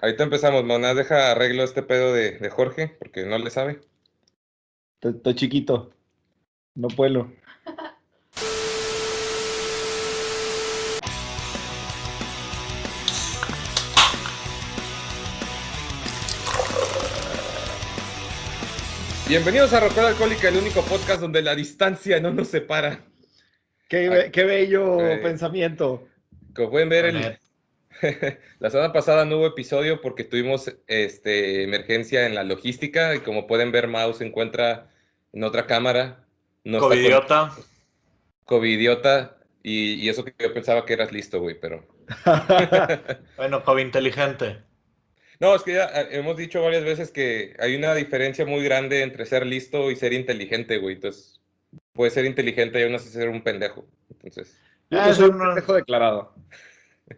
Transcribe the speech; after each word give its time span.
Ahorita 0.00 0.24
empezamos, 0.24 0.64
Monas, 0.64 0.94
deja 0.96 1.30
arreglo 1.32 1.62
este 1.62 1.82
pedo 1.82 2.12
de, 2.12 2.32
de 2.38 2.50
Jorge, 2.50 2.96
porque 2.98 3.24
no 3.24 3.38
le 3.38 3.50
sabe. 3.50 3.80
Estoy 5.00 5.34
chiquito. 5.34 5.90
No 6.74 6.88
puedo. 6.88 7.30
Bienvenidos 19.28 19.72
a 19.72 19.80
Rocola 19.80 20.08
Alcohólica, 20.08 20.48
el 20.48 20.56
único 20.56 20.82
podcast 20.82 21.20
donde 21.20 21.42
la 21.42 21.54
distancia 21.54 22.20
no 22.20 22.32
nos 22.32 22.48
separa. 22.48 23.00
Qué, 23.88 24.08
be- 24.08 24.30
qué 24.30 24.44
bello 24.44 25.00
Eh, 25.00 25.18
pensamiento. 25.18 26.06
Como 26.54 26.70
pueden 26.70 26.88
ver, 26.88 27.06
el-. 27.06 27.38
la 28.58 28.70
semana 28.70 28.92
pasada 28.92 29.24
no 29.24 29.38
hubo 29.38 29.46
episodio 29.46 30.00
porque 30.00 30.24
tuvimos 30.24 30.74
este, 30.86 31.62
emergencia 31.62 32.26
en 32.26 32.34
la 32.34 32.44
logística 32.44 33.14
y 33.14 33.20
como 33.20 33.46
pueden 33.46 33.72
ver, 33.72 33.88
Mau 33.88 34.12
se 34.14 34.24
encuentra 34.26 34.90
en 35.32 35.44
otra 35.44 35.66
cámara. 35.66 36.24
No 36.64 36.78
con- 36.78 36.88
Covidiota. 36.90 37.52
Covidiota 38.44 39.38
y, 39.62 39.94
y 39.94 40.08
eso 40.08 40.24
que 40.24 40.34
yo 40.38 40.52
pensaba 40.54 40.84
que 40.86 40.92
eras 40.92 41.12
listo, 41.12 41.40
güey, 41.40 41.58
pero... 41.58 41.86
Bueno, 43.36 43.64
COVID 43.64 43.82
inteligente. 43.82 44.58
No, 45.40 45.54
es 45.54 45.62
que 45.62 45.74
ya 45.74 45.84
eh, 45.86 46.08
hemos 46.12 46.36
dicho 46.36 46.62
varias 46.62 46.84
veces 46.84 47.10
que 47.10 47.54
hay 47.58 47.74
una 47.76 47.94
diferencia 47.94 48.46
muy 48.46 48.62
grande 48.64 49.02
entre 49.02 49.26
ser 49.26 49.44
listo 49.44 49.90
y 49.90 49.96
ser 49.96 50.12
inteligente, 50.12 50.78
güey. 50.78 50.94
Entonces, 50.94 51.40
puedes 51.92 52.14
ser 52.14 52.24
inteligente 52.24 52.80
y 52.80 52.84
aún 52.84 52.94
así 52.94 53.08
ser 53.10 53.28
un 53.28 53.42
pendejo. 53.42 53.86
Entonces, 54.10 54.56
Yo, 54.90 55.00
Ah, 55.00 55.08
yo 55.08 55.14
soy 55.14 55.28
un 55.30 55.38
no- 55.38 55.44
pendejo 55.46 55.74
declarado. 55.74 56.34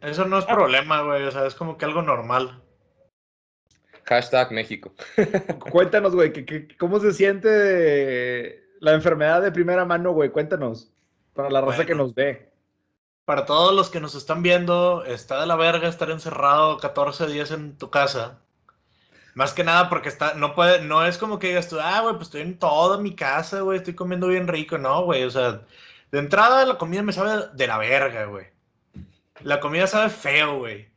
Eso 0.00 0.24
no 0.26 0.38
es 0.38 0.44
problema, 0.44 1.02
güey. 1.02 1.24
O 1.24 1.30
sea, 1.30 1.46
es 1.46 1.54
como 1.54 1.76
que 1.78 1.84
algo 1.84 2.02
normal. 2.02 2.62
hashtag 4.04 4.52
México. 4.52 4.92
Cuéntanos, 5.70 6.14
güey, 6.14 6.32
que- 6.32 6.44
que- 6.46 6.76
¿cómo 6.78 6.98
se 6.98 7.12
siente 7.12 8.64
la 8.80 8.92
enfermedad 8.94 9.42
de 9.42 9.52
primera 9.52 9.84
mano, 9.84 10.12
güey? 10.12 10.30
Cuéntanos. 10.30 10.90
Para 11.34 11.50
la 11.50 11.60
raza 11.60 11.76
Bueno. 11.76 11.86
que 11.86 11.94
nos 11.94 12.14
ve. 12.14 12.50
Para 13.26 13.44
todos 13.44 13.74
los 13.74 13.90
que 13.90 14.00
nos 14.00 14.14
están 14.14 14.42
viendo, 14.42 15.04
está 15.04 15.40
de 15.40 15.46
la 15.46 15.56
verga 15.56 15.88
estar 15.88 16.10
encerrado 16.10 16.78
14 16.78 17.26
días 17.26 17.50
en 17.50 17.76
tu 17.76 17.90
casa. 17.90 18.38
Más 19.34 19.52
que 19.52 19.62
nada 19.62 19.90
porque 19.90 20.08
está, 20.08 20.32
no 20.34 20.54
puede, 20.54 20.80
no 20.82 21.04
es 21.06 21.18
como 21.18 21.38
que 21.38 21.48
digas 21.48 21.68
tú, 21.68 21.76
ah, 21.80 22.00
güey, 22.00 22.14
pues 22.14 22.28
estoy 22.28 22.40
en 22.40 22.58
toda 22.58 22.98
mi 22.98 23.14
casa, 23.14 23.60
güey, 23.60 23.76
estoy 23.78 23.94
comiendo 23.94 24.26
bien 24.28 24.48
rico. 24.48 24.78
No, 24.78 25.04
güey, 25.04 25.24
o 25.24 25.30
sea, 25.30 25.60
de 26.10 26.18
entrada 26.18 26.64
la 26.64 26.78
comida 26.78 27.02
me 27.02 27.12
sabe 27.12 27.44
de 27.52 27.66
la 27.66 27.76
verga, 27.76 28.24
güey. 28.24 28.46
La 29.42 29.60
comida 29.60 29.86
sabe 29.86 30.10
feo, 30.10 30.58
güey. 30.58 30.88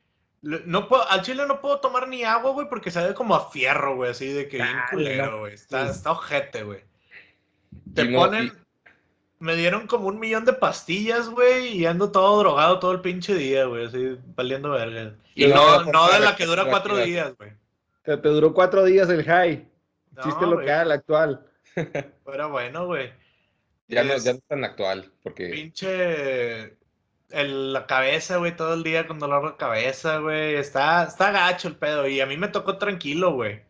Lo- 0.41 0.59
No 0.65 0.87
puedo, 0.87 1.07
al 1.09 1.21
chile 1.21 1.45
no 1.47 1.61
puedo 1.61 1.79
tomar 1.79 2.07
ni 2.07 2.23
agua, 2.23 2.51
güey, 2.51 2.67
porque 2.67 2.91
sabe 2.91 3.13
como 3.13 3.35
a 3.35 3.49
fierro, 3.51 3.95
güey, 3.95 4.11
así 4.11 4.27
de 4.27 4.47
que 4.47 4.57
bien 4.57 4.77
culero, 4.89 5.39
güey. 5.41 5.53
Está, 5.53 5.85
Sí. 5.85 5.91
está 5.91 6.11
ojete, 6.11 6.63
güey. 6.63 6.81
Te 7.93 8.03
Y 8.03 8.07
no- 8.09 8.19
ponen. 8.19 8.45
y- 8.47 8.51
Me 9.39 9.55
dieron 9.55 9.87
como 9.87 10.07
un 10.07 10.19
millón 10.19 10.45
de 10.45 10.53
pastillas, 10.53 11.27
güey, 11.29 11.69
y 11.75 11.87
ando 11.87 12.11
todo 12.11 12.37
drogado 12.39 12.77
todo 12.77 12.91
el 12.91 13.01
pinche 13.01 13.33
día, 13.33 13.65
güey, 13.65 13.85
así 13.87 14.17
valiendo 14.35 14.69
verga. 14.69 15.15
Y 15.33 15.45
Y 15.45 15.47
no 15.47 15.83
no, 15.85 16.07
de 16.11 16.19
la 16.19 16.35
que 16.35 16.45
dura 16.45 16.65
cuatro 16.65 16.95
días, 16.97 17.33
güey. 17.37 17.51
Te, 18.03 18.17
te 18.17 18.29
duró 18.29 18.53
cuatro 18.53 18.83
días 18.83 19.09
el 19.09 19.23
high. 19.23 19.67
No, 20.15 20.21
Chiste 20.23 20.45
güey, 20.45 20.59
local, 20.59 20.91
actual. 20.91 21.45
Pero 22.25 22.49
bueno, 22.49 22.85
güey. 22.85 23.11
Ya 23.87 24.03
no, 24.03 24.13
Es 24.13 24.23
ya 24.25 24.33
no 24.33 24.37
es 24.37 24.43
tan 24.45 24.63
actual, 24.63 25.11
porque 25.23 25.47
Pinche. 25.49 26.77
El- 27.33 27.73
la 27.73 27.85
cabeza, 27.87 28.37
güey, 28.37 28.55
todo 28.55 28.73
el 28.73 28.83
día 28.83 29.07
con 29.07 29.19
dolor 29.19 29.51
de 29.51 29.57
cabeza, 29.57 30.17
güey. 30.19 30.55
Está, 30.55 31.03
está 31.03 31.31
gacho 31.31 31.67
el 31.67 31.75
pedo. 31.77 32.07
Y 32.07 32.19
a 32.21 32.25
mí 32.25 32.37
me 32.37 32.47
tocó 32.49 32.77
tranquilo, 32.77 33.33
güey. 33.33 33.61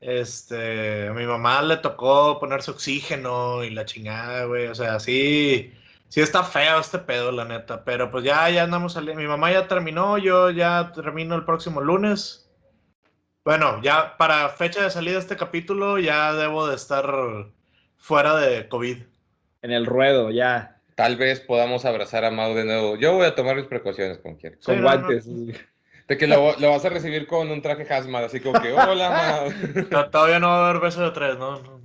Este, 0.00 1.08
a 1.08 1.12
mi 1.12 1.26
mamá 1.26 1.62
le 1.62 1.76
tocó 1.78 2.38
ponerse 2.40 2.70
oxígeno 2.72 3.64
y 3.64 3.70
la 3.70 3.84
chingada, 3.84 4.44
güey. 4.46 4.66
O 4.68 4.74
sea, 4.74 5.00
sí, 5.00 5.72
sí 6.08 6.20
está 6.20 6.42
feo 6.44 6.80
este 6.80 6.98
pedo, 6.98 7.32
la 7.32 7.44
neta. 7.44 7.84
Pero 7.84 8.10
pues 8.10 8.24
ya, 8.24 8.50
ya 8.50 8.64
andamos 8.64 8.94
saliendo. 8.94 9.22
Mi 9.22 9.28
mamá 9.28 9.52
ya 9.52 9.68
terminó, 9.68 10.18
yo 10.18 10.50
ya 10.50 10.92
termino 10.94 11.34
el 11.36 11.44
próximo 11.44 11.80
lunes. 11.80 12.50
Bueno, 13.44 13.80
ya 13.82 14.16
para 14.18 14.48
fecha 14.50 14.82
de 14.82 14.90
salida 14.90 15.14
de 15.14 15.20
este 15.20 15.36
capítulo 15.36 15.98
ya 15.98 16.32
debo 16.34 16.66
de 16.68 16.76
estar 16.76 17.06
fuera 17.96 18.36
de 18.36 18.68
COVID. 18.68 19.02
En 19.62 19.72
el 19.72 19.86
ruedo, 19.86 20.30
ya. 20.30 20.71
Tal 20.94 21.16
vez 21.16 21.40
podamos 21.40 21.84
abrazar 21.84 22.24
a 22.24 22.30
Mau 22.30 22.54
de 22.54 22.64
nuevo. 22.64 22.96
Yo 22.96 23.14
voy 23.14 23.26
a 23.26 23.34
tomar 23.34 23.56
mis 23.56 23.66
precauciones 23.66 24.18
como 24.18 24.36
quiera. 24.38 24.56
Con 24.64 24.76
no, 24.76 24.82
no. 24.82 24.88
guantes. 24.88 25.26
De 26.08 26.18
que 26.18 26.26
lo, 26.26 26.58
lo 26.58 26.70
vas 26.70 26.84
a 26.84 26.88
recibir 26.90 27.26
con 27.26 27.50
un 27.50 27.62
traje 27.62 27.90
hazmat, 27.92 28.24
así 28.24 28.40
como 28.40 28.60
que, 28.60 28.72
hola, 28.72 29.10
Mau. 29.10 29.84
No, 29.90 30.10
todavía 30.10 30.38
no 30.40 30.48
va 30.48 30.66
a 30.66 30.70
haber 30.70 30.82
beso 30.82 31.02
de 31.02 31.10
tres, 31.12 31.38
¿no? 31.38 31.58
no. 31.62 31.80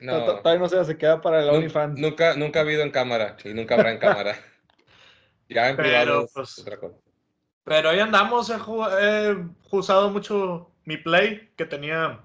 No, 0.00 0.18
No, 0.18 0.24
to- 0.24 0.36
Todavía 0.40 0.60
no 0.60 0.68
se 0.68 0.84
se 0.84 0.96
queda 0.96 1.20
para 1.20 1.42
el 1.42 1.50
OnlyFans. 1.50 1.98
nunca, 1.98 2.34
nunca 2.34 2.60
ha 2.60 2.62
habido 2.62 2.82
en 2.82 2.90
cámara 2.90 3.36
y 3.44 3.52
nunca 3.52 3.74
habrá 3.74 3.92
en 3.92 3.98
cámara. 3.98 4.36
Ya 5.48 5.68
en 5.68 5.76
Pero, 5.76 5.88
privado 5.88 6.24
es 6.26 6.32
pues, 6.32 6.58
otra 6.60 6.78
cosa. 6.78 6.96
Pero 7.64 7.88
ahí 7.90 7.98
andamos, 7.98 8.50
he, 8.50 8.54
he 9.30 9.36
usado 9.72 10.08
mucho 10.08 10.70
mi 10.84 10.96
Play, 10.96 11.50
que 11.56 11.66
tenía 11.66 12.20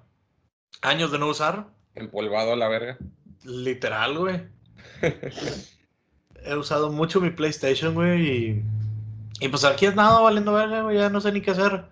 años 0.84 1.12
de 1.12 1.18
no 1.18 1.28
usar. 1.30 1.66
Empolvado 1.96 2.54
a 2.54 2.56
la 2.56 2.68
verga. 2.68 2.98
Literal, 3.44 4.16
güey. 4.18 4.44
he 6.46 6.56
usado 6.56 6.92
mucho 6.92 7.20
mi 7.22 7.30
PlayStation, 7.32 7.94
güey, 7.94 8.28
y, 8.28 8.64
y 9.40 9.48
pues 9.50 9.64
aquí 9.64 9.86
es 9.86 9.96
nada 9.96 10.20
valiendo 10.20 10.54
verga, 10.54 10.82
güey, 10.84 10.98
ya 10.98 11.10
no 11.10 11.20
sé 11.22 11.32
ni 11.32 11.42
qué 11.42 11.52
hacer. 11.52 11.86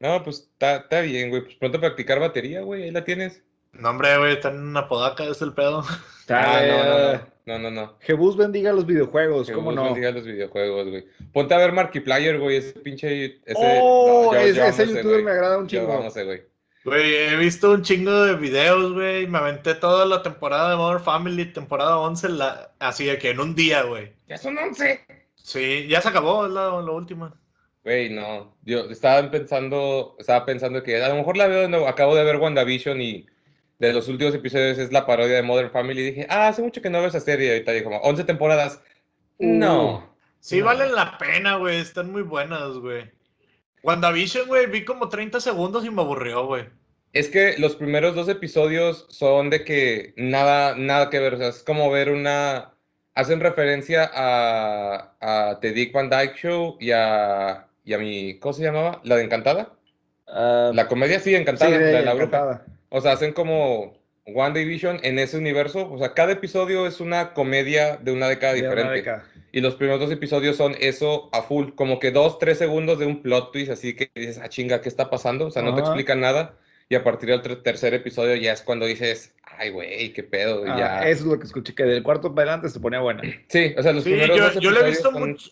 No, 0.00 0.22
pues 0.22 0.40
está 0.52 0.76
está 0.76 1.00
bien, 1.00 1.30
güey. 1.30 1.42
Pues 1.42 1.54
pronto 1.56 1.80
practicar 1.80 2.20
batería, 2.20 2.60
güey. 2.62 2.82
Ahí 2.82 2.90
la 2.90 3.04
tienes. 3.04 3.42
No, 3.72 3.90
hombre, 3.90 4.16
güey, 4.18 4.34
está 4.34 4.50
en 4.50 4.60
una 4.60 4.86
podaca, 4.88 5.24
es 5.24 5.40
el 5.42 5.52
pedo. 5.52 5.84
Ah, 6.26 6.56
Ah, 6.56 6.62
no, 6.66 6.78
no, 6.78 7.12
no. 7.12 7.34
No, 7.46 7.58
no, 7.58 7.70
no. 7.70 7.96
Jebus 8.00 8.34
bendiga 8.38 8.72
los 8.72 8.86
videojuegos, 8.86 9.50
¿cómo 9.50 9.72
no? 9.72 9.84
bendiga 9.84 10.10
los 10.10 10.24
videojuegos, 10.24 10.88
güey. 10.88 11.04
Ponte 11.34 11.52
a 11.52 11.58
ver 11.58 11.72
Markiplier, 11.72 12.38
güey. 12.40 12.56
Ese 12.56 12.72
pinche. 12.80 13.42
Ese, 13.44 13.54
Oh, 13.82 14.32
yo- 14.32 14.40
yo 14.40 14.64
ese- 14.64 14.84
ese 14.84 14.86
youtuber 14.94 15.22
me 15.22 15.32
agrada 15.32 15.58
un 15.58 15.68
Yo 15.68 15.80
chingo. 15.80 15.92
amo 15.92 16.08
ese, 16.08 16.24
güey. 16.24 16.42
Güey, 16.84 17.14
he 17.14 17.36
visto 17.36 17.70
un 17.72 17.82
chingo 17.82 18.24
de 18.24 18.36
videos, 18.36 18.92
güey, 18.92 19.26
me 19.26 19.38
aventé 19.38 19.74
toda 19.74 20.04
la 20.06 20.22
temporada 20.22 20.70
de 20.70 20.76
Modern 20.76 21.02
Family, 21.02 21.46
temporada 21.52 21.98
11, 21.98 22.28
la, 22.30 22.74
así 22.78 23.06
de 23.06 23.18
que 23.18 23.30
en 23.30 23.40
un 23.40 23.54
día, 23.54 23.82
güey. 23.84 24.14
Ya 24.28 24.36
son 24.38 24.58
11. 24.58 25.00
Sí, 25.34 25.86
ya 25.88 26.00
se 26.02 26.08
acabó, 26.08 26.46
es 26.46 26.52
la, 26.52 26.64
la 26.82 26.90
última. 26.92 27.34
Güey, 27.82 28.10
no. 28.10 28.56
Yo 28.62 28.90
estaba 28.90 29.30
pensando, 29.30 30.16
estaba 30.18 30.44
pensando 30.46 30.82
que 30.82 31.02
a 31.02 31.08
lo 31.08 31.16
mejor 31.16 31.36
la 31.36 31.46
veo 31.46 31.62
de 31.62 31.68
nuevo. 31.68 31.86
Acabo 31.88 32.14
de 32.14 32.24
ver 32.24 32.36
WandaVision 32.36 33.00
y 33.00 33.26
de 33.78 33.92
los 33.92 34.08
últimos 34.08 34.34
episodios 34.34 34.78
es 34.78 34.90
la 34.92 35.04
parodia 35.06 35.36
de 35.36 35.42
Modern 35.42 35.70
Family. 35.70 36.00
Y 36.00 36.04
dije, 36.06 36.26
ah, 36.30 36.48
hace 36.48 36.62
mucho 36.62 36.80
que 36.80 36.88
no 36.90 36.98
veo 37.00 37.08
esa 37.08 37.20
serie. 37.20 37.46
Y 37.48 37.50
ahorita 37.50 37.72
digo, 37.72 37.84
como 37.90 37.98
11 38.02 38.24
temporadas. 38.24 38.82
No. 39.38 40.16
Sí, 40.40 40.60
No. 40.60 40.66
valen 40.66 40.94
la 40.94 41.18
pena, 41.18 41.56
güey, 41.56 41.78
están 41.80 42.10
muy 42.12 42.22
buenas, 42.22 42.74
güey. 42.78 43.10
WandaVision, 43.84 44.48
güey, 44.48 44.66
vi 44.66 44.84
como 44.84 45.08
30 45.08 45.40
segundos 45.40 45.84
y 45.84 45.90
me 45.90 46.00
aburrió, 46.02 46.46
güey. 46.46 46.64
Es 47.12 47.28
que 47.28 47.54
los 47.58 47.76
primeros 47.76 48.14
dos 48.16 48.28
episodios 48.28 49.06
son 49.08 49.50
de 49.50 49.62
que 49.62 50.14
nada, 50.16 50.74
nada 50.76 51.10
que 51.10 51.20
ver. 51.20 51.34
O 51.34 51.38
sea, 51.38 51.48
es 51.48 51.62
como 51.62 51.90
ver 51.90 52.10
una. 52.10 52.72
Hacen 53.14 53.38
referencia 53.38 54.10
a, 54.12 55.14
a 55.20 55.60
The 55.60 55.72
Dick 55.72 55.92
Van 55.92 56.10
Dyke 56.10 56.34
Show 56.34 56.76
y 56.80 56.90
a, 56.90 57.68
y 57.84 57.92
a 57.92 57.98
mi. 57.98 58.38
¿Cómo 58.40 58.52
se 58.54 58.64
llamaba? 58.64 59.00
¿La 59.04 59.16
de 59.16 59.24
Encantada? 59.24 59.74
Ah, 60.26 60.72
La 60.74 60.88
comedia 60.88 61.20
sí, 61.20 61.30
sí, 61.30 61.36
Encantada, 61.36 61.70
la 61.70 61.78
de 61.78 62.02
la 62.02 62.14
bruja. 62.14 62.64
O 62.88 63.00
sea, 63.00 63.12
hacen 63.12 63.32
como 63.32 63.96
One 64.24 64.58
Division 64.58 64.98
en 65.04 65.20
ese 65.20 65.36
universo. 65.36 65.88
O 65.92 65.98
sea, 65.98 66.14
cada 66.14 66.32
episodio 66.32 66.88
es 66.88 66.98
una 67.00 67.32
comedia 67.34 67.96
de 67.98 68.10
una 68.10 68.28
década 68.28 68.54
De 68.54 68.60
una 68.62 68.68
diferente. 68.70 68.94
década. 68.96 69.24
Y 69.56 69.60
los 69.60 69.76
primeros 69.76 70.00
dos 70.00 70.10
episodios 70.10 70.56
son 70.56 70.74
eso 70.80 71.28
a 71.32 71.42
full, 71.42 71.74
como 71.76 72.00
que 72.00 72.10
dos, 72.10 72.40
tres 72.40 72.58
segundos 72.58 72.98
de 72.98 73.06
un 73.06 73.22
plot 73.22 73.52
twist, 73.52 73.70
así 73.70 73.94
que 73.94 74.10
dices, 74.12 74.40
ah, 74.42 74.48
chinga, 74.48 74.80
¿qué 74.80 74.88
está 74.88 75.10
pasando? 75.10 75.46
O 75.46 75.50
sea, 75.52 75.62
no 75.62 75.72
te 75.74 75.80
Ajá. 75.82 75.90
explican 75.90 76.20
nada. 76.20 76.58
Y 76.88 76.96
a 76.96 77.04
partir 77.04 77.28
del 77.28 77.40
ter- 77.40 77.62
tercer 77.62 77.94
episodio 77.94 78.34
ya 78.34 78.52
es 78.52 78.62
cuando 78.62 78.84
dices, 78.84 79.32
ay, 79.44 79.70
güey, 79.70 80.12
qué 80.12 80.24
pedo. 80.24 80.64
Ah, 80.66 80.76
ya. 80.76 81.08
Eso 81.08 81.20
es 81.20 81.26
lo 81.26 81.38
que 81.38 81.46
escuché, 81.46 81.72
que 81.72 81.84
del 81.84 82.02
cuarto 82.02 82.34
para 82.34 82.50
adelante 82.50 82.68
se 82.68 82.80
ponía 82.80 82.98
buena. 82.98 83.22
Sí, 83.48 83.72
o 83.78 83.82
sea, 83.84 83.92
los 83.92 84.02
Sí, 84.02 84.10
primeros 84.10 84.36
yo, 84.36 84.42
dos 84.44 84.54
yo 84.60 84.70
le 84.72 84.80
he 84.80 84.88
episodios 84.88 84.90
visto 84.90 85.12
son- 85.12 85.30
mucho, 85.30 85.50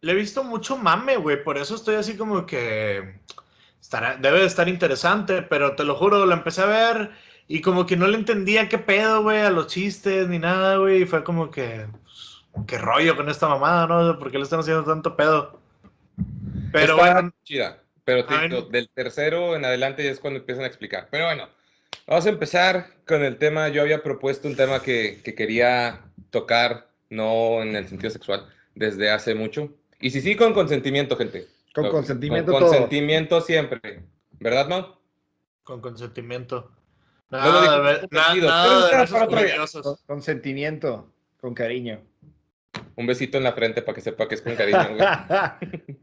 le 0.00 0.12
he 0.12 0.14
visto 0.14 0.44
mucho 0.44 0.76
mame, 0.76 1.16
güey, 1.16 1.42
por 1.42 1.58
eso 1.58 1.74
estoy 1.74 1.96
así 1.96 2.16
como 2.16 2.46
que 2.46 3.14
estará, 3.80 4.16
debe 4.16 4.38
de 4.40 4.46
estar 4.46 4.68
interesante, 4.68 5.42
pero 5.42 5.74
te 5.74 5.82
lo 5.82 5.96
juro, 5.96 6.24
lo 6.24 6.32
empecé 6.34 6.62
a 6.62 6.66
ver 6.66 7.10
y 7.48 7.60
como 7.60 7.84
que 7.84 7.96
no 7.96 8.06
le 8.06 8.16
entendía 8.16 8.68
qué 8.68 8.78
pedo, 8.78 9.22
güey, 9.24 9.40
a 9.40 9.50
los 9.50 9.66
chistes 9.66 10.28
ni 10.28 10.38
nada, 10.38 10.76
güey, 10.76 11.02
y 11.02 11.06
fue 11.06 11.24
como 11.24 11.50
que, 11.50 11.86
qué 12.66 12.78
rollo 12.78 13.16
con 13.16 13.28
esta 13.28 13.48
mamada, 13.48 13.86
¿no? 13.86 14.18
¿Por 14.18 14.30
qué 14.30 14.38
le 14.38 14.44
están 14.44 14.60
haciendo 14.60 14.84
tanto 14.84 15.16
pedo? 15.16 15.60
Pero 16.72 16.96
Está 16.96 17.12
bueno, 17.14 17.32
chida. 17.44 17.80
Pero 18.04 18.26
te 18.26 18.34
del 18.70 18.90
tercero 18.90 19.56
en 19.56 19.64
adelante 19.64 20.04
ya 20.04 20.10
es 20.10 20.20
cuando 20.20 20.40
empiezan 20.40 20.64
a 20.64 20.66
explicar. 20.66 21.08
Pero 21.10 21.24
bueno, 21.24 21.48
vamos 22.06 22.26
a 22.26 22.28
empezar 22.28 22.86
con 23.06 23.22
el 23.24 23.38
tema. 23.38 23.68
Yo 23.68 23.80
había 23.82 24.02
propuesto 24.02 24.46
un 24.46 24.56
tema 24.56 24.82
que, 24.82 25.20
que 25.24 25.34
quería 25.34 26.02
tocar, 26.30 26.90
no 27.08 27.62
en 27.62 27.76
el 27.76 27.88
sentido 27.88 28.10
sexual, 28.10 28.46
desde 28.74 29.10
hace 29.10 29.34
mucho. 29.34 29.70
Y 30.00 30.10
si 30.10 30.20
sí, 30.20 30.36
con 30.36 30.52
consentimiento, 30.52 31.16
gente. 31.16 31.48
Con 31.74 31.88
consentimiento 31.88 32.52
Con 32.52 32.60
todo. 32.60 32.70
consentimiento 32.70 33.40
siempre. 33.40 34.04
¿Verdad, 34.32 34.68
no? 34.68 35.00
Con 35.62 35.80
consentimiento. 35.80 36.70
No 37.30 37.38
Nada, 37.38 37.82
na- 37.82 37.98
sentido, 38.00 38.48
nada 38.48 38.88
pero 38.90 39.00
de 39.06 39.06
para 39.08 39.64
otro 39.64 39.98
consentimiento. 40.06 41.10
Con 41.40 41.54
cariño. 41.54 42.00
Un 42.96 43.06
besito 43.06 43.38
en 43.38 43.44
la 43.44 43.52
frente 43.52 43.82
para 43.82 43.94
que 43.94 44.00
sepa 44.00 44.28
que 44.28 44.34
es 44.36 44.42
con 44.42 44.54
cariño, 44.54 44.96
güey. 44.96 45.00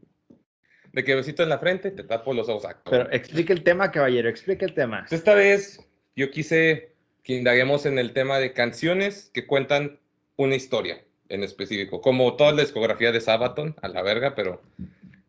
De 0.92 1.04
que 1.04 1.14
besito 1.14 1.42
en 1.42 1.48
la 1.48 1.58
frente, 1.58 1.90
te 1.90 2.04
tapo 2.04 2.34
los 2.34 2.48
ojos. 2.50 2.70
Pero 2.90 3.10
explique 3.12 3.52
el 3.52 3.62
tema, 3.62 3.90
caballero. 3.90 4.28
Explique 4.28 4.64
el 4.66 4.74
tema. 4.74 5.06
Esta 5.10 5.34
vez 5.34 5.80
yo 6.14 6.30
quise 6.30 6.92
que 7.22 7.34
indaguemos 7.34 7.86
en 7.86 7.98
el 7.98 8.12
tema 8.12 8.38
de 8.38 8.52
canciones 8.52 9.30
que 9.32 9.46
cuentan 9.46 9.98
una 10.36 10.54
historia 10.54 11.02
en 11.30 11.44
específico. 11.44 12.02
Como 12.02 12.34
toda 12.36 12.52
la 12.52 12.60
discografía 12.60 13.10
de 13.10 13.22
Sabaton, 13.22 13.74
a 13.80 13.88
la 13.88 14.02
verga, 14.02 14.34
pero 14.34 14.60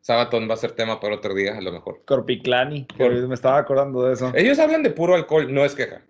Sabaton 0.01 0.49
va 0.49 0.55
a 0.55 0.57
ser 0.57 0.73
tema 0.73 0.99
para 0.99 1.15
otro 1.15 1.33
día, 1.33 1.57
a 1.57 1.61
lo 1.61 1.71
mejor. 1.71 2.01
Corpiclani. 2.05 2.85
Cor- 2.97 3.13
Me 3.29 3.33
estaba 3.35 3.57
acordando 3.59 4.03
de 4.05 4.15
eso. 4.15 4.33
Ellos 4.35 4.59
hablan 4.59 4.83
de 4.83 4.89
puro 4.89 5.15
alcohol, 5.15 5.53
no 5.53 5.63
es 5.63 5.75
queja. 5.75 6.01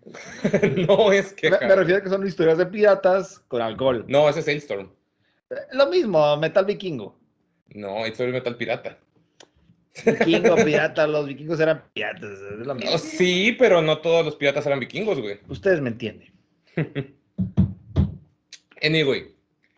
no 0.87 1.11
es 1.11 1.29
Me, 1.29 1.35
queja. 1.35 1.67
me 1.67 1.75
refiero 1.75 1.99
a 1.99 2.03
que 2.03 2.09
son 2.09 2.25
historias 2.25 2.57
de 2.57 2.65
piratas 2.65 3.37
con 3.49 3.61
alcohol. 3.61 4.03
No, 4.07 4.27
ese 4.27 4.39
es 4.39 4.47
Hailstorm. 4.47 4.89
Lo 5.73 5.87
mismo, 5.87 6.37
metal 6.37 6.65
vikingo. 6.65 7.17
No, 7.69 8.03
Hailstorm 8.03 8.29
es 8.29 8.33
metal 8.33 8.55
pirata. 8.57 8.97
Vikingo, 10.05 10.55
pirata, 10.65 11.07
los 11.07 11.27
vikingos 11.27 11.59
eran 11.59 11.83
piratas. 11.93 12.31
Es 12.31 12.65
lo 12.65 12.75
mismo. 12.75 12.91
Oh, 12.93 12.97
sí, 12.97 13.55
pero 13.57 13.81
no 13.81 13.99
todos 13.99 14.25
los 14.25 14.35
piratas 14.35 14.65
eran 14.65 14.79
vikingos, 14.79 15.19
güey. 15.19 15.39
Ustedes 15.47 15.81
me 15.81 15.89
entienden. 15.89 16.33
Anyway, 18.85 19.33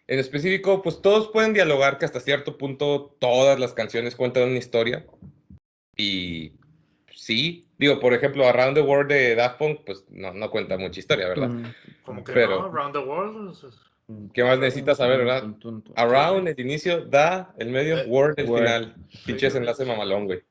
en 0.07 0.17
específico, 0.19 0.81
pues 0.81 0.99
todos 0.99 1.27
pueden 1.27 1.53
dialogar 1.53 1.99
que 1.99 2.05
hasta 2.05 2.19
cierto 2.19 2.57
punto 2.57 3.15
todas 3.19 3.59
las 3.59 3.73
canciones 3.73 4.15
cuentan 4.15 4.49
una 4.49 4.57
historia. 4.57 5.05
Y 5.95 6.53
sí, 7.13 7.67
digo, 7.77 7.99
por 7.99 8.15
ejemplo, 8.15 8.47
Around 8.47 8.75
the 8.75 8.81
World 8.81 9.11
de 9.11 9.35
Daft 9.35 9.59
Punk, 9.59 9.81
pues 9.85 10.05
no, 10.09 10.33
no 10.33 10.49
cuenta 10.49 10.79
mucha 10.79 10.99
historia, 10.99 11.27
¿verdad? 11.27 11.49
Mm. 11.49 11.63
Como 12.03 12.23
que 12.23 12.33
Pero- 12.33 12.61
no, 12.61 12.65
Around 12.65 12.93
the 12.93 12.99
World. 12.99 13.55
¿Qué 14.33 14.43
más 14.43 14.59
necesitas 14.59 14.97
saber, 14.97 15.17
verdad? 15.25 15.43
Around, 15.95 16.47
el 16.47 16.59
inicio, 16.59 17.05
da, 17.05 17.53
el 17.57 17.69
medio, 17.69 17.97
Eh, 17.99 18.05
Word, 18.07 18.39
el 18.39 18.45
Word. 18.49 18.59
final. 18.63 18.95
Pinches 19.25 19.55
enlace 19.55 19.83
mamalón, 19.85 20.25
güey. 20.25 20.43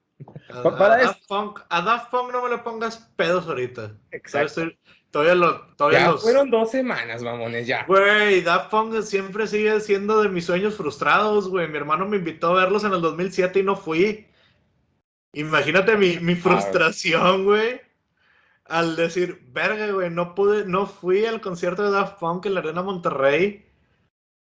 A, 0.49 0.62
Pa- 0.62 0.77
para 0.79 0.95
a 0.95 0.99
es- 1.01 1.06
Daft 1.06 1.27
Punk, 1.29 1.61
a 1.69 1.81
Daft 1.83 2.11
Punk 2.11 2.33
no 2.33 2.43
me 2.43 2.51
le 2.51 2.59
pongas 2.59 2.99
pedos 3.17 3.47
ahorita. 3.47 3.93
Exacto. 4.11 4.47
estoy- 4.62 4.79
todavía 5.11 5.35
lo, 5.37 5.61
todavía 5.77 6.01
Ya 6.01 6.11
los- 6.11 6.23
fueron 6.23 6.51
dos 6.51 6.71
semanas, 6.73 7.23
mamones, 7.23 7.67
ya. 7.69 7.85
Güey, 7.87 8.41
Daft 8.43 8.71
Punk 8.71 9.01
siempre 9.03 9.47
sigue 9.47 9.79
siendo 9.81 10.21
de 10.23 10.29
mis 10.29 10.47
sueños 10.47 10.75
frustrados, 10.77 11.49
güey. 11.49 11.69
Mi 11.69 11.77
hermano 11.77 12.06
me 12.09 12.17
invitó 12.17 12.49
a 12.56 12.61
verlos 12.65 12.83
en 12.85 12.93
el 12.93 13.01
2007 13.01 13.61
y 13.61 13.62
no 13.62 13.77
fui. 13.77 14.27
Imagínate 15.33 15.97
mi, 15.97 16.19
mi 16.21 16.35
frustración, 16.37 17.45
güey. 17.45 17.81
Al 18.67 18.97
decir, 18.97 19.43
verga, 19.53 19.91
güey, 19.93 20.11
no 20.11 20.35
pude, 20.35 20.65
no 20.67 20.87
fui 20.87 21.27
al 21.27 21.41
concierto 21.41 21.83
de 21.85 21.91
Daft 21.91 22.19
Punk 22.19 22.47
en 22.47 22.55
la 22.55 22.61
Arena 22.61 22.83
Monterrey. 22.83 23.67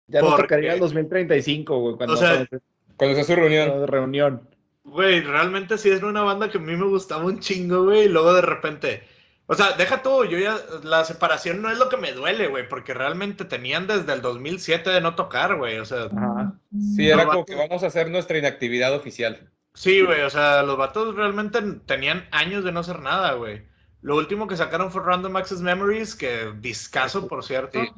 Ya 0.07 0.21
nos 0.21 0.31
¿Por 0.31 0.41
tocaría 0.41 0.73
el 0.73 0.79
2035, 0.79 1.79
güey, 1.79 1.95
cuando 1.95 2.15
O 2.15 2.17
sea, 2.17 2.35
cuando 2.47 2.63
Cuando 2.97 3.15
sea 3.15 3.23
su 3.23 3.35
reunión. 3.35 3.87
reunión. 3.87 4.49
Güey, 4.83 5.21
realmente 5.21 5.77
sí 5.77 5.89
es 5.91 6.01
una 6.01 6.23
banda 6.23 6.49
que 6.49 6.57
a 6.57 6.61
mí 6.61 6.75
me 6.75 6.85
gustaba 6.87 7.23
un 7.25 7.39
chingo, 7.39 7.83
güey. 7.83 8.05
Y 8.05 8.09
luego 8.09 8.33
de 8.33 8.41
repente. 8.41 9.03
O 9.45 9.53
sea, 9.53 9.73
deja 9.73 10.01
tú, 10.01 10.25
yo 10.25 10.39
ya. 10.39 10.57
La 10.83 11.05
separación 11.05 11.61
no 11.61 11.69
es 11.69 11.77
lo 11.77 11.89
que 11.89 11.97
me 11.97 12.11
duele, 12.13 12.47
güey. 12.47 12.67
Porque 12.67 12.95
realmente 12.95 13.45
tenían 13.45 13.85
desde 13.85 14.11
el 14.13 14.21
2007 14.21 14.89
de 14.89 15.01
no 15.01 15.13
tocar, 15.15 15.55
güey. 15.57 15.77
O 15.77 15.85
sea, 15.85 16.05
Ajá. 16.05 16.53
Sí, 16.95 17.07
era 17.07 17.25
como 17.25 17.41
vato. 17.41 17.45
que 17.45 17.55
vamos 17.55 17.83
a 17.83 17.87
hacer 17.87 18.09
nuestra 18.09 18.39
inactividad 18.39 18.95
oficial. 18.95 19.51
sí, 19.75 20.01
güey. 20.01 20.21
O 20.21 20.29
sea, 20.31 20.63
los 20.63 20.77
vatos 20.77 21.15
realmente 21.15 21.61
tenían 21.85 22.27
años 22.31 22.63
de 22.63 22.71
no 22.71 22.79
hacer 22.79 22.99
nada, 23.01 23.33
güey. 23.33 23.68
Lo 24.01 24.15
último 24.15 24.47
que 24.47 24.55
sacaron 24.57 24.91
fue 24.91 25.03
Random 25.03 25.35
Access 25.35 25.61
Memories, 25.61 26.15
que 26.15 26.53
discaso, 26.59 27.27
por 27.27 27.43
cierto. 27.43 27.79
Sí. 27.83 27.89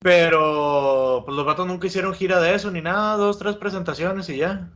Pero, 0.00 1.22
pues 1.24 1.34
los 1.36 1.46
vatos 1.46 1.66
nunca 1.66 1.86
hicieron 1.86 2.14
gira 2.14 2.40
de 2.40 2.54
eso, 2.54 2.70
ni 2.70 2.80
nada. 2.82 3.16
Dos, 3.16 3.38
tres 3.38 3.56
presentaciones 3.56 4.28
y 4.28 4.36
ya. 4.38 4.70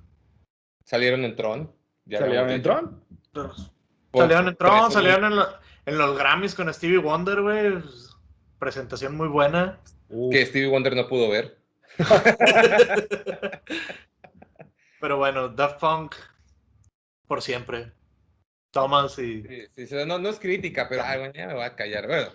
Salieron 0.85 1.25
en 1.25 1.37
Tron. 1.37 1.71
ya 2.07 2.19
¿Salieron 2.19 2.51
en. 2.51 2.63
Tron? 2.63 3.05
Salieron 4.13 4.49
en 4.49 4.57
Tron, 4.57 4.91
salieron 4.91 5.25
en, 5.27 5.37
lo- 5.37 5.49
en 5.87 5.99
los 5.99 6.19
Grammys 6.19 6.55
con 6.55 6.73
Stevie 6.73 6.99
Wonder, 6.99 7.43
güey. 7.43 7.75
Presentación 8.59 9.17
muy 9.17 9.29
buena. 9.29 9.79
Uf. 10.09 10.33
Que 10.33 10.47
Stevie 10.47 10.69
Wonder 10.69 10.97
no 10.97 11.07
pudo 11.07 11.29
ver. 11.31 11.59
Pero 15.01 15.17
bueno, 15.17 15.49
Daft 15.49 15.81
Punk 15.81 16.15
por 17.27 17.43
siempre. 17.43 17.93
Thomas 18.71 19.19
y. 19.19 19.43
Sí, 19.77 19.89
no, 20.07 20.19
no 20.19 20.29
es 20.29 20.39
crítica, 20.39 20.89
pero 20.89 21.03
ay, 21.05 21.19
bueno, 21.19 21.35
ya 21.35 21.47
me 21.49 21.55
voy 21.55 21.65
a 21.65 21.75
callar. 21.77 22.07
Bueno, 22.07 22.29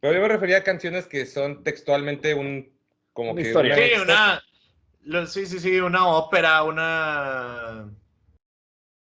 pero 0.00 0.14
yo 0.14 0.20
me 0.20 0.28
refería 0.28 0.58
a 0.58 0.62
canciones 0.64 1.06
que 1.06 1.26
son 1.26 1.62
textualmente 1.64 2.34
un. 2.34 2.72
Como 3.12 3.32
Una 3.32 3.42
que. 3.42 3.48
historia. 3.48 3.76
Sí, 3.76 3.90
una. 4.02 4.42
lo- 5.02 5.26
Sí, 5.26 5.46
sí, 5.46 5.58
sí, 5.60 5.78
una 5.80 6.06
ópera, 6.08 6.62
una. 6.62 7.88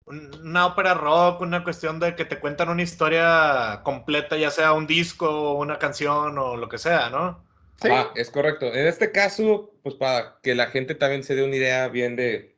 un- 0.06 0.36
Una 0.42 0.68
ópera 0.68 0.94
rock, 0.94 1.42
una 1.42 1.64
cuestión 1.64 2.00
de 2.00 2.16
que 2.16 2.26
te 2.26 2.40
cuentan 2.40 2.70
una 2.70 2.82
historia 2.84 3.82
completa, 3.84 4.38
ya 4.38 4.50
sea 4.52 4.72
un 4.74 4.88
disco, 4.88 5.54
una 5.54 5.78
canción 5.80 6.38
o 6.38 6.56
lo 6.56 6.70
que 6.70 6.78
sea, 6.78 7.10
¿no? 7.10 7.44
Sí. 7.82 7.90
Ah, 7.92 8.12
es 8.16 8.30
correcto. 8.32 8.68
En 8.74 8.88
este 8.88 9.12
caso, 9.12 9.72
pues 9.84 9.96
para 9.96 10.40
que 10.42 10.56
la 10.56 10.68
gente 10.68 10.96
también 10.96 11.24
se 11.24 11.36
dé 11.36 11.44
una 11.44 11.56
idea 11.58 11.88
bien 11.90 12.16
de, 12.16 12.56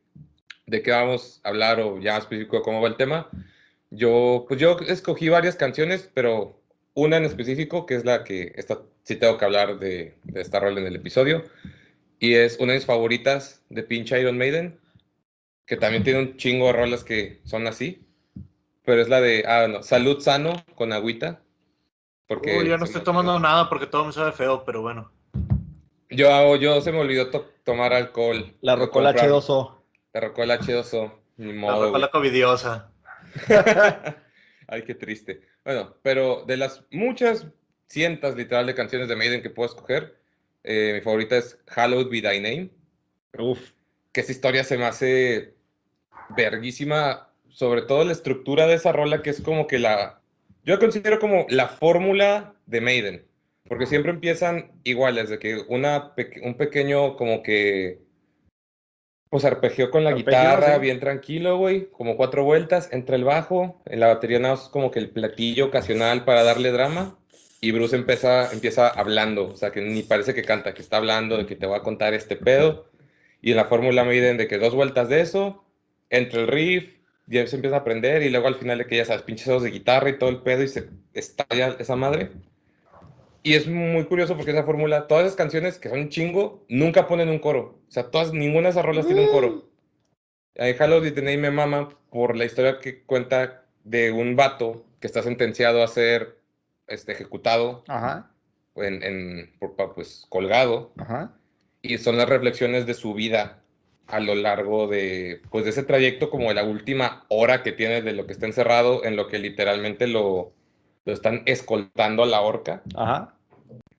de 0.66 0.82
qué 0.82 0.92
vamos 0.92 1.40
a 1.44 1.48
hablar 1.48 1.80
o 1.80 1.98
ya 1.98 2.12
más 2.14 2.22
específico 2.22 2.56
de 2.58 2.62
cómo 2.62 2.80
va 2.80 2.88
el 2.88 2.96
tema, 2.96 3.28
yo, 3.90 4.44
pues 4.48 4.60
yo 4.60 4.76
escogí 4.86 5.28
varias 5.28 5.56
canciones, 5.56 6.08
pero 6.14 6.60
una 6.94 7.16
en 7.16 7.24
específico, 7.24 7.86
que 7.86 7.94
es 7.94 8.04
la 8.04 8.24
que 8.24 8.52
esta, 8.56 8.82
sí 9.02 9.16
tengo 9.16 9.38
que 9.38 9.44
hablar 9.44 9.78
de, 9.78 10.16
de 10.24 10.40
esta 10.40 10.60
rol 10.60 10.78
en 10.78 10.86
el 10.86 10.96
episodio, 10.96 11.44
y 12.18 12.34
es 12.34 12.58
una 12.58 12.72
de 12.72 12.78
mis 12.78 12.86
favoritas 12.86 13.62
de 13.68 13.82
pinche 13.82 14.20
Iron 14.20 14.38
Maiden, 14.38 14.78
que 15.66 15.76
también 15.76 16.02
tiene 16.02 16.20
un 16.20 16.36
chingo 16.36 16.66
de 16.66 16.72
rolas 16.72 17.04
que 17.04 17.40
son 17.44 17.66
así, 17.66 18.04
pero 18.84 19.00
es 19.00 19.08
la 19.08 19.20
de, 19.20 19.44
ah, 19.46 19.68
no, 19.68 19.82
Salud 19.82 20.20
Sano 20.20 20.62
con 20.74 20.92
agüita. 20.92 21.40
Porque 22.26 22.58
Uy, 22.58 22.68
yo 22.68 22.78
no 22.78 22.84
estoy 22.84 23.00
me 23.00 23.04
tomando 23.04 23.38
nada 23.40 23.68
porque 23.68 23.86
todo 23.86 24.04
me 24.04 24.12
sabe 24.12 24.32
feo, 24.32 24.64
pero 24.64 24.82
bueno. 24.82 25.10
Yo, 26.10 26.32
hago- 26.32 26.56
yo 26.56 26.80
se 26.80 26.92
me 26.92 26.98
olvidó 26.98 27.30
to- 27.30 27.50
tomar 27.64 27.92
alcohol. 27.92 28.52
La 28.60 28.76
Rocola 28.76 29.10
comprar. 29.10 29.30
H2O. 29.30 29.74
La 30.12 30.20
Rocola 30.20 30.58
H2O. 30.60 31.12
Ni 31.38 31.52
La 31.52 31.58
modo, 31.60 31.86
ropa 31.86 31.98
la 31.98 32.10
covidiosa. 32.10 32.89
Ay, 34.68 34.82
qué 34.82 34.94
triste. 34.94 35.40
Bueno, 35.64 35.96
pero 36.02 36.44
de 36.46 36.56
las 36.56 36.84
muchas 36.90 37.46
cientos 37.88 38.36
literal 38.36 38.66
de 38.66 38.74
canciones 38.74 39.08
de 39.08 39.16
Maiden 39.16 39.42
que 39.42 39.50
puedo 39.50 39.68
escoger, 39.68 40.16
eh, 40.62 40.92
mi 40.94 41.00
favorita 41.00 41.36
es 41.36 41.58
Hallowed 41.68 42.08
Be 42.08 42.22
Thy 42.22 42.40
Name. 42.40 42.70
Uf. 43.38 43.72
Que 44.12 44.20
esa 44.20 44.32
historia 44.32 44.64
se 44.64 44.78
me 44.78 44.84
hace 44.84 45.54
verguísima. 46.36 47.28
Sobre 47.48 47.82
todo 47.82 48.04
la 48.04 48.12
estructura 48.12 48.66
de 48.66 48.74
esa 48.74 48.92
rola, 48.92 49.22
que 49.22 49.30
es 49.30 49.40
como 49.40 49.66
que 49.66 49.78
la. 49.78 50.20
Yo 50.64 50.78
considero 50.78 51.18
como 51.18 51.46
la 51.48 51.68
fórmula 51.68 52.54
de 52.66 52.80
Maiden. 52.80 53.26
Porque 53.68 53.86
siempre 53.86 54.12
empiezan 54.12 54.72
iguales, 54.84 55.30
de 55.30 55.38
que 55.38 55.64
una 55.68 56.14
un 56.42 56.56
pequeño 56.56 57.16
como 57.16 57.42
que 57.42 58.00
pues 59.30 59.44
arpegió 59.44 59.90
con 59.90 60.02
la 60.02 60.10
Arpegio, 60.10 60.30
guitarra, 60.30 60.74
sí. 60.74 60.80
bien 60.80 60.98
tranquilo, 60.98 61.56
güey, 61.56 61.88
como 61.92 62.16
cuatro 62.16 62.42
vueltas, 62.42 62.88
entra 62.92 63.14
el 63.14 63.24
bajo, 63.24 63.80
en 63.86 64.00
la 64.00 64.08
batería 64.08 64.40
nada 64.40 64.54
más 64.54 64.64
es 64.64 64.68
como 64.68 64.90
que 64.90 64.98
el 64.98 65.10
platillo 65.10 65.66
ocasional 65.66 66.24
para 66.24 66.42
darle 66.42 66.72
drama, 66.72 67.16
y 67.60 67.70
Bruce 67.70 67.94
empieza, 67.94 68.52
empieza 68.52 68.88
hablando, 68.88 69.48
o 69.48 69.56
sea, 69.56 69.70
que 69.70 69.80
ni 69.82 70.02
parece 70.02 70.34
que 70.34 70.42
canta, 70.42 70.74
que 70.74 70.82
está 70.82 70.96
hablando 70.96 71.36
de 71.36 71.46
que 71.46 71.54
te 71.54 71.66
voy 71.66 71.78
a 71.78 71.82
contar 71.82 72.12
este 72.12 72.34
pedo, 72.34 72.90
y 73.40 73.52
en 73.52 73.56
la 73.56 73.66
fórmula 73.66 74.02
Maiden 74.02 74.36
de 74.36 74.48
que 74.48 74.58
dos 74.58 74.74
vueltas 74.74 75.08
de 75.08 75.20
eso, 75.20 75.64
entra 76.10 76.40
el 76.40 76.48
riff, 76.48 76.90
ya 77.26 77.46
se 77.46 77.54
empieza 77.54 77.76
a 77.76 77.80
aprender, 77.80 78.22
y 78.22 78.30
luego 78.30 78.48
al 78.48 78.56
final 78.56 78.78
de 78.78 78.86
que 78.86 78.96
ya 78.96 79.04
sabes, 79.04 79.22
pinches 79.22 79.62
de 79.62 79.70
guitarra 79.70 80.10
y 80.10 80.18
todo 80.18 80.30
el 80.30 80.42
pedo, 80.42 80.64
y 80.64 80.68
se 80.68 80.88
estalla 81.14 81.76
esa 81.78 81.94
madre. 81.94 82.32
Y 83.42 83.54
es 83.54 83.66
muy 83.66 84.04
curioso 84.04 84.36
porque 84.36 84.50
esa 84.50 84.64
fórmula, 84.64 85.06
todas 85.06 85.24
esas 85.24 85.36
canciones 85.36 85.78
que 85.78 85.88
son 85.88 86.00
un 86.00 86.08
chingo, 86.10 86.64
nunca 86.68 87.06
ponen 87.06 87.28
un 87.30 87.38
coro. 87.38 87.78
O 87.88 87.90
sea, 87.90 88.10
todas, 88.10 88.32
ninguna 88.32 88.64
de 88.64 88.70
esas 88.70 88.84
rolas 88.84 89.06
tiene 89.06 89.22
un 89.26 89.30
coro. 89.30 89.70
Ahí 90.58 90.74
Hello 90.78 91.00
Name 91.00 91.36
me 91.38 91.50
mama 91.50 91.88
por 92.10 92.36
la 92.36 92.44
historia 92.44 92.78
que 92.80 93.02
cuenta 93.04 93.64
de 93.84 94.12
un 94.12 94.36
vato 94.36 94.84
que 95.00 95.06
está 95.06 95.22
sentenciado 95.22 95.82
a 95.82 95.88
ser 95.88 96.38
este, 96.86 97.12
ejecutado, 97.12 97.84
Ajá. 97.88 98.30
en, 98.76 99.02
en- 99.02 99.52
pues 99.94 100.26
colgado, 100.28 100.92
Ajá. 100.98 101.32
y 101.80 101.96
son 101.98 102.18
las 102.18 102.28
reflexiones 102.28 102.84
de 102.84 102.94
su 102.94 103.14
vida 103.14 103.62
a 104.06 104.20
lo 104.20 104.34
largo 104.34 104.88
de, 104.88 105.40
pues, 105.50 105.64
de 105.64 105.70
ese 105.70 105.84
trayecto, 105.84 106.30
como 106.30 106.48
de 106.48 106.54
la 106.54 106.64
última 106.64 107.24
hora 107.28 107.62
que 107.62 107.72
tiene 107.72 108.02
de 108.02 108.12
lo 108.12 108.26
que 108.26 108.32
está 108.32 108.44
encerrado, 108.46 109.04
en 109.04 109.16
lo 109.16 109.28
que 109.28 109.38
literalmente 109.38 110.08
lo, 110.08 110.52
lo 111.10 111.14
están 111.14 111.42
escoltando 111.46 112.22
a 112.22 112.26
la 112.26 112.40
horca. 112.40 112.82
Ajá. 112.94 113.34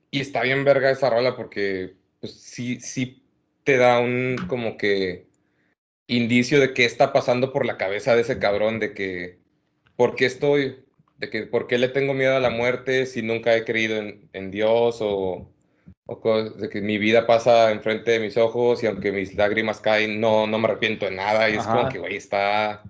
Y 0.10 0.20
está 0.22 0.42
bien 0.42 0.66
verga 0.66 0.90
esa 0.90 1.10
rola 1.10 1.36
porque 1.36 1.96
pues, 2.20 2.34
sí, 2.34 2.80
sí 2.80 3.24
te 3.64 3.78
da 3.78 4.00
un 4.00 4.38
como 4.48 4.78
que 4.78 5.28
indicio 6.08 6.60
de 6.60 6.74
qué 6.74 6.86
está 6.86 7.14
pasando 7.14 7.54
por 7.54 7.66
la 7.66 7.78
cabeza 7.78 8.16
de 8.16 8.22
ese 8.22 8.40
cabrón, 8.40 8.80
de 8.80 8.94
que, 8.94 9.40
¿por 9.96 10.16
qué 10.16 10.26
estoy? 10.26 10.84
De 11.18 11.30
que, 11.30 11.44
¿por 11.44 11.68
qué 11.68 11.78
le 11.78 11.88
tengo 11.88 12.14
miedo 12.14 12.36
a 12.36 12.42
la 12.42 12.50
muerte 12.50 13.06
si 13.06 13.22
nunca 13.22 13.56
he 13.56 13.64
creído 13.64 13.98
en, 13.98 14.30
en 14.34 14.52
Dios 14.52 14.98
o, 15.02 15.51
o 16.22 16.44
de 16.50 16.70
que 16.70 16.82
mi 16.82 16.98
vida 16.98 17.26
pasa 17.26 17.72
enfrente 17.72 18.12
de 18.12 18.20
mis 18.20 18.36
ojos 18.38 18.84
y 18.84 18.88
aunque 18.88 19.12
mis 19.12 19.36
lágrimas 19.36 19.80
caen, 19.80 20.20
no, 20.20 20.46
no 20.48 20.60
me 20.60 20.68
arrepiento 20.68 21.06
de 21.06 21.12
nada 21.12 21.50
y 21.50 21.54
es 21.54 21.60
Ajá. 21.60 21.78
como 21.78 21.90
que, 21.90 22.00
güey, 22.00 22.16
está... 22.18 22.82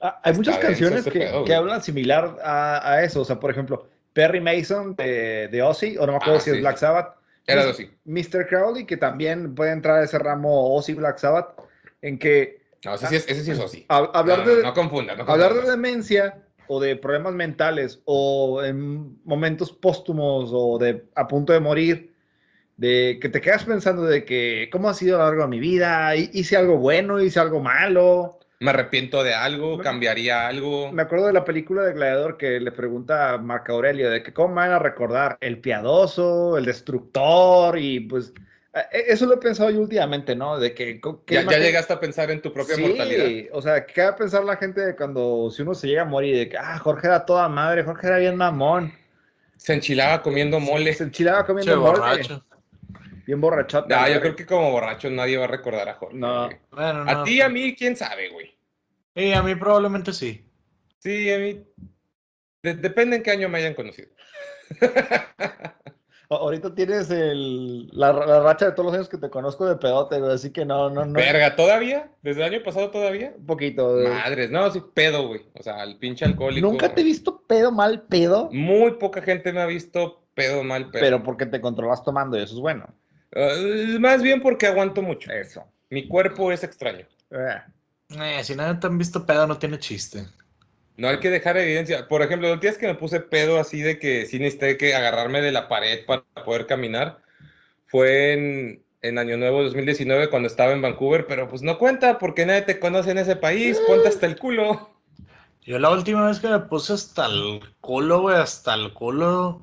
Ah, 0.00 0.20
hay 0.22 0.32
Está 0.32 0.36
muchas 0.36 0.58
canciones 0.58 1.04
que, 1.04 1.10
pedo, 1.20 1.44
que 1.44 1.54
hablan 1.54 1.82
similar 1.82 2.36
a, 2.44 2.92
a 2.92 3.02
eso. 3.04 3.22
O 3.22 3.24
sea, 3.24 3.40
por 3.40 3.50
ejemplo, 3.50 3.86
Perry 4.12 4.40
Mason 4.40 4.94
de, 4.94 5.48
de 5.48 5.62
Ozzy, 5.62 5.96
o 5.98 6.06
no 6.06 6.12
me 6.12 6.16
acuerdo 6.18 6.36
Ah, 6.38 6.40
si 6.40 6.50
es 6.50 6.56
sí. 6.56 6.60
Black 6.60 6.76
Sabbath. 6.76 7.14
Era 7.46 7.62
Mis- 7.64 7.70
así. 7.70 7.90
Mr. 8.04 8.46
Crowley, 8.48 8.84
que 8.86 8.96
también 8.96 9.54
puede 9.54 9.72
entrar 9.72 9.98
a 10.00 10.04
ese 10.04 10.18
ramo 10.18 10.74
Ozzy 10.74 10.94
Black 10.94 11.18
Sabbath, 11.18 11.54
en 12.02 12.18
que 12.18 12.60
No, 12.84 12.94
ese 12.94 13.06
sí 13.06 13.16
es, 13.16 13.28
ese 13.28 13.42
sí 13.44 13.50
es 13.52 13.60
así. 13.60 13.86
hab- 13.88 14.10
hablar, 14.14 14.40
no, 14.40 14.44
no, 14.46 14.54
de, 14.56 14.62
no 14.62 14.74
confundas, 14.74 15.16
no 15.16 15.24
hablar 15.24 15.54
de 15.54 15.70
demencia 15.70 16.42
o 16.68 16.80
de 16.80 16.96
problemas 16.96 17.32
mentales 17.34 18.00
o 18.04 18.62
en 18.64 19.22
momentos 19.24 19.70
póstumos 19.72 20.50
o 20.52 20.76
de 20.78 21.04
a 21.14 21.28
punto 21.28 21.52
de 21.52 21.60
morir, 21.60 22.12
de 22.76 23.18
que 23.20 23.28
te 23.28 23.40
quedas 23.40 23.64
pensando 23.64 24.02
de 24.04 24.24
que 24.24 24.68
cómo 24.72 24.88
ha 24.88 24.94
sido 24.94 25.16
a 25.16 25.18
lo 25.20 25.24
largo 25.26 25.42
de 25.42 25.48
mi 25.48 25.60
vida, 25.60 26.14
Hi- 26.16 26.30
hice 26.32 26.56
algo 26.56 26.78
bueno, 26.78 27.20
hice 27.20 27.40
algo 27.40 27.60
malo. 27.60 28.38
Me 28.58 28.70
arrepiento 28.70 29.22
de 29.22 29.34
algo, 29.34 29.76
Me- 29.76 29.84
cambiaría 29.84 30.46
algo. 30.46 30.90
Me 30.92 31.02
acuerdo 31.02 31.26
de 31.26 31.32
la 31.34 31.44
película 31.44 31.82
de 31.82 31.92
Gladiador 31.92 32.36
que 32.38 32.58
le 32.60 32.72
pregunta 32.72 33.34
a 33.34 33.38
Marco 33.38 33.72
Aurelio 33.72 34.10
de 34.10 34.22
que 34.22 34.32
cómo 34.32 34.48
me 34.48 34.54
van 34.62 34.72
a 34.72 34.78
recordar 34.78 35.36
el 35.40 35.60
piadoso, 35.60 36.56
el 36.56 36.64
destructor 36.64 37.78
y 37.78 38.00
pues 38.00 38.32
eh, 38.74 39.04
eso 39.08 39.26
lo 39.26 39.34
he 39.34 39.38
pensado 39.38 39.70
yo 39.70 39.80
últimamente, 39.80 40.34
¿no? 40.34 40.58
De 40.58 40.74
que 40.74 41.00
Ya, 41.28 41.42
llegaste 41.42 41.92
a 41.92 42.00
pensar 42.00 42.30
en 42.30 42.40
tu 42.40 42.52
propia 42.52 42.76
sí, 42.76 42.82
mortalidad. 42.82 43.30
o 43.52 43.60
sea, 43.62 43.84
¿qué 43.86 44.02
va 44.02 44.08
a 44.10 44.16
pensar 44.16 44.44
la 44.44 44.56
gente 44.56 44.80
de 44.80 44.96
cuando 44.96 45.50
si 45.50 45.62
uno 45.62 45.74
se 45.74 45.86
llega 45.88 46.02
a 46.02 46.04
morir 46.04 46.36
de 46.36 46.48
que 46.48 46.56
ah, 46.58 46.78
Jorge 46.78 47.06
era 47.08 47.24
toda 47.26 47.48
madre, 47.48 47.84
Jorge 47.84 48.06
era 48.06 48.18
bien 48.18 48.36
mamón, 48.36 48.92
Se 49.58 49.74
enchilaba 49.74 50.22
comiendo 50.22 50.60
mole. 50.60 50.94
se 50.94 51.04
enchilaba 51.04 51.44
Che, 51.58 51.74
comiendo 51.74 51.76
mole, 51.76 52.00
borracho. 52.00 52.44
Bien 53.26 53.40
borrachote. 53.40 53.92
Ah, 53.94 54.08
yo 54.08 54.20
creo 54.20 54.36
que 54.36 54.46
como 54.46 54.70
borracho 54.70 55.10
nadie 55.10 55.36
va 55.36 55.44
a 55.44 55.48
recordar 55.48 55.88
a 55.88 55.94
Jorge. 55.94 56.16
No. 56.16 56.48
A 56.72 56.92
no, 56.92 57.24
ti 57.24 57.34
y 57.38 57.40
a 57.40 57.48
mí, 57.48 57.74
quién 57.74 57.96
sabe, 57.96 58.28
güey. 58.30 58.56
Sí, 59.14 59.32
a 59.32 59.42
mí 59.42 59.54
probablemente 59.54 60.12
sí. 60.12 60.44
Sí, 60.98 61.30
a 61.32 61.38
mí. 61.38 61.64
de- 62.62 62.74
depende 62.74 63.16
en 63.16 63.22
qué 63.22 63.30
año 63.32 63.48
me 63.48 63.58
hayan 63.58 63.74
conocido. 63.74 64.08
Ahorita 66.28 66.74
tienes 66.74 67.08
el, 67.12 67.86
la, 67.92 68.12
la 68.12 68.40
racha 68.40 68.66
de 68.66 68.72
todos 68.72 68.86
los 68.86 68.94
años 68.96 69.08
que 69.08 69.16
te 69.16 69.30
conozco 69.30 69.64
de 69.64 69.76
pedote, 69.76 70.18
güey, 70.18 70.32
así 70.32 70.50
que 70.50 70.64
no, 70.64 70.90
no, 70.90 71.04
no. 71.04 71.12
Verga, 71.12 71.54
¿todavía? 71.54 72.10
¿Desde 72.22 72.44
el 72.44 72.52
año 72.52 72.64
pasado 72.64 72.90
todavía? 72.90 73.32
Un 73.38 73.46
poquito. 73.46 73.92
güey. 73.94 74.08
Madres, 74.08 74.50
no, 74.50 74.68
sí, 74.72 74.82
pedo, 74.92 75.28
güey. 75.28 75.42
O 75.54 75.62
sea, 75.62 75.84
el 75.84 75.98
pinche 75.98 76.24
alcohólico. 76.24 76.66
Nunca 76.66 76.92
te 76.92 77.02
he 77.02 77.04
visto 77.04 77.42
pedo 77.46 77.70
mal 77.70 78.02
pedo, 78.08 78.48
Muy 78.52 78.94
poca 78.94 79.22
gente 79.22 79.52
me 79.52 79.60
ha 79.60 79.66
visto 79.66 80.24
pedo 80.34 80.64
mal 80.64 80.90
pedo. 80.90 81.00
pero 81.00 81.22
porque 81.22 81.46
te 81.46 81.60
controlas 81.60 82.02
tomando 82.02 82.36
y 82.36 82.42
eso 82.42 82.54
es 82.54 82.60
bueno. 82.60 82.86
Eh, 83.38 83.98
más 84.00 84.22
bien 84.22 84.40
porque 84.40 84.66
aguanto 84.66 85.02
mucho. 85.02 85.30
Eso. 85.30 85.64
Mi 85.90 86.08
cuerpo 86.08 86.50
es 86.50 86.64
extraño. 86.64 87.06
Eh. 87.30 87.60
Eh, 88.18 88.44
si 88.44 88.54
nadie 88.54 88.80
te 88.80 88.86
han 88.86 88.96
visto 88.96 89.26
pedo, 89.26 89.46
no 89.46 89.58
tiene 89.58 89.78
chiste. 89.78 90.26
No 90.96 91.08
hay 91.08 91.18
que 91.18 91.28
dejar 91.28 91.58
evidencia. 91.58 92.08
Por 92.08 92.22
ejemplo, 92.22 92.48
los 92.48 92.60
días 92.60 92.78
que 92.78 92.86
me 92.86 92.94
puse 92.94 93.20
pedo 93.20 93.60
así 93.60 93.82
de 93.82 93.98
que 93.98 94.24
sí 94.24 94.38
necesité 94.38 94.78
que 94.78 94.94
agarrarme 94.94 95.42
de 95.42 95.52
la 95.52 95.68
pared 95.68 96.06
para 96.06 96.22
poder 96.44 96.66
caminar, 96.66 97.20
fue 97.84 98.32
en, 98.32 98.82
en 99.02 99.18
Año 99.18 99.36
Nuevo 99.36 99.62
2019 99.62 100.30
cuando 100.30 100.46
estaba 100.46 100.72
en 100.72 100.80
Vancouver, 100.80 101.26
pero 101.26 101.48
pues 101.48 101.60
no 101.60 101.78
cuenta 101.78 102.18
porque 102.18 102.46
nadie 102.46 102.62
te 102.62 102.80
conoce 102.80 103.10
en 103.10 103.18
ese 103.18 103.36
país, 103.36 103.78
ponte 103.86 104.08
hasta 104.08 104.24
el 104.24 104.38
culo. 104.38 104.90
Yo 105.60 105.78
la 105.78 105.90
última 105.90 106.26
vez 106.26 106.40
que 106.40 106.48
me 106.48 106.60
puse 106.60 106.94
hasta 106.94 107.26
el 107.26 107.60
culo, 107.80 108.22
güey, 108.22 108.36
hasta 108.36 108.72
el 108.74 108.94
culo. 108.94 109.60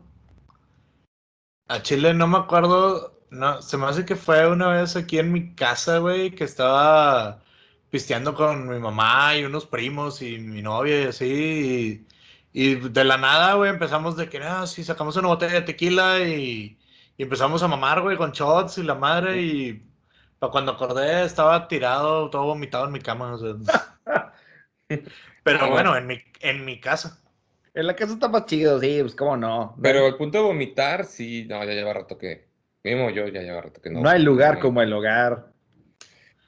A 1.67 1.81
Chile 1.81 2.13
no 2.13 2.27
me 2.27 2.37
acuerdo. 2.37 3.13
No, 3.33 3.61
se 3.61 3.77
me 3.77 3.85
hace 3.87 4.05
que 4.05 4.15
fue 4.15 4.47
una 4.47 4.69
vez 4.69 4.95
aquí 4.95 5.17
en 5.19 5.31
mi 5.31 5.55
casa, 5.55 5.97
güey, 5.99 6.31
que 6.35 6.43
estaba 6.43 7.43
pisteando 7.89 8.35
con 8.35 8.67
mi 8.69 8.79
mamá 8.79 9.35
y 9.37 9.43
unos 9.45 9.65
primos 9.65 10.21
y 10.21 10.37
mi 10.39 10.61
novia 10.61 11.03
y 11.03 11.05
así. 11.07 12.05
Y, 12.53 12.71
y 12.71 12.75
de 12.75 13.03
la 13.03 13.17
nada, 13.17 13.55
güey, 13.55 13.69
empezamos 13.71 14.15
de 14.17 14.29
que, 14.29 14.37
ah, 14.39 14.67
sí, 14.67 14.83
sacamos 14.83 15.15
una 15.17 15.29
botella 15.29 15.53
de 15.55 15.61
tequila 15.63 16.19
y, 16.21 16.77
y 17.17 17.23
empezamos 17.23 17.63
a 17.63 17.67
mamar, 17.67 18.01
güey, 18.01 18.17
con 18.17 18.31
shots 18.31 18.77
y 18.77 18.83
la 18.83 18.95
madre. 18.95 19.41
Y 19.41 19.83
para 20.39 20.51
cuando 20.51 20.73
acordé, 20.73 21.23
estaba 21.25 21.67
tirado, 21.67 22.29
todo 22.29 22.43
vomitado 22.45 22.85
en 22.85 22.91
mi 22.93 22.99
cama. 23.01 23.33
o 23.33 23.37
sea. 23.39 23.55
Pero 25.43 25.59
Ah, 25.59 25.69
bueno, 25.69 25.95
en 25.97 26.07
mi, 26.07 26.19
en 26.41 26.65
mi 26.65 26.79
casa. 26.79 27.19
En 27.73 27.87
la 27.87 27.95
casa 27.95 28.13
está 28.13 28.27
más 28.29 28.45
chido, 28.45 28.79
sí, 28.79 28.99
pues 29.01 29.15
cómo 29.15 29.35
no. 29.37 29.75
Pero 29.81 30.05
el 30.07 30.15
punto 30.17 30.37
de 30.37 30.43
vomitar, 30.43 31.05
sí, 31.05 31.45
no, 31.49 31.63
ya 31.63 31.71
lleva 31.73 31.93
rato 31.93 32.17
que, 32.17 32.52
mismo 32.83 33.09
yo 33.09 33.27
ya 33.27 33.41
lleva 33.41 33.61
rato 33.61 33.81
que 33.81 33.89
no. 33.89 34.01
no, 34.01 34.09
hay 34.09 34.21
lugar 34.21 34.55
No. 34.55 34.59
como 34.61 34.81
el 34.81 34.91
hogar. 34.93 35.47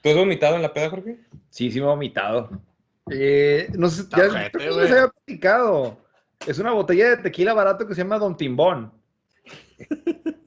¿Tú 0.02 0.10
has 0.10 0.16
vomitado 0.16 0.56
en 0.56 0.62
la 0.62 0.72
peda, 0.72 0.90
Jorge? 0.90 1.18
Sí, 1.50 1.70
sí 1.70 1.78
me 1.80 1.86
he 1.86 1.88
vomitado. 1.88 2.50
Eh, 3.10 3.68
no 3.76 3.88
sé, 3.88 4.04
ya 4.16 4.24
les 4.24 4.90
había 4.92 5.08
platicado. 5.08 5.98
Es 6.46 6.58
una 6.58 6.72
botella 6.72 7.10
de 7.10 7.16
tequila 7.18 7.54
barato 7.54 7.86
que 7.86 7.94
se 7.94 8.02
llama 8.02 8.18
Don 8.18 8.36
Timbón. 8.36 8.92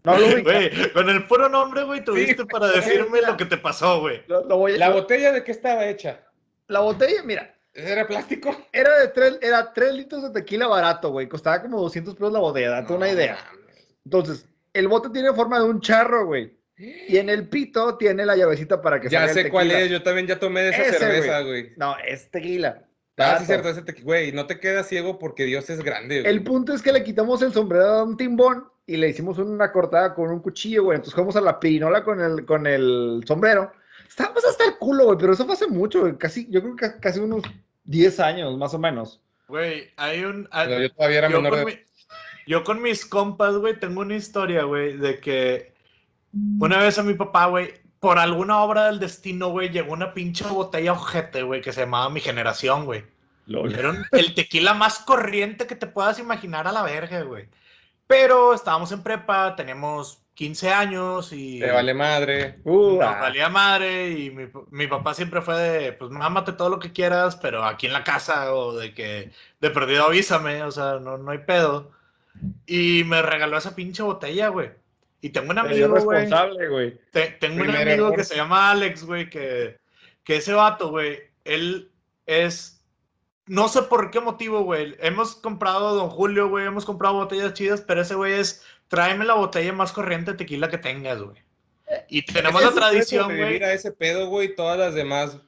No 0.03 0.17
lo. 0.17 0.27
Güey, 0.43 0.91
con 0.93 1.09
el 1.09 1.25
puro 1.27 1.49
nombre, 1.49 1.83
güey, 1.83 2.03
tuviste 2.03 2.37
Sí, 2.41 2.45
para 2.49 2.67
decirme 2.67 3.21
lo 3.21 3.37
que 3.37 3.45
te 3.45 3.57
pasó, 3.57 3.99
güey. 4.01 4.21
Lo- 4.27 4.45
lo 4.45 4.57
voy 4.57 4.73
a- 4.73 4.77
¿La 4.77 4.89
botella 4.91 5.31
de 5.31 5.43
qué 5.43 5.51
estaba 5.51 5.85
hecha? 5.87 6.21
la 6.67 6.81
botella, 6.81 7.23
mira, 7.23 7.55
¿Era 7.73 8.05
plástico? 8.07 8.55
era 8.71 8.97
de 8.99 9.07
tres, 9.09 9.39
era 9.41 9.73
tres 9.73 9.93
litros 9.93 10.21
de 10.23 10.29
tequila 10.31 10.67
barato, 10.67 11.09
güey. 11.11 11.27
Costaba 11.27 11.61
como 11.61 11.79
200 11.81 12.13
pesos 12.15 12.31
la 12.31 12.39
botella, 12.39 12.69
date 12.69 12.93
una 12.93 13.09
idea. 13.09 13.37
Entonces, 14.05 14.47
el 14.79 14.87
bote 14.87 15.09
tiene 15.09 15.33
forma 15.33 15.59
de 15.59 15.65
un 15.65 15.79
charro, 15.81 16.25
güey. 16.25 16.57
Y 16.77 17.17
en 17.17 17.29
el 17.29 17.49
pito 17.49 17.97
tiene 17.97 18.25
la 18.25 18.35
llavecita 18.37 18.81
para 18.81 18.99
que 19.01 19.09
Ya 19.09 19.19
salga 19.19 19.33
el 19.33 19.43
sé 19.45 19.49
cuál 19.51 19.67
tequila. 19.67 19.85
es, 19.85 19.91
yo 19.91 20.01
también 20.01 20.27
ya 20.27 20.39
tomé 20.39 20.61
de 20.63 20.69
esa 20.69 20.81
Ese, 20.83 20.97
cerveza, 20.97 21.41
güey. 21.41 21.73
No, 21.75 21.95
es 22.07 22.31
tequila. 22.31 22.83
Ah, 23.17 23.35
sí, 23.37 23.45
cierto, 23.47 23.67
ese 23.69 23.81
te... 23.81 24.01
Güey, 24.01 24.31
no 24.31 24.47
te 24.47 24.61
quedas 24.61 24.87
ciego 24.87 25.19
porque 25.19 25.43
Dios 25.43 25.69
es 25.69 25.83
grande, 25.83 26.21
güey. 26.21 26.33
El 26.33 26.41
punto 26.43 26.73
es 26.73 26.81
que 26.81 26.93
le 26.93 27.03
quitamos 27.03 27.41
el 27.41 27.51
sombrero 27.51 27.83
a 27.85 28.03
un 28.03 28.15
timbón 28.15 28.63
y 28.87 28.95
le 28.95 29.09
hicimos 29.09 29.37
una 29.39 29.73
cortada 29.73 30.13
con 30.15 30.29
un 30.31 30.39
cuchillo, 30.39 30.85
güey. 30.85 30.95
Entonces 30.95 31.13
jugamos 31.13 31.35
a 31.35 31.41
la 31.41 31.59
pirinola 31.59 32.05
con 32.05 32.21
el, 32.21 32.45
con 32.45 32.65
el 32.65 33.21
sombrero. 33.27 33.73
Estábamos 34.07 34.45
hasta 34.45 34.63
el 34.63 34.77
culo, 34.77 35.03
güey, 35.07 35.17
pero 35.19 35.33
eso 35.33 35.43
fue 35.43 35.55
hace 35.55 35.67
mucho, 35.67 35.99
güey. 35.99 36.17
Casi, 36.17 36.47
yo 36.49 36.61
creo 36.61 36.75
que 36.77 36.99
casi 37.01 37.19
unos 37.19 37.43
10 37.83 38.19
años, 38.21 38.57
más 38.57 38.73
o 38.73 38.79
menos. 38.79 39.21
Güey, 39.49 39.89
hay 39.97 40.23
un... 40.23 40.47
hay- 40.51 40.69
Pero 40.69 40.81
yo 40.83 40.91
todavía 40.93 41.17
era 41.17 41.29
yo, 41.29 41.41
menor 41.41 41.57
con 41.59 41.59
de... 41.59 41.75
mi- 41.75 41.81
yo 42.49 42.63
con 42.63 42.81
mis 42.81 43.05
compas, 43.05 43.55
güey, 43.57 43.79
tengo 43.79 44.01
una 44.01 44.15
historia, 44.15 44.63
güey, 44.63 44.97
de 44.97 45.19
que 45.19 45.71
una 46.59 46.79
vez 46.79 46.97
a 46.97 47.03
mi 47.03 47.13
papá, 47.13 47.45
güey, 47.45 47.75
por 47.99 48.17
alguna 48.17 48.63
obra 48.63 48.87
del 48.87 48.99
destino, 48.99 49.49
güey, 49.49 49.69
llegó 49.69 49.93
una 49.93 50.15
pinche 50.15 50.47
botella 50.47 50.93
ojete, 50.93 51.43
güey, 51.43 51.61
que 51.61 51.71
se 51.71 51.81
llamaba 51.81 52.09
Mi 52.09 52.21
Generación, 52.21 52.85
güey. 52.85 53.03
Era 53.47 54.03
el 54.13 54.33
tequila 54.33 54.73
más 54.73 54.97
corriente 54.97 55.67
que 55.67 55.75
te 55.75 55.85
puedas 55.85 56.17
imaginar 56.17 56.67
a 56.67 56.71
la 56.71 56.81
verga, 56.81 57.21
güey. 57.21 57.47
Pero 58.07 58.55
estábamos 58.55 58.91
en 58.91 59.03
prepa, 59.03 59.55
teníamos 59.55 60.23
15 60.33 60.69
años 60.71 61.31
y... 61.31 61.59
Te 61.59 61.69
vale 61.69 61.93
madre. 61.93 62.61
Uh, 62.63 62.95
Nos 62.95 63.03
ah. 63.03 63.19
valía 63.21 63.49
madre 63.49 64.09
y 64.09 64.31
mi, 64.31 64.47
mi 64.71 64.87
papá 64.87 65.13
siempre 65.13 65.41
fue 65.41 65.55
de, 65.55 65.93
pues 65.93 66.09
mámate 66.09 66.53
todo 66.53 66.71
lo 66.71 66.79
que 66.79 66.93
quieras, 66.93 67.35
pero 67.35 67.63
aquí 67.63 67.85
en 67.85 67.93
la 67.93 68.03
casa 68.03 68.55
o 68.55 68.75
de 68.75 68.95
que 68.95 69.31
de 69.61 69.69
perdido 69.69 70.05
avísame, 70.05 70.63
o 70.63 70.71
sea, 70.71 70.95
no, 70.99 71.19
no 71.19 71.29
hay 71.29 71.39
pedo. 71.39 71.98
Y 72.65 73.03
me 73.05 73.21
regaló 73.21 73.57
esa 73.57 73.75
pinche 73.75 74.03
botella, 74.03 74.49
güey. 74.49 74.71
Y 75.21 75.29
tengo 75.29 75.51
un 75.51 75.57
amigo, 75.57 75.89
güey. 75.89 75.95
responsable, 75.95 76.67
güey. 76.69 76.99
te- 77.11 77.31
tengo 77.39 77.61
un 77.63 77.69
amigo 77.69 77.79
error. 78.07 78.15
que 78.15 78.23
se 78.23 78.35
llama 78.35 78.71
Alex, 78.71 79.03
güey, 79.03 79.29
que, 79.29 79.77
que 80.23 80.37
ese 80.37 80.53
vato, 80.53 80.89
güey, 80.89 81.19
él 81.43 81.91
es... 82.25 82.81
No 83.45 83.67
sé 83.67 83.81
por 83.81 84.11
qué 84.11 84.19
motivo, 84.19 84.61
güey. 84.61 84.95
Hemos 84.99 85.35
comprado 85.35 85.95
Don 85.95 86.09
Julio, 86.09 86.47
güey, 86.49 86.67
hemos 86.67 86.85
comprado 86.85 87.15
botellas 87.15 87.53
chidas, 87.53 87.81
pero 87.81 88.01
ese 88.01 88.13
güey 88.15 88.33
es, 88.33 88.63
tráeme 88.87 89.25
la 89.25 89.33
botella 89.33 89.73
más 89.73 89.91
corriente 89.91 90.31
de 90.31 90.37
tequila 90.37 90.69
que 90.69 90.77
tengas, 90.77 91.19
güey. 91.21 91.37
Y 92.07 92.21
tenemos 92.21 92.61
la 92.61 92.71
tradición, 92.71 93.25
güey. 93.25 93.37
sobrevivir 93.37 93.63
a 93.63 93.73
ese 93.73 93.91
pedo, 93.91 94.27
güey, 94.27 94.55
todas 94.55 94.77
las 94.77 94.93
demás. 94.93 95.39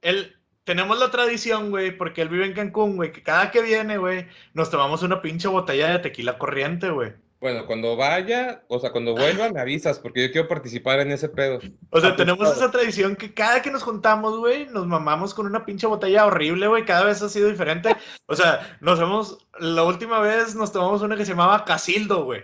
Él, 0.00 0.39
tenemos 0.64 0.98
la 0.98 1.10
tradición, 1.10 1.70
güey, 1.70 1.96
porque 1.96 2.22
él 2.22 2.28
vive 2.28 2.46
en 2.46 2.54
Cancún, 2.54 2.96
güey, 2.96 3.12
que 3.12 3.22
cada 3.22 3.50
que 3.50 3.62
viene, 3.62 3.98
güey, 3.98 4.26
nos 4.54 4.70
tomamos 4.70 5.02
una 5.02 5.22
pinche 5.22 5.48
botella 5.48 5.90
de 5.90 5.98
tequila 6.00 6.38
corriente, 6.38 6.90
güey. 6.90 7.12
Bueno, 7.40 7.64
cuando 7.64 7.96
vaya, 7.96 8.62
o 8.68 8.78
sea, 8.78 8.92
cuando 8.92 9.14
vuelva, 9.14 9.48
me 9.48 9.60
avisas, 9.60 9.98
porque 9.98 10.26
yo 10.26 10.30
quiero 10.30 10.46
participar 10.46 11.00
en 11.00 11.10
ese 11.10 11.30
pedo. 11.30 11.58
O 11.88 11.98
sea, 11.98 12.14
tenemos 12.14 12.54
esa 12.54 12.70
tradición 12.70 13.16
que 13.16 13.32
cada 13.32 13.62
que 13.62 13.70
nos 13.70 13.82
juntamos, 13.82 14.36
güey, 14.36 14.66
nos 14.66 14.86
mamamos 14.86 15.32
con 15.32 15.46
una 15.46 15.64
pinche 15.64 15.86
botella 15.86 16.26
horrible, 16.26 16.68
güey, 16.68 16.84
cada 16.84 17.04
vez 17.04 17.22
ha 17.22 17.30
sido 17.30 17.48
diferente. 17.48 17.96
O 18.26 18.36
sea, 18.36 18.76
nos 18.82 19.00
hemos, 19.00 19.38
la 19.58 19.84
última 19.84 20.20
vez 20.20 20.54
nos 20.54 20.70
tomamos 20.70 21.00
una 21.00 21.16
que 21.16 21.24
se 21.24 21.32
llamaba 21.32 21.64
Casildo, 21.64 22.24
güey. 22.24 22.42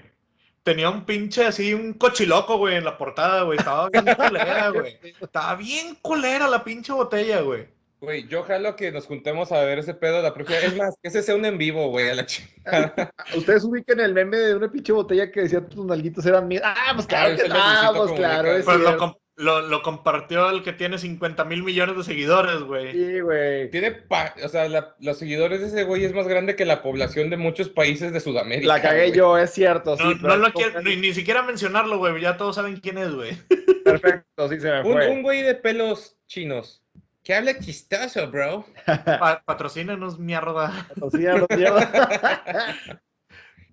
tenía 0.62 0.88
un 0.88 1.04
pinche 1.04 1.44
así, 1.44 1.74
un 1.74 1.92
cochiloco, 1.92 2.56
güey, 2.56 2.76
en 2.76 2.84
la 2.84 2.96
portada, 2.96 3.42
güey. 3.42 3.58
Estaba 3.58 3.90
bien 3.90 4.06
culera, 4.16 4.70
güey. 4.70 4.98
Estaba 5.20 5.56
bien 5.56 5.94
culera 6.00 6.48
la 6.48 6.64
pinche 6.64 6.94
botella, 6.94 7.42
güey. 7.42 7.75
Güey, 8.00 8.28
yo 8.28 8.42
jalo 8.42 8.76
que 8.76 8.92
nos 8.92 9.06
juntemos 9.06 9.52
a 9.52 9.60
ver 9.64 9.78
ese 9.78 9.94
pedo 9.94 10.20
la 10.22 10.34
próxima. 10.34 10.58
Es 10.58 10.76
más, 10.76 10.94
que 11.02 11.08
ese 11.08 11.22
sea 11.22 11.34
un 11.34 11.44
en 11.46 11.56
vivo, 11.56 11.88
güey, 11.88 12.10
a 12.10 12.14
la 12.14 12.26
chingada. 12.26 13.10
Ustedes 13.36 13.64
ubican 13.64 14.00
el 14.00 14.12
meme 14.12 14.36
de 14.36 14.54
una 14.54 14.70
pinche 14.70 14.92
botella 14.92 15.30
que 15.30 15.40
decía 15.42 15.66
tus 15.66 15.84
nalguitos 15.84 16.24
eran 16.26 16.46
mías. 16.46 16.62
Ah, 16.64 16.92
pues 16.94 17.06
claro, 17.06 17.32
ese 17.34 17.42
que 17.44 17.48
lo 17.48 17.54
ah, 17.58 17.92
pues 17.96 18.12
claro. 18.12 18.52
es 18.54 18.64
Pues 18.66 18.78
lo, 18.78 19.18
lo, 19.38 19.60
lo 19.62 19.82
compartió 19.82 20.48
el 20.50 20.62
que 20.62 20.72
tiene 20.74 20.98
50 20.98 21.44
mil 21.46 21.62
millones 21.62 21.96
de 21.96 22.04
seguidores, 22.04 22.60
güey. 22.62 22.92
Sí, 22.92 23.20
güey. 23.20 23.70
Tiene, 23.70 23.92
pa- 23.92 24.34
o 24.44 24.48
sea, 24.48 24.68
la- 24.68 24.94
los 25.00 25.18
seguidores 25.18 25.60
de 25.60 25.66
ese 25.68 25.84
güey 25.84 26.04
es 26.04 26.14
más 26.14 26.28
grande 26.28 26.54
que 26.54 26.64
la 26.66 26.82
población 26.82 27.28
de 27.30 27.36
muchos 27.38 27.68
países 27.70 28.12
de 28.12 28.20
Sudamérica. 28.20 28.68
La 28.68 28.82
cagué 28.82 29.06
güey. 29.08 29.12
yo, 29.18 29.38
es 29.38 29.50
cierto. 29.52 29.96
No, 29.96 30.10
sí, 30.12 30.18
no 30.20 30.36
lo 30.36 30.52
quiero, 30.52 30.82
ni, 30.82 30.96
ni 30.96 31.14
siquiera 31.14 31.42
mencionarlo, 31.42 31.98
güey. 31.98 32.20
Ya 32.20 32.36
todos 32.36 32.56
saben 32.56 32.76
quién 32.76 32.98
es, 32.98 33.14
güey. 33.14 33.36
Perfecto, 33.84 34.48
sí 34.48 34.60
se 34.60 34.70
me 34.70 34.80
Un, 34.82 34.92
fue. 34.92 35.08
un 35.08 35.22
güey 35.22 35.42
de 35.42 35.54
pelos 35.54 36.18
chinos. 36.26 36.82
Que 37.26 37.34
habla 37.34 37.58
chistoso, 37.58 38.30
bro. 38.30 38.64
Pa 39.04 39.42
patrocínenos, 39.44 40.16
mierda. 40.16 40.86
Lo 40.94 41.10
mierda. 41.10 42.76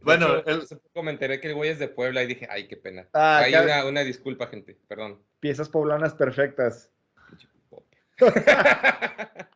Bueno, 0.01 0.37
hecho, 0.37 0.47
el- 0.49 0.61
hace 0.61 0.75
poco 0.77 1.03
me 1.03 1.11
enteré 1.11 1.39
que 1.39 1.49
el 1.49 1.53
güey 1.53 1.69
es 1.69 1.77
de 1.77 1.87
Puebla 1.87 2.23
y 2.23 2.27
dije, 2.27 2.47
ay, 2.49 2.67
qué 2.67 2.77
pena. 2.77 3.07
Ah, 3.13 3.41
Hay 3.43 3.53
una, 3.53 3.85
una 3.85 4.01
disculpa, 4.01 4.47
gente, 4.47 4.79
perdón. 4.87 5.21
Piezas 5.39 5.69
poblanas 5.69 6.15
perfectas. 6.15 6.91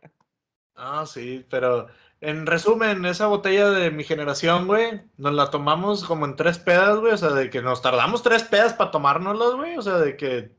Ah, 0.80 1.06
sí, 1.08 1.44
pero 1.50 1.88
en 2.22 2.46
resumen, 2.46 3.04
esa 3.06 3.26
botella 3.26 3.72
de 3.72 3.90
mi 3.90 4.04
generación, 4.04 4.68
güey, 4.68 5.02
nos 5.18 5.34
la 5.34 5.50
tomamos 5.50 6.04
como 6.06 6.28
en 6.28 6.36
tres 6.36 6.60
pedas, 6.60 7.00
güey, 7.00 7.14
o 7.14 7.18
sea, 7.18 7.30
de 7.32 7.50
que 7.50 7.64
nos 7.64 7.82
tardamos 7.82 8.22
tres 8.22 8.44
pedas 8.44 8.76
para 8.76 8.92
tomárnoslas, 8.92 9.56
güey, 9.56 9.76
o 9.76 9.82
sea, 9.82 9.96
de 9.96 10.16
que... 10.16 10.56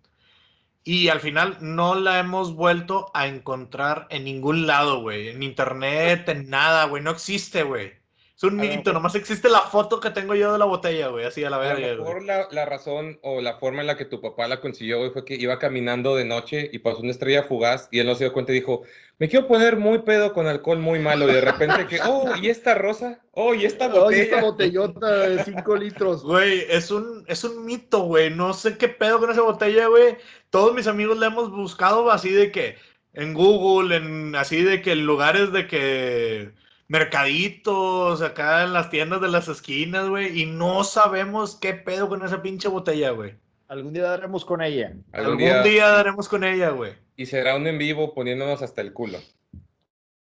Y 0.84 1.08
al 1.08 1.20
final 1.20 1.58
no 1.60 1.94
la 1.94 2.18
hemos 2.18 2.54
vuelto 2.54 3.10
a 3.14 3.26
encontrar 3.28 4.06
en 4.10 4.24
ningún 4.24 4.66
lado, 4.66 5.00
güey, 5.02 5.28
en 5.28 5.42
internet, 5.42 6.28
en 6.28 6.48
nada, 6.50 6.86
güey, 6.86 7.02
no 7.02 7.10
existe, 7.10 7.62
güey. 7.62 7.97
Es 8.38 8.44
un 8.44 8.54
mito, 8.56 8.76
mejor- 8.76 8.94
nomás 8.94 9.16
existe 9.16 9.48
la 9.48 9.62
foto 9.62 9.98
que 9.98 10.10
tengo 10.10 10.32
yo 10.36 10.52
de 10.52 10.60
la 10.60 10.64
botella, 10.64 11.08
güey, 11.08 11.24
así 11.26 11.42
a 11.42 11.50
la 11.50 11.56
A 11.56 11.74
lo 11.74 11.80
verga, 11.80 12.02
mejor 12.04 12.22
la, 12.22 12.46
la 12.52 12.64
razón 12.66 13.18
o 13.22 13.40
la 13.40 13.58
forma 13.58 13.80
en 13.80 13.88
la 13.88 13.96
que 13.96 14.04
tu 14.04 14.20
papá 14.20 14.46
la 14.46 14.60
consiguió, 14.60 14.98
güey, 14.98 15.10
fue 15.10 15.24
que 15.24 15.34
iba 15.34 15.58
caminando 15.58 16.14
de 16.14 16.24
noche 16.24 16.70
y 16.72 16.78
pasó 16.78 17.00
una 17.00 17.10
estrella 17.10 17.42
fugaz 17.42 17.88
y 17.90 17.98
él 17.98 18.06
no 18.06 18.14
se 18.14 18.22
dio 18.22 18.32
cuenta 18.32 18.52
y 18.52 18.54
dijo, 18.54 18.82
me 19.18 19.28
quiero 19.28 19.48
poner 19.48 19.76
muy 19.76 19.98
pedo 20.02 20.32
con 20.32 20.46
alcohol 20.46 20.78
muy 20.78 21.00
malo 21.00 21.28
y 21.28 21.32
de 21.34 21.40
repente 21.40 21.88
que, 21.88 21.98
oh, 22.06 22.36
¿y 22.40 22.48
esta 22.48 22.76
rosa? 22.76 23.20
Oh, 23.32 23.54
¿y 23.54 23.64
esta 23.64 23.88
botella? 23.92 24.22
esta 24.22 24.40
botellota 24.40 25.16
de 25.28 25.42
5 25.42 25.74
litros. 25.76 26.22
Güey, 26.22 26.64
es 26.70 26.92
un, 26.92 27.24
es 27.26 27.42
un 27.42 27.66
mito, 27.66 28.02
güey. 28.04 28.30
No 28.30 28.54
sé 28.54 28.78
qué 28.78 28.86
pedo 28.88 29.18
con 29.18 29.32
esa 29.32 29.42
botella, 29.42 29.88
güey. 29.88 30.16
Todos 30.50 30.72
mis 30.76 30.86
amigos 30.86 31.18
la 31.18 31.26
hemos 31.26 31.50
buscado 31.50 32.08
así 32.12 32.30
de 32.30 32.52
que 32.52 32.76
en 33.14 33.34
Google, 33.34 33.96
en 33.96 34.36
así 34.36 34.62
de 34.62 34.80
que 34.80 34.92
en 34.92 35.04
lugares 35.06 35.50
de 35.50 35.66
que 35.66 36.52
mercaditos, 36.88 38.22
acá 38.22 38.64
en 38.64 38.72
las 38.72 38.90
tiendas 38.90 39.20
de 39.20 39.28
las 39.28 39.48
esquinas, 39.48 40.08
güey. 40.08 40.40
Y 40.42 40.46
no 40.46 40.84
sabemos 40.84 41.56
qué 41.56 41.74
pedo 41.74 42.08
con 42.08 42.24
esa 42.24 42.42
pinche 42.42 42.68
botella, 42.68 43.10
güey. 43.10 43.34
Algún 43.68 43.92
día 43.92 44.04
daremos 44.04 44.44
con 44.44 44.62
ella. 44.62 44.88
Algún 45.12 45.32
Algún 45.32 45.38
día, 45.38 45.62
día 45.62 45.88
daremos 45.88 46.28
con 46.28 46.42
ella, 46.44 46.70
güey. 46.70 46.92
y 47.16 47.26
será 47.26 47.56
un 47.56 47.66
en 47.66 47.78
vivo 47.78 48.14
poniéndonos 48.14 48.62
hasta 48.62 48.80
el 48.80 48.92
culo. 48.92 49.18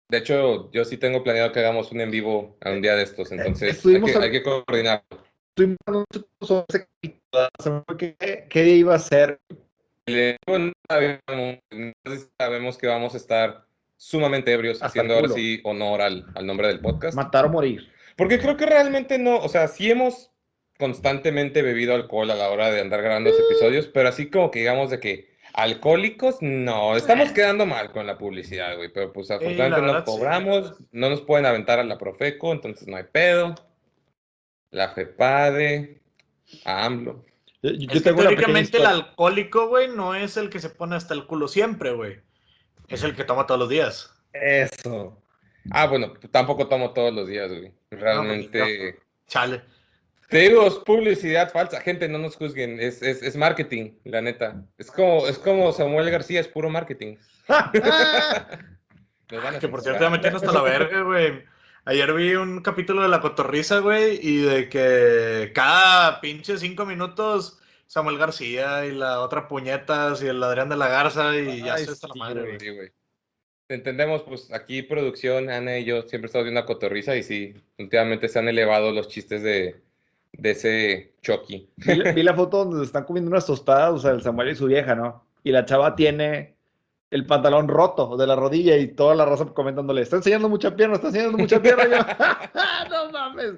De 0.09 0.19
hecho, 0.19 0.71
yo 0.71 0.85
sí 0.85 0.99
tengo 0.99 1.25
planeado 1.25 1.51
que 1.51 1.59
hagamos 1.61 1.91
un 1.91 2.01
en 2.01 2.11
vivo 2.11 2.57
a 2.61 2.71
un 2.71 2.83
día 2.83 2.95
de 2.95 3.03
estos, 3.03 3.33
entonces 3.33 3.85
hay 3.85 4.03
que, 4.03 4.17
hay 4.19 4.31
que 4.31 4.43
coordinar. 4.43 5.03
Estuvimos 5.51 5.79
hablando 5.87 6.05
sobre 6.43 6.87
¿Qué, 7.99 8.47
¿Qué 8.49 8.63
día 8.63 8.75
iba 8.77 8.95
a 8.95 8.99
ser? 8.99 9.41
Le- 10.07 10.37
no 10.47 10.73
sabemos, 10.89 11.59
no 11.73 11.93
sabemos 12.39 12.77
que 12.79 12.87
vamos 12.87 13.15
a 13.15 13.17
estar 13.17 13.64
sumamente 14.05 14.53
ebrios 14.53 14.77
Hasta 14.77 14.87
haciendo 14.87 15.15
ahora 15.15 15.29
sí 15.31 15.61
honor 15.65 16.03
al, 16.03 16.27
al 16.35 16.47
nombre 16.47 16.69
del 16.69 16.81
podcast. 16.81 17.17
Matar 17.17 17.47
o 17.47 17.49
morir. 17.49 17.91
Porque 18.17 18.39
creo 18.39 18.57
que 18.57 18.67
realmente 18.67 19.19
no, 19.19 19.39
o 19.39 19.49
sea, 19.49 19.67
sí 19.67 19.91
hemos 19.91 20.31
constantemente 20.79 21.63
bebido 21.63 21.95
alcohol 21.95 22.31
a 22.31 22.35
la 22.35 22.51
hora 22.51 22.71
de 22.71 22.83
andar 22.83 23.01
grabando 23.01 23.31
los 23.31 23.41
episodios, 23.41 23.87
pero 23.87 24.11
así 24.11 24.29
como 24.29 24.51
que 24.51 24.59
digamos 24.59 24.91
de 24.91 25.01
que 25.01 25.35
alcohólicos, 25.55 26.37
no, 26.43 26.97
estamos 26.97 27.33
quedando 27.33 27.65
mal 27.65 27.93
con 27.93 28.07
la 28.07 28.19
publicidad, 28.19 28.77
güey, 28.77 28.93
pero 28.93 29.11
pues 29.13 29.31
afortunadamente 29.31 29.81
no 29.81 29.99
sí. 29.99 30.05
cobramos, 30.05 30.75
no 30.93 31.09
nos 31.09 31.23
pueden 31.23 31.47
aventar 31.47 31.79
a 31.79 31.85
la 31.85 31.97
Profeco, 31.97 32.53
entonces 32.53 32.87
no 32.87 32.97
hay 32.97 33.05
pedo. 33.05 33.55
La 34.71 34.91
FEPADE, 34.91 36.03
a 36.65 36.85
AMLO. 36.85 37.25
Yo, 37.63 37.71
yo 37.71 37.87
Es 37.87 37.93
que 37.93 38.01
tengo 38.01 38.21
una 38.21 38.31
pequeña 38.31 38.47
teóricamente 38.47 38.77
el 38.79 38.87
alcohólico, 38.87 39.69
güey, 39.69 39.89
no 39.89 40.15
es 40.15 40.37
el 40.37 40.51
que 40.51 40.59
se 40.59 40.69
pone 40.69 40.97
hasta 40.97 41.15
el 41.15 41.27
culo 41.27 41.49
siempre, 41.49 41.93
güey. 41.93 42.24
Es 42.89 43.03
el 43.03 43.15
que 43.15 43.25
toma 43.25 43.47
todos 43.47 43.61
los 43.61 43.69
días. 43.69 44.13
Eso. 44.33 45.21
Ah, 45.71 45.87
bueno, 45.87 46.13
tampoco 46.31 46.69
tomo 46.69 46.93
todos 46.93 47.13
los 47.13 47.29
días, 47.29 47.49
güey. 47.49 47.73
Realmente... 47.91 48.99
Chale. 49.27 49.63
Te 50.29 50.39
digo, 50.39 50.67
es 50.67 50.75
publicidad 50.75 51.53
falsa. 51.53 51.81
Gente, 51.81 52.09
no 52.09 52.19
nos 52.19 52.37
juzguen. 52.37 52.81
Es, 52.81 53.03
es, 53.03 53.23
es 53.23 53.37
marketing, 53.37 53.93
la 54.05 54.21
neta. 54.21 54.65
Es 54.79 54.91
como, 54.91 55.27
es 55.27 55.39
como 55.39 55.73
Samuel 55.73 56.11
García, 56.11 56.41
es 56.41 56.49
puro 56.49 56.71
marketing. 56.71 57.17
Que 59.61 59.69
por 59.69 59.81
cierto 59.81 60.03
ya 60.03 60.11
me 60.11 60.19
hasta 60.19 60.53
la 60.53 60.63
verga, 60.63 61.03
güey. 61.03 61.45
Ayer 61.87 62.13
vi 62.13 62.35
un 62.35 62.61
capítulo 62.61 63.03
de 63.03 63.09
La 63.09 63.21
Cotorriza, 63.21 63.79
güey, 63.79 64.19
y 64.23 64.37
de 64.39 64.69
que 64.69 65.51
cada 65.55 66.21
pinche 66.21 66.59
cinco 66.59 66.87
minutos 66.87 67.59
Samuel 67.95 68.19
García 68.19 68.85
y 68.87 68.91
la 68.93 69.21
otra 69.21 69.47
puñetas 69.47 70.21
y 70.21 70.27
el 70.27 70.43
Adrián 70.43 70.69
de 70.69 70.77
la 70.77 70.89
Garza 70.89 71.37
y 71.39 71.63
ya 71.63 71.77
se 71.79 71.93
está 71.93 72.09
la 72.09 72.15
madre, 72.17 72.57
güey. 72.75 72.91
Entendemos, 73.69 74.23
pues 74.25 74.53
aquí 74.53 74.83
producción, 74.83 75.49
Ana 75.49 75.79
y 75.79 75.85
yo 75.85 76.03
siempre 76.03 76.27
estamos 76.27 76.45
viendo 76.45 76.61
una 76.61 76.67
cotorriza 76.67 77.15
y 77.15 77.23
sí, 77.23 77.55
últimamente 77.79 78.29
se 78.29 78.41
han 78.41 78.49
elevado 78.49 78.91
los 78.91 79.07
chistes 79.09 79.43
de, 79.45 79.81
de 80.33 80.51
ese 80.51 81.13
Chucky. 81.23 81.71
vi, 81.77 81.95
la- 81.95 82.13
vi 82.13 82.23
la 82.25 82.35
foto 82.35 82.65
donde 82.65 82.79
se 82.81 82.87
están 82.87 83.05
comiendo 83.05 83.31
unas 83.31 83.47
tostadas, 83.47 83.93
o 83.95 83.99
sea, 84.01 84.11
el 84.11 84.23
Samuel 84.23 84.51
y 84.51 84.57
su 84.57 84.67
vieja, 84.67 84.97
¿no? 84.97 85.25
Y 85.45 85.53
la 85.53 85.65
chava 85.65 85.95
tiene 85.95 86.57
el 87.13 87.27
pantalón 87.27 87.69
roto 87.69 88.17
de 88.17 88.27
la 88.27 88.35
rodilla 88.35 88.77
y 88.77 88.89
toda 88.89 89.15
la 89.15 89.25
raza 89.25 89.47
comentándole, 89.47 90.03
está 90.03 90.17
enseñando 90.17 90.49
mucha 90.49 90.75
pierna, 90.75 90.97
está 90.97 91.07
enseñando 91.07 91.39
mucha 91.39 91.63
pierna. 91.63 91.85
Yo, 91.85 91.95
no 92.91 93.13
mames, 93.13 93.53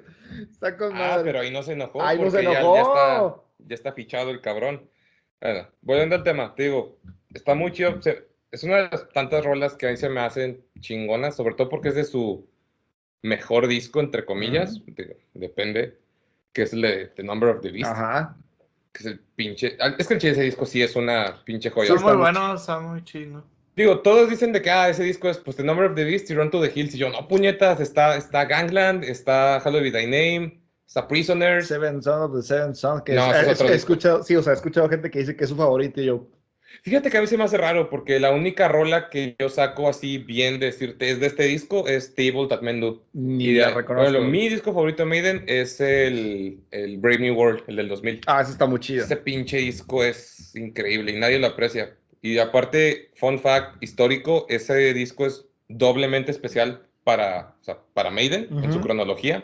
está 0.51 0.77
con 0.77 0.95
Ah, 0.95 0.99
madre. 0.99 1.23
pero 1.25 1.39
ahí 1.39 1.49
no 1.51 1.63
se 1.63 1.73
enojó. 1.73 2.01
Ay, 2.03 2.19
no 2.19 2.29
se 2.29 2.43
ya- 2.43 2.51
enojó. 2.61 2.75
Ya, 2.75 2.81
está, 2.81 3.35
ya 3.59 3.75
está 3.75 3.91
fichado 3.93 4.31
el 4.31 4.41
cabrón. 4.41 4.89
Bueno, 5.41 5.67
volviendo 5.81 6.15
al 6.15 6.23
tema, 6.23 6.55
te 6.55 6.63
digo, 6.63 6.97
está 7.33 7.53
muy 7.55 7.71
chido. 7.71 8.01
se- 8.01 8.27
es 8.51 8.63
una 8.63 8.77
de 8.77 8.89
las 8.91 9.09
tantas 9.09 9.43
rolas 9.45 9.75
que 9.75 9.87
a 9.87 9.91
mí 9.91 9.97
se 9.97 10.09
me 10.09 10.21
hacen 10.21 10.63
chingonas, 10.79 11.35
sobre 11.35 11.55
todo 11.55 11.67
porque 11.69 11.89
es 11.89 11.95
de 11.95 12.05
su 12.05 12.47
mejor 13.21 13.67
disco, 13.67 13.99
entre 13.99 14.25
comillas. 14.25 14.81
depende, 15.33 15.97
que 16.53 16.63
es 16.63 16.73
el 16.73 16.81
de 16.81 17.07
The 17.07 17.23
Number 17.23 17.49
of 17.49 17.61
the 17.61 17.71
Beast, 17.71 17.91
Ajá. 17.91 18.37
que 18.93 18.99
es 18.99 19.05
el 19.05 19.19
pinche. 19.19 19.77
ah, 19.79 19.93
Es 19.97 20.07
que 20.07 20.13
el 20.15 20.25
ese 20.25 20.41
disco 20.43 20.65
sí 20.65 20.81
es 20.81 20.95
una 20.95 21.43
pinche 21.45 21.69
joya. 21.69 21.93
Está 21.93 22.01
muy 22.05 22.13
muy 22.13 22.21
bueno, 22.21 22.55
está 22.55 22.79
muy 22.79 23.03
chido. 23.03 23.43
Digo, 23.75 23.99
todos 23.99 24.27
dicen 24.29 24.53
de 24.53 24.61
que 24.61 24.71
ah, 24.71 24.89
ese 24.89 25.03
disco 25.03 25.29
es 25.29 25.37
pues 25.37 25.55
The 25.57 25.63
Number 25.63 25.85
of 25.85 25.95
the 25.95 26.03
Beast 26.03 26.31
y 26.31 26.33
Run 26.33 26.49
to 26.49 26.59
the 26.61 26.71
Hills. 26.73 26.95
Y 26.95 26.97
yo, 26.97 27.09
no, 27.09 27.27
puñetas, 27.27 27.79
está, 27.79 28.17
está 28.17 28.45
Gangland, 28.45 29.03
está 29.03 29.59
Hallowed 29.59 29.83
Be 29.83 29.91
Thy 29.91 30.05
Name, 30.05 30.59
está 30.87 31.07
Prisoners. 31.07 31.67
Seven 31.67 32.01
Son 32.01 32.21
of 32.23 32.35
the 32.35 32.41
Seven 32.41 32.73
Sons, 32.73 33.03
que 33.03 33.13
No, 33.13 33.31
es- 33.31 33.41
ese 33.47 33.51
es 33.65 33.71
he- 33.71 33.75
escuchado, 33.75 34.23
sí, 34.23 34.35
o 34.35 34.41
sea, 34.41 34.53
he 34.53 34.55
escuchado 34.55 34.89
gente 34.89 35.11
que 35.11 35.19
dice 35.19 35.35
que 35.35 35.43
es 35.43 35.49
su 35.49 35.55
favorito 35.55 36.01
y 36.01 36.05
yo, 36.05 36.27
Fíjate 36.83 37.09
que 37.09 37.17
a 37.17 37.21
mí 37.21 37.27
se 37.27 37.37
me 37.37 37.45
hace 37.45 37.57
raro 37.57 37.89
porque 37.89 38.19
la 38.19 38.31
única 38.31 38.67
rola 38.67 39.09
que 39.09 39.35
yo 39.39 39.47
saco 39.49 39.87
así 39.89 40.17
bien 40.19 40.59
de 40.59 40.67
decirte 40.67 41.09
es 41.09 41.19
de 41.19 41.27
este 41.27 41.43
disco 41.43 41.87
es 41.87 42.13
Table 42.13 42.47
That 42.49 42.61
Men 42.61 42.81
Do. 42.81 43.03
ni 43.13 43.45
Y 43.45 43.53
de- 43.53 43.61
la 43.61 43.73
reconozco. 43.73 44.11
bueno, 44.11 44.27
mi 44.27 44.49
disco 44.49 44.73
favorito 44.73 45.03
de 45.03 45.09
Maiden 45.09 45.43
es 45.47 45.79
el, 45.79 46.59
el 46.71 46.97
Brave 46.97 47.19
New 47.19 47.35
World, 47.35 47.63
el 47.67 47.77
del 47.77 47.87
2000. 47.87 48.21
Ah, 48.27 48.41
ese 48.41 48.51
está 48.51 48.65
muy 48.67 48.79
chido. 48.79 49.05
Ese 49.05 49.15
pinche 49.15 49.57
disco 49.57 50.03
es 50.03 50.53
increíble 50.55 51.13
y 51.13 51.19
nadie 51.19 51.39
lo 51.39 51.47
aprecia. 51.47 51.95
Y 52.21 52.37
aparte, 52.37 53.11
fun 53.15 53.39
fact 53.39 53.81
histórico, 53.81 54.45
ese 54.49 54.93
disco 54.93 55.25
es 55.25 55.45
doblemente 55.69 56.31
especial 56.31 56.81
para, 57.05 57.55
o 57.61 57.63
sea, 57.63 57.77
para 57.93 58.11
Maiden 58.11 58.49
en 58.61 58.73
su 58.73 58.81
cronología. 58.81 59.43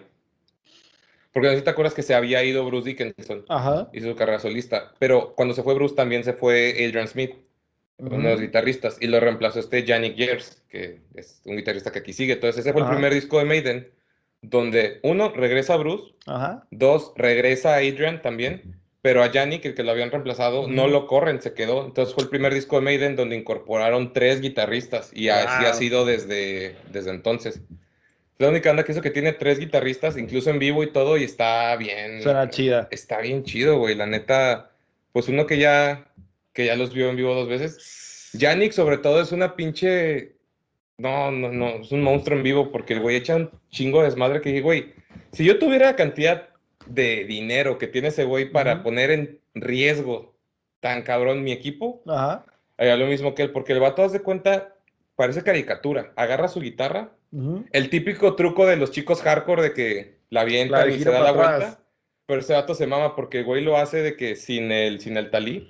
Porque 1.33 1.47
no 1.47 1.53
sé 1.53 1.59
si 1.59 1.63
te 1.63 1.69
acuerdas 1.71 1.93
que 1.95 2.03
se 2.03 2.13
había 2.13 2.43
ido 2.43 2.63
Bruce 2.65 2.87
Dickinson, 2.89 3.45
Ajá. 3.49 3.89
hizo 3.91 4.09
su 4.09 4.15
carrera 4.15 4.39
solista, 4.39 4.93
pero 4.99 5.33
cuando 5.35 5.53
se 5.55 5.63
fue 5.63 5.73
Bruce 5.73 5.95
también 5.95 6.23
se 6.23 6.33
fue 6.33 6.71
Adrian 6.87 7.07
Smith 7.07 7.31
uno 7.99 8.23
de 8.23 8.31
los 8.31 8.41
guitarristas, 8.41 8.97
y 8.99 9.07
lo 9.07 9.19
reemplazó 9.19 9.59
este 9.59 9.83
Yannick 9.83 10.17
Gers, 10.17 10.61
que 10.67 10.99
es 11.13 11.41
un 11.45 11.55
guitarrista 11.55 11.91
que 11.91 11.99
aquí 11.99 12.11
sigue. 12.11 12.33
Entonces, 12.33 12.59
ese 12.61 12.73
fue 12.73 12.81
el 12.81 12.87
primer 12.89 13.13
disco 13.13 13.37
de 13.39 13.45
Maiden, 13.45 13.91
donde 14.41 14.99
uno, 15.03 15.29
regresa 15.29 15.77
Bruce, 15.77 16.13
Ajá. 16.25 16.67
dos, 16.71 17.13
regresa 17.15 17.75
Adrian 17.75 18.21
también, 18.21 18.81
pero 19.01 19.23
a 19.23 19.31
Yannick, 19.31 19.63
el 19.65 19.73
que 19.75 19.83
lo 19.83 19.91
habían 19.91 20.11
reemplazado, 20.11 20.67
no 20.67 20.87
lo 20.87 21.07
corren, 21.07 21.41
se 21.41 21.53
quedó. 21.53 21.85
Entonces, 21.85 22.13
fue 22.13 22.23
el 22.23 22.29
primer 22.29 22.53
disco 22.53 22.75
de 22.75 22.81
Maiden 22.81 23.15
donde 23.15 23.37
incorporaron 23.37 24.11
tres 24.11 24.41
guitarristas, 24.41 25.11
y 25.13 25.29
así 25.29 25.63
ha 25.65 25.69
Wow. 25.69 25.79
sido 25.79 26.05
desde, 26.05 26.75
desde 26.91 27.11
entonces. 27.11 27.61
La 28.43 28.49
única 28.49 28.71
banda 28.71 28.83
que 28.83 28.91
hizo 28.91 29.01
que 29.01 29.09
tiene 29.09 29.31
tres 29.31 29.57
guitarristas, 29.57 30.17
incluso 30.17 30.49
en 30.49 30.59
vivo 30.59 30.83
y 30.83 30.91
todo, 30.91 31.15
y 31.15 31.23
está 31.23 31.73
bien. 31.77 32.21
Suena 32.21 32.49
chida. 32.49 32.89
Está 32.91 33.21
bien 33.21 33.45
chido, 33.45 33.77
güey. 33.77 33.95
La 33.95 34.05
neta, 34.05 34.69
pues 35.13 35.29
uno 35.29 35.45
que 35.45 35.57
ya, 35.57 36.11
que 36.51 36.65
ya 36.65 36.75
los 36.75 36.93
vio 36.93 37.09
en 37.09 37.15
vivo 37.15 37.33
dos 37.35 37.47
veces. 37.47 38.31
Yannick, 38.33 38.73
sobre 38.73 38.97
todo, 38.97 39.21
es 39.21 39.31
una 39.31 39.55
pinche. 39.55 40.35
No, 40.97 41.31
no, 41.31 41.53
no, 41.53 41.67
es 41.69 41.93
un 41.93 42.01
monstruo 42.01 42.37
en 42.37 42.43
vivo 42.43 42.69
porque 42.69 42.95
el 42.95 42.99
güey 42.99 43.15
echa 43.15 43.37
un 43.37 43.49
chingo 43.69 43.99
de 43.99 44.07
desmadre 44.07 44.41
que 44.41 44.49
dije, 44.49 44.61
güey, 44.61 44.93
si 45.31 45.45
yo 45.45 45.57
tuviera 45.57 45.85
la 45.85 45.95
cantidad 45.95 46.49
de 46.85 47.23
dinero 47.23 47.77
que 47.77 47.87
tiene 47.87 48.09
ese 48.09 48.25
güey 48.25 48.51
para 48.51 48.83
poner 48.83 49.09
en 49.11 49.39
riesgo 49.53 50.35
tan 50.81 51.03
cabrón 51.03 51.45
mi 51.45 51.53
equipo, 51.53 52.03
Ajá. 52.05 52.45
haría 52.75 52.97
lo 52.97 53.05
mismo 53.07 53.35
que 53.35 53.43
él, 53.43 53.51
porque 53.51 53.71
el 53.71 53.79
vato, 53.79 54.03
haz 54.03 54.11
de 54.11 54.21
cuenta, 54.21 54.75
parece 55.15 55.43
caricatura. 55.43 56.11
Agarra 56.17 56.49
su 56.49 56.59
guitarra, 56.59 57.11
Ujú. 57.33 57.65
el 57.71 57.89
típico 57.89 58.35
truco 58.35 58.65
de 58.67 58.77
los 58.77 58.91
chicos 58.91 59.21
hardcore 59.21 59.63
de 59.63 59.73
que 59.73 60.17
la 60.29 60.41
avientan 60.41 60.89
y 60.91 60.99
se 60.99 61.09
da 61.09 61.19
la 61.21 61.31
vuelta. 61.31 61.55
atrás. 61.55 61.79
Pero 62.25 62.39
ese 62.39 62.53
vato 62.53 62.73
se 62.75 62.87
mama 62.87 63.15
porque 63.15 63.39
el 63.39 63.45
güey 63.45 63.63
lo 63.63 63.75
hace 63.77 63.97
de 64.01 64.15
que 64.15 64.35
sin 64.35 64.71
el, 64.71 65.01
sin 65.01 65.17
el 65.17 65.29
talí. 65.29 65.69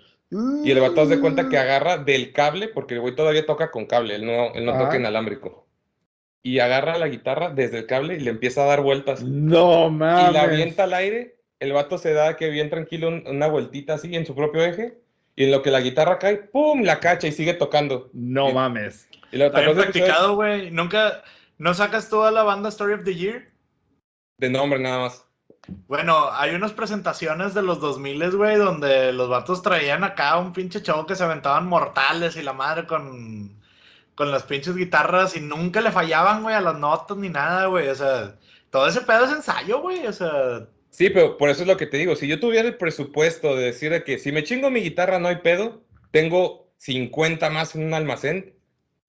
Y 0.63 0.71
el 0.71 0.79
vato 0.79 1.01
hace 1.01 1.19
cuenta 1.19 1.47
que 1.47 1.57
agarra 1.59 1.97
del 1.99 2.31
cable, 2.33 2.67
porque 2.67 2.95
el 2.95 3.01
güey 3.01 3.15
todavía 3.15 3.45
toca 3.45 3.69
con 3.71 3.85
cable, 3.85 4.15
él 4.15 4.25
no, 4.25 4.51
él 4.55 4.65
no 4.65 4.71
Ajá. 4.71 4.85
toca 4.85 4.97
inalámbrico. 4.97 5.67
Y 6.41 6.59
agarra 6.59 6.97
la 6.97 7.07
guitarra 7.07 7.49
desde 7.49 7.77
el 7.79 7.85
cable 7.85 8.15
y 8.15 8.19
le 8.19 8.31
empieza 8.31 8.63
a 8.63 8.65
dar 8.67 8.81
vueltas. 8.81 9.23
No 9.23 9.89
mames. 9.89 10.29
Y 10.29 10.33
la 10.33 10.41
avienta 10.43 10.83
al 10.85 10.93
aire, 10.93 11.37
el 11.59 11.71
vato 11.71 11.97
se 11.97 12.13
da 12.13 12.35
que 12.35 12.49
bien 12.49 12.69
tranquilo 12.69 13.07
un- 13.09 13.23
una 13.27 13.47
vueltita 13.47 13.93
así 13.93 14.15
en 14.15 14.25
su 14.25 14.35
propio 14.35 14.63
eje. 14.63 14.97
Y 15.35 15.45
en 15.45 15.51
lo 15.51 15.61
que 15.63 15.71
la 15.71 15.81
guitarra 15.81 16.19
cae, 16.19 16.35
¡pum! 16.37 16.81
La 16.83 16.99
cacha 16.99 17.27
y 17.27 17.31
sigue 17.31 17.53
tocando. 17.53 18.09
No 18.13 18.49
Y- 18.49 18.53
mames. 18.53 19.07
Y 19.31 19.37
lo 19.37 19.51
practicado, 19.51 20.35
güey. 20.35 20.69
Nunca. 20.71 21.23
¿No 21.57 21.73
sacas 21.73 22.09
toda 22.09 22.31
la 22.31 22.43
banda 22.43 22.69
Story 22.69 22.93
of 22.93 23.03
the 23.03 23.15
Year? 23.15 23.53
de 24.37 24.49
nombre 24.49 24.79
nada 24.79 24.99
más. 24.99 25.25
Bueno, 25.87 26.29
hay 26.33 26.53
unas 26.53 26.73
presentaciones 26.73 27.53
de 27.53 27.61
los 27.61 27.79
2000, 27.79 28.31
güey, 28.35 28.57
donde 28.57 29.13
los 29.13 29.29
vatos 29.29 29.61
traían 29.61 30.03
acá 30.03 30.37
un 30.37 30.51
pinche 30.51 30.81
show 30.81 31.05
que 31.05 31.15
se 31.15 31.23
aventaban 31.23 31.67
mortales 31.67 32.35
y 32.35 32.41
la 32.41 32.51
madre 32.51 32.85
con, 32.85 33.61
con 34.15 34.31
las 34.31 34.43
pinches 34.43 34.75
guitarras 34.75 35.37
y 35.37 35.39
nunca 35.39 35.79
le 35.79 35.91
fallaban, 35.91 36.43
güey, 36.43 36.55
a 36.55 36.61
las 36.61 36.77
notas 36.77 37.15
ni 37.15 37.29
nada, 37.29 37.67
güey. 37.67 37.87
O 37.87 37.95
sea, 37.95 38.35
todo 38.69 38.87
ese 38.87 39.01
pedo 39.01 39.25
es 39.25 39.31
ensayo, 39.31 39.81
güey. 39.81 40.05
O 40.05 40.11
sea, 40.13 40.67
Sí, 40.89 41.09
pero 41.09 41.37
por 41.37 41.49
eso 41.49 41.61
es 41.61 41.67
lo 41.67 41.77
que 41.77 41.87
te 41.87 41.97
digo. 41.97 42.15
Si 42.15 42.27
yo 42.27 42.39
tuviera 42.39 42.67
el 42.67 42.77
presupuesto 42.77 43.55
de 43.55 43.65
decir 43.65 43.91
de 43.91 44.03
que 44.03 44.19
si 44.19 44.31
me 44.31 44.43
chingo 44.43 44.69
mi 44.69 44.81
guitarra 44.81 45.17
no 45.17 45.27
hay 45.27 45.37
pedo, 45.37 45.83
tengo 46.11 46.71
50 46.77 47.49
más 47.49 47.75
en 47.75 47.85
un 47.85 47.93
almacén, 47.95 48.53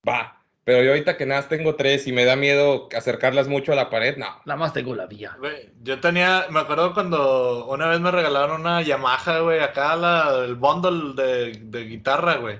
va. 0.09 0.43
Pero 0.64 0.83
yo 0.83 0.90
ahorita 0.90 1.16
que 1.16 1.27
nada 1.27 1.46
tengo 1.46 1.74
tres 1.74 2.07
y 2.07 2.12
me 2.12 2.24
da 2.24 2.37
miedo 2.37 2.88
acercarlas 2.96 3.48
mucho 3.48 3.72
a 3.72 3.77
la 3.77 3.90
pared, 3.90 4.16
no. 4.16 4.27
Nada 4.46 4.59
más 4.59 4.72
tengo 4.72 4.94
la 4.94 5.07
vía. 5.07 5.37
güey, 5.38 5.70
yo 5.83 6.00
tenía, 6.00 6.46
me 6.50 6.61
acuerdo 6.61 6.94
cuando 6.94 7.66
una 7.66 7.88
vez 7.88 8.00
me 8.00 8.11
regalaron 8.11 8.62
una 8.62 8.81
Yamaha, 8.81 9.40
güey, 9.40 9.61
acá 9.61 9.94
la, 9.94 10.44
el 10.44 10.55
bundle 10.55 11.22
de, 11.22 11.53
de 11.64 11.85
guitarra, 11.85 12.37
güey. 12.37 12.59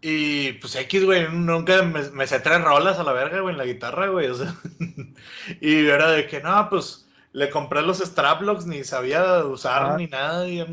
Y 0.00 0.52
pues 0.52 0.74
X, 0.76 1.04
güey, 1.04 1.26
nunca 1.30 1.82
me, 1.82 2.02
me 2.10 2.26
sé 2.26 2.40
tres 2.40 2.62
rolas 2.62 2.98
a 2.98 3.04
la 3.04 3.12
verga, 3.12 3.40
güey, 3.40 3.52
en 3.52 3.58
la 3.58 3.66
guitarra, 3.66 4.06
güey. 4.08 4.28
O 4.28 4.34
sea, 4.34 4.54
y 5.60 5.86
era 5.86 6.10
de 6.12 6.26
que 6.26 6.40
no, 6.40 6.68
pues 6.70 7.06
le 7.32 7.50
compré 7.50 7.82
los 7.82 7.98
straplocks, 7.98 8.66
ni 8.66 8.84
sabía 8.84 9.44
usar 9.44 9.98
ni 9.98 10.06
nada. 10.06 10.48
Y 10.48 10.64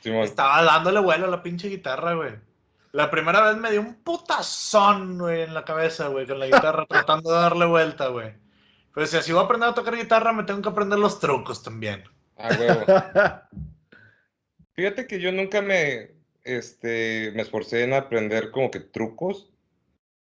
Simón. 0.00 0.22
estaba 0.22 0.62
dándole 0.62 1.00
vuelo 1.00 1.26
a 1.26 1.30
la 1.30 1.42
pinche 1.42 1.68
guitarra, 1.68 2.14
güey. 2.14 2.45
La 2.96 3.10
primera 3.10 3.42
vez 3.42 3.58
me 3.58 3.70
dio 3.70 3.82
un 3.82 3.96
putazón, 3.96 5.18
güey, 5.18 5.42
en 5.42 5.52
la 5.52 5.66
cabeza, 5.66 6.08
güey, 6.08 6.26
con 6.26 6.38
la 6.38 6.46
guitarra, 6.46 6.86
tratando 6.88 7.30
de 7.30 7.40
darle 7.40 7.66
vuelta, 7.66 8.08
güey. 8.08 8.32
Pero 8.94 9.06
si 9.06 9.18
así 9.18 9.32
voy 9.32 9.42
a 9.42 9.44
aprender 9.44 9.68
a 9.68 9.74
tocar 9.74 9.94
guitarra, 9.94 10.32
me 10.32 10.44
tengo 10.44 10.62
que 10.62 10.70
aprender 10.70 10.98
los 10.98 11.20
trucos 11.20 11.62
también. 11.62 12.04
Ah, 12.38 12.48
huevo. 12.58 12.86
Fíjate 14.72 15.06
que 15.06 15.20
yo 15.20 15.30
nunca 15.30 15.60
me, 15.60 16.12
este, 16.42 17.32
me 17.34 17.42
esforcé 17.42 17.84
en 17.84 17.92
aprender 17.92 18.50
como 18.50 18.70
que 18.70 18.80
trucos 18.80 19.52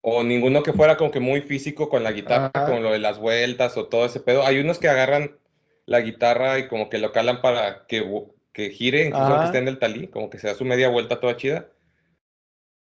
o 0.01 0.25
ninguno 0.25 0.65
que 0.65 0.73
fuera 0.73 0.97
como 0.97 1.13
que 1.13 1.21
muy 1.21 1.43
físico 1.43 1.89
con 1.89 2.03
la 2.03 2.11
guitarra, 2.11 2.51
Ajá. 2.53 2.67
como 2.67 2.81
lo 2.81 2.91
de 2.91 2.99
las 2.99 3.21
vueltas 3.21 3.77
o 3.77 3.87
todo 3.87 4.05
ese 4.05 4.19
pedo. 4.19 4.45
Hay 4.45 4.59
unos 4.59 4.81
que 4.81 4.89
agarran 4.89 5.39
la 5.87 6.01
guitarra 6.01 6.59
y 6.59 6.67
como 6.67 6.91
que 6.91 6.99
lo 6.99 7.13
calan 7.13 7.41
para 7.41 7.87
que, 7.87 8.05
que 8.53 8.71
gire, 8.71 9.07
incluso 9.07 9.27
aunque 9.27 9.47
esté 9.47 9.59
en 9.59 9.69
el 9.69 9.79
talí, 9.79 10.09
como 10.09 10.29
que 10.29 10.41
se 10.41 10.49
da 10.49 10.57
su 10.57 10.65
media 10.65 10.89
vuelta 10.89 11.21
toda 11.21 11.37
chida. 11.37 11.69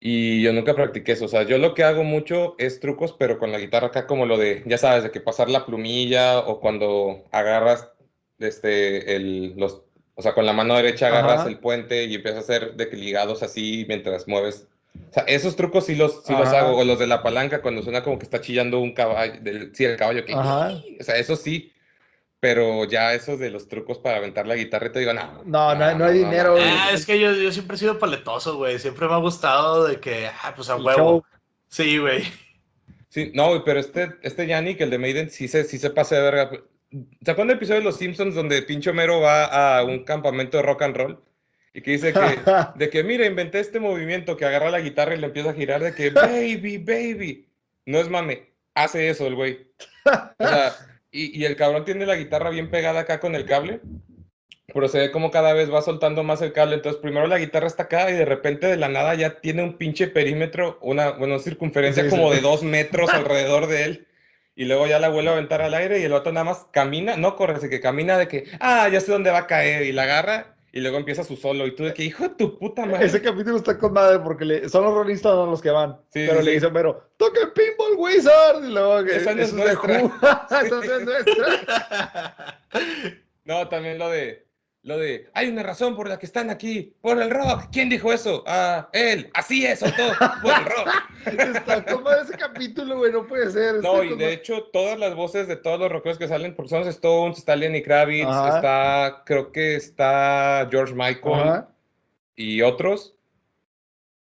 Y 0.00 0.42
yo 0.42 0.52
nunca 0.52 0.74
practiqué 0.74 1.12
eso. 1.12 1.24
O 1.24 1.28
sea, 1.28 1.42
yo 1.42 1.58
lo 1.58 1.74
que 1.74 1.82
hago 1.82 2.04
mucho 2.04 2.54
es 2.58 2.80
trucos, 2.80 3.14
pero 3.18 3.38
con 3.38 3.50
la 3.50 3.58
guitarra 3.58 3.88
acá 3.88 4.06
como 4.06 4.26
lo 4.26 4.38
de, 4.38 4.62
ya 4.66 4.78
sabes, 4.78 5.02
de 5.02 5.10
que 5.10 5.20
pasar 5.20 5.50
la 5.50 5.66
plumilla 5.66 6.38
o 6.38 6.60
cuando 6.60 7.24
agarras 7.32 7.90
este, 8.38 9.16
el, 9.16 9.54
los, 9.56 9.82
o 10.14 10.22
sea, 10.22 10.34
con 10.34 10.46
la 10.46 10.52
mano 10.52 10.76
derecha 10.76 11.08
agarras 11.08 11.40
Ajá. 11.40 11.48
el 11.48 11.58
puente 11.58 12.04
y 12.04 12.14
empiezas 12.14 12.38
a 12.38 12.42
hacer 12.42 12.74
de 12.74 12.88
que 12.88 12.96
ligados 12.96 13.42
así 13.42 13.84
mientras 13.88 14.28
mueves. 14.28 14.68
O 15.10 15.12
sea, 15.12 15.24
esos 15.24 15.56
trucos 15.56 15.86
sí 15.86 15.96
los, 15.96 16.24
sí 16.24 16.32
los 16.32 16.48
hago. 16.48 16.76
O 16.76 16.84
los 16.84 16.98
de 16.98 17.06
la 17.06 17.22
palanca 17.22 17.60
cuando 17.60 17.82
suena 17.82 18.02
como 18.02 18.18
que 18.18 18.24
está 18.24 18.40
chillando 18.40 18.80
un 18.80 18.92
caballo, 18.92 19.40
del, 19.40 19.74
sí, 19.74 19.84
el 19.84 19.96
caballo 19.96 20.24
que... 20.24 20.32
Ajá. 20.32 20.80
O 21.00 21.02
sea, 21.02 21.16
eso 21.16 21.34
sí. 21.34 21.72
Pero 22.40 22.84
ya 22.84 23.14
esos 23.14 23.38
de 23.40 23.50
los 23.50 23.66
trucos 23.66 23.98
para 23.98 24.18
aventar 24.18 24.46
la 24.46 24.54
guitarra, 24.54 24.92
te 24.92 25.00
digo, 25.00 25.12
no. 25.12 25.42
No, 25.44 25.74
no 25.74 25.84
hay- 25.84 25.96
no 25.96 26.04
hay 26.04 26.18
dinero, 26.18 26.52
güey. 26.52 26.64
Ah, 26.64 26.90
es 26.92 27.04
que 27.04 27.18
yo, 27.18 27.32
yo 27.32 27.50
siempre 27.50 27.74
he 27.76 27.78
sido 27.80 27.98
paletoso, 27.98 28.56
güey. 28.56 28.78
Siempre 28.78 29.08
me 29.08 29.14
ha 29.14 29.18
gustado 29.18 29.84
de 29.86 29.98
que, 29.98 30.28
ah, 30.28 30.52
pues 30.54 30.70
a 30.70 30.76
El 30.76 30.82
huevo. 30.82 30.96
show. 30.98 31.24
Sí, 31.68 31.98
güey. 31.98 32.22
Sí, 33.08 33.32
no, 33.34 33.48
güey, 33.48 33.62
pero 33.64 33.80
este, 33.80 34.10
este 34.22 34.46
Yannick, 34.46 34.80
el 34.80 34.90
de 34.90 34.98
Maiden, 34.98 35.30
sí 35.30 35.48
se, 35.48 35.64
sí 35.64 35.78
se 35.78 35.90
pasa 35.90 36.14
de 36.16 36.22
verga. 36.22 36.50
¿Se 36.90 37.30
acuerdan 37.30 37.48
del 37.48 37.56
episodio 37.56 37.80
de 37.80 37.84
Los 37.84 37.96
Simpsons 37.96 38.34
donde 38.34 38.62
pinche 38.62 38.90
Homero 38.90 39.20
va 39.20 39.78
a 39.78 39.82
un 39.82 40.04
campamento 40.04 40.58
de 40.58 40.62
rock 40.62 40.82
and 40.82 40.96
roll? 40.96 41.20
Y 41.74 41.82
que 41.82 41.90
dice 41.92 42.12
que, 42.12 42.20
de 42.76 42.88
que, 42.90 43.02
mira, 43.02 43.26
inventé 43.26 43.58
este 43.60 43.80
movimiento 43.80 44.36
que 44.36 44.44
agarra 44.44 44.70
la 44.70 44.80
guitarra 44.80 45.14
y 45.14 45.18
le 45.18 45.26
empieza 45.26 45.50
a 45.50 45.54
girar 45.54 45.82
de 45.82 45.92
que, 45.94 46.10
baby, 46.10 46.78
baby. 46.78 47.48
No 47.84 47.98
es 47.98 48.08
mame, 48.08 48.52
hace 48.74 49.08
eso 49.08 49.26
el 49.26 49.34
güey. 49.34 49.66
O 50.04 50.46
sea, 50.46 50.74
y, 51.10 51.38
y 51.38 51.44
el 51.44 51.56
cabrón 51.56 51.84
tiene 51.84 52.06
la 52.06 52.16
guitarra 52.16 52.50
bien 52.50 52.70
pegada 52.70 53.00
acá 53.00 53.20
con 53.20 53.34
el 53.34 53.46
cable, 53.46 53.80
pero 54.72 54.88
se 54.88 54.98
ve 54.98 55.10
como 55.12 55.30
cada 55.30 55.54
vez 55.54 55.72
va 55.72 55.82
soltando 55.82 56.22
más 56.24 56.42
el 56.42 56.52
cable. 56.52 56.76
Entonces, 56.76 57.00
primero 57.00 57.26
la 57.26 57.38
guitarra 57.38 57.66
está 57.66 57.84
acá 57.84 58.10
y 58.10 58.14
de 58.14 58.24
repente 58.26 58.66
de 58.66 58.76
la 58.76 58.88
nada 58.88 59.14
ya 59.14 59.40
tiene 59.40 59.62
un 59.62 59.78
pinche 59.78 60.08
perímetro, 60.08 60.78
una, 60.82 61.10
bueno, 61.12 61.38
circunferencia 61.38 62.04
Sí, 62.04 62.10
como 62.10 62.30
sí. 62.30 62.36
de 62.36 62.42
dos 62.42 62.62
metros 62.62 63.10
alrededor 63.10 63.66
de 63.66 63.84
él. 63.84 64.08
Y 64.54 64.64
luego 64.66 64.86
ya 64.86 64.98
la 64.98 65.08
vuelve 65.08 65.30
a 65.30 65.34
aventar 65.34 65.62
al 65.62 65.72
aire 65.74 66.00
y 66.00 66.04
el 66.04 66.12
otro 66.12 66.32
nada 66.32 66.44
más 66.44 66.66
camina, 66.72 67.16
no 67.16 67.36
corre, 67.36 67.54
así 67.54 67.68
que 67.70 67.80
camina 67.80 68.18
de 68.18 68.28
que, 68.28 68.44
ah, 68.60 68.88
ya 68.88 69.00
sé 69.00 69.12
dónde 69.12 69.30
va 69.30 69.38
a 69.40 69.46
caer. 69.46 69.84
Y 69.84 69.92
la 69.92 70.02
agarra 70.02 70.57
y 70.78 70.80
luego 70.80 70.96
empieza 70.96 71.24
su 71.24 71.36
solo. 71.36 71.66
Y 71.66 71.74
tú 71.74 71.84
de 71.84 71.92
que, 71.94 72.04
hijo 72.04 72.22
de 72.22 72.28
tu 72.30 72.58
puta 72.58 72.86
madre. 72.86 73.06
Ese 73.06 73.20
capítulo 73.20 73.56
está 73.56 73.76
con 73.76 73.92
madre 73.92 74.18
porque 74.20 74.44
le- 74.44 74.68
son 74.68 74.84
los 74.84 74.94
Rolling 74.94 75.16
Stones 75.16 75.50
los 75.50 75.60
que 75.60 75.70
van. 75.70 75.96
Sí, 76.12 76.24
pero 76.26 76.38
sí, 76.40 76.44
le 76.44 76.50
sí. 76.52 76.54
dice 76.56 76.66
Homero, 76.66 77.10
toca 77.16 77.40
el 77.42 77.52
Pinball 77.52 77.94
Wizard. 77.96 78.64
Y 78.64 78.72
luego 78.72 79.04
que 79.04 79.16
Esa 79.16 79.34
no 79.34 79.42
es 79.42 79.48
"Eso 79.48 79.56
de 79.56 79.62
nuestra". 79.64 80.02
Who". 80.02 80.12
Esa 80.50 80.62
no 80.62 80.82
es 80.82 81.04
nuestra. 81.04 82.64
No, 83.44 83.66
también 83.68 83.98
lo 83.98 84.10
de, 84.10 84.46
lo 84.88 84.96
de, 84.96 85.28
hay 85.34 85.48
una 85.48 85.62
razón 85.62 85.94
por 85.94 86.08
la 86.08 86.18
que 86.18 86.24
están 86.24 86.48
aquí, 86.48 86.94
por 87.02 87.20
el 87.20 87.28
rock. 87.28 87.64
¿Quién 87.70 87.90
dijo 87.90 88.10
eso? 88.10 88.42
Ah, 88.46 88.88
él. 88.94 89.28
Así 89.34 89.66
es, 89.66 89.82
Otto, 89.82 90.02
por 90.42 90.50
el 90.50 90.64
rock. 90.64 91.56
Está 91.56 91.98
madre 91.98 92.22
ese 92.22 92.38
capítulo, 92.38 92.96
güey. 92.96 93.12
No 93.12 93.26
puede 93.26 93.50
ser. 93.50 93.76
está 93.76 93.86
No, 93.86 94.02
y 94.02 94.16
de 94.16 94.32
hecho, 94.32 94.62
todas 94.72 94.98
las 94.98 95.14
voces 95.14 95.46
de 95.46 95.56
todos 95.56 95.78
los 95.78 95.92
rockeros 95.92 96.16
que 96.16 96.26
salen, 96.26 96.56
porque 96.56 96.70
son 96.70 96.88
Stones, 96.88 97.36
está 97.36 97.54
Lenny 97.54 97.82
Kravitz, 97.82 98.26
Ajá. 98.26 98.56
está, 98.56 99.22
creo 99.26 99.52
que 99.52 99.76
está 99.76 100.66
George 100.70 100.94
Michael 100.94 101.34
Ajá. 101.34 101.68
y 102.34 102.62
otros. 102.62 103.14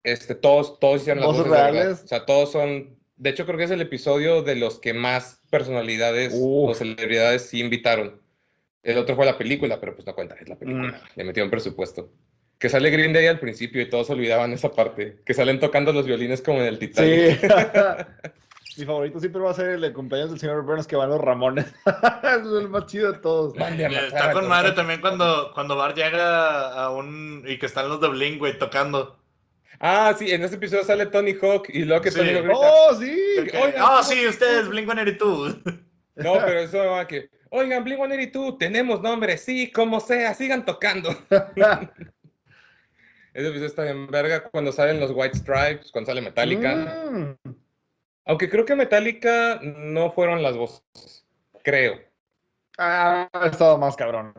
Este, 0.03 0.35
todos, 0.35 0.81
todos 0.81 1.03
hicieron 1.03 1.23
las 1.23 1.37
Voces 1.37 1.53
reales. 1.53 2.03
O 2.03 2.09
sea, 2.09 2.27
todos 2.27 2.51
son. 2.51 2.99
De 3.17 3.31
hecho, 3.31 3.47
creo 3.47 3.59
que 3.59 3.65
es 3.65 3.71
el 3.71 3.81
episodio 3.81 4.43
de 4.43 4.57
los 4.57 4.81
que 4.81 4.93
más 4.93 5.41
personalidades 5.51 6.33
Uf. 6.35 6.71
o 6.71 6.75
celebridades 6.75 7.49
sí 7.49 7.61
invitaron. 7.61 8.21
El 8.89 8.97
otro 8.99 9.15
fue 9.17 9.27
la 9.27 9.37
película, 9.37 9.79
pero 9.79 9.95
pues 9.95 10.07
no 10.07 10.15
cuenta, 10.15 10.35
es 10.41 10.49
la 10.49 10.57
película. 10.57 10.89
Mm. 10.89 10.95
Le 11.17 11.25
metieron 11.25 11.51
presupuesto. 11.51 12.11
Que 12.59 12.71
sale 12.71 12.91
Green 12.91 13.13
Day 13.13 13.27
al 13.27 13.39
principio 13.39 13.83
y 13.83 13.91
todos 13.91 14.09
olvidaban 14.09 14.51
esa 14.53 14.71
parte. 14.73 15.19
Que 15.27 15.35
salen 15.35 15.61
tocando 15.61 15.93
los 15.93 16.07
violines 16.07 16.41
como 16.41 16.61
en 16.61 16.67
el 16.67 16.79
Titanic. 16.79 17.39
Sí. 17.39 17.47
Mi 18.81 18.87
favorito 18.87 19.21
siempre 19.21 19.43
va 19.43 19.51
a 19.51 19.55
ser 19.55 19.71
el 19.71 19.81
de 19.83 19.93
cumpleaños 19.93 20.31
del 20.31 20.41
señor 20.41 20.65
Burns 20.65 20.87
que 20.87 20.97
van 20.97 21.11
los 21.11 21.21
Ramones. 21.21 21.67
es 21.87 22.47
el 22.63 22.69
más 22.71 22.87
chido 22.87 23.13
de 23.13 23.19
todos. 23.19 23.55
Matar 23.57 23.93
Está 23.93 24.33
con 24.33 24.49
madre 24.49 24.73
también 24.73 25.01
cuando, 25.03 25.51
cuando 25.53 25.77
Bart 25.77 25.97
llega 25.97 26.73
a 26.73 26.91
un. 26.91 27.45
y 27.47 27.59
que 27.59 27.67
están 27.67 27.89
los 27.91 28.01
de 28.01 28.09
Blink, 28.09 28.39
güey, 28.39 28.59
tocando. 28.59 29.19
Ah, 29.81 30.15
sí, 30.19 30.31
en 30.33 30.43
ese 30.45 30.55
episodio 30.55 30.85
sale 30.85 31.07
Tony 31.07 31.35
Hawk 31.41 31.69
y 31.69 31.85
luego 31.85 32.03
que 32.03 32.11
Sí. 32.11 32.19
Tony 32.19 32.31
Hawk 32.31 32.51
¡Oh, 32.55 32.95
sí! 32.99 33.17
Ah, 33.53 33.73
¿cómo- 33.81 34.03
sí, 34.03 34.27
ustedes, 34.27 34.67
Blink 34.69 34.87
182. 34.91 35.59
No, 36.17 36.35
pero 36.45 36.59
eso 36.61 36.79
va 36.79 37.07
que, 37.07 37.31
oigan, 37.51 37.85
Blink-182, 37.85 38.59
tenemos 38.59 39.01
nombre, 39.03 39.37
sí, 39.39 39.71
como 39.71 40.01
sea, 40.01 40.35
sigan 40.35 40.65
tocando. 40.65 41.11
Ese 43.35 43.47
episodio 43.47 43.67
está 43.67 43.85
bien 43.85 44.07
verga 44.09 44.45
cuando 44.45 44.73
salen 44.73 45.01
los 45.01 45.13
White 45.15 45.39
Stripes, 45.39 45.93
cuando 45.93 46.11
sale 46.11 46.23
Metallica. 46.23 46.75
Mm. 47.11 47.37
Aunque 48.25 48.51
creo 48.51 48.65
que 48.65 48.75
Metallica 48.75 49.61
no 49.63 50.11
fueron 50.11 50.43
las 50.43 50.57
voces. 50.57 51.27
Creo. 51.63 52.01
Ah, 52.79 53.29
ha 53.33 53.47
estado 53.47 53.79
más 53.79 53.97
cabrón. 53.97 54.35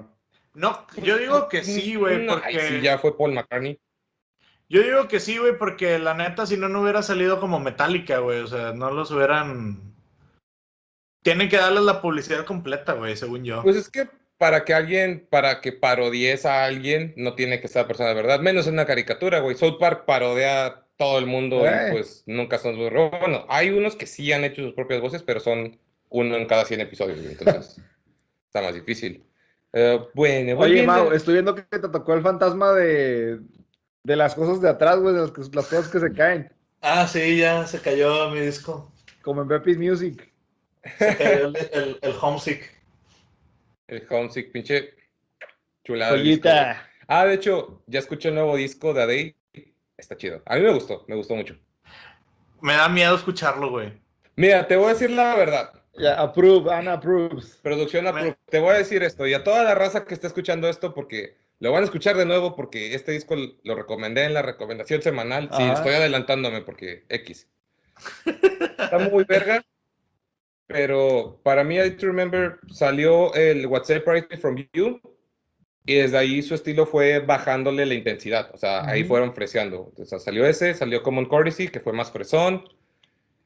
No, 0.53 0.85
yo 1.03 1.17
digo 1.17 1.47
que 1.47 1.63
sí, 1.63 1.95
güey, 1.97 2.25
No, 2.25 2.33
porque... 2.33 2.47
ay, 2.47 2.59
sí, 2.67 2.81
ya 2.81 2.97
fue 2.97 3.17
Paul 3.17 3.33
McCartney. 3.33 3.79
Yo 4.67 4.83
digo 4.83 5.07
que 5.07 5.19
sí, 5.19 5.37
güey, 5.37 5.57
porque 5.57 5.97
la 5.97 6.13
neta, 6.13 6.45
si 6.45 6.55
no, 6.55 6.69
no 6.69 6.81
hubiera 6.81 7.01
salido 7.01 7.39
como 7.39 7.59
Metallica, 7.59 8.19
güey. 8.19 8.39
O 8.39 8.47
sea, 8.47 8.73
no 8.73 8.91
los 8.91 9.09
hubieran. 9.11 9.88
Tienen 11.29 11.49
que 11.49 11.57
darles 11.57 11.83
la 11.83 12.01
publicidad 12.01 12.45
completa, 12.45 12.93
güey, 12.93 13.15
según 13.15 13.43
yo. 13.43 13.61
Pues 13.63 13.75
es 13.75 13.89
que 13.89 14.07
para 14.37 14.63
que 14.65 14.73
alguien, 14.73 15.27
para 15.29 15.61
que 15.61 15.71
parodies 15.73 16.45
a 16.45 16.63
alguien, 16.65 17.13
no 17.17 17.35
tiene 17.35 17.59
que 17.61 17.67
ser 17.67 17.85
persona 17.87 18.09
de 18.09 18.15
verdad, 18.15 18.39
menos 18.39 18.67
en 18.67 18.73
una 18.73 18.85
caricatura, 18.85 19.39
güey. 19.39 19.55
South 19.55 19.77
Park 19.79 20.05
parodea 20.05 20.65
a 20.65 20.85
todo 20.97 21.19
el 21.19 21.25
mundo 21.27 21.65
Eh. 21.67 21.87
y 21.89 21.91
pues 21.91 22.23
nunca 22.25 22.57
son 22.57 22.75
sus... 22.75 22.89
Bueno, 22.91 23.45
hay 23.49 23.69
unos 23.69 23.95
que 23.95 24.05
sí 24.07 24.31
han 24.33 24.43
hecho 24.43 24.63
sus 24.63 24.73
propias 24.73 25.01
voces, 25.01 25.23
pero 25.23 25.39
son 25.39 25.77
uno 26.09 26.35
en 26.35 26.45
cada 26.47 26.65
100 26.65 26.81
episodios, 26.81 27.19
güey, 27.21 27.31
entonces 27.37 27.79
está 28.47 28.61
más 28.61 28.73
difícil. 28.73 29.23
Eh, 29.73 29.99
bueno, 30.15 30.43
Oye, 30.45 30.53
volviendo- 30.55 30.91
Mau, 30.91 31.11
estoy 31.13 31.33
viendo 31.35 31.53
que 31.53 31.61
te 31.63 31.89
tocó 31.89 32.13
el 32.15 32.21
fantasma 32.23 32.73
de, 32.73 33.39
de 34.03 34.15
las 34.15 34.33
cosas 34.35 34.59
de 34.61 34.69
atrás, 34.69 34.99
güey, 34.99 35.13
de 35.13 35.21
las, 35.21 35.31
las 35.53 35.67
cosas 35.67 35.87
que 35.89 35.99
se 35.99 36.11
caen, 36.13 36.51
Ah, 36.81 37.05
sí, 37.07 37.37
ya 37.37 37.67
se 37.67 37.79
cayó 37.81 38.29
mi 38.31 38.39
disco. 38.39 38.91
como 39.21 39.41
en 39.41 39.47
Peppi's 39.49 39.77
Music. 39.77 40.28
El, 40.99 41.55
el, 41.73 41.99
el 42.01 42.13
Homesick. 42.21 42.71
el 43.87 44.05
Homesick, 44.09 44.51
pinche 44.51 44.93
chulada. 45.83 46.11
Joyita. 46.17 46.85
Ah, 47.07 47.25
de 47.25 47.33
hecho, 47.35 47.81
ya 47.87 47.99
escuché 47.99 48.29
el 48.29 48.35
nuevo 48.35 48.55
disco 48.55 48.93
de 48.93 49.01
Adey. 49.03 49.35
Está 49.97 50.15
chido. 50.15 50.41
A 50.45 50.55
mí 50.55 50.61
me 50.61 50.73
gustó, 50.73 51.03
me 51.07 51.15
gustó 51.15 51.35
mucho. 51.35 51.57
Me 52.61 52.73
da 52.73 52.87
miedo 52.89 53.15
escucharlo, 53.15 53.69
güey. 53.71 53.93
Mira, 54.35 54.67
te 54.67 54.75
voy 54.75 54.87
a 54.87 54.93
decir 54.93 55.09
la 55.11 55.35
verdad. 55.35 55.73
Ya, 55.97 56.19
approve, 56.19 56.73
Ana 56.73 56.93
approves. 56.93 57.59
Producción 57.61 58.03
Me- 58.05 58.09
approved. 58.11 58.35
Te 58.49 58.59
voy 58.59 58.69
a 58.75 58.77
decir 58.77 59.03
esto 59.03 59.27
y 59.27 59.33
a 59.33 59.43
toda 59.43 59.63
la 59.63 59.75
raza 59.75 60.05
que 60.05 60.13
está 60.13 60.27
escuchando 60.27 60.69
esto 60.69 60.93
porque 60.93 61.35
lo 61.59 61.71
van 61.73 61.81
a 61.81 61.85
escuchar 61.85 62.15
de 62.15 62.25
nuevo 62.25 62.55
porque 62.55 62.93
este 62.95 63.11
disco 63.11 63.35
lo 63.63 63.75
recomendé 63.75 64.23
en 64.23 64.33
la 64.33 64.41
recomendación 64.41 65.01
semanal. 65.01 65.49
Sí, 65.57 65.63
estoy 65.63 65.93
adelantándome 65.95 66.61
porque 66.61 67.03
X. 67.09 67.47
Está 68.25 68.99
muy 68.99 69.25
verga. 69.25 69.65
Pero 70.69 71.39
para 71.41 71.63
mí, 71.63 71.79
I 71.79 71.89
to 71.97 72.05
Remember 72.05 72.59
salió 72.71 73.33
el 73.33 73.65
WhatsApp 73.65 74.07
Right 74.07 74.39
From 74.39 74.55
You 74.73 75.01
y 75.83 75.95
desde 75.95 76.15
ahí 76.19 76.43
su 76.43 76.53
estilo 76.53 76.85
fue 76.85 77.17
bajándole 77.17 77.87
la 77.87 77.95
intensidad. 77.95 78.51
O 78.53 78.57
sea, 78.57 78.85
ahí 78.87 79.01
Ujú. 79.01 79.09
fueron 79.09 79.33
freseando. 79.33 79.91
O 79.97 80.05
sea, 80.05 80.19
salió 80.19 80.45
ese, 80.45 80.75
salió 80.75 81.01
Common 81.01 81.25
Courtesy, 81.25 81.69
que 81.69 81.79
fue 81.79 81.91
más 81.91 82.11
fresón. 82.11 82.63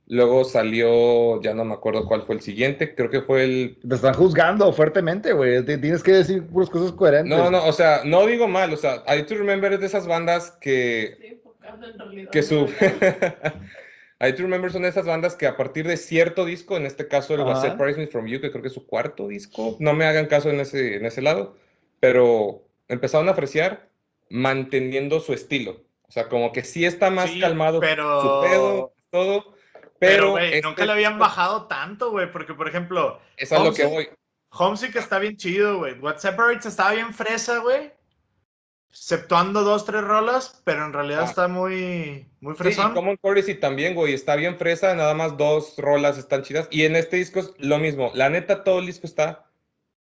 Luego 0.07 0.43
salió, 0.43 1.41
ya 1.41 1.53
no 1.53 1.63
me 1.63 1.75
acuerdo 1.75 2.05
cuál 2.05 2.23
fue 2.23 2.35
el 2.35 2.41
siguiente, 2.41 2.93
creo 2.93 3.09
que 3.09 3.21
fue 3.21 3.45
el 3.45 3.77
Te 3.87 3.95
están 3.95 4.13
juzgando 4.15 4.73
fuertemente, 4.73 5.31
güey. 5.31 5.63
Tienes 5.63 6.03
que 6.03 6.11
decir 6.11 6.45
puras 6.45 6.69
cosas 6.69 6.91
coherentes. 6.91 7.37
No, 7.37 7.49
no, 7.49 7.65
o 7.65 7.71
sea, 7.71 8.01
no 8.03 8.27
digo 8.27 8.49
mal, 8.49 8.73
o 8.73 8.77
sea, 8.77 9.01
I 9.07 9.23
to 9.23 9.35
Remember 9.35 9.71
es 9.71 9.79
de 9.79 9.85
esas 9.85 10.05
bandas 10.05 10.51
que, 10.59 11.15
Sí, 11.21 11.41
en 11.63 11.97
realidad 11.97 12.31
que 12.31 12.43
su... 12.43 12.67
I 14.25 14.33
to 14.35 14.43
Remember 14.43 14.71
son 14.71 14.85
esas 14.85 15.05
bandas 15.05 15.35
que 15.35 15.47
a 15.47 15.57
partir 15.57 15.85
de 15.87 15.97
cierto 15.97 16.45
disco, 16.45 16.77
en 16.77 16.85
este 16.85 17.07
caso 17.07 17.33
el 17.33 17.41
Ajá. 17.41 17.49
Was 17.51 17.61
Surprise 17.61 17.97
Me 17.99 18.07
From 18.07 18.25
You, 18.27 18.39
que 18.39 18.49
creo 18.51 18.61
que 18.61 18.67
es 18.69 18.73
su 18.73 18.85
cuarto 18.87 19.27
disco, 19.27 19.75
no 19.79 19.93
me 19.93 20.05
hagan 20.05 20.27
caso 20.27 20.49
en 20.49 20.59
ese, 20.59 20.95
en 20.95 21.05
ese 21.05 21.21
lado, 21.21 21.57
pero 21.99 22.63
empezaron 22.87 23.27
a 23.27 23.31
apreciar 23.31 23.89
manteniendo 24.29 25.19
su 25.19 25.33
estilo. 25.33 25.81
O 26.07 26.11
sea, 26.11 26.29
como 26.29 26.51
que 26.51 26.63
sí 26.63 26.85
está 26.85 27.09
más 27.09 27.29
Sí, 27.31 27.39
calmado 27.39 27.79
pero- 27.79 28.21
su 28.21 28.49
pedo, 28.49 28.93
todo, 29.09 29.53
Pero, 29.99 30.31
güey, 30.31 30.53
este 30.55 30.61
nunca 30.61 30.85
le 30.85 30.91
habían 30.91 31.17
bajado 31.17 31.67
tanto, 31.67 32.11
güey. 32.11 32.29
Porque, 32.31 32.53
por 32.53 32.67
ejemplo, 32.67 33.19
Es 33.37 33.51
a 33.53 33.63
lo 33.63 33.73
que 33.73 33.85
voy. 33.85 34.09
Homesick 34.51 34.95
está 34.97 35.17
bien 35.17 35.37
chido, 35.37 35.77
güey. 35.79 35.97
What 35.99 36.17
Separates 36.17 36.65
estaba 36.65 36.91
bien 36.91 37.13
fresa, 37.13 37.59
güey. 37.59 37.91
Exceptuando 38.93 39.63
dos, 39.63 39.85
tres 39.85 40.03
rolas, 40.03 40.61
pero 40.63 40.85
en 40.85 40.93
realidad 40.93 41.21
Ah. 41.23 41.25
está 41.25 41.47
muy, 41.47 42.27
muy 42.39 42.53
Sí, 42.53 42.59
y 42.59 42.63
fresón. 42.63 42.93
Common 42.93 43.17
Courtesy 43.17 43.55
también, 43.55 43.95
güey, 43.95 44.13
está 44.13 44.35
bien 44.35 44.55
fresa, 44.57 44.93
nada 44.93 45.15
más 45.15 45.35
dos 45.35 45.73
rolas 45.77 46.17
están 46.19 46.43
chidas. 46.43 46.67
Y 46.69 46.83
en 46.83 46.95
este 46.95 47.17
disco 47.17 47.39
es 47.39 47.53
lo 47.57 47.79
mismo, 47.79 48.11
la 48.13 48.29
neta 48.29 48.63
todo 48.63 48.79
el 48.79 48.85
disco 48.85 49.07
está 49.07 49.49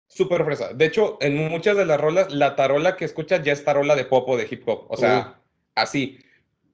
súper 0.07 0.45
fresa. 0.45 0.73
De 0.73 0.85
hecho, 0.85 1.17
en 1.19 1.35
muchas 1.49 1.75
de 1.75 1.85
las 1.85 1.99
rolas, 1.99 2.31
la 2.31 2.55
tarola 2.55 2.95
que 2.95 3.03
escuchas 3.05 3.43
ya 3.43 3.51
es 3.51 3.65
tarola 3.65 3.95
de 3.97 4.05
pop 4.05 4.27
o 4.29 4.37
de 4.37 4.47
hip 4.49 4.63
hop, 4.67 4.85
o 4.89 4.95
sea, 4.97 5.41
así. 5.75 6.17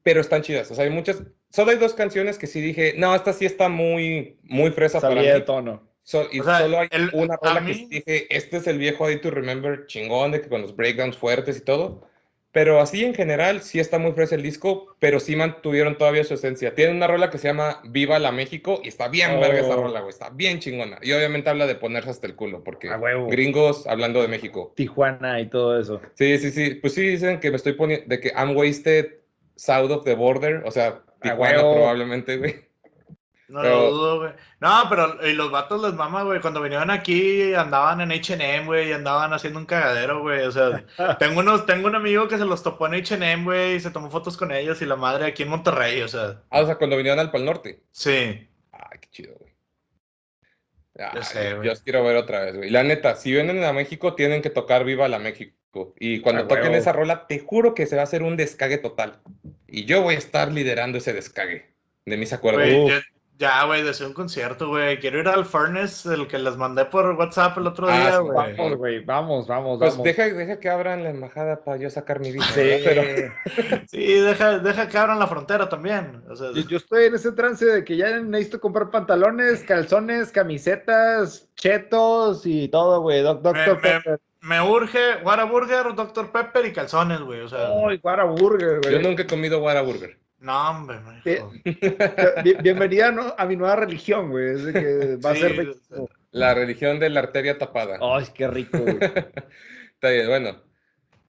Pero 0.04 0.22
están 0.22 0.44
chidas, 0.44 0.70
o 0.70 0.76
sea, 0.76 0.84
hay 0.84 0.92
muchas, 0.92 1.24
solo 1.50 1.72
hay 1.72 1.78
dos 1.78 1.96
canciones 1.96 2.38
que 2.38 2.46
sí 2.46 2.62
dije, 2.62 2.94
no, 2.98 3.16
esta 3.16 3.34
sí 3.34 3.48
está 3.48 3.68
muy, 3.68 4.38
muy 4.44 4.70
fresa 4.70 5.02
para 5.02 5.16
Salía 5.16 5.34
de 5.34 5.40
mí. 5.40 5.46
tono. 5.46 5.82
So- 6.06 6.28
y 6.32 6.40
O 6.40 6.44
sea, 6.44 6.60
solo 6.60 6.80
hay 6.80 6.88
el- 6.92 7.10
una 7.14 7.36
rola 7.42 7.56
que 7.60 7.66
mí- 7.66 7.74
sí 7.74 7.88
dije, 7.90 8.28
este 8.30 8.58
es 8.58 8.68
el 8.68 8.78
viejo 8.78 9.10
I 9.10 9.20
to 9.20 9.32
Remember 9.32 9.88
chingón, 9.88 10.32
de 10.32 10.40
que 10.42 10.48
con 10.50 10.62
los 10.62 10.76
breakdowns 10.76 11.18
fuertes 11.18 11.58
y 11.58 11.62
todo. 11.62 12.08
Pero 12.52 12.80
así 12.80 13.04
en 13.04 13.14
general 13.14 13.62
sí 13.62 13.82
está 13.82 13.98
muy 14.00 14.14
fresa 14.14 14.36
el 14.36 14.42
disco, 14.44 14.96
pero 15.00 15.20
sí 15.20 15.36
mantuvieron 15.36 15.98
todavía 15.98 16.24
su 16.24 16.36
esencia. 16.36 16.74
Tiene 16.74 16.94
una 16.94 17.06
rola 17.08 17.30
que 17.30 17.38
se 17.38 17.48
llama 17.50 17.82
Viva 17.86 18.18
la 18.20 18.32
México 18.32 18.80
y 18.82 18.88
está 18.88 19.10
bien 19.10 19.42
verga 19.42 19.60
esa 19.60 19.76
Oh. 19.76 19.82
rola, 19.84 20.00
güey, 20.00 20.12
está 20.12 20.30
bien 20.30 20.60
chingona. 20.60 20.98
Y 21.02 21.12
obviamente 21.12 21.50
habla 21.50 21.66
de 21.68 21.76
ponerse 21.76 22.12
hasta 22.12 22.28
el 22.28 22.36
culo, 22.36 22.64
porque 22.64 22.88
gringos 23.30 23.86
hablando 23.88 24.22
de 24.22 24.30
México. 24.30 24.72
Tijuana 24.76 25.42
y 25.42 25.48
todo 25.50 25.78
eso. 25.78 26.00
Sí, 26.14 26.38
sí, 26.38 26.52
sí, 26.52 26.76
pues 26.76 26.94
sí 26.94 27.02
dicen 27.02 27.42
que 27.42 27.50
me 27.50 27.58
estoy 27.58 27.74
poniendo, 27.74 28.06
de 28.08 28.20
que 28.22 28.30
I'm 28.30 28.56
wasted 28.56 29.08
south 29.58 29.92
of 29.92 30.06
the 30.06 30.14
border, 30.16 30.62
o 30.66 30.72
sea, 30.72 31.02
Tijuana 31.22 31.60
probablemente, 31.60 32.38
güey. 32.38 32.65
No 33.48 33.62
pero- 33.62 33.76
lo 33.80 33.92
dudo, 33.92 34.20
güey. 34.22 34.32
No, 34.60 34.84
pero 34.90 35.28
y 35.28 35.34
los 35.34 35.52
vatos 35.52 35.82
les 35.82 35.94
mama, 35.94 36.24
güey. 36.24 36.42
Cuando 36.42 36.62
vinieron 36.62 36.90
aquí 36.90 37.54
andaban 37.54 38.02
en 38.02 38.12
HM, 38.12 38.66
güey, 38.66 38.90
y 38.90 38.94
andaban 38.94 39.34
haciendo 39.34 39.60
un 39.60 39.66
cagadero, 39.66 40.22
güey. 40.22 40.42
O 40.46 40.52
sea, 40.52 40.84
tengo 41.20 41.42
unos, 41.42 41.66
tengo 41.66 41.88
un 41.88 41.96
amigo 41.96 42.28
que 42.28 42.38
se 42.38 42.46
los 42.46 42.64
topó 42.64 42.88
en 42.88 42.96
HM, 42.96 43.44
güey, 43.44 43.76
y 43.76 43.80
se 43.80 43.92
tomó 43.92 44.10
fotos 44.10 44.36
con 44.38 44.52
ellos 44.52 44.82
y 44.82 44.86
la 44.86 44.96
madre 44.96 45.26
aquí 45.28 45.44
en 45.44 45.50
Monterrey, 45.50 46.02
o 46.02 46.08
sea, 46.08 46.42
Ah, 46.50 46.62
o 46.62 46.66
sea, 46.66 46.76
cuando 46.76 46.98
vinieron 46.98 47.20
al 47.20 47.32
Pal 47.32 47.46
Norte. 47.46 47.84
sí. 47.92 48.50
Ay, 48.72 49.00
qué 49.02 49.10
chido, 49.12 49.36
güey. 49.40 49.54
Ay, 50.98 51.12
Ya 51.16 51.24
sé, 51.24 51.50
yo 51.52 51.58
güey. 51.58 51.70
os 51.70 51.82
quiero 51.82 52.04
ver 52.04 52.16
otra 52.16 52.42
vez, 52.46 52.56
güey. 52.56 52.70
La 52.70 52.84
neta, 52.84 53.16
si 53.16 53.32
vienen 53.32 53.64
a 53.64 53.74
México, 53.74 54.16
tienen 54.16 54.42
que 54.42 54.50
tocar 54.50 54.84
Viva 54.86 55.08
la 55.08 55.20
México. 55.20 55.94
Y 56.00 56.22
cuando 56.22 56.48
toquen 56.48 56.74
esa 56.74 56.94
rola, 56.94 57.28
te 57.28 57.40
juro 57.40 57.74
que 57.76 57.86
se 57.86 57.96
va 57.98 58.02
a 58.02 58.06
hacer 58.06 58.24
un 58.24 58.38
descague 58.38 58.78
total. 58.78 59.20
Y 59.68 59.84
yo 59.86 60.02
voy 60.02 60.16
a 60.16 60.18
estar 60.18 60.52
liderando 60.52 60.98
ese 60.98 61.12
descague. 61.12 61.74
De 62.06 62.16
mis 62.18 62.32
acuerdos. 62.34 62.64
Güey, 62.64 62.88
yo- 62.90 63.00
ya, 63.38 63.66
güey, 63.66 63.84
deseo 63.84 64.08
un 64.08 64.14
concierto, 64.14 64.70
güey. 64.70 65.00
Quiero 65.00 65.20
ir 65.20 65.28
al 65.28 65.44
Furnace, 65.46 66.14
el 66.14 66.28
que 66.28 66.40
les 66.40 66.56
mandé 66.58 66.86
por 66.86 67.06
WhatsApp 67.16 67.58
el 67.58 67.68
otro 67.68 67.88
Ah, 67.90 67.98
día, 67.98 68.12
sí, 68.12 68.18
güey. 68.24 68.56
Vamos, 68.56 68.78
güey. 68.78 69.04
Vamos, 69.06 69.48
vamos, 69.48 69.80
Pues 69.80 69.92
vamos. 69.92 70.04
deja, 70.06 70.24
deja 70.30 70.60
que 70.60 70.70
abran 70.70 71.04
la 71.04 71.10
embajada 71.10 71.64
para 71.64 71.78
yo 71.78 71.90
sacar 71.90 72.20
mi 72.20 72.32
visa. 72.32 72.46
Sí. 72.54 72.82
Pero 72.84 73.34
Sí, 73.90 74.14
deja, 74.22 74.60
deja 74.60 74.88
que 74.88 74.98
abran 74.98 75.20
la 75.20 75.28
frontera 75.28 75.68
también. 75.68 76.24
O 76.30 76.36
sea, 76.36 76.52
Yo, 76.54 76.62
yo 76.68 76.78
estoy 76.78 77.06
en 77.06 77.16
ese 77.16 77.32
trance 77.34 77.66
de 77.66 77.84
que 77.84 77.98
ya 77.98 78.20
necesito 78.20 78.60
comprar 78.62 78.90
pantalones, 78.90 79.64
calzones, 79.64 80.32
camisetas, 80.32 81.50
chetos 81.56 82.46
y 82.46 82.68
todo, 82.70 83.02
güey. 83.02 83.22
Doc, 83.22 83.42
Doctor 83.42 83.76
me- 83.76 83.82
Pepper. 83.82 84.20
me 84.42 84.62
urge 84.62 85.18
Whataburger, 85.24 85.94
Dr. 85.96 86.32
Pepper 86.32 86.66
y 86.68 86.74
calzones, 86.74 87.20
güey. 87.22 87.42
O 87.42 87.48
sea, 87.50 87.68
Ay, 87.88 88.00
Burger, 88.38 88.82
yo 88.84 88.92
güey. 88.92 89.04
nunca 89.04 89.24
he 89.24 89.28
comido 89.28 89.60
Whataburger. 89.62 90.18
No, 90.40 90.70
hombre, 90.70 91.00
me 91.00 91.22
Bien- 92.44 92.58
Bienvenida 92.62 93.12
¿no? 93.12 93.34
a 93.38 93.46
mi 93.46 93.56
nueva 93.56 93.76
religión, 93.78 94.30
güey. 94.30 94.52
Es 94.56 94.64
de 94.66 94.74
que 94.74 95.16
va 95.18 95.32
a 95.32 95.36
Sí, 95.36 95.42
ser. 95.42 95.52
o 95.52 95.56
vegetariano. 95.58 96.10
La 96.32 96.54
religión 96.54 97.00
de 97.00 97.10
la 97.10 97.22
arteria 97.22 97.58
tapada. 97.58 97.98
Ay, 98.02 98.26
qué 98.34 98.48
rico, 98.48 98.78
güey. 98.80 98.98
Está 99.94 100.10
bien, 100.10 100.28
bueno. 100.28 100.62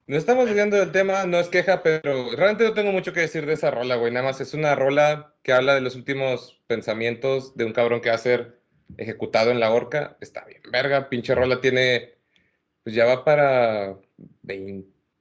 No 0.05 0.15
estamos 0.15 0.45
desviando 0.45 0.77
del 0.77 0.91
tema, 0.93 1.25
no 1.25 1.37
es 1.37 1.49
queja, 1.49 1.83
pero 1.83 2.29
realmente 2.35 2.63
no 2.63 2.73
tengo 2.73 2.93
mucho 2.93 3.11
que 3.11 3.19
decir 3.21 3.45
de 3.45 3.53
esa 3.53 3.71
rola, 3.71 3.95
güey. 3.95 4.11
Nada 4.13 4.25
más 4.25 4.39
es 4.39 4.53
una 4.53 4.73
rola 4.73 5.33
que 5.43 5.51
habla 5.51 5.75
de 5.75 5.81
los 5.81 5.95
últimos 5.97 6.61
pensamientos 6.67 7.57
de 7.57 7.65
un 7.65 7.73
cabrón 7.73 7.99
que 7.99 8.07
va 8.09 8.15
a 8.15 8.19
ser 8.19 8.61
ejecutado 8.97 9.51
en 9.51 9.59
la 9.59 9.69
horca. 9.71 10.17
Está 10.21 10.45
bien, 10.45 10.61
verga, 10.71 11.09
pinche 11.09 11.35
rola 11.35 11.59
tiene, 11.59 12.15
pues 12.83 12.95
ya 12.95 13.03
va 13.05 13.25
para 13.25 13.97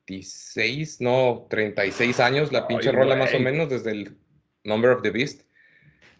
26, 0.06 1.00
no, 1.00 1.46
36 1.50 2.20
años 2.20 2.52
la 2.52 2.66
pinche 2.68 2.90
Ay, 2.90 2.94
rola 2.94 3.16
más 3.16 3.34
o 3.34 3.40
menos 3.40 3.68
desde 3.68 3.90
el 3.90 4.16
Number 4.64 4.90
of 4.90 5.02
the 5.02 5.10
Beast. 5.10 5.42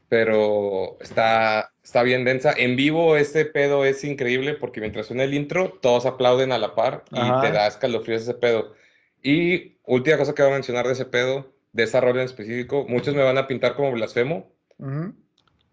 Pero 0.09 0.99
está, 1.01 1.72
está 1.83 2.03
bien 2.03 2.25
densa. 2.25 2.53
En 2.57 2.77
vivo 2.77 3.16
ese 3.16 3.44
pedo 3.44 3.85
es 3.85 4.05
increíble 4.05 4.55
porque 4.55 4.81
mientras 4.81 5.07
suena 5.07 5.25
el 5.25 5.35
intro, 5.35 5.79
todos 5.83 6.07
aplauden 6.07 6.53
a 6.53 6.59
la 6.59 6.75
par 6.75 7.05
y 7.11 7.18
Ajá. 7.18 7.40
te 7.40 7.51
da 7.51 7.66
escalofríos 7.66 8.22
ese 8.22 8.35
pedo. 8.35 8.75
Y 9.22 9.79
última 9.85 10.18
cosa 10.18 10.35
que 10.35 10.42
voy 10.42 10.53
a 10.53 10.55
mencionar 10.55 10.87
de 10.87 10.92
ese 10.92 11.07
pedo, 11.07 11.53
de 11.72 11.83
esa 11.83 12.01
rola 12.01 12.20
en 12.20 12.27
específico, 12.27 12.87
muchos 12.88 13.14
me 13.14 13.22
van 13.22 13.38
a 13.38 13.49
pintar 13.49 13.75
como 13.75 13.90
blasfemo, 13.92 14.53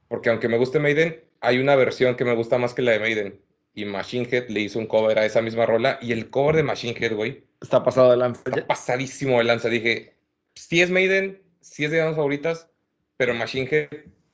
porque 0.08 0.30
aunque 0.30 0.48
me 0.48 0.58
guste 0.58 0.80
Maiden, 0.80 1.24
hay 1.40 1.60
una 1.60 1.76
versión 1.76 2.16
que 2.16 2.26
me 2.26 2.36
gusta 2.36 2.58
más 2.58 2.74
que 2.74 2.82
la 2.82 2.94
de 2.94 3.00
Maiden. 3.00 3.40
Y 3.76 3.86
Machine 3.86 4.28
Head 4.30 4.50
le 4.50 4.62
hizo 4.62 4.80
un 4.80 4.88
cover 4.88 5.18
a 5.18 5.26
esa 5.26 5.42
misma 5.42 5.66
rola. 5.66 5.98
Y 6.02 6.12
el 6.12 6.30
cover 6.30 6.56
de 6.56 6.64
Machine 6.64 6.96
Head, 7.00 7.16
güey, 7.16 7.44
Está 7.62 7.84
pasado 7.84 8.12
de 8.12 8.18
lanza. 8.18 8.42
está 8.46 8.68
pasadísimo 8.68 9.38
de 9.38 9.46
lanza. 9.46 9.70
Dije, 9.70 10.18
sí 10.54 10.82
es 10.82 10.90
Maiden, 10.90 11.42
sí 11.62 11.86
es 11.86 11.92
de 11.92 12.06
mis 12.06 12.16
favoritas, 12.16 12.70
pero 13.18 13.34
Machine 13.34 13.68
Head 13.72 13.88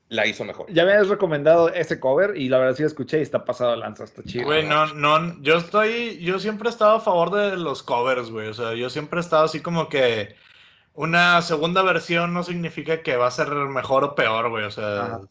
la 0.10 0.25
hizo 0.25 0.43
mejor. 0.43 0.65
Ya 0.73 0.84
me 0.86 0.93
has 0.93 1.08
recomendado 1.08 1.69
ese 1.69 1.99
cover 1.99 2.36
y 2.36 2.49
la 2.49 2.58
verdad 2.58 2.75
sí 2.75 2.82
lo 2.82 2.88
escuché 2.88 3.19
y 3.19 3.21
está 3.21 3.45
pasado 3.45 3.71
de 3.71 3.78
lanza, 3.78 4.04
está 4.04 4.23
chido. 4.23 4.45
Güey, 4.45 4.65
no, 4.65 4.88
no, 4.95 5.39
yo 5.43 5.58
estoy, 5.58 6.17
yo 6.17 6.39
siempre 6.39 6.67
he 6.67 6.71
estado 6.71 6.95
a 6.95 6.99
favor 6.99 7.30
de 7.30 7.56
los 7.58 7.84
covers, 7.84 8.32
güey. 8.32 8.47
O 8.47 8.54
sea, 8.54 8.73
yo 8.73 8.89
siempre 8.89 9.19
he 9.19 9.21
estado 9.21 9.45
así 9.45 9.60
como 9.62 9.88
que 9.88 10.36
una 10.93 11.41
segunda 11.43 11.84
versión 11.84 12.34
no 12.34 12.43
significa 12.43 13.04
que 13.04 13.15
va 13.15 13.28
a 13.28 13.32
ser 13.32 13.49
mejor 13.49 14.04
o 14.04 14.15
peor, 14.15 14.49
güey. 14.49 14.65
O 14.65 14.71
sea, 14.71 15.06
Ajá. 15.06 15.21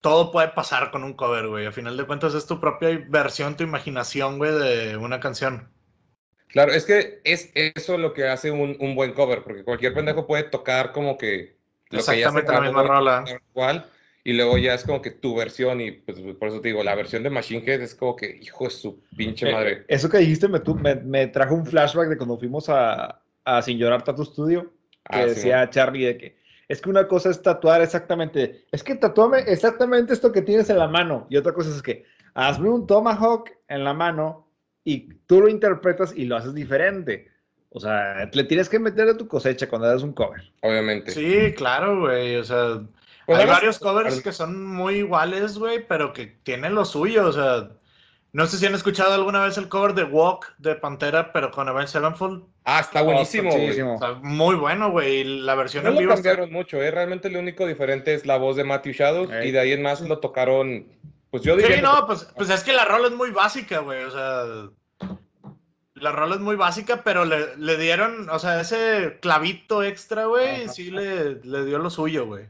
Todo 0.00 0.32
puede 0.32 0.48
pasar 0.48 0.90
con 0.90 1.04
un 1.04 1.14
cover, 1.14 1.48
güey. 1.48 1.66
A 1.66 1.72
final 1.72 1.96
de 1.96 2.06
cuentas 2.06 2.34
es 2.34 2.46
tu 2.46 2.60
propia 2.60 3.04
versión, 3.08 3.56
tu 3.56 3.64
imaginación, 3.64 4.38
güey, 4.38 4.52
de 4.52 4.96
una 4.96 5.20
canción. 5.20 5.68
Claro, 6.48 6.72
es 6.72 6.84
que 6.84 7.20
es 7.24 7.50
eso 7.54 7.96
lo 7.96 8.12
que 8.12 8.26
hace 8.26 8.50
un, 8.50 8.76
un 8.80 8.94
buen 8.96 9.12
cover, 9.12 9.44
porque 9.44 9.62
cualquier 9.64 9.94
pendejo 9.94 10.26
puede 10.26 10.42
tocar 10.44 10.92
como 10.92 11.16
que 11.16 11.56
lo 11.90 11.98
que 11.98 11.98
ya 11.98 12.02
se 12.02 12.16
Exactamente 12.18 12.52
la 12.52 12.60
misma 12.60 12.82
rola. 12.82 13.24
cual, 13.52 13.86
y 14.24 14.32
luego 14.32 14.58
ya 14.58 14.74
es 14.74 14.84
como 14.84 15.00
que 15.00 15.12
tu 15.12 15.36
versión, 15.36 15.80
y 15.80 15.92
pues 15.92 16.18
por 16.38 16.48
eso 16.48 16.60
te 16.60 16.68
digo, 16.68 16.82
la 16.82 16.94
versión 16.96 17.22
de 17.22 17.30
Machine 17.30 17.62
Head 17.64 17.82
es 17.82 17.94
como 17.94 18.16
que, 18.16 18.36
hijo 18.40 18.64
de 18.64 18.70
su 18.70 19.00
pinche 19.16 19.48
Eh, 19.48 19.52
madre. 19.52 19.84
Eso 19.86 20.08
que 20.08 20.18
dijiste 20.18 20.48
me, 20.48 20.58
tu- 20.60 20.74
me, 20.74 20.96
me 20.96 21.28
trajo 21.28 21.54
un 21.54 21.64
flashback 21.66 22.08
de 22.08 22.16
cuando 22.16 22.36
fuimos 22.38 22.68
a, 22.68 23.22
a 23.44 23.62
Sin 23.62 23.78
Llorar 23.78 24.02
Tattoo 24.02 24.24
Studio, 24.24 24.72
que 25.04 25.18
Ah, 25.18 25.22
sí, 25.22 25.28
decía 25.28 25.70
Charlie 25.70 26.04
de 26.04 26.18
que 26.18 26.39
es 26.70 26.80
que 26.80 26.88
una 26.88 27.08
cosa 27.08 27.30
es 27.30 27.42
tatuar 27.42 27.82
exactamente, 27.82 28.64
es 28.70 28.84
que 28.84 28.94
tatúame 28.94 29.40
exactamente 29.40 30.12
esto 30.12 30.30
que 30.30 30.40
tienes 30.40 30.70
en 30.70 30.78
la 30.78 30.86
mano, 30.86 31.26
y 31.28 31.36
otra 31.36 31.52
cosa 31.52 31.70
es 31.70 31.82
que 31.82 32.04
hazme 32.34 32.68
un 32.68 32.86
tomahawk 32.86 33.50
en 33.66 33.82
la 33.82 33.92
mano 33.92 34.46
y 34.84 35.12
tú 35.26 35.40
lo 35.40 35.48
interpretas 35.48 36.14
y 36.16 36.26
lo 36.26 36.36
haces 36.36 36.54
diferente. 36.54 37.28
O 37.70 37.80
sea, 37.80 38.30
le 38.32 38.44
tienes 38.44 38.68
que 38.68 38.78
meter 38.78 39.06
de 39.06 39.14
tu 39.14 39.26
cosecha 39.26 39.68
cuando 39.68 39.88
haces 39.88 40.04
un 40.04 40.12
cover. 40.12 40.42
obviamente. 40.62 41.10
Sí, 41.10 41.52
claro, 41.54 42.00
güey. 42.00 42.36
O 42.36 42.44
sea, 42.44 42.82
Pues 43.26 43.38
hay 43.38 43.46
varios 43.46 43.78
covers 43.78 44.20
que 44.22 44.32
son 44.32 44.64
muy 44.64 44.96
iguales, 44.96 45.58
güey, 45.58 45.86
pero 45.86 46.12
que 46.12 46.26
tienen 46.42 46.74
lo 46.74 46.84
suyo. 46.84 47.26
O 47.26 47.32
sea, 47.32 47.70
no 48.32 48.46
sé 48.46 48.58
si 48.58 48.66
han 48.66 48.74
escuchado 48.74 49.12
alguna 49.14 49.44
vez 49.44 49.58
el 49.58 49.68
cover 49.68 49.94
de 49.94 50.04
Walk 50.04 50.54
de 50.58 50.74
Pantera, 50.76 51.32
pero 51.32 51.50
con 51.50 51.68
Avenged 51.68 51.90
Sevenfold. 51.90 52.44
Ah, 52.64 52.80
está 52.80 53.02
buenísimo, 53.02 53.50
güey. 53.50 53.72
Sea, 53.74 54.14
muy 54.22 54.54
bueno, 54.54 54.90
güey. 54.90 55.20
y 55.20 55.24
La 55.24 55.54
versión 55.54 55.82
No 55.84 55.90
en 55.90 55.94
lo 55.96 56.00
vivo 56.02 56.12
está- 56.14 56.28
cambiaron 56.30 56.52
mucho, 56.52 56.80
¿eh? 56.82 56.90
Realmente 56.90 57.28
lo 57.30 57.40
único 57.40 57.66
diferente 57.66 58.14
es 58.14 58.26
la 58.26 58.36
voz 58.36 58.56
de 58.56 58.64
Matthew 58.64 58.92
Shadows, 58.92 59.30
y 59.44 59.50
de 59.50 59.58
ahí 59.60 59.72
en 59.72 59.82
más 59.82 60.00
lo 60.00 60.18
tocaron, 60.18 60.86
pues 61.30 61.42
yo 61.42 61.56
diría... 61.56 61.76
Sí, 61.76 61.82
no, 61.82 62.06
pues, 62.06 62.24
pues 62.36 62.50
es 62.50 62.62
que 62.62 62.72
la 62.72 62.84
rola 62.84 63.08
es 63.08 63.14
muy 63.14 63.30
básica, 63.30 63.80
güey. 63.80 64.02
O 64.04 64.10
sea, 64.10 64.44
la 65.94 66.12
rola 66.12 66.36
es 66.36 66.40
muy 66.40 66.56
básica, 66.56 67.02
pero 67.04 67.24
le, 67.24 67.56
le 67.56 67.76
dieron, 67.76 68.30
o 68.30 68.38
sea, 68.38 68.60
ese 68.60 69.18
clavito 69.20 69.82
extra, 69.82 70.24
güey, 70.26 70.68
sí 70.68 70.90
le, 70.90 71.34
le 71.44 71.64
dio 71.64 71.78
lo 71.78 71.90
suyo, 71.90 72.26
güey. 72.26 72.46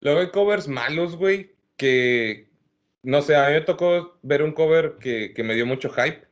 Luego 0.00 0.20
hay 0.20 0.30
covers 0.30 0.66
malos, 0.66 1.14
güey, 1.16 1.54
que 1.76 2.49
no 3.02 3.22
sé, 3.22 3.36
a 3.36 3.46
mí 3.48 3.54
me 3.54 3.60
tocó 3.62 4.18
ver 4.22 4.42
un 4.42 4.52
cover 4.52 4.96
que, 5.00 5.32
que 5.34 5.42
me 5.42 5.54
dio 5.54 5.66
mucho 5.66 5.90
hype. 5.90 6.22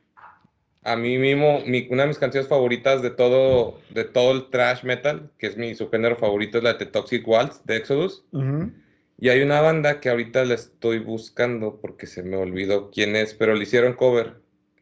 A 0.83 0.95
mí 0.95 1.17
mismo, 1.17 1.61
mi- 1.65 1.87
una 1.89 2.03
de 2.03 2.07
mis 2.09 2.17
canciones 2.19 2.47
favoritas 2.47 3.01
de 3.01 3.09
todo, 3.09 3.79
de 3.89 4.05
todo 4.05 4.31
el 4.31 4.49
thrash 4.49 4.83
metal, 4.83 5.29
que 5.37 5.47
es 5.47 5.57
mi 5.57 5.75
subgénero 5.75 6.15
favorito, 6.15 6.57
es 6.57 6.63
la 6.63 6.73
de 6.73 6.79
The 6.79 6.91
Toxic 6.91 7.27
Waltz 7.27 7.65
de 7.65 7.75
Exodus. 7.77 8.23
Y 9.21 9.27
hay 9.27 9.41
una 9.41 9.59
banda 9.59 9.99
que 9.99 10.09
ahorita 10.09 10.45
la 10.45 10.53
estoy 10.53 10.99
buscando 10.99 11.79
porque 11.81 12.07
se 12.07 12.23
me 12.23 12.37
olvidó 12.37 12.89
quién 12.91 13.17
es, 13.17 13.33
pero 13.33 13.53
le 13.55 13.63
hicieron 13.63 13.93
cover. 13.93 14.35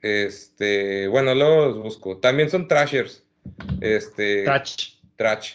Este, 0.04 1.08
bueno, 1.08 1.34
luego 1.34 1.66
los 1.66 1.78
busco. 1.82 2.18
También 2.18 2.50
son 2.50 2.68
trashers. 2.68 3.24
Este, 3.82 4.44
Touch. 4.44 4.98
Trash. 5.16 5.54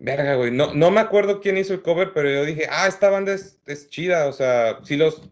Verga, 0.00 0.34
güey. 0.34 0.50
No, 0.50 0.74
no 0.74 0.90
me 0.90 1.00
acuerdo 1.00 1.40
quién 1.40 1.56
hizo 1.56 1.72
el 1.72 1.82
cover, 1.82 2.12
pero 2.12 2.28
yo 2.28 2.44
dije, 2.44 2.66
ah, 2.68 2.88
esta 2.88 3.10
banda 3.10 3.32
es, 3.32 3.60
es 3.66 3.88
chida. 3.88 4.26
O 4.26 4.32
sea, 4.32 4.80
sí 4.82 4.96
los, 4.96 5.22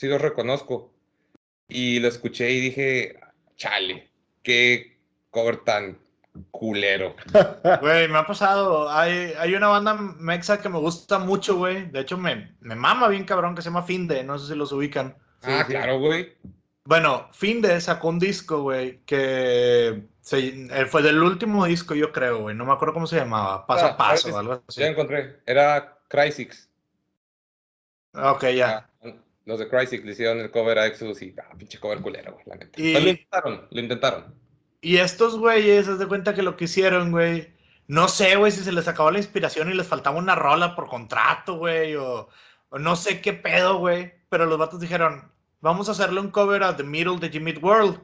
sí 0.00 0.08
los 0.08 0.20
reconozco. 0.22 0.90
Y 1.68 2.00
lo 2.00 2.08
escuché 2.08 2.50
y 2.50 2.60
dije, 2.60 3.20
chale, 3.56 4.10
qué 4.42 4.98
cover 5.28 5.58
tan 5.58 5.98
culero. 6.50 7.14
Güey, 7.82 8.08
me 8.08 8.18
ha 8.18 8.26
pasado. 8.26 8.90
Hay, 8.90 9.34
hay 9.38 9.54
una 9.54 9.68
banda 9.68 9.94
mexa 9.94 10.60
que 10.62 10.70
me 10.70 10.78
gusta 10.78 11.18
mucho, 11.18 11.56
güey. 11.56 11.90
De 11.90 12.00
hecho, 12.00 12.16
me, 12.16 12.56
me 12.60 12.74
mama 12.74 13.08
bien 13.08 13.24
cabrón 13.24 13.54
que 13.54 13.60
se 13.62 13.68
llama 13.68 13.82
Finde. 13.82 14.24
No 14.24 14.38
sé 14.38 14.52
si 14.52 14.58
los 14.58 14.72
ubican. 14.72 15.16
ah, 15.42 15.64
sí. 15.66 15.72
claro, 15.74 15.98
güey. 15.98 16.32
Bueno, 16.84 17.28
Finde 17.32 17.78
sacó 17.80 18.08
un 18.08 18.18
disco, 18.18 18.62
güey, 18.62 19.00
que 19.04 20.02
se- 20.22 20.66
eh, 20.70 20.86
fue 20.86 21.02
del 21.02 21.22
último 21.22 21.66
disco, 21.66 21.94
yo 21.94 22.10
creo, 22.10 22.40
güey. 22.40 22.56
No 22.56 22.64
me 22.64 22.72
acuerdo 22.72 22.94
cómo 22.94 23.06
se 23.06 23.16
llamaba. 23.16 23.66
Paso 23.66 23.84
Ah, 23.86 23.88
a 23.90 23.96
paso, 23.98 24.28
ahora 24.28 24.40
algo 24.40 24.64
así. 24.66 24.80
Ya 24.80 24.86
encontré. 24.86 25.40
Era 25.46 25.98
Crysix. 26.08 26.68
Ok, 28.14 28.44
ya. 28.56 28.78
Ah, 28.78 28.89
los 29.50 29.58
de 29.58 29.68
Crysix 29.68 30.04
le 30.04 30.12
hicieron 30.12 30.40
el 30.40 30.50
cover 30.50 30.78
a 30.78 30.86
Exodus 30.86 31.20
y, 31.22 31.34
ah, 31.38 31.54
pinche 31.58 31.78
cover 31.78 32.00
culero, 32.00 32.32
güey, 32.32 32.44
la 32.46 32.56
neta. 32.56 32.80
Y- 32.80 32.92
Pues 32.92 33.04
lo 33.04 33.10
intentaron, 33.10 33.68
lo 33.70 33.80
intentaron. 33.80 34.34
Y 34.80 34.96
estos 34.96 35.38
güeyes, 35.38 35.86
haz 35.88 35.98
de 35.98 36.06
cuenta 36.06 36.34
que 36.34 36.42
lo 36.42 36.56
que 36.56 36.64
hicieron, 36.64 37.10
güey. 37.10 37.52
No 37.86 38.08
sé, 38.08 38.36
güey, 38.36 38.52
si 38.52 38.62
se 38.62 38.72
les 38.72 38.88
acabó 38.88 39.10
la 39.10 39.18
inspiración 39.18 39.68
y 39.70 39.74
les 39.74 39.86
faltaba 39.86 40.16
una 40.18 40.34
rola 40.36 40.74
por 40.74 40.88
contrato, 40.88 41.56
güey, 41.56 41.96
o, 41.96 42.28
o 42.70 42.78
no 42.78 42.96
sé 42.96 43.20
qué 43.20 43.32
pedo, 43.34 43.78
güey. 43.78 44.12
Pero 44.28 44.46
los 44.46 44.56
vatos 44.58 44.80
dijeron, 44.80 45.30
vamos 45.60 45.88
a 45.88 45.92
hacerle 45.92 46.20
un 46.20 46.30
cover 46.30 46.62
a 46.62 46.76
The 46.76 46.84
Middle 46.84 47.18
de 47.18 47.28
Jimmy 47.28 47.52
World. 47.60 48.00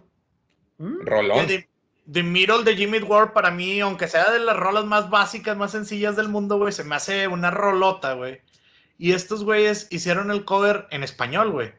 ¿Mm? 0.78 1.06
Rolón. 1.06 1.46
The, 1.46 1.68
The 2.12 2.22
Middle 2.22 2.64
de 2.64 2.76
Jimmy 2.76 2.98
World 2.98 3.32
para 3.32 3.50
mí, 3.50 3.80
aunque 3.80 4.08
sea 4.08 4.30
de 4.32 4.40
las 4.40 4.56
rolas 4.56 4.84
más 4.84 5.08
básicas, 5.08 5.56
más 5.56 5.70
sencillas 5.72 6.16
del 6.16 6.28
mundo, 6.28 6.58
güey, 6.58 6.72
se 6.72 6.84
me 6.84 6.96
hace 6.96 7.26
una 7.28 7.50
rolota, 7.50 8.12
güey. 8.14 8.40
Y 8.98 9.12
estos 9.12 9.44
güeyes 9.44 9.88
hicieron 9.90 10.30
el 10.30 10.44
cover 10.44 10.86
en 10.90 11.02
español, 11.02 11.50
güey. 11.50 11.72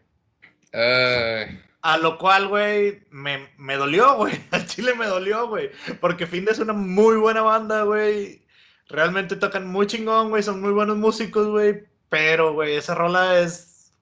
A 1.82 1.98
lo 1.98 2.18
cual, 2.18 2.48
güey, 2.48 3.02
me, 3.10 3.48
me 3.58 3.76
dolió, 3.76 4.16
güey. 4.16 4.34
Al 4.52 4.66
chile 4.68 4.94
me 4.96 5.06
dolió, 5.06 5.48
güey. 5.48 5.72
Porque 6.02 6.28
Finde 6.28 6.52
es 6.52 6.60
una 6.60 6.74
muy 6.74 7.16
buena 7.18 7.42
banda, 7.42 7.84
güey. 7.84 8.44
Realmente 8.90 9.36
tocan 9.36 9.68
muy 9.68 9.88
chingón, 9.88 10.30
güey. 10.30 10.44
Son 10.44 10.62
muy 10.62 10.72
buenos 10.72 10.98
músicos, 10.98 11.48
güey. 11.48 11.84
Pero, 12.10 12.54
güey, 12.54 12.76
esa 12.76 12.96
rola 12.96 13.40
es 13.40 13.94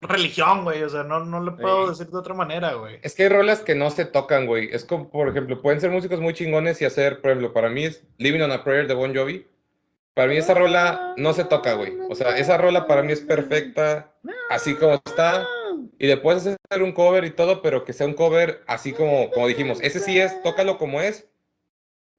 religión, 0.00 0.64
güey. 0.64 0.82
O 0.82 0.88
sea, 0.88 1.02
no, 1.02 1.24
no 1.24 1.42
le 1.42 1.52
puedo 1.52 1.84
Sí. 1.84 1.90
decir 1.98 2.12
de 2.12 2.18
otra 2.18 2.34
manera, 2.34 2.74
güey. 2.74 2.98
Es 3.02 3.14
que 3.14 3.24
hay 3.24 3.28
rolas 3.30 3.60
que 3.60 3.74
no 3.74 3.90
se 3.90 4.04
tocan, 4.04 4.46
güey. 4.46 4.68
Es 4.72 4.84
como, 4.84 5.10
por 5.10 5.28
ejemplo, 5.28 5.60
pueden 5.62 5.80
ser 5.80 5.90
músicos 5.90 6.20
muy 6.20 6.34
chingones 6.34 6.80
y 6.82 6.84
hacer, 6.84 7.20
por 7.20 7.30
ejemplo, 7.30 7.52
para 7.52 7.68
mí 7.68 7.84
es 7.84 8.02
Living 8.18 8.40
on 8.40 8.52
a 8.52 8.64
Prayer 8.64 8.86
de 8.86 8.94
Bon 8.94 9.14
Jovi. 9.14 9.46
Para 10.14 10.28
mí 10.28 10.36
esa 10.36 10.54
rola 10.54 11.14
no 11.16 11.32
se 11.32 11.44
toca, 11.44 11.74
güey. 11.74 11.92
O 12.08 12.14
sea, 12.14 12.36
esa 12.38 12.56
rola 12.56 12.86
para 12.86 13.02
mí 13.02 13.12
es 13.12 13.20
perfecta, 13.20 14.12
así 14.48 14.74
como 14.74 14.94
está. 14.94 15.46
Y 15.98 16.06
le 16.06 16.16
puedes 16.16 16.46
hacer 16.46 16.82
un 16.82 16.92
cover 16.92 17.24
y 17.24 17.30
todo, 17.30 17.62
pero 17.62 17.84
que 17.84 17.92
sea 17.92 18.06
un 18.06 18.14
cover 18.14 18.62
así 18.66 18.92
como, 18.92 19.30
como 19.30 19.48
dijimos. 19.48 19.78
Ese 19.82 19.98
sí 19.98 20.18
es, 20.20 20.40
tócalo 20.42 20.78
como 20.78 21.00
es, 21.00 21.28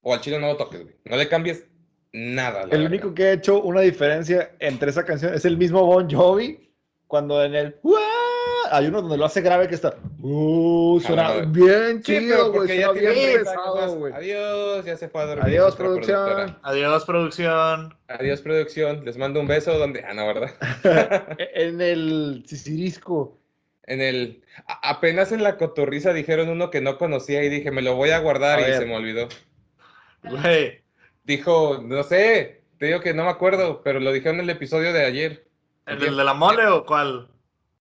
o 0.01 0.13
al 0.13 0.21
chile 0.21 0.39
no 0.39 0.47
lo 0.47 0.57
toques, 0.57 0.83
güey. 0.83 0.95
No 1.05 1.15
le 1.15 1.29
cambies 1.29 1.65
nada. 2.11 2.63
El 2.63 2.69
verdad. 2.69 2.85
único 2.87 3.13
que 3.13 3.23
ha 3.23 3.31
hecho 3.33 3.61
una 3.61 3.81
diferencia 3.81 4.51
entre 4.59 4.89
esa 4.89 5.05
canción 5.05 5.33
es 5.33 5.45
el 5.45 5.57
mismo 5.57 5.85
Bon 5.85 6.09
Jovi, 6.09 6.69
cuando 7.07 7.43
en 7.43 7.55
el 7.55 7.75
"Uah", 7.83 7.99
hay 8.71 8.87
uno 8.87 9.01
donde 9.01 9.17
lo 9.17 9.25
hace 9.25 9.41
grave 9.41 9.67
que 9.67 9.75
está 9.75 9.95
uh, 10.21 10.99
suena 11.05 11.27
Ah, 11.27 11.41
bien 11.47 12.01
chido, 12.01 12.49
güey, 12.51 12.53
porque 12.59 12.77
ya 12.77 12.85
suena 12.87 12.99
tiene 12.99 13.13
bien 13.15 13.31
30 13.43 13.51
años 13.51 13.65
más. 13.65 13.75
pesado, 13.75 13.95
güey. 13.97 14.13
Adiós, 14.13 14.85
ya 14.85 14.97
se 14.97 15.09
fue 15.09 15.21
a 15.21 15.25
dormir. 15.25 15.45
Adiós, 15.45 15.75
producción. 15.75 16.25
productora. 16.25 16.59
Adiós, 16.63 17.05
producción. 17.05 17.97
Adiós, 18.07 18.41
producción. 18.41 19.05
Les 19.05 19.17
mando 19.17 19.39
un 19.39 19.47
beso 19.47 19.77
donde. 19.77 20.03
Ah, 20.03 20.13
no, 20.13 20.25
¿verdad? 20.27 20.51
En 21.53 21.81
el 21.81 22.43
Sisirisco. 22.47 23.39
En 23.83 24.01
el. 24.01 24.43
a- 24.67 24.89
apenas 24.89 25.31
en 25.31 25.43
la 25.43 25.57
cotorriza 25.57 26.11
dijeron 26.13 26.49
uno 26.49 26.71
que 26.71 26.81
no 26.81 26.97
conocía 26.97 27.43
y 27.43 27.49
dije, 27.49 27.71
me 27.71 27.81
lo 27.83 27.95
voy 27.95 28.09
a 28.11 28.19
guardar 28.19 28.59
A 28.59 28.61
y 28.61 28.71
ver. 28.71 28.79
se 28.79 28.85
me 28.85 28.95
olvidó. 28.95 29.27
Güey. 30.23 30.81
Dijo, 31.23 31.79
no 31.83 32.03
sé, 32.03 32.63
te 32.79 32.87
digo 32.87 32.99
que 33.01 33.13
no 33.13 33.23
me 33.25 33.29
acuerdo, 33.29 33.81
pero 33.83 33.99
lo 33.99 34.11
dijeron 34.11 34.35
en 34.37 34.41
el 34.45 34.49
episodio 34.51 34.91
de 34.93 35.05
ayer. 35.05 35.47
¿El 35.85 35.99
del 35.99 36.17
de 36.17 36.23
la 36.23 36.33
mole 36.33 36.65
o 36.67 36.83
cuál? 36.85 37.29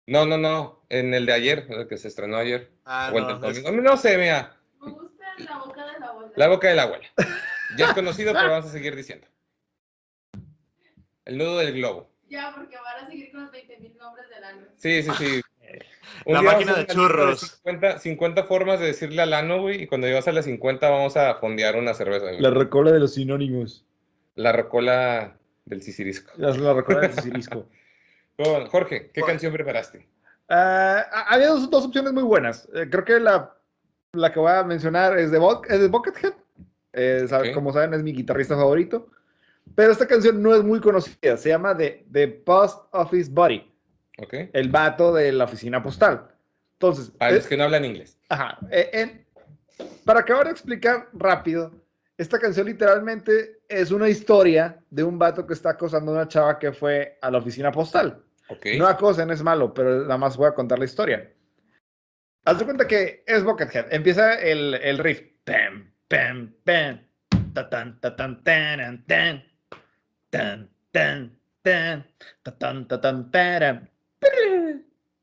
No, 0.07 0.25
no, 0.25 0.39
no, 0.39 0.83
en 0.89 1.15
el 1.15 1.27
de 1.27 1.33
ayer, 1.33 1.67
el 1.69 1.89
que 1.89 1.97
se 1.99 2.09
estrenó 2.09 2.37
ayer. 2.37 2.71
Ah, 2.85 3.11
o 3.13 3.21
no, 3.21 3.49
es- 3.49 4.01
sé, 4.01 4.17
mira, 4.19 4.57
Me 4.81 4.93
gusta 4.93 5.25
la 5.39 5.59
boca 5.59 5.87
de 5.87 5.99
la 5.99 6.07
abuela. 6.07 6.33
la 6.37 6.49
boca 6.49 6.69
de 6.69 6.75
la 6.75 6.83
abuela. 6.85 7.09
Ya 7.77 7.87
es 7.87 7.93
conocido, 7.93 8.33
pero 8.33 8.51
vamos 8.51 8.67
a 8.67 8.73
seguir 8.73 8.95
diciendo. 8.95 9.27
El 11.25 11.39
nudo 11.39 11.59
del 11.59 11.73
globo. 11.75 12.09
Ya, 12.29 12.53
porque 12.55 12.77
van 12.77 13.05
a 13.05 13.09
seguir 13.09 13.33
con 13.33 13.43
los 13.43 13.53
20.000 13.53 13.97
nombres 13.97 14.29
del 14.31 14.45
año. 14.45 14.67
Sí, 14.77 15.03
sí, 15.03 15.11
sí. 15.19 15.41
La 16.25 16.41
máquina 16.43 16.75
de 16.75 16.87
churros. 16.87 17.41
50, 17.65 17.99
50 17.99 18.45
formas 18.45 18.79
de 18.81 18.87
decirle 18.87 19.23
al 19.23 19.33
ano, 19.33 19.61
güey, 19.61 19.83
y 19.83 19.87
cuando 19.89 20.07
llegas 20.07 20.27
a 20.29 20.33
las 20.33 20.45
50 20.45 20.89
vamos 20.89 21.17
a 21.17 21.35
fondear 21.35 21.77
una 21.77 21.95
cerveza. 21.95 22.27
güey. 22.27 22.41
La 22.41 22.51
recola 22.51 22.93
de 22.93 23.01
los 23.01 23.15
sinónimos. 23.15 23.85
La 24.37 24.53
rocola 24.53 25.37
del 25.65 25.83
Cicirisco. 25.83 26.33
La, 26.37 26.51
la 26.51 26.75
recola 26.75 27.01
del 27.01 27.13
Sisirisco. 27.15 27.67
Bueno, 28.39 28.67
Jorge, 28.71 29.11
¿qué 29.13 29.23
canción 29.23 29.53
preparaste? 29.53 30.07
Ah, 30.49 31.05
había 31.29 31.49
dos, 31.49 31.69
dos 31.71 31.87
opciones 31.87 32.13
muy 32.13 32.23
buenas. 32.23 32.69
Eh, 32.75 32.87
creo 32.91 33.05
que 33.05 33.19
la, 33.19 33.55
la 34.13 34.33
que 34.33 34.39
voy 34.39 34.53
a 34.53 34.63
mencionar 34.63 35.19
es 35.19 35.31
de, 35.31 35.39
Bo- 35.39 35.63
es 35.65 35.81
de 35.81 35.89
Buckethead. 35.89 36.35
Eh, 36.93 37.27
sabe- 37.29 37.49
Ok. 37.49 37.55
Como 37.55 37.73
saben, 37.73 37.95
es 37.95 38.03
mi 38.03 38.13
guitarrista 38.13 38.55
favorito. 38.57 39.09
Pero 39.75 39.91
esta 39.93 40.07
canción 40.07 40.41
no 40.43 40.55
es 40.55 40.63
muy 40.63 40.81
conocida. 40.81 41.37
Se 41.37 41.49
llama 41.49 41.77
The, 41.77 42.07
The 42.13 42.29
Post 42.29 42.85
Office 42.93 43.31
Buddy, 43.33 43.69
¿Ok? 44.19 44.35
el 44.53 44.69
vato 44.71 45.13
de 45.13 45.33
la 45.33 45.45
oficina 45.45 45.83
postal. 45.83 46.29
Entonces, 46.75 47.11
Para 47.11 47.33
eh, 47.33 47.37
los 47.37 47.47
que 47.47 47.57
no 47.57 47.65
hablan 47.65 47.85
inglés. 47.85 48.17
Ajá. 48.29 48.59
eh, 48.71 48.91
en- 48.93 49.27
para 50.05 50.21
acabar 50.21 50.45
de 50.47 50.53
explicar 50.53 51.09
rápido, 51.13 51.73
esta 52.17 52.39
canción 52.39 52.67
literalmente 52.67 53.61
es 53.69 53.91
una 53.91 54.09
historia 54.09 54.79
de 54.89 55.03
un 55.03 55.19
vato 55.19 55.47
que 55.47 55.53
está 55.55 55.71
acosando 55.71 56.13
a 56.13 56.15
una 56.15 56.29
chava 56.29 56.59
que 56.59 56.73
fue 56.73 57.19
a 57.21 57.31
la 57.31 57.39
oficina 57.39 57.73
postal. 57.73 58.23
¿Ok? 58.49 58.67
No 58.79 58.87
acosen, 58.87 59.31
es 59.31 59.43
malo, 59.43 59.75
pero 59.75 60.03
nada 60.03 60.19
más 60.19 60.37
voy 60.37 60.47
a 60.49 60.55
contar 60.55 60.79
la 60.79 60.85
historia. 60.85 61.33
Haz 62.45 62.59
de 62.59 62.65
cuenta 62.65 62.87
que 62.87 63.25
es 63.27 63.43
Buckethead. 63.43 63.93
Empieza 63.93 64.35
el, 64.35 64.75
el 64.75 64.99
riff. 64.99 65.23
Pam, 65.45 65.93
pam, 66.09 66.55
pam. 66.65 67.01
Ta 67.53 67.69
tan, 67.69 68.01
ta 68.01 68.15
tan, 68.15 68.45
tan. 68.45 69.05
Tan, 70.31 70.71
tan, 70.93 71.39
tan. 71.63 72.07
Ta 72.43 72.59
tan, 72.59 72.87
ta 72.89 73.01
tan. 73.01 73.91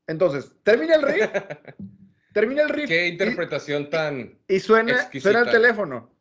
Entonces, 0.06 0.54
termina 0.62 0.96
el 0.96 1.02
riff. 1.02 1.30
Termina 2.34 2.62
el 2.62 2.68
riff. 2.68 2.88
¿Qué 2.88 3.06
y- 3.06 3.10
interpretación 3.12 3.88
tan... 3.90 4.38
y 4.48 4.58
suena, 4.58 4.92
Exquisita. 4.92 5.30
suena 5.32 5.46
el 5.46 5.52
teléfono. 5.54 6.12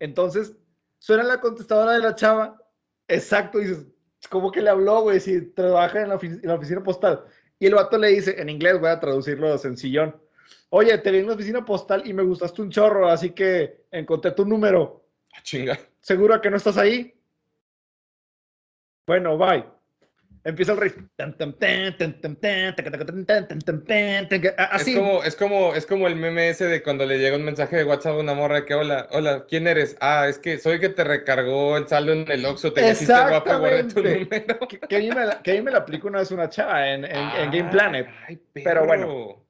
Entonces, 0.00 0.56
suena 0.98 1.22
la 1.22 1.40
contestadora 1.40 1.92
de 1.92 2.00
la 2.00 2.14
chava. 2.16 2.60
Exacto, 3.06 3.58
dices, 3.58 3.86
¿cómo 4.28 4.50
que 4.52 4.62
le 4.62 4.70
habló, 4.70 5.02
güey? 5.02 5.20
Si 5.20 5.40
trabaja 5.52 6.02
en 6.02 6.08
la, 6.10 6.18
ofi- 6.18 6.40
en 6.42 6.48
la 6.48 6.54
oficina 6.54 6.82
postal. 6.82 7.24
Y 7.58 7.66
el 7.66 7.74
vato 7.74 7.98
le 7.98 8.08
dice, 8.08 8.40
en 8.40 8.48
inglés, 8.48 8.78
voy 8.80 8.90
a 8.90 9.00
traducirlo 9.00 9.56
sencillón. 9.58 10.20
Oye, 10.70 10.96
te 10.98 11.10
vi 11.10 11.18
en 11.18 11.26
la 11.28 11.34
oficina 11.34 11.64
postal 11.64 12.06
y 12.06 12.12
me 12.14 12.22
gustaste 12.22 12.62
un 12.62 12.70
chorro, 12.70 13.08
así 13.08 13.30
que 13.30 13.84
encontré 13.90 14.32
tu 14.32 14.44
número. 14.44 15.04
Ah, 15.34 15.42
chinga. 15.42 15.78
¿Seguro 16.00 16.40
que 16.40 16.50
no 16.50 16.56
estás 16.56 16.76
ahí? 16.78 17.14
Bueno, 19.06 19.36
bye. 19.36 19.64
Empieza 20.42 20.72
el 20.72 20.78
riff. 20.78 20.96
Así. 24.56 24.92
Es 24.92 24.98
como, 24.98 25.22
es 25.22 25.36
como, 25.36 25.74
es 25.74 25.86
como 25.86 26.06
el 26.06 26.16
meme 26.16 26.48
ese 26.48 26.64
de 26.66 26.82
cuando 26.82 27.04
le 27.04 27.18
llega 27.18 27.36
un 27.36 27.44
mensaje 27.44 27.76
de 27.76 27.84
WhatsApp 27.84 28.14
a 28.14 28.18
una 28.18 28.34
morra 28.34 28.64
que 28.64 28.74
hola, 28.74 29.06
hola, 29.12 29.44
¿quién 29.48 29.66
eres? 29.66 29.96
Ah, 30.00 30.26
es 30.28 30.38
que 30.38 30.58
soy 30.58 30.80
que 30.80 30.88
te 30.88 31.04
recargó 31.04 31.76
el 31.76 31.86
saldo 31.88 32.12
en 32.12 32.30
el 32.30 32.44
Oxxo, 32.46 32.72
te 32.72 32.88
hiciste 32.90 33.12
guapo, 33.12 33.58
guardé 33.58 33.84
tu 33.84 34.02
número. 34.02 34.58
que, 34.68 34.80
que 34.80 34.96
a 34.96 34.98
mí 34.98 35.08
me 35.10 35.26
la, 35.26 35.42
que 35.42 35.60
me 35.62 35.70
la 35.70 35.78
aplicó 35.78 36.08
una 36.08 36.20
vez 36.20 36.30
una 36.30 36.48
chava 36.48 36.88
en, 36.90 37.04
en, 37.04 37.12
en 37.36 37.50
Game 37.50 37.70
Planet. 37.70 38.08
Ay, 38.26 38.40
Pero 38.54 38.86
bueno. 38.86 39.44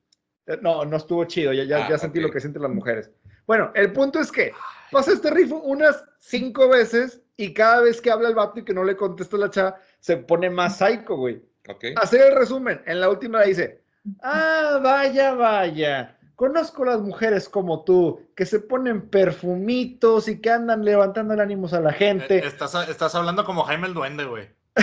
Eh, 0.47 0.59
No, 0.61 0.84
no 0.84 0.97
estuvo 0.97 1.24
chido, 1.26 1.53
ya, 1.53 1.62
ya, 1.64 1.84
Ah, 1.84 1.88
ya 1.91 1.99
sentí 1.99 2.18
ok. 2.18 2.24
lo 2.26 2.30
que 2.32 2.41
sienten 2.41 2.62
las 2.62 2.72
mujeres. 2.72 3.11
Bueno, 3.47 3.70
el 3.74 3.93
punto 3.93 4.18
es 4.18 4.32
que 4.32 4.53
pasa 4.91 5.12
este 5.12 5.30
riff 5.30 5.53
unas 5.53 6.05
cinco 6.18 6.68
veces 6.68 7.20
y 7.36 7.55
cada 7.55 7.80
vez 7.82 8.01
que 8.01 8.11
habla 8.11 8.28
el 8.28 8.34
vato 8.34 8.59
y 8.61 8.64
que 8.64 8.74
no 8.74 8.84
le 8.84 8.97
contesta 8.97 9.36
la 9.36 9.51
chava, 9.51 9.80
se 10.01 10.16
pone 10.16 10.51
más 10.51 10.78
psycho, 10.78 11.16
güey. 11.16 11.42
Ok. 11.68 11.84
Hacer 11.96 12.32
el 12.32 12.36
resumen, 12.36 12.82
en 12.86 13.01
la 13.01 13.09
última 13.09 13.40
le 13.40 13.46
dice, 13.48 13.82
ah, 14.22 14.80
vaya, 14.82 15.34
vaya, 15.34 16.16
conozco 16.34 16.84
las 16.84 17.01
mujeres 17.01 17.48
como 17.48 17.84
tú, 17.84 18.20
que 18.34 18.46
se 18.46 18.61
ponen 18.61 19.09
perfumitos 19.09 20.26
y 20.28 20.40
que 20.40 20.51
andan 20.51 20.84
levantando 20.84 21.34
el 21.34 21.40
ánimos 21.40 21.72
a 21.74 21.80
la 21.80 21.90
Eh, 21.90 21.94
gente. 21.94 22.38
Estás, 22.44 22.74
estás 22.88 23.14
hablando 23.14 23.44
como 23.44 23.62
Jaime 23.64 23.86
el 23.88 23.94
Duende, 23.94 24.24
güey. 24.24 24.48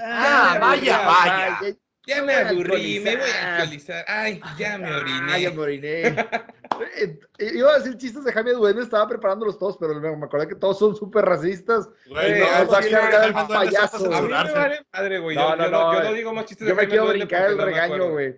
Ah, 0.00 0.58
vaya, 0.60 1.06
vaya. 1.06 1.60
Ya 2.06 2.22
me 2.22 2.34
aburrí, 2.34 2.98
me 3.00 3.16
voy 3.16 3.30
a 3.30 3.52
actualizar. 3.56 4.04
Ay, 4.08 4.40
ya 4.58 4.78
me 4.78 4.92
oriné. 4.92 5.32
Ah, 5.32 5.38
ya 5.38 5.50
me 5.50 5.58
oriné. 5.58 6.02
Eh, 6.96 7.18
eh, 7.38 7.50
Iba 7.54 7.74
a 7.74 7.78
decir 7.78 7.96
chistes 7.96 8.24
de 8.24 8.32
Jaime 8.32 8.52
Duende, 8.52 8.82
estaba 8.82 9.06
preparándolos 9.08 9.58
todos, 9.58 9.76
pero 9.78 9.94
me 10.00 10.16
me 10.16 10.24
acordé 10.26 10.48
que 10.48 10.54
todos 10.54 10.78
son 10.78 10.94
súper 10.96 11.24
racistas. 11.24 11.88
Güey, 12.08 12.32
Eh, 12.40 12.44
no, 12.62 12.68
payaso. 12.68 12.96
está 12.96 13.48
para 13.48 13.60
A 13.60 13.64
mí 13.64 13.70
me 13.72 13.88
censurarse. 13.88 14.52
vale 14.54 14.86
madre, 14.92 15.18
güey. 15.18 15.36
No, 15.36 15.50
yo, 15.50 15.56
no, 15.56 15.64
yo 15.64 15.70
no, 15.70 15.92
yo 15.94 16.00
eh, 16.00 16.04
no 16.04 16.12
digo 16.14 16.32
más 16.32 16.44
chistes 16.46 16.66
Yo 16.66 16.74
de 16.74 16.74
me 16.74 16.78
Jaime 16.82 16.90
quiero 16.90 17.04
Duende 17.06 17.24
brincar 17.24 17.50
el 17.50 17.56
me 17.56 17.64
regaño, 17.64 18.10
güey. 18.10 18.36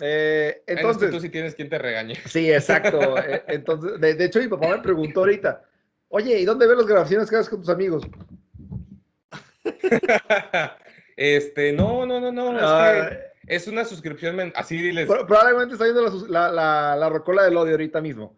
Eh, 0.00 0.62
entonces, 0.66 1.10
tú 1.10 1.18
sí 1.20 1.28
tienes 1.28 1.54
quien 1.54 1.68
te 1.68 1.76
regañe. 1.78 2.14
sí, 2.26 2.52
exacto. 2.52 3.18
eh, 3.18 3.42
entonces, 3.48 4.00
de, 4.00 4.14
de 4.14 4.24
hecho, 4.26 4.38
mi 4.38 4.48
papá 4.48 4.68
me 4.68 4.78
preguntó 4.78 5.20
ahorita, 5.20 5.62
oye, 6.08 6.38
¿y 6.38 6.44
dónde 6.44 6.66
ves 6.68 6.76
las 6.76 6.86
grabaciones 6.86 7.28
que 7.28 7.36
haces 7.36 7.48
con 7.48 7.60
tus 7.60 7.68
amigos? 7.70 8.04
este, 11.16 11.72
no, 11.72 12.06
no, 12.06 12.20
no, 12.20 12.30
no. 12.32 12.58
Ah, 12.60 12.92
Es 12.96 13.08
que 13.08 13.37
es 13.48 13.66
una 13.68 13.84
suscripción. 13.84 14.52
Así 14.54 14.76
diles. 14.80 15.06
pro- 15.06 15.26
probablemente 15.26 15.74
está 15.74 15.84
viendo 15.84 16.02
la, 16.28 16.48
la, 16.48 16.52
la, 16.52 16.96
la 16.96 17.08
rocola 17.08 17.44
del 17.44 17.56
odio 17.56 17.72
ahorita 17.72 18.00
mismo. 18.00 18.36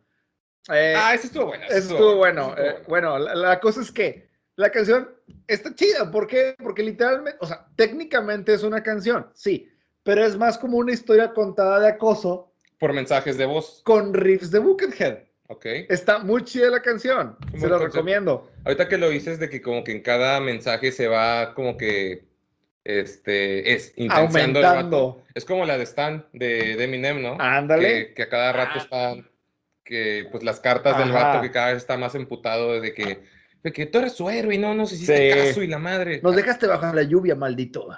Eh, 0.73 0.95
Ah, 0.97 1.15
ese 1.15 1.27
estuvo 1.29 1.47
bueno. 1.47 1.65
Eso 1.69 1.77
estuvo 1.79 2.17
bueno. 2.17 2.55
ese 2.57 2.63
eh, 2.63 2.69
estuvo 2.71 2.89
bueno, 2.89 3.19
la, 3.19 3.35
la 3.35 3.61
cosa 3.61 3.81
es 3.81 3.91
que 3.91 4.29
la 4.57 4.71
canción 4.71 5.09
está 5.47 5.75
chida. 5.75 6.11
¿Por 6.11 6.27
qué? 6.27 6.55
Porque 6.63 6.83
literalmente, 6.83 7.39
o 7.41 7.47
sea, 7.47 7.67
técnicamente 7.77 8.53
es 8.55 8.63
una 8.63 8.83
canción, 8.83 9.29
sí, 9.35 9.69
pero 10.03 10.25
es 10.25 10.37
más 10.37 10.59
como 10.59 10.77
una 10.79 10.93
historia 10.93 11.33
contada 11.33 11.81
de 11.81 11.89
acoso 11.89 12.53
Por 12.79 12.93
mensajes 12.93 13.37
de 13.39 13.47
voz. 13.47 13.81
con 13.85 14.13
riffs 14.15 14.51
de 14.51 14.59
Buckethead. 14.59 15.19
Ok. 15.49 15.65
Está 15.89 16.21
muy 16.21 16.45
chida 16.45 16.71
la 16.71 16.81
canción. 16.81 17.37
Muy 17.51 17.61
Se 17.61 17.69
concepto. 17.69 17.79
recomiendo. 17.87 18.51
Ahorita 18.65 18.87
que 18.87 18.99
lo 18.99 19.09
dices 19.09 19.41
de 19.41 19.49
que 19.51 19.61
como 19.61 19.83
que 19.83 19.91
en 19.93 20.01
cada 20.03 20.41
mensaje 20.41 20.93
se 20.93 21.09
va 21.09 21.55
como 21.55 21.77
que 21.77 22.30
este 22.85 23.73
es 23.75 23.93
intensiando 23.97 24.59
el 24.61 24.65
vato. 24.65 24.77
Aumentando. 24.77 25.23
Es 25.35 25.45
como 25.45 25.65
la 25.65 25.77
de 25.79 25.85
Stan 25.85 26.27
de, 26.33 26.77
de 26.77 26.85
Eminem, 26.85 27.23
¿no? 27.23 27.37
Ándale. 27.39 28.09
Que, 28.09 28.15
que 28.15 28.23
a 28.23 28.29
cada 28.29 28.53
rato 28.53 28.73
Ah. 28.77 28.79
están 28.83 29.31
que 29.85 30.29
pues 30.31 30.45
las 30.45 30.61
cartas 30.61 30.97
del 30.99 31.11
vato 31.11 31.41
que 31.43 31.51
cada 31.51 31.69
vez 31.69 31.79
está 31.79 31.97
más 31.97 32.15
emputado 32.15 32.81
de 32.81 32.95
que 32.95 33.25
de 33.63 33.73
que 33.73 33.87
tú 33.87 33.99
eres 33.99 34.13
su 34.15 34.31
héroe 34.31 34.55
y 34.55 34.59
no 34.59 34.73
nos 34.75 34.93
hiciste 34.93 35.33
Sí. 35.33 35.49
caso 35.49 35.63
y 35.63 35.67
la 35.67 35.79
madre. 35.79 36.21
Nos 36.23 36.35
dejaste 36.37 36.67
bajo 36.67 36.95
la 36.95 37.03
lluvia, 37.03 37.35
maldito. 37.35 37.89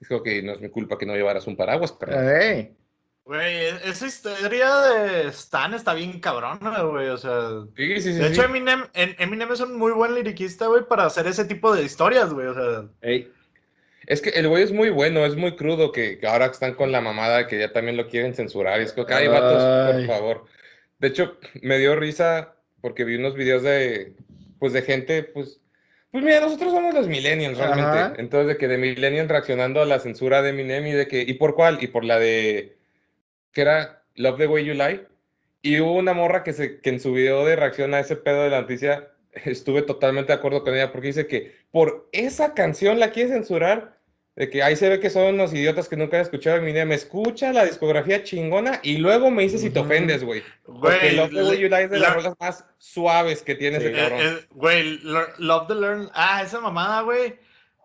Es 0.00 0.08
como 0.08 0.22
que 0.22 0.42
no 0.42 0.52
es 0.54 0.60
mi 0.60 0.68
culpa 0.68 0.98
que 0.98 1.06
no 1.06 1.14
llevaras 1.14 1.46
un 1.46 1.56
paraguas, 1.56 1.92
carnal. 1.92 2.42
Ey. 2.42 2.76
Güey, 3.24 3.54
e- 3.66 3.88
esa 3.88 4.06
historia 4.06 4.74
de 4.80 5.28
Stan 5.28 5.72
está 5.74 5.94
bien 5.94 6.18
cabrona, 6.18 6.82
güey. 6.82 7.08
O 7.08 7.16
sea, 7.18 7.50
Sí, 7.76 8.00
sí, 8.00 8.12
sí. 8.14 8.18
de 8.18 8.26
sí. 8.28 8.32
hecho, 8.32 8.42
Eminem, 8.44 8.82
en- 8.94 9.14
Eminem 9.18 9.52
es 9.52 9.60
un 9.60 9.78
muy 9.78 9.92
buen 9.92 10.12
liriquista, 10.14 10.66
güey, 10.66 10.82
para 10.88 11.04
hacer 11.06 11.28
ese 11.28 11.44
tipo 11.44 11.72
de 11.72 11.84
historias, 11.84 12.32
güey. 12.32 12.48
O 12.48 12.54
sea, 12.54 12.84
Ey. 13.02 13.30
Es 14.06 14.20
que 14.20 14.30
el 14.30 14.48
güey 14.48 14.62
es 14.62 14.72
muy 14.72 14.90
bueno, 14.90 15.24
es 15.24 15.36
muy 15.36 15.54
crudo, 15.56 15.92
que, 15.92 16.18
que 16.18 16.26
ahora 16.26 16.46
están 16.46 16.74
con 16.74 16.92
la 16.92 17.00
mamada 17.00 17.46
que 17.46 17.58
ya 17.58 17.72
también 17.72 17.96
lo 17.96 18.08
quieren 18.08 18.34
censurar. 18.34 18.80
Y 18.80 18.84
es 18.84 18.92
que, 18.92 19.04
ay, 19.08 19.28
vatos, 19.28 19.94
por 19.94 20.06
favor. 20.06 20.44
De 20.98 21.08
hecho, 21.08 21.38
me 21.62 21.78
dio 21.78 21.96
risa 21.96 22.54
porque 22.80 23.04
vi 23.04 23.16
unos 23.16 23.34
videos 23.34 23.62
de, 23.62 24.14
pues, 24.58 24.72
de 24.72 24.82
gente, 24.82 25.22
pues, 25.22 25.60
pues 26.10 26.24
mira, 26.24 26.40
nosotros 26.40 26.72
somos 26.72 26.92
los 26.92 27.08
millennials 27.08 27.56
realmente. 27.56 27.98
Ajá. 27.98 28.14
Entonces, 28.18 28.48
de 28.48 28.56
que 28.58 28.68
de 28.68 28.76
millennials 28.76 29.28
reaccionando 29.28 29.80
a 29.80 29.86
la 29.86 30.00
censura 30.00 30.42
de 30.42 30.50
Eminem 30.50 30.86
y 30.86 30.92
de 30.92 31.06
que, 31.06 31.22
¿y 31.22 31.34
por 31.34 31.54
cuál? 31.54 31.78
Y 31.80 31.86
por 31.86 32.04
la 32.04 32.18
de, 32.18 32.76
que 33.52 33.60
era 33.62 34.02
Love 34.16 34.38
the 34.38 34.46
Way 34.46 34.64
You 34.64 34.74
Lie. 34.74 35.06
Y 35.62 35.80
hubo 35.80 35.94
una 35.94 36.12
morra 36.12 36.42
que, 36.42 36.52
se, 36.52 36.80
que 36.80 36.90
en 36.90 37.00
su 37.00 37.12
video 37.12 37.46
de 37.46 37.54
reacción 37.54 37.94
a 37.94 38.00
ese 38.00 38.16
pedo 38.16 38.42
de 38.42 38.50
la 38.50 38.62
noticia 38.62 39.11
estuve 39.32 39.82
totalmente 39.82 40.32
de 40.32 40.38
acuerdo 40.38 40.62
con 40.62 40.74
ella 40.74 40.92
porque 40.92 41.08
dice 41.08 41.26
que 41.26 41.54
por 41.70 42.08
esa 42.12 42.54
canción 42.54 42.98
la 43.00 43.10
quiere 43.10 43.30
censurar, 43.30 43.98
de 44.34 44.48
que 44.48 44.62
ahí 44.62 44.76
se 44.76 44.88
ve 44.88 44.98
que 44.98 45.10
son 45.10 45.34
unos 45.34 45.52
idiotas 45.52 45.88
que 45.90 45.96
nunca 45.96 46.16
han 46.16 46.22
escuchado 46.22 46.56
Eminem, 46.56 46.90
escucha 46.92 47.52
la 47.52 47.66
discografía 47.66 48.22
chingona 48.24 48.80
y 48.82 48.96
luego 48.96 49.30
me 49.30 49.42
dices 49.42 49.60
si 49.60 49.68
te 49.68 49.80
ofendes, 49.80 50.24
güey. 50.24 50.42
Porque. 50.64 51.12
Love 51.12 51.30
the 51.32 51.42
Way 51.44 51.58
You 51.58 51.68
Lie 51.68 51.82
es 51.84 51.90
de 51.90 51.98
la- 51.98 52.08
las 52.08 52.16
rolas 52.16 52.34
más 52.40 52.64
suaves 52.78 53.42
que 53.42 53.54
tiene 53.54 53.78
Sí. 53.78 53.86
ese 53.86 53.94
cabrón. 53.96 54.20
Güey, 54.52 54.98
Lo- 55.02 55.26
Love 55.38 55.66
the 55.68 55.74
Learn. 55.74 56.08
Ah, 56.14 56.42
esa 56.42 56.60
mamada, 56.60 57.02
güey. 57.02 57.34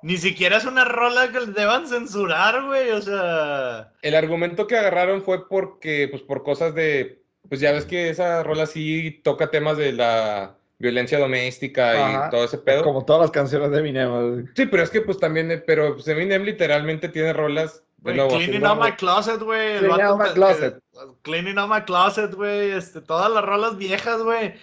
Ni 0.04 0.16
siquiera 0.18 0.58
es 0.58 0.64
una 0.66 0.86
rola 0.86 1.32
que 1.34 1.39
deban 1.52 1.86
censurar, 1.88 2.64
güey. 2.66 2.91
O 2.91 3.02
sea. 3.02 3.91
El 4.02 4.16
argumento 4.16 4.68
que 4.68 4.78
agarraron 4.78 5.24
fue 5.24 5.50
porque, 5.50 6.08
pues 6.10 6.22
por 6.22 6.43
cosas 6.43 6.74
de, 6.76 7.24
pues 7.50 7.60
ya 7.60 7.74
ves 7.74 7.84
que 7.86 8.10
esa 8.10 8.41
rola 8.43 8.68
sí 8.68 9.20
toca 9.24 9.50
temas 9.52 9.76
de 9.78 9.91
la 9.91 10.56
violencia 10.80 11.19
doméstica 11.19 11.91
Ajá. 11.91 12.28
y 12.28 12.30
todo 12.32 12.43
ese 12.45 12.57
pedo. 12.57 12.84
Como 12.84 13.05
todas 13.05 13.21
las 13.23 13.32
canciones 13.32 13.71
de 13.71 13.80
Eminem. 13.80 14.47
Sí, 14.55 14.65
pero 14.67 14.84
es 14.84 14.89
que 14.89 15.01
pues 15.01 15.17
también, 15.19 15.51
eh, 15.51 15.57
pero 15.57 15.95
pues, 15.95 16.07
Eminem 16.07 16.43
literalmente 16.43 17.09
tiene 17.09 17.34
rolas 17.34 17.84
de 17.97 18.13
cleaning 18.28 18.65
out 18.65 18.80
my 18.82 18.91
closet, 18.93 19.41
güey. 19.41 19.80
Cleaning 19.80 20.01
out 20.01 20.19
my 20.21 20.30
closet. 20.34 20.75
que- 20.93 20.99
Cleaning 21.23 21.57
out 21.57 21.69
my 21.69 21.82
closet, 21.82 22.34
güey. 22.36 22.71
Este, 22.71 23.01
todas 23.01 23.32
las 23.32 23.43
rolas 23.43 23.78
viejas, 23.78 24.21
güey. 24.21 24.53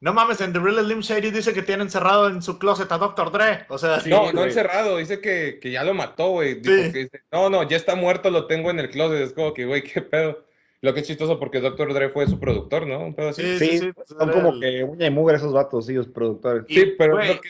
No 0.00 0.12
mames, 0.12 0.40
en 0.40 0.52
The 0.52 0.58
Real 0.58 0.84
Slim 0.84 1.00
Shady 1.00 1.30
dice 1.30 1.52
que 1.54 1.62
tiene 1.62 1.84
encerrado 1.84 2.26
en 2.28 2.42
su 2.42 2.58
closet 2.58 2.90
a 2.90 2.98
Dr. 2.98 3.30
Dre. 3.30 3.64
O 3.68 3.78
sea, 3.78 4.00
Sí, 4.00 4.10
no, 4.10 4.32
no 4.32 4.44
encerrado, 4.44 4.96
dice 4.96 5.20
que, 5.20 5.60
que 5.62 5.70
ya 5.70 5.84
lo 5.84 5.94
mató, 5.94 6.30
güey. 6.30 6.56
Sí. 6.56 6.62
que 6.92 6.98
dice, 7.04 7.22
no, 7.30 7.48
no, 7.48 7.62
ya 7.68 7.76
está 7.76 7.94
muerto, 7.94 8.28
lo 8.30 8.46
tengo 8.48 8.70
en 8.70 8.80
el 8.80 8.90
closet. 8.90 9.20
Es 9.20 9.32
como 9.32 9.54
que, 9.54 9.64
güey, 9.64 9.82
qué 9.82 10.02
pedo. 10.02 10.44
Lo 10.82 10.92
que 10.92 11.00
es 11.00 11.06
chistoso 11.06 11.38
porque 11.38 11.60
Dr. 11.60 11.94
Dre 11.94 12.08
fue 12.10 12.26
su 12.26 12.38
productor, 12.40 12.86
¿no? 12.86 12.98
Un 13.00 13.14
pedo 13.14 13.28
así. 13.30 13.42
Sí, 13.42 13.58
Sí, 13.58 13.78
sí, 13.78 13.78
sí, 13.78 14.14
son 14.18 14.30
como 14.30 14.50
el- 14.50 14.60
que 14.60 14.84
uña 14.84 15.06
y 15.06 15.10
mugre 15.10 15.36
esos 15.36 15.52
vatos, 15.52 15.86
sí, 15.86 15.94
los 15.94 16.08
productores. 16.08 16.64
Y, 16.68 16.74
Sí, 16.74 16.94
pero 16.98 17.18
que- 17.18 17.40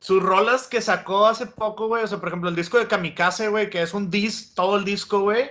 sus 0.00 0.22
rolas 0.22 0.66
que 0.68 0.80
sacó 0.80 1.26
hace 1.26 1.46
poco, 1.46 1.86
güey. 1.88 2.04
O 2.04 2.06
sea, 2.06 2.18
por 2.18 2.28
ejemplo, 2.28 2.50
el 2.50 2.56
disco 2.56 2.78
de 2.78 2.86
Kamikaze, 2.88 3.48
güey, 3.48 3.70
que 3.70 3.80
es 3.82 3.94
un 3.94 4.10
dis, 4.10 4.54
todo 4.54 4.76
el 4.76 4.84
disco, 4.84 5.20
güey. 5.20 5.50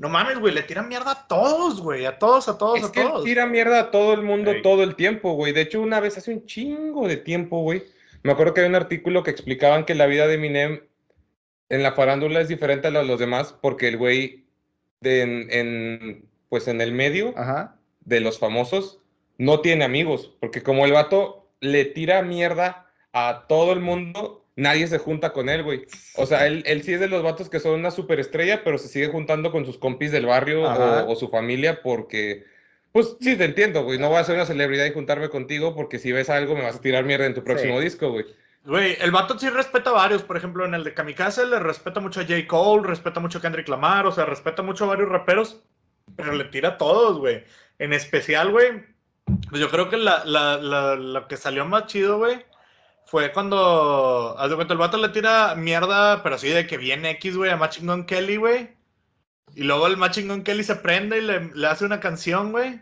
no 0.00 0.08
mames, 0.08 0.38
güey, 0.38 0.54
le 0.54 0.62
tiran 0.62 0.86
mierda 0.88 1.10
a 1.10 1.26
todos, 1.26 1.80
güey, 1.82 2.06
a 2.06 2.20
todos, 2.20 2.48
a 2.48 2.56
todos, 2.56 2.78
Es 2.78 2.84
a 2.84 2.92
que 2.92 3.00
él 3.00 3.08
todos. 3.08 3.24
tira 3.24 3.46
mierda 3.46 3.80
a 3.80 3.90
todo 3.90 4.12
el 4.12 4.22
mundo 4.22 4.52
todo 4.62 4.84
el 4.84 4.94
tiempo, 4.94 5.32
güey. 5.32 5.52
De 5.52 5.62
hecho, 5.62 5.80
una 5.82 5.98
vez 5.98 6.16
hace 6.16 6.32
un 6.32 6.46
chingo 6.46 7.08
de 7.08 7.16
tiempo, 7.16 7.62
güey. 7.62 7.82
Me 8.22 8.30
acuerdo 8.30 8.54
que 8.54 8.60
había 8.60 8.68
un 8.70 8.76
artículo 8.76 9.24
que 9.24 9.32
explicaban 9.32 9.84
que 9.84 9.96
la 9.96 10.06
vida 10.06 10.28
de 10.28 10.34
Eminem 10.34 10.82
en 11.68 11.82
la 11.82 11.94
farándula 11.94 12.40
es 12.40 12.46
diferente 12.46 12.86
a 12.86 12.90
la 12.92 13.00
de 13.00 13.06
los 13.06 13.18
demás 13.18 13.52
porque 13.60 13.88
el 13.88 13.96
güey 13.96 14.44
de 15.00 15.22
en, 15.22 15.48
en, 15.50 16.27
pues 16.48 16.68
en 16.68 16.80
el 16.80 16.92
medio 16.92 17.34
Ajá. 17.36 17.76
de 18.00 18.20
los 18.20 18.38
famosos 18.38 19.00
no 19.38 19.60
tiene 19.60 19.84
amigos, 19.84 20.34
porque 20.40 20.62
como 20.62 20.84
el 20.84 20.92
vato 20.92 21.48
le 21.60 21.84
tira 21.84 22.22
mierda 22.22 22.86
a 23.12 23.46
todo 23.48 23.72
el 23.72 23.80
mundo, 23.80 24.44
nadie 24.56 24.86
se 24.88 24.98
junta 24.98 25.32
con 25.32 25.48
él, 25.48 25.62
güey. 25.62 25.86
O 26.16 26.26
sea, 26.26 26.46
él, 26.46 26.62
él 26.66 26.82
sí 26.82 26.92
es 26.94 27.00
de 27.00 27.08
los 27.08 27.22
vatos 27.22 27.48
que 27.48 27.60
son 27.60 27.78
una 27.78 27.90
superestrella, 27.90 28.64
pero 28.64 28.78
se 28.78 28.88
sigue 28.88 29.08
juntando 29.08 29.52
con 29.52 29.64
sus 29.64 29.78
compis 29.78 30.10
del 30.12 30.26
barrio 30.26 30.64
o, 30.64 31.12
o 31.12 31.16
su 31.16 31.28
familia 31.28 31.82
porque, 31.82 32.44
pues 32.92 33.16
sí, 33.20 33.36
te 33.36 33.44
entiendo, 33.44 33.84
güey. 33.84 33.98
No 33.98 34.08
voy 34.08 34.18
a 34.18 34.24
ser 34.24 34.34
una 34.34 34.46
celebridad 34.46 34.86
y 34.86 34.92
juntarme 34.92 35.28
contigo 35.28 35.74
porque 35.76 35.98
si 36.00 36.10
ves 36.12 36.30
algo 36.30 36.54
me 36.56 36.62
vas 36.62 36.76
a 36.76 36.80
tirar 36.80 37.04
mierda 37.04 37.26
en 37.26 37.34
tu 37.34 37.44
próximo 37.44 37.78
Sí. 37.78 37.84
disco, 37.84 38.10
güey. 38.10 38.24
Güey, 38.64 38.96
el 39.00 39.12
vato 39.12 39.38
sí 39.38 39.48
respeta 39.48 39.90
a 39.90 39.94
varios. 39.94 40.22
Por 40.22 40.36
ejemplo, 40.36 40.64
en 40.66 40.74
el 40.74 40.82
de 40.84 40.92
Kamikaze 40.94 41.46
le 41.46 41.58
respeta 41.60 42.00
mucho 42.00 42.20
a 42.20 42.24
J. 42.24 42.46
Cole, 42.48 42.86
respeta 42.86 43.20
mucho 43.20 43.38
a 43.38 43.40
Kendrick 43.40 43.68
Lamar, 43.68 44.06
o 44.06 44.12
sea, 44.12 44.26
respeta 44.26 44.62
mucho 44.62 44.84
a 44.84 44.88
varios 44.88 45.08
raperos, 45.08 45.62
pero 46.16 46.32
le 46.32 46.44
tira 46.44 46.70
a 46.70 46.78
todos, 46.78 47.18
güey. 47.18 47.44
En 47.78 47.92
especial, 47.92 48.50
güey, 48.50 48.84
pues 49.48 49.60
yo 49.60 49.70
creo 49.70 49.88
que 49.88 49.96
la, 49.96 50.24
la, 50.24 50.56
la- 50.56 50.96
lo 50.96 51.28
que 51.28 51.36
salió 51.36 51.64
más 51.64 51.86
chido, 51.86 52.18
güey, 52.18 52.44
fue 53.06 53.32
cuando, 53.32 54.34
haz 54.38 54.50
de 54.50 54.56
cuenta, 54.56 54.74
el 54.74 54.78
vato 54.78 54.98
le 54.98 55.08
tira 55.10 55.54
mierda, 55.54 56.22
pero 56.22 56.36
sí 56.38 56.48
de 56.48 56.66
que 56.66 56.76
viene 56.76 57.10
X, 57.12 57.36
güey, 57.36 57.50
a 57.50 57.56
Machine 57.56 57.90
Gun 57.92 58.04
Kelly, 58.06 58.36
güey. 58.36 58.70
Y 59.54 59.62
luego 59.62 59.86
el 59.86 59.96
Machine 59.96 60.28
Gun 60.28 60.42
Kelly 60.44 60.62
se 60.64 60.76
prende 60.76 61.18
y 61.18 61.22
le, 61.22 61.50
le 61.54 61.66
hace 61.66 61.84
una 61.84 62.00
canción, 62.00 62.52
güey. 62.52 62.80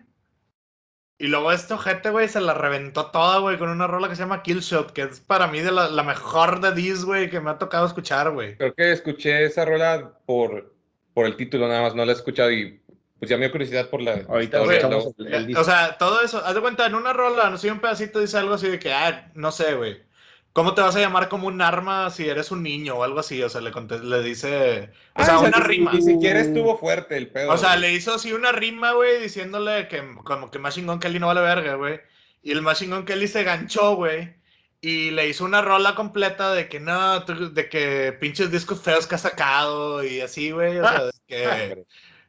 Y 1.19 1.29
luego 1.29 1.51
este 1.51 1.73
ojete, 1.73 2.11
güey, 2.11 2.29
se 2.29 2.41
la 2.43 2.53
reventó 2.53 3.07
toda, 3.07 3.39
güey, 3.39 3.57
con 3.57 3.71
una 3.71 3.87
rola 3.87 4.09
que 4.09 4.17
se 4.17 4.23
llama 4.23 4.43
Killshot, 4.43 4.93
que 4.93 5.03
es 5.03 5.21
para 5.21 5.47
mí 5.47 5.61
de 5.61 5.73
la, 5.73 5.89
la 5.89 6.03
mejor 6.03 6.61
de 6.61 6.73
Diz, 6.75 7.05
güey, 7.05 7.31
que 7.31 7.41
me 7.41 7.49
ha 7.51 7.57
tocado 7.59 7.87
escuchar, 7.87 8.33
güey. 8.33 8.57
Creo 8.59 8.75
que 8.75 8.93
escuché 8.93 9.45
esa 9.47 9.65
rola 9.65 10.19
por, 10.27 10.75
por 11.15 11.25
el 11.25 11.37
título 11.37 11.69
nada 11.69 11.81
más, 11.83 11.95
no 11.95 12.05
la 12.05 12.13
he 12.13 12.15
escuchado 12.15 12.53
y 12.53 12.83
pues 13.19 13.31
ya 13.31 13.37
me 13.37 13.45
dio 13.47 13.53
curiosidad 13.53 13.89
por 13.89 14.03
la 14.03 14.23
Ahorita 14.29 14.63
el, 14.63 15.35
el 15.35 15.47
disco. 15.47 15.61
O 15.63 15.65
sea, 15.65 15.97
todo 15.99 16.21
eso, 16.23 16.45
haz 16.45 16.55
de 16.55 16.61
cuenta, 16.61 16.87
en 16.87 16.95
una 16.95 17.13
rola, 17.13 17.49
no 17.51 17.59
sé, 17.59 17.71
un 17.71 17.81
pedacito 17.81 18.21
dice 18.21 18.39
algo 18.39 18.55
así 18.55 18.69
de 18.69 18.79
que, 18.79 18.93
ah, 18.93 19.31
no 19.35 19.51
sé, 19.53 19.75
güey. 19.75 20.05
¿Cómo 20.53 20.73
te 20.75 20.81
vas 20.81 20.97
a 20.97 21.01
llamar 21.01 21.29
como 21.29 21.49
un 21.49 21.61
arma 21.61 22.09
si 22.11 22.27
eres 22.29 22.51
un 22.51 22.63
niño 22.63 22.95
o 22.97 23.05
algo 23.05 23.21
así? 23.21 23.43
O 23.43 23.49
sea, 23.51 23.61
le, 23.61 23.71
conte- 23.73 24.03
le 24.03 24.23
dice, 24.23 24.91
o 25.15 25.21
Ah, 25.21 25.25
sea, 25.27 25.37
o 25.37 25.41
sea, 25.41 25.49
una 25.49 25.59
ni- 25.59 25.65
rima. 25.65 25.93
Ni 25.93 26.01
siquiera 26.01 26.41
estuvo 26.41 26.79
fuerte 26.79 27.17
el 27.19 27.29
pedo. 27.29 27.53
O 27.53 27.59
sea, 27.59 27.71
güey. 27.71 27.81
le 27.83 27.93
hizo 27.93 28.15
así 28.15 28.33
una 28.33 28.53
rima, 28.53 28.93
güey, 28.93 29.21
diciéndole 29.21 29.87
que 29.89 30.03
como 30.25 30.51
que 30.51 30.59
Machine 30.59 30.87
Gun 30.87 30.99
Kelly 31.01 31.19
no 31.19 31.27
vale 31.27 31.43
verga, 31.43 31.75
güey. 31.75 32.01
Y 32.43 32.53
el 32.53 32.63
Machine 32.63 32.95
Gun 32.97 33.05
Kelly 33.05 33.29
se 33.29 33.45
ganchó, 33.45 33.97
güey. 33.97 34.35
Y 34.81 35.11
le 35.11 35.29
hizo 35.29 35.45
una 35.45 35.61
rola 35.63 35.95
completa 35.95 36.53
de 36.55 36.69
que 36.71 36.81
no, 36.81 37.23
tú- 37.27 37.53
de 37.53 37.69
que 37.69 38.17
pinches 38.19 38.51
discos 38.51 38.81
feos 38.81 39.07
que 39.07 39.17
has 39.17 39.23
sacado 39.23 40.03
y 40.05 40.21
así, 40.23 40.53
güey. 40.53 40.79
O 40.79 40.83
sea, 40.89 41.05
de 41.05 41.13
que. 41.27 41.85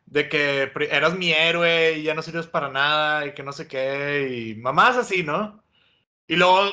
De 0.08 0.30
que 0.30 0.72
eras 0.90 1.16
mi 1.16 1.32
héroe 1.32 1.94
y 1.98 2.04
ya 2.04 2.14
no 2.16 2.22
sirves 2.22 2.48
para 2.48 2.70
nada 2.70 3.26
y 3.28 3.34
que 3.34 3.44
no 3.44 3.52
sé 3.54 3.68
qué. 3.68 4.28
Y 4.56 4.56
mamás 4.56 4.98
así, 4.98 5.24
¿no? 5.24 5.64
Y 6.28 6.36
luego, 6.38 6.72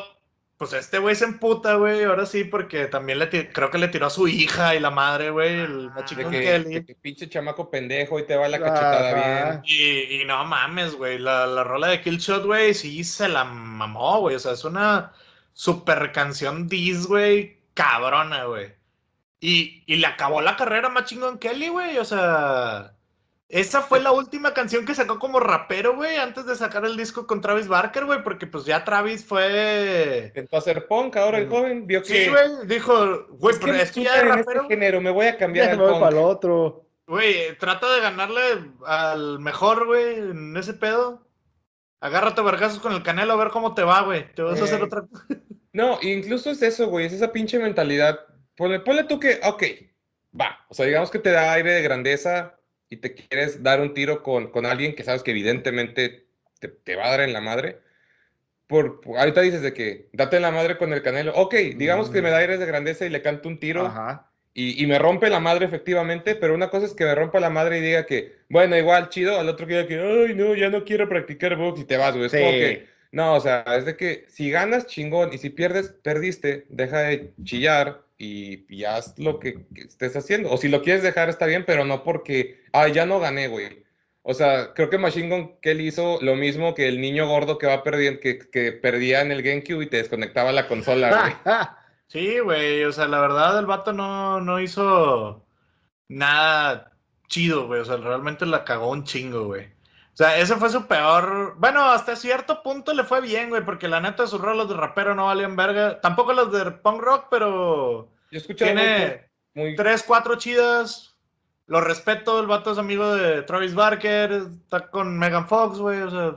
pues 0.57 0.73
este 0.73 0.99
güey 0.99 1.15
se 1.17 1.25
emputa, 1.25 1.75
güey, 1.75 2.05
ahora 2.05 2.27
sí, 2.27 2.45
porque 2.45 2.87
también 2.87 3.19
le 3.19 3.29
creo 3.53 3.71
que 3.71 3.79
le 3.79 3.89
tiró 3.89 4.07
a 4.07 4.11
su 4.11 4.29
hija 4.29 4.75
y 4.75 4.81
la 4.81 4.91
madre, 4.91 5.31
güey, 5.31 5.61
el 5.61 5.91
De 5.95 6.23
Gun 6.23 6.33
que, 6.33 6.41
Kelly. 6.41 6.75
de 6.75 6.85
que 6.87 6.95
pinche 6.95 7.29
chamaco 7.29 7.71
pendejo 7.71 8.19
y 8.19 8.27
te 8.27 8.37
va 8.37 8.49
la 8.49 8.61
cachetada 8.61 9.11
Ajá. 9.11 9.61
bien. 9.61 9.63
Y, 9.65 10.23
y 10.23 10.25
no 10.25 10.45
mames, 10.45 10.95
güey. 10.95 11.19
La, 11.19 11.47
la 11.47 11.65
rola 11.65 11.89
de 11.89 12.01
Killshot, 12.01 12.45
güey, 12.47 12.73
sí 12.75 13.03
se 13.05 13.29
la 13.29 13.45
mamó, 13.45 14.21
güey. 14.21 14.37
O 14.37 14.39
sea, 14.39 14.53
es 14.53 14.65
una 14.65 15.13
super 15.53 16.13
canción 16.13 16.69
Diz, 16.69 17.07
güey. 17.07 17.59
Cabrona, 17.75 18.45
güey. 18.45 18.73
Y, 19.41 19.83
y 19.87 19.97
le 19.97 20.07
acabó 20.07 20.41
la 20.41 20.57
carrera 20.57 20.89
más 20.89 21.05
chingón 21.07 21.39
Kelly, 21.39 21.69
güey. 21.69 21.99
O 21.99 22.05
sea, 22.05 22.94
esa 23.49 23.83
fue 23.83 24.01
la 24.01 24.11
última 24.13 24.55
canción 24.55 24.85
que 24.85 24.95
sacó 24.95 25.19
como 25.19 25.39
rapero, 25.39 25.95
güey, 25.95 26.17
antes 26.17 26.47
de 26.47 26.57
sacar 26.57 26.85
el 26.85 26.97
disco 26.97 27.27
con 27.27 27.41
Travis 27.41 27.69
Barker, 27.69 28.05
güey. 28.07 28.23
Porque 28.23 28.47
pues 28.47 28.65
ya 28.65 28.85
Travis 28.85 29.25
fue. 29.25 30.25
Intentó 30.29 30.57
hacer 30.57 30.87
punk 30.87 31.17
ahora 31.17 31.39
el 31.39 31.49
joven, 31.49 31.87
vio 31.87 32.03
que... 32.03 32.25
Sí, 32.25 32.31
güey. 32.31 32.67
Dijo, 32.67 33.27
güey, 33.29 33.57
pero 33.61 33.75
es 33.75 33.93
que 33.93 34.03
ya 34.03 34.17
es 34.17 34.23
este 34.23 34.29
rapero. 34.29 34.69
género, 34.69 35.01
me 35.01 35.11
voy 35.11 35.27
a 35.27 35.37
cambiar 35.37 35.71
al 35.71 35.79
punk. 35.79 36.01
para 36.01 36.17
el 36.17 36.23
otro. 36.23 36.87
Güey, 37.07 37.57
trata 37.59 37.93
de 37.95 38.01
ganarle 38.01 38.41
al 38.87 39.39
mejor, 39.39 39.87
güey, 39.87 40.17
en 40.19 40.57
ese 40.57 40.73
pedo. 40.73 41.27
Agárrate 42.01 42.41
a 42.41 42.45
vergazos 42.45 42.81
con 42.81 42.93
el 42.93 43.03
canelo 43.03 43.35
a 43.35 43.37
ver 43.37 43.49
cómo 43.49 43.75
te 43.75 43.83
va, 43.83 44.03
güey. 44.03 44.33
Te 44.35 44.43
vas 44.43 44.61
a 44.61 44.65
hacer 44.65 44.81
Eh. 44.81 44.85
otra 44.85 45.05
No, 45.73 45.99
incluso 46.03 46.51
es 46.51 46.63
eso, 46.63 46.87
güey, 46.89 47.07
es 47.07 47.13
esa 47.13 47.33
pinche 47.33 47.59
mentalidad. 47.59 48.21
Ponle, 48.57 48.81
ponle 48.81 49.05
tú 49.05 49.19
que, 49.21 49.41
ok, 49.43 49.63
va, 50.39 50.65
o 50.69 50.75
sea, 50.75 50.87
digamos 50.87 51.11
que 51.11 51.19
te 51.19 51.31
da 51.31 51.53
aire 51.53 51.73
de 51.73 51.83
grandeza 51.83 52.59
y 52.91 52.99
te 52.99 53.15
quieres 53.15 53.63
dar 53.63 53.81
un 53.81 53.95
tiro 53.95 54.23
con, 54.23 54.51
con 54.51 54.67
alguien 54.67 54.95
que 54.95 55.05
sabes 55.05 55.23
que 55.23 55.33
evidentemente 55.33 56.27
te, 56.61 56.69
te 56.69 56.97
va 56.97 57.07
a 57.07 57.11
dar 57.11 57.21
en 57.23 57.33
la 57.33 57.41
madre. 57.41 57.81
Por, 58.67 59.01
ahorita 59.17 59.43
dices 59.43 59.63
de 59.63 59.75
que 59.75 60.09
date 60.13 60.37
en 60.37 60.43
la 60.43 60.51
madre 60.51 60.79
con 60.79 60.93
el 60.93 61.03
canelo. 61.03 61.33
Ok, 61.37 61.55
digamos 61.77 62.11
que 62.11 62.21
Mm. 62.21 62.25
me 62.25 62.31
da 62.31 62.39
aires 62.39 62.59
de 62.61 62.67
grandeza 62.67 63.07
y 63.07 63.11
le 63.11 63.23
canto 63.23 63.49
un 63.49 63.61
tiro 63.61 63.87
Ajá. 63.87 64.33
y, 64.55 64.83
y 64.83 64.87
me 64.87 64.99
rompe 64.99 65.29
la 65.31 65.41
madre 65.41 65.67
efectivamente, 65.67 66.35
pero 66.37 66.55
una 66.55 66.71
cosa 66.71 66.87
es 66.87 66.95
que 66.95 67.05
me 67.05 67.15
rompa 67.15 67.41
la 67.41 67.51
madre 67.51 67.79
y 67.79 67.83
diga 67.83 68.07
que, 68.07 68.33
bueno, 68.49 68.77
igual 68.79 69.09
chido, 69.11 69.39
al 69.39 69.49
otro 69.49 69.67
que 69.67 69.75
diga 69.75 69.87
que, 69.89 70.01
ay, 70.01 70.35
no, 70.35 70.55
ya 70.55 70.71
no 70.71 70.85
quiero 70.85 71.09
practicar 71.09 71.57
box 71.57 71.81
y 71.81 71.85
te 71.85 71.97
vas, 71.99 72.17
güey. 72.17 72.31
Sí. 72.31 72.39
que, 72.39 72.89
no, 73.13 73.35
o 73.35 73.41
sea, 73.41 73.63
es 73.77 73.85
de 73.85 73.97
que 73.97 74.25
si 74.29 74.51
ganas, 74.51 74.87
chingón, 74.87 75.33
y 75.33 75.39
si 75.39 75.51
pierdes, 75.51 75.91
perdiste, 76.03 76.67
deja 76.71 77.01
de 77.01 77.35
chillar 77.45 78.04
y, 78.19 78.65
y 78.75 78.85
haz 78.85 79.19
lo 79.19 79.39
que, 79.39 79.67
que 79.75 79.83
estés 79.83 80.17
haciendo. 80.17 80.51
O 80.51 80.57
si 80.57 80.69
lo 80.69 80.83
quieres 80.83 81.03
dejar, 81.03 81.29
está 81.29 81.47
bien, 81.47 81.65
pero 81.67 81.85
no 81.85 82.03
porque, 82.03 82.63
ay, 82.73 82.93
ya 82.93 83.07
no 83.07 83.21
gané, 83.21 83.49
güey. 83.49 83.85
O 84.23 84.33
sea, 84.33 84.73
creo 84.73 84.89
que 84.89 84.97
Machine 84.97 85.29
Gun 85.29 85.61
Kelly 85.61 85.89
hizo 85.89 86.19
lo 86.23 86.35
mismo 86.35 86.75
que 86.75 86.89
el 86.89 87.01
niño 87.01 87.29
gordo 87.29 87.59
que 87.59 87.67
va 87.67 87.83
perdiendo, 87.83 88.21
que, 88.21 88.39
que 88.39 88.73
perdía 88.73 89.21
en 89.21 89.31
el 89.31 89.43
GameCube 89.43 89.85
y 89.85 89.89
te 89.89 89.99
desconectaba 89.99 90.51
la 90.51 90.67
consola, 90.67 91.11
güey. 91.45 91.55
Sí, 92.07 92.39
güey. 92.39 92.85
O 92.85 92.93
sea, 92.93 93.07
la 93.09 93.21
verdad, 93.21 93.59
el 93.59 93.67
vato 93.67 93.93
no, 93.93 94.41
no 94.41 94.61
hizo 94.61 95.45
nada 96.09 96.93
chido, 97.29 97.67
güey. 97.67 97.81
O 97.81 97.85
sea, 97.85 97.97
realmente 97.97 98.47
la 98.47 98.65
cagó 98.65 98.91
un 98.91 99.05
chingo, 99.05 99.47
güey. 99.47 99.69
O 100.15 100.17
sea, 100.17 100.39
ese 100.39 100.55
fue 100.55 100.71
su 100.71 100.87
peor. 100.87 101.57
Bueno, 101.59 101.83
hasta 101.87 102.15
cierto 102.15 102.63
punto 102.63 102.95
le 102.95 103.03
fue 103.03 103.21
bien, 103.21 103.49
güey, 103.51 103.65
porque 103.65 103.89
la 103.89 104.01
neta 104.01 104.29
sus 104.29 104.41
rolos 104.41 104.69
de 104.69 104.77
rapero 104.77 105.15
no 105.17 105.27
valían 105.27 105.57
verga. 105.57 106.01
Tampoco 106.01 106.33
los 106.33 106.53
de 106.53 106.71
punk 106.71 107.03
rock, 107.03 107.27
pero 107.31 108.11
Yo 108.31 108.37
he 108.37 108.37
escuchado 108.39 108.71
tiene 108.73 109.29
muy, 109.55 109.65
muy- 109.65 109.77
tres, 109.77 110.05
cuatro 110.05 110.37
chidas. 110.37 111.17
Lo 111.67 111.81
respeto, 111.81 112.39
el 112.39 112.47
vato 112.47 112.71
es 112.73 112.79
amigo 112.79 113.13
de 113.15 113.43
Travis 113.43 113.75
Barker, 113.75 114.31
está 114.65 114.89
con 114.91 115.19
Megan 115.19 115.49
Fox, 115.49 115.79
güey, 115.79 116.01
o 116.03 116.11
sea, 116.11 116.37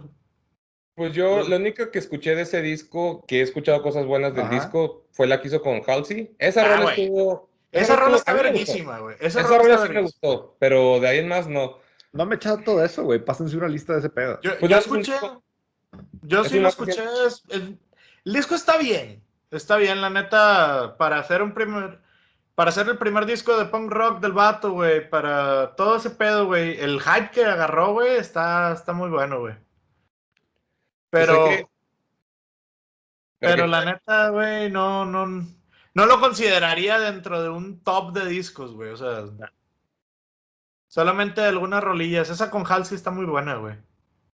Pues 0.96 1.14
yo, 1.14 1.48
lo 1.48 1.58
único 1.58 1.92
que 1.92 2.00
escuché 2.00 2.34
de 2.34 2.42
ese 2.44 2.62
disco, 2.64 3.24
que 3.28 3.40
he 3.40 3.44
escuchado 3.44 3.84
cosas 3.84 4.08
buenas 4.08 4.34
del 4.34 4.46
Ajá. 4.46 4.56
disco, 4.56 5.06
fue 5.12 5.28
la 5.28 5.40
que 5.40 5.50
hizo 5.50 5.62
con 5.62 5.82
Halsey. 5.86 6.34
Esa 6.40 6.62
Ah, 6.64 6.78
rola 6.78 6.94
estuvo. 6.96 7.50
esa 7.72 7.96
rola 7.96 8.16
estuvo- 8.16 8.18
está 8.18 8.34
verguísima, 8.34 8.98
güey. 9.00 9.16
Esa, 9.20 9.42
Esa 9.42 9.50
rola, 9.50 9.76
rola 9.76 9.86
sí 9.88 9.94
me 9.94 10.02
gustó, 10.02 10.56
pero 10.60 11.00
de 11.00 11.08
ahí 11.08 11.20
en 11.20 11.28
más 11.28 11.46
no. 11.48 11.78
No 12.18 12.26
me 12.26 12.36
echado 12.36 12.58
todo 12.60 12.84
eso, 12.84 13.04
güey. 13.04 13.24
Pásense 13.24 13.56
una 13.58 13.68
lista 13.68 13.94
de 13.94 14.00
ese 14.00 14.10
pedo. 14.10 14.40
Yo, 14.42 14.52
Pues 14.60 14.72
yo 14.72 14.78
escuché, 14.78 15.14
yo 16.24 16.42
es 16.42 16.50
sí 16.50 16.60
lo 16.60 16.68
escuché, 16.70 17.04
es- 17.26 17.44
el, 17.50 17.80
el 18.26 18.34
disco 18.34 18.56
está 18.56 18.78
bien, 18.78 19.24
está 19.52 19.78
bien, 19.78 20.02
la 20.02 20.10
neta, 20.10 20.98
para 20.98 21.20
hacer 21.20 21.42
un 21.42 21.54
primer, 21.54 22.02
para 22.56 22.70
hacer 22.72 22.88
el 22.90 22.98
primer 22.98 23.26
disco 23.26 23.58
de 23.58 23.66
punk 23.66 23.92
rock 23.92 24.20
del 24.20 24.34
vato, 24.34 24.72
güey, 24.72 25.08
para 25.10 25.76
todo 25.76 25.98
ese 25.98 26.10
pedo, 26.10 26.48
güey, 26.48 26.80
el 26.80 27.00
hype 27.00 27.32
que 27.32 27.46
agarró, 27.46 27.94
güey, 27.94 28.16
está, 28.18 28.74
está 28.74 28.94
muy 28.94 29.10
bueno, 29.10 29.40
güey. 29.40 29.54
Pues 31.10 31.26
Pero... 31.28 31.46
que- 31.46 31.68
Pero 33.40 33.68
la 33.68 33.86
neta, 33.86 34.30
güey, 34.30 34.72
no, 34.72 35.06
no, 35.06 35.26
no 35.94 36.06
lo 36.08 36.20
consideraría 36.20 37.00
dentro 37.00 37.42
de 37.44 37.50
un 37.50 37.80
top 37.84 38.12
de 38.14 38.26
discos, 38.26 38.74
güey. 38.74 38.90
O 38.90 38.98
sea, 38.98 39.26
solamente 40.98 41.42
algunas 41.42 41.84
rolillas. 41.84 42.32
Esa 42.32 42.50
con 42.50 42.66
Halsey 42.66 42.96
está 42.96 43.12
muy 43.12 43.26
buena, 43.26 43.54
güey. 43.58 43.76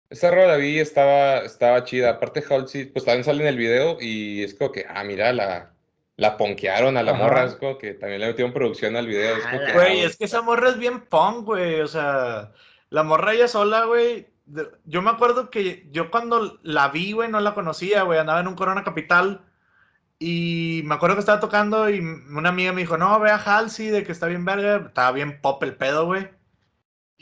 Esa 0.09 0.31
rola 0.31 0.47
la 0.47 0.55
vi, 0.55 0.79
estaba, 0.79 1.39
estaba 1.39 1.83
chida. 1.83 2.11
Aparte, 2.11 2.41
Halsey, 2.49 2.85
pues 2.85 3.03
también 3.03 3.25
sale 3.25 3.41
en 3.41 3.49
el 3.49 3.57
video 3.57 3.97
y 3.99 4.43
es 4.43 4.53
como 4.55 4.71
que, 4.71 4.85
ah, 4.87 5.03
mira, 5.03 5.33
la, 5.33 5.73
la 6.15 6.37
ponquearon 6.37 6.95
a 6.95 7.03
la 7.03 7.11
Ajá. 7.11 7.21
morra. 7.21 7.43
Es 7.43 7.55
como 7.55 7.77
que 7.77 7.95
también 7.95 8.21
le 8.21 8.27
metieron 8.27 8.53
producción 8.53 8.95
al 8.95 9.07
video. 9.07 9.35
Es 9.35 9.43
como 9.43 9.59
que, 9.59 9.71
ah, 9.71 9.73
Güey, 9.73 9.99
es 10.03 10.15
que 10.15 10.23
esa 10.23 10.41
morra 10.41 10.69
es 10.69 10.77
bien 10.77 11.01
punk, 11.01 11.43
güey. 11.47 11.81
O 11.81 11.87
sea, 11.87 12.53
la 12.89 13.03
morra 13.03 13.33
ella 13.33 13.49
sola, 13.49 13.83
güey. 13.83 14.29
Yo 14.85 15.01
me 15.01 15.09
acuerdo 15.09 15.49
que 15.49 15.89
yo 15.91 16.11
cuando 16.11 16.59
la 16.63 16.87
vi, 16.87 17.11
güey, 17.11 17.29
no 17.29 17.41
la 17.41 17.53
conocía, 17.55 18.03
güey. 18.03 18.19
Andaba 18.19 18.39
en 18.39 18.47
un 18.47 18.55
Corona 18.55 18.85
Capital. 18.85 19.41
Y 20.17 20.83
me 20.85 20.95
acuerdo 20.95 21.17
que 21.17 21.19
estaba 21.19 21.41
tocando 21.41 21.89
y 21.89 21.99
una 21.99 22.47
amiga 22.47 22.71
me 22.71 22.79
dijo, 22.79 22.97
no, 22.97 23.19
ve 23.19 23.31
a 23.31 23.35
Halsey, 23.35 23.89
de 23.89 24.05
que 24.05 24.13
está 24.13 24.27
bien 24.27 24.45
verga. 24.45 24.85
Estaba 24.87 25.11
bien 25.11 25.41
pop 25.41 25.61
el 25.63 25.75
pedo, 25.75 26.05
güey. 26.05 26.29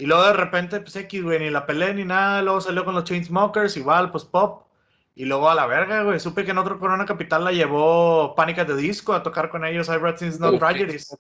Y 0.01 0.07
luego 0.07 0.23
de 0.25 0.33
repente, 0.33 0.79
pues 0.81 0.95
X, 0.95 1.21
güey, 1.21 1.37
ni 1.39 1.51
la 1.51 1.65
peleé 1.67 1.93
ni 1.93 2.03
nada. 2.03 2.41
Luego 2.41 2.59
salió 2.59 2.83
con 2.83 2.95
los 2.95 3.03
Chainsmokers, 3.03 3.77
igual, 3.77 4.09
pues 4.11 4.23
pop. 4.25 4.63
Y 5.13 5.25
luego 5.25 5.47
a 5.49 5.53
la 5.53 5.67
verga, 5.67 6.01
güey. 6.03 6.19
Supe 6.19 6.43
que 6.43 6.51
en 6.51 6.57
otro 6.57 6.79
Corona 6.79 7.05
Capital 7.05 7.43
la 7.43 7.51
llevó 7.51 8.33
Pánica 8.35 8.65
de 8.65 8.75
Disco 8.75 9.13
a 9.13 9.21
tocar 9.21 9.49
con 9.49 9.63
ellos. 9.63 9.89
I 9.89 9.97
Read 9.97 10.17
Since 10.17 10.39
No 10.39 10.51
Uf, 10.53 10.59
Tragedies. 10.59 11.15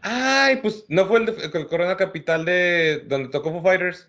Ay, 0.00 0.56
pues 0.62 0.86
no 0.88 1.04
fue 1.06 1.18
el, 1.18 1.26
de- 1.26 1.50
el 1.52 1.66
Corona 1.66 1.96
Capital 1.98 2.44
de 2.46 3.04
donde 3.08 3.28
tocó 3.28 3.50
Foo 3.50 3.62
Fighters. 3.62 4.08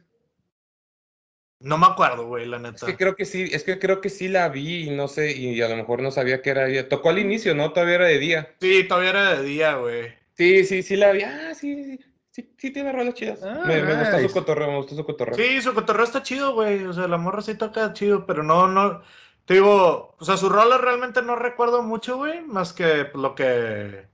No 1.59 1.77
me 1.77 1.87
acuerdo, 1.87 2.27
güey, 2.27 2.45
la 2.45 2.57
Es 2.57 2.63
neta. 2.63 2.85
que 2.85 2.95
creo 2.97 3.15
que 3.15 3.25
sí, 3.25 3.49
es 3.51 3.63
que 3.63 3.79
creo 3.79 3.99
que 3.99 4.09
sí 4.09 4.27
la 4.27 4.49
vi 4.49 4.87
y 4.87 4.89
no 4.91 5.07
sé, 5.07 5.31
y 5.35 5.61
a 5.61 5.67
lo 5.69 5.75
mejor 5.77 6.01
no 6.01 6.11
sabía 6.11 6.41
que 6.41 6.49
era 6.49 6.67
ella. 6.69 6.87
Tocó 6.89 7.09
al 7.09 7.19
inicio, 7.19 7.55
¿no? 7.55 7.71
Todavía 7.73 7.95
era 7.95 8.05
de 8.05 8.19
día. 8.19 8.55
Sí, 8.61 8.85
todavía 8.87 9.09
era 9.11 9.35
de 9.37 9.43
día, 9.43 9.75
güey. 9.75 10.13
Sí, 10.35 10.63
sí, 10.65 10.83
sí 10.83 10.95
la 10.95 11.11
vi. 11.11 11.23
Ah, 11.23 11.53
sí, 11.53 11.83
sí, 11.83 11.99
sí, 12.33 12.51
sí 12.57 12.71
tiene 12.71 12.91
rolas 12.91 13.13
chidas. 13.13 13.39
Ah, 13.43 13.63
me, 13.65 13.81
nice. 13.81 14.27
su 14.27 14.33
cotorreo, 14.33 14.67
me 14.71 14.77
gustó 14.77 14.95
su 14.95 15.05
cotorreo. 15.05 15.35
Sí, 15.35 15.61
su 15.61 15.73
cotorreo 15.73 16.03
está 16.03 16.21
chido, 16.23 16.53
güey. 16.53 16.83
O 16.85 16.91
sea, 16.93 17.07
la 17.07 17.17
morra 17.17 17.41
sí 17.41 17.55
toca 17.55 17.93
chido, 17.93 18.25
pero 18.25 18.43
no, 18.43 18.67
no. 18.67 19.01
Te 19.45 19.55
digo, 19.55 20.15
o 20.17 20.25
sea, 20.25 20.35
su 20.37 20.49
rola 20.49 20.77
realmente 20.77 21.21
no 21.21 21.35
recuerdo 21.35 21.83
mucho, 21.83 22.17
güey. 22.17 22.41
Más 22.41 22.73
que 22.73 23.07
lo 23.13 23.35
que. 23.35 24.05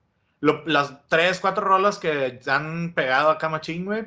lo- 0.41 0.63
las 0.65 1.07
tres, 1.07 1.39
cuatro 1.39 1.63
rolas 1.65 1.97
que 1.97 2.39
han 2.47 2.93
pegado 2.93 3.29
acá 3.29 3.47
machín, 3.49 3.85
güey. 3.85 4.05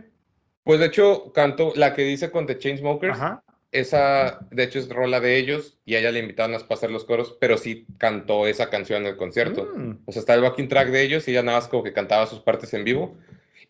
Pues 0.64 0.78
de 0.78 0.86
hecho, 0.86 1.32
cantó 1.32 1.72
la 1.74 1.94
que 1.94 2.02
dice 2.02 2.30
con 2.30 2.46
The 2.46 2.58
Chainsmokers. 2.58 3.14
Ajá. 3.16 3.42
Esa, 3.72 4.40
de 4.50 4.64
hecho, 4.64 4.78
es 4.78 4.88
rola 4.90 5.18
de 5.18 5.38
ellos 5.38 5.78
y 5.86 5.94
a 5.94 6.00
ella 6.00 6.10
le 6.12 6.18
invitaron 6.18 6.54
a 6.54 6.58
pasar 6.58 6.90
los 6.90 7.04
coros, 7.06 7.36
pero 7.40 7.56
sí 7.56 7.86
cantó 7.96 8.46
esa 8.46 8.68
canción 8.68 9.02
en 9.02 9.12
el 9.12 9.16
concierto. 9.16 9.66
Mm. 9.74 9.92
O 10.04 10.12
sea, 10.12 10.20
está 10.20 10.34
el 10.34 10.42
backing 10.42 10.68
track 10.68 10.88
de 10.88 11.02
ellos 11.02 11.26
y 11.26 11.30
ella 11.30 11.42
nada 11.42 11.58
más 11.58 11.68
como 11.68 11.82
que 11.82 11.94
cantaba 11.94 12.26
sus 12.26 12.40
partes 12.40 12.74
en 12.74 12.84
vivo. 12.84 13.16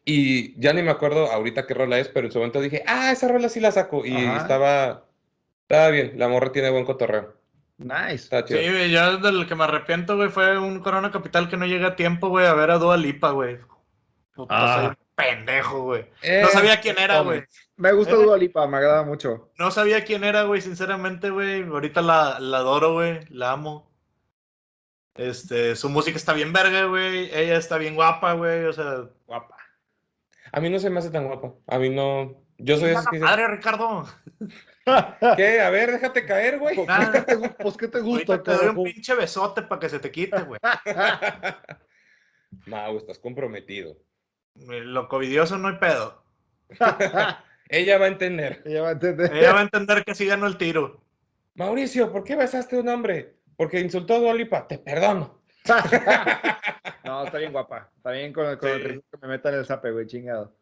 Y 0.05 0.59
ya 0.61 0.72
ni 0.72 0.82
me 0.82 0.90
acuerdo 0.90 1.30
ahorita 1.30 1.66
qué 1.66 1.74
rola 1.74 1.98
es, 1.98 2.09
pero 2.09 2.26
en 2.26 2.32
su 2.32 2.38
momento 2.38 2.61
dije, 2.61 2.82
ah, 2.86 3.12
esa 3.12 3.28
rola 3.28 3.48
sí 3.48 3.61
la 3.61 3.70
saco. 3.72 4.05
Y 4.05 4.16
Ajá. 4.16 4.36
estaba, 4.42 5.05
estaba 5.62 5.88
bien, 5.90 6.14
la 6.16 6.28
morra 6.28 6.50
tiene 6.53 6.70
buen 6.70 6.84
cotorreo. 6.84 7.34
Nice. 7.78 8.14
Está 8.24 8.46
Sí, 8.46 8.55
chido. 8.55 8.72
güey, 8.72 8.90
yo 8.90 9.18
del 9.18 9.46
que 9.46 9.55
me 9.55 9.64
arrepiento, 9.64 10.16
güey, 10.16 10.28
fue 10.28 10.59
un 10.59 10.80
Corona 10.80 11.11
Capital 11.11 11.48
que 11.48 11.57
no 11.57 11.66
llega 11.66 11.88
a 11.88 11.96
tiempo, 11.96 12.28
güey, 12.28 12.46
a 12.46 12.55
ver 12.55 12.70
a 12.70 12.78
Dua 12.78 12.96
Lipa, 12.96 13.30
güey. 13.30 13.59
Puta, 14.34 14.55
Ah. 14.57 14.86
soy 14.86 14.96
pendejo, 15.14 15.82
güey. 15.84 16.07
Eh, 16.22 16.40
No 16.42 16.48
sabía 16.48 16.80
quién 16.80 16.98
era, 16.98 17.20
güey. 17.20 17.44
Me 17.76 17.92
gusta 17.92 18.14
Eh. 18.14 18.22
Dua 18.22 18.36
Lipa, 18.36 18.66
me 18.66 18.76
agrada 18.78 19.03
mucho. 19.05 19.53
No 19.59 19.70
sabía 19.70 20.05
quién 20.05 20.24
era, 20.24 20.42
güey, 20.44 20.61
sinceramente, 20.61 21.30
güey. 21.30 21.62
Ahorita 21.62 22.03
la, 22.03 22.38
la 22.40 22.59
adoro, 22.59 22.94
güey. 22.94 23.20
La 23.30 23.53
amo. 23.53 23.90
Este, 25.14 25.76
su 25.76 25.88
música 25.90 26.16
está 26.16 26.32
bien 26.32 26.53
verga, 26.53 26.84
güey. 26.86 27.30
Ella 27.34 27.57
está 27.57 27.76
bien 27.78 27.94
guapa, 27.94 28.32
güey. 28.32 28.64
O 28.64 28.72
sea, 28.72 29.05
guapa. 29.26 29.57
A 30.53 30.61
mí 30.61 30.70
no 30.70 30.78
se 30.78 30.90
me 30.90 30.98
hace 30.98 31.11
tan 31.11 31.26
guapa. 31.26 31.55
A 31.66 31.78
mí 31.78 31.88
no. 31.90 32.40
Yo 32.59 32.76
soy 32.76 32.90
esos 32.90 33.07
que 33.09 33.16
dicen, 33.16 33.28
Madre, 33.28 33.48
Ricardo. 33.48 34.07
¿qué? 35.36 35.61
A 35.61 35.70
ver, 35.70 35.92
déjate 35.92 36.24
caer, 36.26 36.59
güey. 36.59 36.78
Ah, 36.88 37.11
¿Qué 37.12 37.20
te 37.22 37.38
gu- 37.38 37.57
Pues, 37.59 37.76
¿qué 37.76 37.88
te 37.88 38.00
gusta? 38.00 38.32
ahorita 38.34 38.42
te 38.42 38.50
doy 38.50 38.61
un 38.61 38.66
carajo? 38.66 38.84
pinche 38.84 39.14
besote 39.14 39.62
para 39.62 39.80
que 39.80 39.88
se 39.88 39.98
te 39.98 40.11
quite, 40.11 40.42
güey. 40.42 40.61
No, 42.66 42.98
estás 42.98 43.18
comprometido. 43.18 43.96
Lo 44.55 45.09
covidioso 45.09 45.57
no 45.59 45.68
hay 45.68 45.76
pedo. 45.76 46.22
Ella 47.68 47.98
va 47.98 48.05
a 48.05 48.09
entender. 48.09 48.62
Ella 48.66 48.82
va 48.82 48.88
a 48.90 48.92
entender. 48.92 49.34
Ella 49.34 49.53
va 49.55 49.61
a 49.61 49.62
entender 49.62 50.05
que 50.05 50.14
sí 50.14 50.26
ganó 50.26 50.46
el 50.46 50.59
tiro. 50.59 51.03
Mauricio, 51.55 52.12
¿por 52.12 52.24
qué 52.24 52.36
besaste 52.36 52.76
a 52.76 52.80
un 52.80 52.88
hombre? 52.88 53.36
Porque 53.57 53.80
insultó 53.80 54.14
a 54.14 54.18
Dua 54.18 54.34
Lipa. 54.34 54.68
Te 54.68 54.78
perdono. 54.78 55.41
No, 57.04 57.24
está 57.24 57.38
bien 57.38 57.52
guapa. 57.52 57.90
Está 57.96 58.12
bien 58.12 58.32
con, 58.32 58.56
con 58.56 58.68
el 58.70 58.82
riesgo 58.82 59.02
que 59.10 59.18
me 59.20 59.28
metan 59.28 59.54
el 59.54 59.66
zape, 59.66 59.90
güey, 59.90 60.06
chingado. 60.06 60.54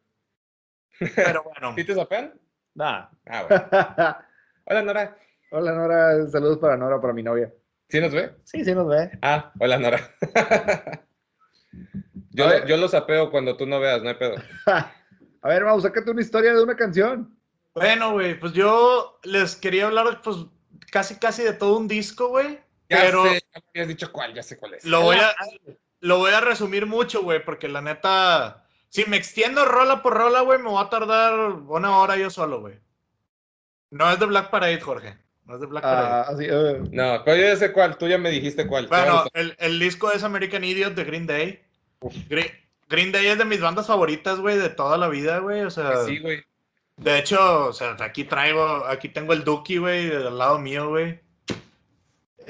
Pero 1.15 1.43
bueno. 1.61 1.75
¿Sí 1.77 1.85
te 1.85 1.95
sapean? 1.95 2.33
Nah. 2.75 3.07
Ah, 3.27 3.47
bueno. 3.47 3.69
Hola, 4.67 4.83
Nora. 4.83 5.17
Hola, 5.51 5.73
Nora. 5.73 6.29
Saludos 6.29 6.59
para 6.59 6.77
Nora, 6.77 7.01
para 7.01 7.13
mi 7.13 7.23
novia. 7.23 7.53
¿Sí 7.89 8.01
nos 8.01 8.13
ve? 8.13 8.37
Sí, 8.45 8.65
sí 8.65 8.75
nos 8.75 8.89
ve. 8.89 9.11
Ah, 9.23 9.53
hola, 9.59 9.79
Nora. 9.79 10.01
yo, 12.31 12.67
yo 12.67 12.77
lo 12.77 12.89
sapeo 12.89 13.31
cuando 13.31 13.57
tú 13.57 13.67
no 13.67 13.81
veas, 13.81 14.03
no 14.03 14.09
hay 14.09 14.15
pedo. 14.15 14.37
A 14.67 15.49
ver, 15.49 15.65
vamos, 15.65 15.83
sácate 15.83 16.11
una 16.11 16.21
historia 16.23 16.55
de 16.55 16.63
una 16.63 16.77
canción. 16.77 17.37
Bueno, 17.75 18.13
güey, 18.13 18.39
pues 18.39 18.53
yo 18.53 19.19
les 19.25 19.57
quería 19.57 19.87
hablar, 19.87 20.21
pues, 20.23 20.37
casi, 20.91 21.17
casi 21.17 21.43
de 21.43 21.53
todo 21.53 21.79
un 21.79 21.89
disco, 21.89 22.29
güey. 22.29 22.61
Ya 22.91 22.99
Pero 23.03 23.25
sé, 23.25 23.35
ya 23.55 23.61
me 23.61 23.71
habías 23.71 23.89
dicho 23.89 24.13
cuál, 24.13 24.35
ya 24.35 24.43
sé 24.43 24.57
cuál 24.59 24.75
es. 24.75 24.85
lo 24.85 25.01
voy 25.03 25.17
a, 25.17 25.33
lo 26.01 26.19
voy 26.19 26.33
a 26.33 26.41
resumir 26.41 26.87
mucho, 26.87 27.23
güey, 27.23 27.43
porque 27.45 27.69
la 27.69 27.81
neta, 27.81 28.65
si 28.89 29.05
me 29.07 29.17
extiendo 29.17 29.65
rola 29.65 30.03
por 30.03 30.15
rola, 30.15 30.41
güey, 30.43 30.59
me 30.59 30.69
voy 30.71 30.85
a 30.85 30.91
tardar 30.91 31.39
una 31.69 31.97
hora 31.99 32.17
yo 32.17 32.31
solo, 32.31 32.61
güey. 32.61 32.75
No 33.91 34.11
es 34.11 34.19
de 34.19 34.27
Black 34.27 34.51
Parade, 34.51 34.81
Jorge. 34.81 35.17
No 35.45 35.55
es 35.55 35.61
de 35.61 35.67
Black 35.67 35.83
Parade. 35.83 36.09
Ah, 36.09 36.21
así, 36.29 36.45
eh, 36.49 36.81
No, 36.93 37.23
pero 37.25 37.37
yo 37.37 37.43
ya 37.49 37.57
sé 37.57 37.73
cuál, 37.73 37.97
tú 37.97 38.07
ya 38.09 38.19
me 38.19 38.31
dijiste 38.31 38.67
cuál. 38.67 38.87
Bueno, 38.89 39.25
el, 39.35 39.55
el 39.59 39.79
disco 39.79 40.11
es 40.13 40.23
American 40.23 40.63
Idiot 40.65 40.95
de 40.95 41.05
Green 41.05 41.27
Day. 41.27 41.63
Green, 42.29 42.51
Green 42.89 43.13
Day 43.13 43.27
es 43.27 43.39
de 43.39 43.45
mis 43.45 43.61
bandas 43.61 43.87
favoritas, 43.87 44.39
güey, 44.41 44.59
de 44.59 44.69
toda 44.71 44.97
la 44.99 45.09
vida, 45.09 45.39
güey. 45.39 45.63
O 45.63 45.71
sea, 45.71 46.05
Sí, 46.05 46.19
güey. 46.19 46.43
de 46.97 47.19
hecho, 47.19 47.67
o 47.67 47.73
sea, 47.73 47.97
aquí 48.01 48.25
traigo, 48.25 48.85
aquí 48.87 49.09
tengo 49.09 49.33
el 49.33 49.45
Dookie, 49.45 49.79
güey, 49.79 50.11
al 50.11 50.39
lado 50.39 50.59
mío, 50.59 50.89
güey. 50.89 51.21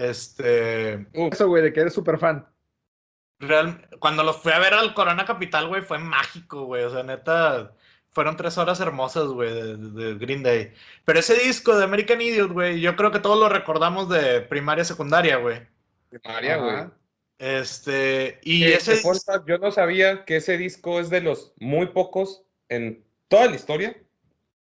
Este, 0.00 1.06
Uf, 1.14 1.32
eso, 1.34 1.48
güey, 1.48 1.62
de 1.62 1.72
que 1.72 1.80
eres 1.80 1.92
súper 1.94 2.18
fan. 2.18 2.46
real, 3.38 3.88
cuando 4.00 4.22
los 4.22 4.36
fui 4.38 4.52
a 4.52 4.58
ver 4.58 4.74
al 4.74 4.94
Corona 4.94 5.24
Capital, 5.26 5.68
güey, 5.68 5.82
fue 5.82 5.98
mágico, 5.98 6.64
güey. 6.64 6.84
O 6.84 6.90
sea, 6.90 7.02
neta, 7.02 7.74
fueron 8.10 8.36
tres 8.36 8.56
horas 8.58 8.80
hermosas, 8.80 9.28
güey, 9.28 9.52
de, 9.52 9.76
de 9.76 10.14
Green 10.14 10.42
Day. 10.42 10.72
Pero 11.04 11.18
ese 11.18 11.34
disco 11.34 11.76
de 11.76 11.84
American 11.84 12.20
Idiot, 12.20 12.52
güey, 12.52 12.80
yo 12.80 12.96
creo 12.96 13.10
que 13.10 13.20
todos 13.20 13.38
lo 13.38 13.48
recordamos 13.48 14.08
de 14.08 14.40
primaria, 14.42 14.84
secundaria, 14.84 15.36
güey. 15.36 15.60
María, 16.24 16.56
güey. 16.56 16.76
Este, 17.38 18.38
y 18.42 18.64
Eh, 18.64 18.74
ese 18.74 19.00
yo 19.46 19.58
no 19.58 19.70
sabía 19.70 20.24
que 20.24 20.36
ese 20.36 20.58
disco 20.58 21.00
es 21.00 21.08
de 21.08 21.22
los 21.22 21.54
muy 21.58 21.86
pocos 21.88 22.44
en 22.68 23.04
toda 23.28 23.46
la 23.46 23.56
historia 23.56 23.96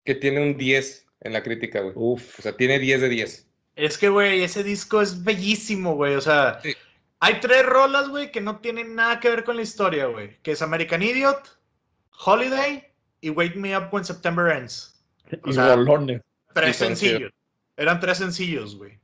que 0.05 0.15
tiene 0.15 0.41
un 0.41 0.57
10 0.57 1.07
en 1.21 1.33
la 1.33 1.43
crítica, 1.43 1.81
güey. 1.81 1.93
Uf. 1.95 2.39
O 2.39 2.41
sea, 2.41 2.55
tiene 2.55 2.77
10 2.79 3.01
de 3.01 3.09
10. 3.09 3.48
Es 3.79 3.97
que, 3.97 4.09
güey, 4.09 4.43
ese 4.43 4.63
disco 4.63 5.01
es 5.01 5.23
bellísimo, 5.23 5.95
güey. 5.95 6.15
O 6.15 6.21
sea, 6.21 6.59
Sí. 6.61 6.75
hay 7.19 7.39
tres 7.39 7.65
rolas, 7.65 8.09
güey, 8.09 8.31
que 8.31 8.41
no 8.41 8.57
tienen 8.59 8.95
nada 8.95 9.19
que 9.19 9.29
ver 9.29 9.43
con 9.43 9.55
la 9.55 9.61
historia, 9.61 10.07
güey. 10.07 10.37
Que 10.41 10.51
es 10.51 10.61
American 10.61 11.01
Idiot, 11.01 11.57
Holiday 12.25 12.85
y 13.21 13.29
Wake 13.29 13.55
Me 13.55 13.77
Up 13.77 13.87
When 13.91 14.03
September 14.05 14.51
Ends. 14.55 15.01
O 15.43 15.49
Y 15.49 15.53
sea, 15.53 15.75
bolones. 15.75 16.21
Tres 16.53 16.75
Sí, 16.77 16.85
sencillos. 16.85 17.31
Eran 17.77 17.99
tres 17.99 18.17
sencillos, 18.17 18.75
güey. 18.75 18.99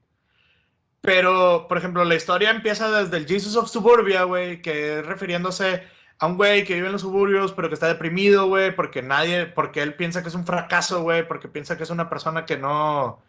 Pero, 1.01 1.67
por 1.69 1.77
ejemplo, 1.77 2.03
la 2.03 2.15
historia 2.15 2.49
empieza 2.49 2.89
desde 3.03 3.17
el 3.17 3.27
Jesus 3.27 3.55
of 3.55 3.69
Suburbia, 3.69 4.23
güey, 4.23 4.61
que 4.61 4.99
es 4.99 5.05
refiriéndose 5.05 5.83
a 6.17 6.25
un 6.25 6.35
güey 6.37 6.63
que 6.63 6.73
vive 6.73 6.87
en 6.87 6.93
los 6.93 7.01
suburbios, 7.01 7.51
pero 7.53 7.67
que 7.67 7.75
está 7.75 7.87
deprimido, 7.87 8.47
güey, 8.47 8.75
porque 8.75 9.01
nadie, 9.03 9.45
porque 9.45 9.81
él 9.83 9.93
piensa 9.95 10.23
que 10.23 10.29
es 10.29 10.35
un 10.35 10.45
fracaso, 10.45 11.03
güey, 11.03 11.27
porque 11.27 11.47
piensa 11.47 11.77
que 11.77 11.83
es 11.83 11.89
una 11.91 12.09
persona 12.09 12.45
que 12.45 12.57
no, 12.57 13.21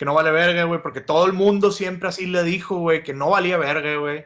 que 0.00 0.06
no 0.06 0.14
vale 0.14 0.30
verga, 0.30 0.64
güey, 0.64 0.80
porque 0.80 1.02
todo 1.02 1.26
el 1.26 1.34
mundo 1.34 1.70
siempre 1.70 2.08
así 2.08 2.24
le 2.24 2.42
dijo, 2.42 2.76
güey, 2.76 3.02
que 3.02 3.12
no 3.12 3.28
valía 3.28 3.58
verga, 3.58 3.96
güey, 3.96 4.24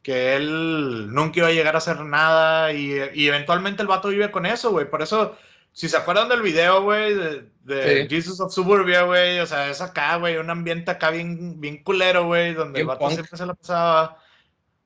que 0.00 0.36
él 0.36 1.12
nunca 1.12 1.40
iba 1.40 1.48
a 1.48 1.52
llegar 1.52 1.74
a 1.74 1.78
hacer 1.78 1.98
nada 2.02 2.72
y, 2.72 2.92
y 3.14 3.26
eventualmente 3.26 3.82
el 3.82 3.88
vato 3.88 4.10
vive 4.10 4.30
con 4.30 4.46
eso, 4.46 4.70
güey, 4.70 4.88
por 4.88 5.02
eso, 5.02 5.36
si 5.72 5.88
se 5.88 5.96
acuerdan 5.96 6.28
del 6.28 6.40
video, 6.40 6.84
güey, 6.84 7.14
de, 7.14 7.50
de 7.64 8.02
Sí. 8.02 8.14
Jesus 8.14 8.38
of 8.38 8.54
Suburbia, 8.54 9.02
güey, 9.02 9.40
o 9.40 9.46
sea, 9.46 9.68
es 9.68 9.80
acá, 9.80 10.14
güey, 10.18 10.36
un 10.36 10.50
ambiente 10.50 10.92
acá 10.92 11.10
bien, 11.10 11.60
bien 11.60 11.82
culero, 11.82 12.26
güey, 12.26 12.54
donde 12.54 12.78
el 12.78 12.86
vato 12.86 13.00
punk. 13.00 13.14
siempre 13.14 13.36
se 13.36 13.44
la 13.46 13.54
pasaba 13.54 14.18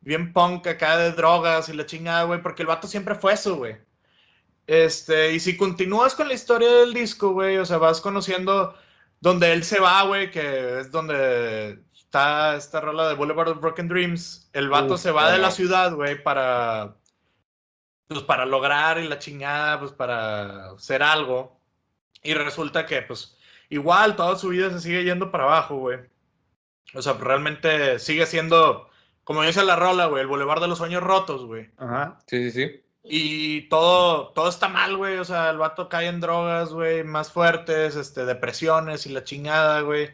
bien 0.01 0.33
punk 0.33 0.67
acá 0.67 0.97
de 0.97 1.13
drogas 1.13 1.69
y 1.69 1.75
la 1.75 1.85
chingada, 1.85 2.23
güey, 2.23 2.41
porque 2.41 2.63
el 2.63 2.69
vato 2.69 2.89
siempre 2.89 3.17
fue 3.17 3.35
eso, 3.35 3.57
güey. 3.57 3.77
Este, 4.67 5.35
y 5.35 5.41
si 5.41 5.59
continúas 5.59 6.15
con 6.15 6.27
la 6.27 6.33
historia 6.33 6.73
del 6.73 6.95
disco, 6.95 7.33
güey, 7.33 7.59
o 7.59 7.67
sea, 7.67 7.77
vas 7.77 8.01
conociendo 8.01 8.75
donde 9.23 9.53
él 9.53 9.63
se 9.63 9.81
va, 9.81 10.03
güey, 10.03 10.33
que 10.33 10.81
es 10.81 10.91
donde 10.91 11.79
está 11.95 12.57
esta 12.57 12.81
rola 12.81 13.09
de 13.09 13.15
Boulevard 13.15 13.51
of 13.51 13.61
Broken 13.61 13.87
Dreams. 13.87 14.51
El 14.53 14.69
vato 14.69 14.95
Uf, 14.95 15.01
se 15.01 15.13
va 15.13 15.31
de 15.31 15.39
la 15.39 15.53
ciudad, 15.53 15.95
güey, 15.95 16.21
para, 16.21 16.97
pues, 18.09 18.21
para 18.23 18.45
lograr 18.45 18.99
y 18.99 19.07
la 19.07 19.21
chingada, 19.21 19.79
pues, 19.79 19.93
para 19.93 20.73
hacer 20.73 21.05
algo. 21.05 21.61
Y 22.25 22.35
resulta 22.35 22.85
que, 22.85 23.01
pues, 23.03 23.39
igual 23.69 24.17
toda 24.17 24.37
su 24.37 24.49
vida 24.49 24.71
se 24.71 24.81
sigue 24.81 25.05
yendo 25.05 25.31
para 25.31 25.45
abajo, 25.45 25.77
güey. 25.77 26.01
O 26.93 27.01
sea, 27.01 27.13
realmente 27.13 28.01
sigue 28.01 28.27
siendo, 28.27 28.91
como 29.23 29.45
dice 29.45 29.63
la 29.63 29.77
rola, 29.77 30.07
güey, 30.07 30.23
el 30.23 30.29
Boulevard 30.29 30.61
de 30.61 30.67
los 30.67 30.79
Sueños 30.79 31.05
Rotos, 31.05 31.47
güey. 31.47 31.71
Ajá. 31.77 32.19
Sí, 32.27 32.51
sí, 32.51 32.51
sí. 32.51 32.83
Y 33.05 33.63
todo, 33.69 34.29
todo 34.29 34.49
está 34.49 34.69
mal, 34.69 34.97
güey. 34.97 35.19
O 35.19 35.25
sea, 35.25 35.51
el 35.51 35.59
vato 35.59 35.89
cae 35.89 36.07
en 36.07 36.21
drogas, 36.21 36.73
güey, 36.73 37.03
más 37.05 37.33
fuertes, 37.33 37.97
este, 37.97 38.25
depresiones 38.25 39.07
y 39.07 39.11
la 39.11 39.25
chingada, 39.25 39.81
güey. 39.81 40.11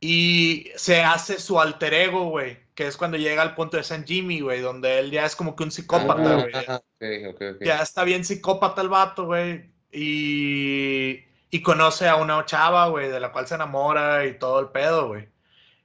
Y 0.00 0.70
se 0.76 1.02
hace 1.02 1.40
su 1.40 1.60
alter 1.60 1.92
ego, 1.94 2.26
güey, 2.30 2.58
que 2.74 2.86
es 2.86 2.96
cuando 2.96 3.16
llega 3.16 3.42
al 3.42 3.54
punto 3.56 3.76
de 3.76 3.82
San 3.84 4.04
Jimmy, 4.06 4.40
güey, 4.40 4.60
donde 4.60 4.98
él 5.00 5.10
ya 5.10 5.24
es 5.26 5.34
como 5.34 5.56
que 5.56 5.64
un 5.64 5.72
psicópata, 5.72 6.46
Ah, 6.68 6.80
güey. 7.00 7.58
Ya 7.60 7.82
está 7.82 8.04
bien 8.04 8.24
psicópata 8.24 8.80
el 8.82 8.88
vato, 8.88 9.26
güey. 9.26 9.70
y, 9.90 11.24
y 11.50 11.62
conoce 11.62 12.06
a 12.08 12.16
una 12.16 12.44
chava, 12.44 12.88
güey, 12.88 13.08
de 13.08 13.18
la 13.20 13.32
cual 13.32 13.46
se 13.48 13.54
enamora 13.56 14.24
y 14.26 14.38
todo 14.38 14.60
el 14.60 14.68
pedo, 14.68 15.08
güey. 15.08 15.28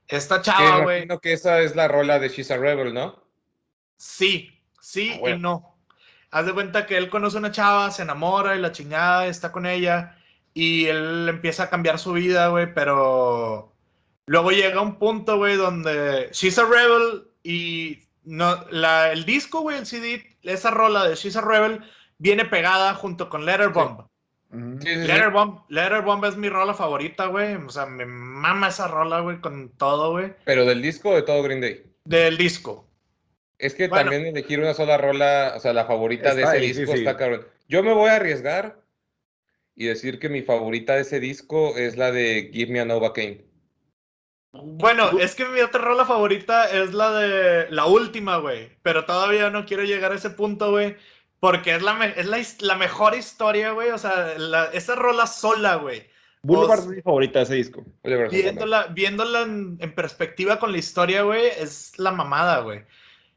Esta 0.06 0.42
chava, 0.42 0.80
güey, 0.82 1.08
que 1.22 1.32
esa 1.32 1.60
es 1.60 1.74
la 1.74 1.88
rola 1.88 2.18
de 2.18 2.28
She's 2.28 2.50
a 2.50 2.56
Rebel, 2.56 2.92
¿no? 2.94 3.22
sí, 3.96 4.50
sí 4.80 5.18
Ah, 5.24 5.30
y 5.30 5.38
no. 5.38 5.73
Haz 6.34 6.46
de 6.46 6.52
cuenta 6.52 6.84
que 6.84 6.96
él 6.96 7.10
conoce 7.10 7.36
a 7.36 7.38
una 7.38 7.52
chava, 7.52 7.92
se 7.92 8.02
enamora 8.02 8.56
y 8.56 8.60
la 8.60 8.72
chingada 8.72 9.28
está 9.28 9.52
con 9.52 9.66
ella 9.66 10.18
y 10.52 10.86
él 10.86 11.28
empieza 11.28 11.62
a 11.62 11.70
cambiar 11.70 12.00
su 12.00 12.12
vida, 12.12 12.48
güey, 12.48 12.74
pero 12.74 13.72
luego 14.26 14.50
llega 14.50 14.80
un 14.80 14.98
punto, 14.98 15.36
güey, 15.36 15.54
donde 15.54 16.30
She's 16.32 16.58
a 16.58 16.64
Rebel 16.64 17.28
y 17.44 18.00
no, 18.24 18.64
la, 18.72 19.12
el 19.12 19.24
disco, 19.24 19.60
güey, 19.60 19.78
el 19.78 19.86
CD, 19.86 20.36
esa 20.42 20.72
rola 20.72 21.08
de 21.08 21.14
She's 21.14 21.36
a 21.36 21.40
Rebel 21.40 21.84
viene 22.18 22.44
pegada 22.44 22.94
junto 22.94 23.30
con 23.30 23.46
Letter 23.46 23.68
Bomb. 23.68 24.00
Sí, 24.50 24.58
sí, 24.80 24.88
sí. 24.88 25.06
Letter 25.06 25.30
Bomb, 25.30 25.60
Letter 25.68 26.02
Bomb 26.02 26.24
es 26.24 26.36
mi 26.36 26.48
rola 26.48 26.74
favorita, 26.74 27.26
güey. 27.26 27.54
O 27.54 27.70
sea, 27.70 27.86
me 27.86 28.06
mama 28.06 28.68
esa 28.68 28.88
rola, 28.88 29.20
güey, 29.20 29.40
con 29.40 29.68
todo, 29.76 30.10
güey. 30.10 30.34
Pero 30.44 30.64
del 30.64 30.82
disco 30.82 31.10
o 31.10 31.14
de 31.14 31.22
todo 31.22 31.44
Green 31.44 31.60
Day. 31.60 31.84
Del 32.04 32.36
disco. 32.36 32.88
Es 33.64 33.74
que 33.74 33.88
Bueno. 33.88 34.10
también 34.10 34.26
elegir 34.26 34.60
una 34.60 34.74
sola 34.74 34.98
rola, 34.98 35.54
o 35.56 35.60
sea, 35.60 35.72
la 35.72 35.86
favorita 35.86 36.34
de 36.34 36.42
ese 36.42 36.58
disco 36.58 36.92
sí. 36.92 36.98
está 36.98 37.16
cabrón. 37.16 37.46
Yo 37.68 37.82
me 37.82 37.94
voy 37.94 38.10
a 38.10 38.16
arriesgar 38.16 38.76
y 39.74 39.86
decir 39.86 40.18
que 40.18 40.28
mi 40.28 40.42
favorita 40.42 40.94
de 40.94 41.00
ese 41.00 41.18
disco 41.18 41.76
es 41.76 41.96
la 41.96 42.12
de 42.12 42.50
Give 42.52 42.70
Me 42.72 42.80
a 42.80 42.84
Novocaine. 42.84 43.44
Bueno, 44.52 45.18
es 45.18 45.34
que 45.34 45.46
mi 45.46 45.60
otra 45.60 45.80
rola 45.80 46.04
favorita 46.04 46.70
es 46.70 46.92
la 46.94 47.10
de 47.18 47.70
la 47.70 47.86
última, 47.86 48.36
güey. 48.36 48.70
Pero 48.82 49.04
todavía 49.04 49.50
no 49.50 49.64
quiero 49.66 49.82
llegar 49.82 50.12
a 50.12 50.16
ese 50.16 50.30
punto, 50.30 50.70
güey. 50.70 50.96
Porque 51.40 51.74
es 51.74 51.82
la, 51.82 51.94
me- 51.94 52.14
es 52.16 52.26
la, 52.26 52.40
la 52.60 52.74
mejor 52.76 53.16
historia, 53.16 53.72
güey. 53.72 53.90
O 53.90 53.98
sea, 53.98 54.34
la- 54.38 54.66
esa 54.72 54.94
rola 54.94 55.26
sola, 55.26 55.76
güey. 55.76 56.06
Boulevard 56.42 56.80
es 56.80 56.86
mi 56.86 57.02
favorita 57.02 57.38
de 57.40 57.44
ese 57.46 57.54
disco. 57.54 57.84
Viéndola, 58.30 58.88
viéndola 58.88 59.42
en, 59.42 59.78
en 59.80 59.94
perspectiva 59.94 60.58
con 60.60 60.70
la 60.72 60.78
historia, 60.78 61.22
güey, 61.22 61.46
es 61.58 61.98
la 61.98 62.12
mamada, 62.12 62.60
güey. 62.60 62.82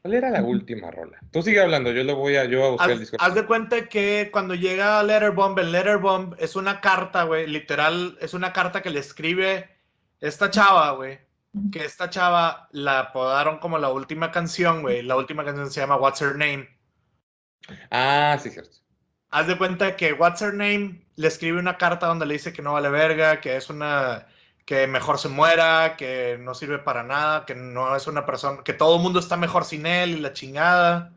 ¿Cuál 0.08 0.16
era 0.16 0.30
la 0.30 0.42
última 0.42 0.90
rola? 0.90 1.18
Tú 1.30 1.42
sigue 1.42 1.60
hablando, 1.60 1.92
yo 1.92 2.02
lo 2.02 2.16
voy 2.16 2.36
a, 2.36 2.46
yo 2.46 2.64
a 2.64 2.70
buscar 2.70 2.90
el 2.92 3.00
disco. 3.00 3.18
haz 3.20 3.34
de 3.34 3.44
cuenta 3.44 3.90
que 3.90 4.30
cuando 4.32 4.54
llega 4.54 5.02
Letterbomb, 5.02 5.58
el 5.58 5.70
Letterbomb 5.70 6.34
es 6.38 6.56
una 6.56 6.80
carta, 6.80 7.24
güey, 7.24 7.46
literal, 7.46 8.16
es 8.22 8.32
una 8.32 8.54
carta 8.54 8.80
que 8.80 8.88
le 8.88 9.00
escribe 9.00 9.68
esta 10.18 10.50
chava, 10.50 10.92
güey. 10.92 11.18
Que 11.70 11.84
esta 11.84 12.08
chava 12.08 12.68
la 12.72 13.00
apodaron 13.00 13.58
como 13.58 13.76
la 13.76 13.90
última 13.90 14.30
canción, 14.30 14.80
güey. 14.80 15.02
La 15.02 15.16
última 15.16 15.44
canción 15.44 15.70
se 15.70 15.80
llama 15.80 15.96
What's 15.96 16.22
Her 16.22 16.36
Name. 16.36 16.70
Ah, 17.90 18.38
sí, 18.40 18.48
cierto. 18.48 18.78
Haz 19.28 19.46
de 19.46 19.58
cuenta 19.58 19.94
que 19.94 20.14
What's 20.14 20.40
Her 20.40 20.54
Name 20.54 21.04
le 21.16 21.28
escribe 21.28 21.58
una 21.58 21.76
carta 21.76 22.06
donde 22.06 22.24
le 22.24 22.34
dice 22.34 22.54
que 22.54 22.62
no 22.62 22.72
vale 22.72 22.88
verga, 22.88 23.42
que 23.42 23.56
es 23.56 23.68
una. 23.68 24.26
Que 24.68 24.86
mejor 24.86 25.18
se 25.18 25.30
muera, 25.30 25.96
que 25.96 26.36
no 26.38 26.54
sirve 26.54 26.78
para 26.78 27.02
nada, 27.02 27.46
que 27.46 27.54
no 27.54 27.96
es 27.96 28.06
una 28.06 28.26
persona. 28.26 28.62
que 28.62 28.74
todo 28.74 28.96
el 28.96 29.02
mundo 29.02 29.18
está 29.18 29.38
mejor 29.38 29.64
sin 29.64 29.86
él 29.86 30.10
y 30.10 30.20
la 30.20 30.34
chingada. 30.34 31.14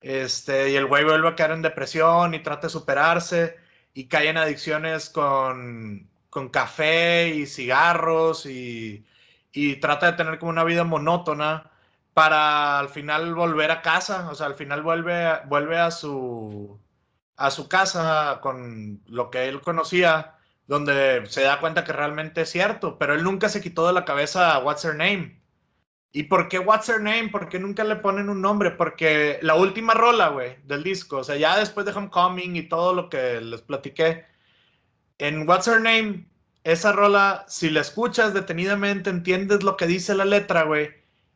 Este, 0.00 0.70
y 0.70 0.76
el 0.76 0.86
güey 0.86 1.04
vuelve 1.04 1.28
a 1.28 1.36
caer 1.36 1.50
en 1.52 1.62
depresión 1.62 2.34
y 2.34 2.42
trata 2.42 2.68
de 2.68 2.72
superarse 2.72 3.58
y 3.92 4.08
cae 4.08 4.30
en 4.30 4.38
adicciones 4.38 5.10
con, 5.10 6.08
con 6.30 6.48
café 6.48 7.28
y 7.28 7.46
cigarros 7.46 8.46
y, 8.46 9.06
y 9.52 9.76
trata 9.76 10.12
de 10.12 10.16
tener 10.16 10.38
como 10.38 10.50
una 10.50 10.64
vida 10.64 10.84
monótona 10.84 11.70
para 12.14 12.78
al 12.78 12.88
final 12.88 13.34
volver 13.34 13.70
a 13.72 13.82
casa, 13.82 14.30
o 14.30 14.34
sea, 14.34 14.46
al 14.46 14.54
final 14.54 14.82
vuelve, 14.82 15.40
vuelve 15.46 15.78
a 15.78 15.90
su 15.90 16.80
a 17.36 17.50
su 17.50 17.68
casa 17.68 18.40
con 18.42 19.02
lo 19.06 19.30
que 19.30 19.48
él 19.48 19.60
conocía, 19.62 20.38
donde 20.70 21.24
se 21.26 21.42
da 21.42 21.58
cuenta 21.58 21.82
que 21.82 21.92
realmente 21.92 22.42
es 22.42 22.50
cierto, 22.50 22.96
pero 22.96 23.14
él 23.14 23.24
nunca 23.24 23.48
se 23.48 23.60
quitó 23.60 23.88
de 23.88 23.92
la 23.92 24.04
cabeza 24.04 24.56
What's 24.60 24.84
Her 24.84 24.94
Name. 24.94 25.42
¿Y 26.12 26.24
por 26.24 26.48
qué 26.48 26.60
What's 26.60 26.88
Her 26.88 27.00
Name? 27.00 27.28
¿Por 27.30 27.48
qué 27.48 27.58
nunca 27.58 27.82
le 27.82 27.96
ponen 27.96 28.28
un 28.28 28.40
nombre? 28.40 28.70
Porque 28.70 29.40
la 29.42 29.56
última 29.56 29.94
rola, 29.94 30.28
güey, 30.28 30.58
del 30.66 30.84
disco, 30.84 31.18
o 31.18 31.24
sea, 31.24 31.34
ya 31.34 31.58
después 31.58 31.86
de 31.86 31.92
Homecoming 31.92 32.54
y 32.54 32.68
todo 32.68 32.94
lo 32.94 33.08
que 33.10 33.40
les 33.40 33.62
platiqué, 33.62 34.24
en 35.18 35.48
What's 35.48 35.66
Her 35.66 35.80
Name, 35.80 36.28
esa 36.62 36.92
rola, 36.92 37.44
si 37.48 37.68
la 37.68 37.80
escuchas 37.80 38.32
detenidamente, 38.32 39.10
entiendes 39.10 39.64
lo 39.64 39.76
que 39.76 39.88
dice 39.88 40.14
la 40.14 40.24
letra, 40.24 40.62
güey. 40.62 40.90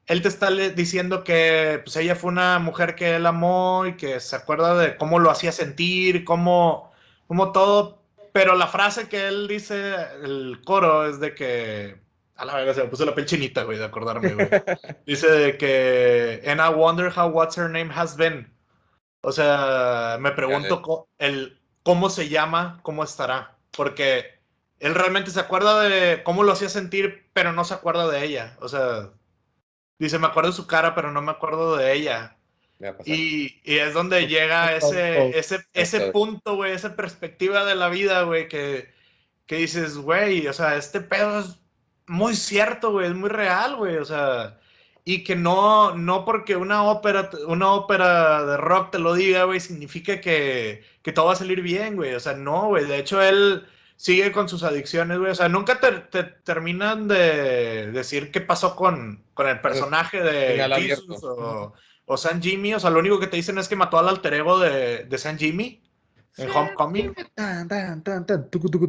Él 0.06 0.22
te 0.22 0.28
está 0.28 0.48
diciendo 0.52 1.24
que 1.24 1.80
pues, 1.82 1.96
ella 1.96 2.14
fue 2.14 2.30
una 2.30 2.60
mujer 2.60 2.94
que 2.94 3.16
él 3.16 3.26
amó 3.26 3.84
y 3.84 3.96
que 3.96 4.20
se 4.20 4.36
acuerda 4.36 4.76
de 4.76 4.96
cómo 4.96 5.18
lo 5.18 5.30
hacía 5.32 5.50
sentir, 5.50 6.24
cómo, 6.24 6.92
cómo 7.26 7.50
todo. 7.50 8.03
Pero 8.34 8.56
la 8.56 8.66
frase 8.66 9.08
que 9.08 9.28
él 9.28 9.46
dice, 9.46 9.94
el 10.24 10.60
coro, 10.64 11.06
es 11.06 11.20
de 11.20 11.36
que. 11.36 12.02
A 12.34 12.44
la 12.44 12.56
verga, 12.56 12.74
se 12.74 12.82
me 12.82 12.88
puso 12.88 13.04
la 13.04 13.14
piel 13.14 13.26
chinita, 13.28 13.62
güey, 13.62 13.78
de 13.78 13.84
acordarme, 13.84 14.34
güey. 14.34 14.48
Dice 15.06 15.30
de 15.30 15.56
que. 15.56 16.42
And 16.44 16.60
I 16.60 16.74
wonder 16.74 17.12
how 17.16 17.28
what's 17.28 17.56
her 17.56 17.70
name 17.70 17.92
has 17.94 18.16
been. 18.16 18.52
O 19.20 19.30
sea, 19.30 20.18
me 20.20 20.32
pregunto 20.32 21.06
el, 21.18 21.60
cómo 21.84 22.10
se 22.10 22.28
llama, 22.28 22.80
cómo 22.82 23.04
estará. 23.04 23.56
Porque 23.70 24.40
él 24.80 24.96
realmente 24.96 25.30
se 25.30 25.38
acuerda 25.38 25.82
de 25.82 26.24
cómo 26.24 26.42
lo 26.42 26.50
hacía 26.50 26.68
sentir, 26.68 27.30
pero 27.34 27.52
no 27.52 27.62
se 27.64 27.74
acuerda 27.74 28.08
de 28.08 28.24
ella. 28.24 28.56
O 28.60 28.68
sea, 28.68 29.12
dice, 30.00 30.18
me 30.18 30.26
acuerdo 30.26 30.50
de 30.50 30.56
su 30.56 30.66
cara, 30.66 30.96
pero 30.96 31.12
no 31.12 31.22
me 31.22 31.30
acuerdo 31.30 31.76
de 31.76 31.92
ella. 31.92 32.33
Y, 33.04 33.60
y 33.64 33.78
es 33.78 33.94
donde 33.94 34.26
llega 34.26 34.76
ese, 34.76 35.38
ese, 35.38 35.64
ese 35.72 36.10
punto, 36.10 36.56
güey, 36.56 36.72
esa 36.72 36.96
perspectiva 36.96 37.64
de 37.64 37.74
la 37.74 37.88
vida, 37.88 38.22
güey, 38.22 38.48
que, 38.48 38.92
que 39.46 39.56
dices, 39.56 39.96
güey, 39.96 40.46
o 40.46 40.52
sea, 40.52 40.76
este 40.76 41.00
pedo 41.00 41.40
es 41.40 41.60
muy 42.06 42.34
cierto, 42.34 42.92
güey, 42.92 43.08
es 43.08 43.14
muy 43.14 43.30
real, 43.30 43.76
güey, 43.76 43.96
o 43.96 44.04
sea, 44.04 44.58
y 45.04 45.24
que 45.24 45.36
no, 45.36 45.94
no 45.94 46.24
porque 46.24 46.56
una 46.56 46.84
ópera, 46.84 47.30
una 47.46 47.72
ópera 47.72 48.44
de 48.44 48.56
rock 48.56 48.92
te 48.92 48.98
lo 48.98 49.14
diga, 49.14 49.44
güey, 49.44 49.60
significa 49.60 50.20
que, 50.20 50.82
que 51.02 51.12
todo 51.12 51.26
va 51.26 51.32
a 51.32 51.36
salir 51.36 51.62
bien, 51.62 51.96
güey, 51.96 52.14
o 52.14 52.20
sea, 52.20 52.34
no, 52.34 52.68
güey, 52.68 52.84
de 52.86 52.98
hecho 52.98 53.22
él 53.22 53.66
sigue 53.96 54.32
con 54.32 54.48
sus 54.48 54.62
adicciones, 54.62 55.18
güey, 55.18 55.30
o 55.30 55.34
sea, 55.34 55.48
nunca 55.48 55.80
te, 55.80 55.92
te 55.92 56.24
terminan 56.24 57.08
de 57.08 57.92
decir 57.92 58.30
qué 58.30 58.40
pasó 58.40 58.76
con, 58.76 59.24
con 59.32 59.48
el 59.48 59.60
personaje 59.60 60.20
de 60.20 60.62
abierto. 60.62 61.14
o, 61.22 61.74
o 62.06 62.16
San 62.16 62.42
Jimmy, 62.42 62.74
o 62.74 62.80
sea, 62.80 62.90
lo 62.90 62.98
único 63.00 63.18
que 63.20 63.26
te 63.26 63.36
dicen 63.36 63.58
es 63.58 63.68
que 63.68 63.76
mató 63.76 63.98
al 63.98 64.08
alter 64.08 64.34
ego 64.34 64.58
de, 64.58 65.04
de 65.04 65.18
San 65.18 65.38
Jimmy 65.38 65.82
en 66.36 66.48
Homecoming. 66.50 67.14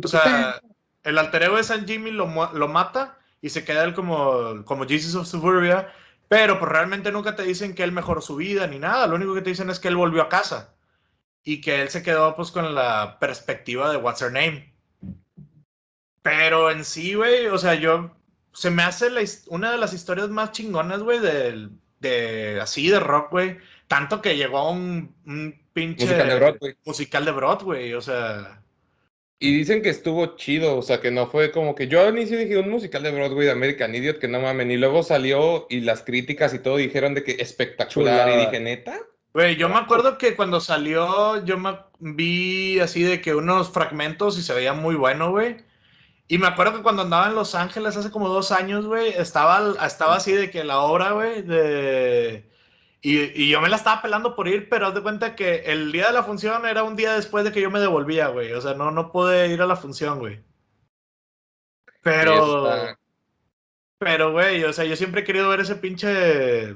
O 0.08 0.10
sea, 0.10 0.62
el 1.04 1.18
alter 1.18 1.44
ego 1.44 1.58
de 1.58 1.64
San 1.64 1.88
Jimmy 1.88 2.12
lo, 2.12 2.28
lo 2.54 2.68
mata 2.68 3.18
y 3.42 3.50
se 3.50 3.64
queda 3.64 3.84
él 3.84 3.94
como, 3.94 4.66
como 4.66 4.86
Jesus 4.86 5.16
of 5.16 5.28
Suburbia, 5.28 5.94
pero 6.28 6.58
pues 6.60 6.72
realmente 6.72 7.12
nunca 7.12 7.36
te 7.36 7.44
dicen 7.44 7.76
que 7.76 7.84
él 7.84 7.92
mejoró 7.92 8.20
su 8.22 8.36
vida 8.36 8.66
ni 8.68 8.80
nada, 8.80 9.06
lo 9.08 9.16
único 9.16 9.34
que 9.36 9.42
te 9.42 9.52
dicen 9.52 9.70
es 9.70 9.80
que 9.80 9.88
él 9.88 9.96
volvió 9.96 10.24
a 10.24 10.30
casa 10.30 10.74
y 11.44 11.62
que 11.62 11.82
él 11.84 11.90
se 11.90 12.02
quedó 12.02 12.36
pues 12.36 12.50
con 12.52 12.74
la 12.74 13.18
perspectiva 13.20 13.92
de 13.92 13.98
What's 13.98 14.22
Her 14.24 14.32
Name. 14.32 14.74
Pero 16.24 16.72
en 16.72 16.84
sí, 16.84 17.14
güey, 17.14 17.46
o 17.48 17.58
sea, 17.58 17.76
yo, 17.76 18.12
se 18.52 18.72
me 18.72 18.82
hace 18.84 19.10
la 19.12 19.22
una 19.50 19.72
de 19.72 19.78
las 19.78 19.94
historias 19.94 20.30
más 20.30 20.52
chingonas, 20.52 21.02
güey, 21.04 21.20
del- 21.20 21.70
de, 22.00 22.60
así 22.62 22.90
de 22.90 23.00
rock, 23.00 23.32
güey. 23.32 23.58
Tanto 23.88 24.22
que 24.22 24.36
llegó 24.36 24.58
a 24.60 24.72
un, 24.72 25.16
un 25.26 25.56
pinche 25.74 26.06
Musical 26.06 26.28
de 26.28 26.36
Broadway. 26.36 26.76
musical 26.86 27.26
de 27.26 27.32
Broadway, 27.32 27.94
o 27.94 28.02
sea... 28.02 28.62
Y 29.38 29.54
dicen 29.54 29.82
que 29.82 29.90
estuvo 29.90 30.38
chido, 30.38 30.78
o 30.78 30.82
sea, 30.82 31.02
que 31.02 31.12
no 31.12 31.28
fue 31.28 31.52
como 31.52 31.76
que 31.76 31.88
yo 31.88 32.02
al 32.02 32.18
inicio 32.18 32.38
dije 32.38 32.58
un 32.58 32.70
musical 32.70 33.04
de 33.04 33.12
Broadway 33.12 33.46
de 33.46 33.52
American 33.52 33.94
Idiot, 33.94 34.20
que 34.20 34.30
no 34.30 34.40
mamen, 34.40 34.72
y 34.72 34.78
luego 34.78 35.04
salió 35.04 35.68
y 35.70 35.82
las 35.82 36.04
críticas 36.04 36.54
y 36.54 36.60
todo 36.60 36.78
dijeron 36.78 37.14
de 37.14 37.24
que 37.24 37.34
espectacular, 37.34 38.30
y 38.30 38.32
Chulada. 38.32 38.46
dije, 38.46 38.60
neta, 38.62 38.98
Güey, 39.36 39.58
yo 39.58 39.68
me 39.68 39.76
acuerdo 39.76 40.18
que 40.18 40.34
cuando 40.34 40.62
salió, 40.62 41.44
yo 41.44 41.58
me 41.58 41.78
vi 42.00 42.80
así 42.80 43.04
de 43.04 43.20
que 43.20 43.36
unos 43.36 43.70
fragmentos 43.70 44.40
y 44.40 44.42
se 44.42 44.54
veía 44.54 44.72
muy 44.72 44.96
bueno, 44.96 45.32
güey. 45.32 45.58
Y 46.28 46.38
me 46.40 46.48
acuerdo 46.48 46.78
que 46.78 46.84
cuando 46.84 47.04
andaba 47.04 47.28
en 47.28 47.36
Los 47.36 47.54
Ángeles 47.54 47.96
hace 47.96 48.10
como 48.10 48.30
dos 48.30 48.52
años, 48.52 48.86
güey, 48.88 49.10
estaba, 49.10 49.76
estaba 49.86 50.16
así 50.16 50.32
de 50.34 50.50
que 50.50 50.64
la 50.64 50.80
obra, 50.80 51.12
güey, 51.12 51.44
de... 51.44 52.50
Y, 53.02 53.44
y 53.44 53.50
yo 53.52 53.62
me 53.62 53.70
la 53.70 53.76
estaba 53.76 54.02
pelando 54.02 54.36
por 54.36 54.48
ir, 54.48 54.68
pero 54.68 54.88
haz 54.88 54.96
de 54.96 55.04
cuenta 55.04 55.36
que 55.36 55.58
el 55.66 55.92
día 55.92 56.08
de 56.08 56.14
la 56.14 56.24
función 56.24 56.66
era 56.66 56.84
un 56.84 56.96
día 56.96 57.14
después 57.14 57.46
de 57.46 57.52
que 57.52 57.62
yo 57.62 57.70
me 57.70 57.80
devolvía, 57.80 58.30
güey. 58.30 58.54
O 58.54 58.62
sea, 58.62 58.74
no, 58.74 58.90
no 58.90 59.12
pude 59.12 59.50
ir 59.50 59.62
a 59.62 59.68
la 59.68 59.76
función, 59.76 60.18
güey. 60.18 60.44
Pero... 62.02 62.96
Pero, 63.98 64.32
güey, 64.32 64.64
o 64.64 64.74
sea, 64.74 64.86
yo 64.86 64.96
siempre 64.96 65.22
he 65.22 65.24
querido 65.24 65.50
ver 65.50 65.62
ese 65.62 65.76
pinche 65.76 66.76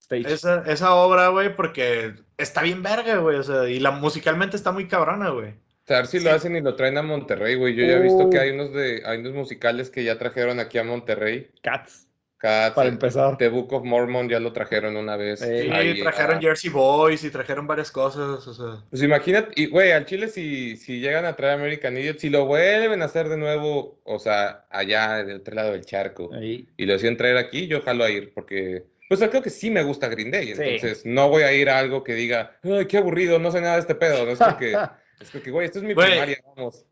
Stage. 0.00 0.32
esa, 0.32 0.62
esa 0.66 0.94
obra, 0.94 1.28
güey, 1.28 1.54
porque 1.56 2.14
está 2.36 2.62
bien 2.62 2.82
verga, 2.82 3.16
güey. 3.16 3.36
O 3.38 3.42
sea, 3.42 3.68
y 3.68 3.80
la 3.80 3.90
musicalmente 3.90 4.56
está 4.56 4.72
muy 4.72 4.86
cabrona, 4.88 5.30
güey. 5.30 5.54
A 5.90 5.96
ver 5.98 6.06
si 6.06 6.20
lo 6.20 6.30
hacen 6.30 6.56
y 6.56 6.60
lo 6.60 6.74
traen 6.74 6.98
a 6.98 7.02
Monterrey, 7.02 7.54
güey. 7.56 7.74
Yo 7.74 7.84
ya 7.84 7.96
he 7.96 8.00
visto 8.02 8.24
Uh. 8.26 8.30
que 8.30 8.38
hay 8.38 8.50
unos 8.50 8.72
de, 8.72 9.02
hay 9.04 9.18
unos 9.18 9.32
musicales 9.34 9.90
que 9.90 10.04
ya 10.04 10.18
trajeron 10.18 10.60
aquí 10.60 10.78
a 10.78 10.84
Monterrey. 10.84 11.48
Cats. 11.62 12.06
Cada 12.38 12.74
Para 12.74 12.88
empezar. 12.88 13.36
The 13.36 13.48
Book 13.50 13.70
of 13.74 13.84
Mormon 13.84 14.26
ya 14.30 14.40
lo 14.40 14.54
trajeron 14.54 14.96
una 14.96 15.14
vez. 15.18 15.40
Sí, 15.40 15.46
Ahí, 15.70 16.00
trajeron 16.00 16.36
ah, 16.38 16.40
Jersey 16.40 16.70
Boys 16.70 17.22
y 17.22 17.28
trajeron 17.30 17.66
varias 17.66 17.90
cosas, 17.92 18.46
o 18.48 18.54
sea. 18.54 18.82
Pues 18.88 19.02
imagínate, 19.02 19.50
y 19.56 19.66
güey, 19.66 19.92
al 19.92 20.06
Chile 20.06 20.26
si, 20.28 20.74
si 20.78 21.00
llegan 21.00 21.26
a 21.26 21.36
traer 21.36 21.58
American 21.58 21.98
Idiot, 21.98 22.18
si 22.18 22.30
lo 22.30 22.46
vuelven 22.46 23.02
a 23.02 23.04
hacer 23.04 23.28
de 23.28 23.36
nuevo, 23.36 24.00
o 24.04 24.18
sea, 24.18 24.64
allá 24.70 25.22
del 25.22 25.36
otro 25.40 25.54
lado 25.54 25.72
del 25.72 25.84
charco, 25.84 26.30
Ahí. 26.32 26.66
y 26.78 26.86
lo 26.86 26.94
deciden 26.94 27.18
traer 27.18 27.36
aquí, 27.36 27.66
yo 27.66 27.82
jalo 27.82 28.04
a 28.04 28.10
ir, 28.10 28.32
porque, 28.32 28.84
pues 29.06 29.20
creo 29.20 29.42
que 29.42 29.50
sí 29.50 29.68
me 29.70 29.82
gusta 29.82 30.08
Green 30.08 30.30
Day, 30.30 30.54
Sí. 30.54 30.62
entonces 30.62 31.04
no 31.04 31.28
voy 31.28 31.42
a 31.42 31.52
ir 31.52 31.68
a 31.68 31.78
algo 31.78 32.02
que 32.02 32.14
diga, 32.14 32.56
ay, 32.62 32.86
qué 32.86 32.96
aburrido, 32.96 33.38
no 33.38 33.50
sé 33.50 33.60
nada 33.60 33.74
de 33.74 33.80
este 33.80 33.94
pedo, 33.96 34.24
no 34.24 34.30
es 34.30 34.38
porque, 34.38 34.72
es 35.20 35.30
porque, 35.30 35.50
güey, 35.50 35.66
esto 35.66 35.78
es 35.78 35.84
mi 35.84 35.94
Güey. 35.94 36.08
primaria, 36.10 36.38
vamos. 36.56 36.84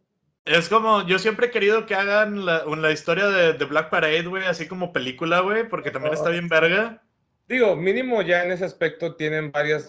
Es 0.45 0.69
como, 0.69 1.07
yo 1.07 1.19
siempre 1.19 1.49
he 1.49 1.51
querido 1.51 1.85
que 1.85 1.95
hagan 1.95 2.47
la, 2.47 2.65
la 2.65 2.91
historia 2.93 3.27
de, 3.29 3.53
de 3.53 3.65
Black 3.67 3.91
Parade, 3.91 4.25
güey, 4.27 4.45
así 4.47 4.67
como 4.67 4.93
película, 4.93 5.41
güey, 5.41 5.69
porque 5.69 5.91
también 5.91 6.15
está 6.15 6.31
bien 6.31 6.49
verga. 6.49 7.03
Digo, 7.49 7.77
mínimo 7.77 8.23
ya 8.23 8.45
en 8.45 8.53
ese 8.53 8.65
aspecto 8.65 9.15
tienen 9.15 9.53
varias, 9.53 9.89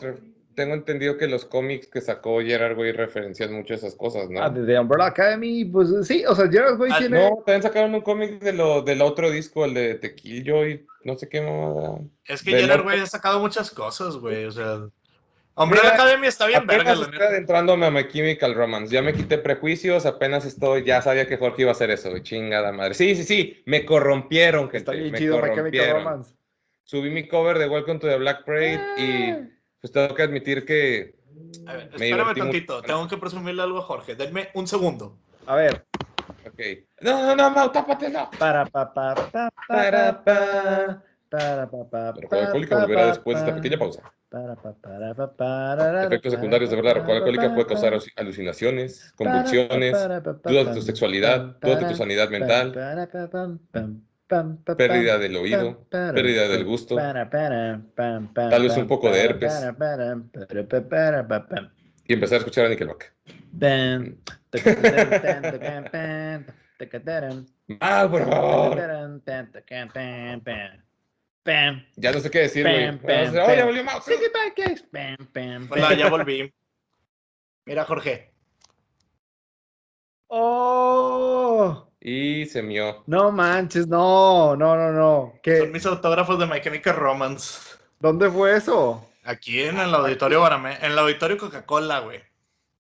tengo 0.55 0.73
entendido 0.73 1.17
que 1.17 1.27
los 1.27 1.45
cómics 1.45 1.87
que 1.87 2.01
sacó 2.01 2.41
Gerard, 2.41 2.75
güey, 2.75 2.91
referencian 2.91 3.53
mucho 3.53 3.73
esas 3.73 3.95
cosas, 3.95 4.29
¿no? 4.29 4.41
Ah, 4.43 4.49
de 4.49 4.65
The 4.65 4.79
Umbrella 4.79 5.07
Academy, 5.07 5.63
pues 5.63 5.89
sí, 6.05 6.25
o 6.25 6.35
sea, 6.35 6.49
Gerard, 6.49 6.75
güey, 6.77 6.91
Ah, 6.93 6.97
tiene. 6.99 7.29
No, 7.29 7.35
también 7.45 7.63
sacaron 7.63 7.95
un 7.95 8.01
cómic 8.01 8.41
de 8.41 8.51
lo, 8.51 8.81
del 8.81 9.01
otro 9.01 9.31
disco, 9.31 9.63
el 9.63 9.73
de 9.73 9.95
Tequillo 9.95 10.67
y 10.67 10.85
no 11.05 11.17
sé 11.17 11.29
qué 11.29 11.41
mamada. 11.41 11.99
Es 12.25 12.43
que 12.43 12.51
Gerard, 12.51 12.83
güey, 12.83 12.99
ha 12.99 13.05
sacado 13.05 13.39
muchas 13.39 13.71
cosas, 13.71 14.17
güey, 14.17 14.43
o 14.45 14.51
sea. 14.51 14.79
Umbrella 15.55 15.83
Mira, 15.91 15.95
Academy 15.95 16.27
está 16.27 16.45
bien 16.47 16.65
verga, 16.65 16.91
Apenas 16.93 16.99
la 16.99 17.05
estoy 17.13 17.27
adentrándome 17.27 17.85
a 17.87 17.91
My 17.91 18.07
Chemical 18.07 18.55
Romance. 18.55 18.93
Ya 18.93 19.01
me 19.01 19.13
quité 19.13 19.37
prejuicios, 19.37 20.05
apenas 20.05 20.45
estoy, 20.45 20.85
ya 20.85 21.01
sabía 21.01 21.27
que 21.27 21.35
Jorge 21.37 21.63
iba 21.63 21.71
a 21.71 21.73
hacer 21.73 21.91
eso, 21.91 22.17
chingada 22.19 22.71
madre. 22.71 22.93
Sí, 22.93 23.13
sí, 23.15 23.23
sí, 23.25 23.61
me 23.65 23.85
corrompieron, 23.85 24.69
Está 24.71 24.93
gente, 24.93 24.97
bien 25.01 25.11
me 25.11 25.17
chido 25.17 25.35
My 25.35 25.41
Chemical 25.41 25.55
corrompieron. 25.57 26.03
Romance. 26.03 26.35
Subí 26.83 27.09
mi 27.09 27.27
cover 27.27 27.59
de 27.59 27.67
Welcome 27.67 27.99
to 27.99 28.07
the 28.07 28.15
Black 28.17 28.45
Parade 28.45 28.79
y 28.97 29.31
Ah. 29.31 29.47
pues 29.81 29.91
tengo 29.91 30.15
que 30.15 30.23
admitir 30.23 30.65
que 30.65 31.15
A 31.67 31.73
ver, 31.73 31.89
Me 31.99 32.09
espérame 32.09 32.35
tantito, 32.35 32.75
mucho. 32.77 32.87
tengo 32.87 33.07
que 33.07 33.17
presumirle 33.17 33.61
algo 33.61 33.79
a 33.79 33.81
Jorge. 33.83 34.15
Denme 34.15 34.49
un 34.53 34.65
segundo. 34.67 35.17
A 35.45 35.55
ver. 35.55 35.85
Ok. 36.47 36.59
No, 37.01 37.21
no, 37.27 37.35
no, 37.35 37.49
Mau, 37.51 37.69
tápate, 37.71 38.09
no. 38.09 38.29
Para, 38.39 38.65
pa, 38.65 38.93
pa, 38.93 39.13
pa, 39.31 39.49
Para, 39.67 40.23
pa. 40.23 41.03
Rocola 42.21 42.41
Alcohólica 42.47 42.75
volverá 42.81 43.01
después 43.07 43.35
de 43.37 43.41
esta 43.41 43.55
pequeña 43.61 43.77
pausa. 43.79 44.13
Efectos 46.07 46.31
secundarios 46.37 46.69
de 46.69 46.75
verdad, 46.75 46.91
la 46.95 47.01
Alcohólica 47.17 47.41
puede 47.55 47.67
causar 47.67 47.93
alucinaciones, 48.17 49.13
convulsiones, 49.15 49.91
dudas 50.51 50.65
de 50.67 50.73
tu 50.75 50.81
sexualidad, 50.85 51.57
dudas 51.61 51.79
de 51.79 51.85
tu 51.85 51.95
sanidad 51.97 52.29
mental, 52.29 52.71
pérdida 54.77 55.17
del 55.17 55.35
oído, 55.37 55.57
pérdida 56.13 56.47
del 56.47 56.65
gusto. 56.65 56.95
Tal 58.51 58.61
vez 58.63 58.77
un 58.77 58.87
poco 58.87 59.07
de 59.11 59.19
herpes. 59.25 59.53
y 62.07 62.13
empezar 62.13 62.35
a 62.35 62.39
escuchar 62.39 62.65
a 62.65 62.69
Nickelback. 62.69 63.13
Ah, 67.79 68.07
por 68.11 68.21
favor. 68.29 68.75
Pam. 71.49 71.85
Ya 71.95 72.11
no 72.11 72.19
sé 72.19 72.29
qué 72.29 72.39
decir, 72.39 72.63
güey. 72.63 72.89
Oye, 72.89 72.97
pam. 72.97 73.65
volvió 73.65 73.83
guys. 74.55 74.83
Pam, 74.91 75.17
pam, 75.33 75.67
Hola, 75.71 75.89
pam. 75.89 75.97
ya 75.97 76.09
volví. 76.09 76.53
Mira, 77.65 77.85
Jorge. 77.85 78.33
¡Oh! 80.27 81.91
Y 81.99 82.45
se 82.45 82.61
mió. 82.61 83.03
No 83.07 83.31
manches, 83.31 83.87
no, 83.87 84.55
no, 84.55 84.75
no, 84.75 84.91
no. 84.91 85.33
Son 85.43 85.71
mis 85.71 85.85
autógrafos 85.85 86.39
de 86.39 86.45
My 86.45 86.61
Chemical 86.61 86.95
Romance. 86.95 87.59
¿Dónde 87.99 88.29
fue 88.29 88.55
eso? 88.55 89.09
Aquí 89.23 89.61
en 89.61 89.79
el 89.79 89.93
auditorio 89.93 90.41
Baramé, 90.41 90.77
en 90.81 90.91
el 90.91 90.99
auditorio 90.99 91.37
Coca-Cola, 91.37 91.99
güey. 91.99 92.21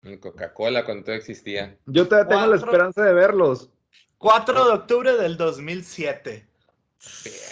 En 0.03 0.19
Coca-Cola 0.19 0.83
cuando 0.83 1.03
todavía 1.03 1.19
existía. 1.19 1.77
Yo 1.85 2.07
todavía 2.07 2.29
tengo 2.29 2.47
la 2.47 2.55
esperanza 2.57 3.03
de 3.03 3.13
verlos. 3.13 3.69
4 4.17 4.65
de 4.65 4.71
octubre 4.71 5.15
del 5.15 5.37
2007. 5.37 6.47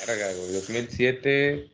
Verga, 0.08 0.28
güey. 0.34 0.54
2007. 0.54 1.72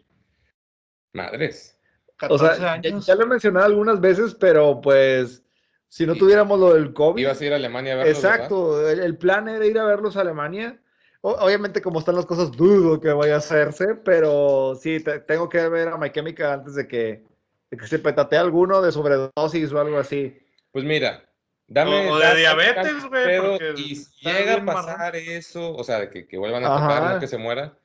Madres. 1.13 1.76
O 2.07 2.17
14 2.17 2.45
sea, 2.45 2.57
ya, 2.57 2.74
años. 2.74 3.05
ya 3.05 3.15
lo 3.15 3.24
he 3.24 3.28
mencionado 3.28 3.65
algunas 3.65 3.99
veces, 4.01 4.36
pero 4.36 4.82
pues 4.82 5.43
si 5.88 6.05
no 6.05 6.13
Sí. 6.13 6.20
tuviéramos 6.20 6.59
lo 6.59 6.74
del 6.74 6.93
COVID, 6.93 7.22
Ibas 7.22 7.39
a 7.41 7.45
ir 7.45 7.53
a 7.53 7.55
Alemania 7.55 7.93
a 7.93 7.97
verlos, 7.97 8.17
exacto, 8.24 8.89
el, 8.89 8.99
el 8.99 9.17
plan 9.17 9.47
era 9.47 9.65
ir 9.65 9.80
a 9.80 9.86
verlos 9.86 10.17
a 10.17 10.22
Alemania. 10.22 10.80
O- 11.22 11.32
obviamente 11.32 11.82
como 11.82 11.99
están 11.99 12.15
las 12.15 12.26
cosas, 12.26 12.51
dudo 12.51 12.99
que 12.99 13.09
vaya 13.11 13.36
a 13.36 13.39
hacerse, 13.39 13.95
pero 14.05 14.76
sí, 14.80 14.99
te- 15.01 15.20
tengo 15.22 15.49
que 15.49 15.67
ver 15.70 15.88
a 15.89 15.97
My 15.97 16.11
Chemical 16.11 16.51
antes 16.51 16.76
de 16.76 16.88
que, 16.88 17.24
de 17.72 17.78
que 17.78 17.88
se 17.88 17.99
petatee 17.99 18.38
alguno 18.39 18.82
de 18.82 18.91
sobredosis 18.91 19.72
o 19.72 19.80
algo 19.80 19.97
así. 19.97 20.38
Pues 20.72 20.86
mira, 20.86 21.28
dame. 21.70 22.09
O- 22.09 22.13
o 22.13 22.17
de 22.20 22.36
diabetes, 22.36 23.05
güey, 23.09 23.39
porque 23.39 23.74
Y 23.78 23.95
si 23.95 24.26
llega 24.28 24.55
a 24.55 24.59
marrón. 24.59 24.86
pasar 24.86 25.15
eso, 25.15 25.74
o 25.76 25.84
sea, 25.84 25.99
de 25.99 26.09
que, 26.09 26.28
que 26.28 26.38
vuelvan 26.38 26.63
a 26.65 26.76
Ajá. 26.76 26.88
tocar, 26.88 27.13
no 27.13 27.20
que 27.20 27.28
se 27.28 27.38
muera. 27.38 27.78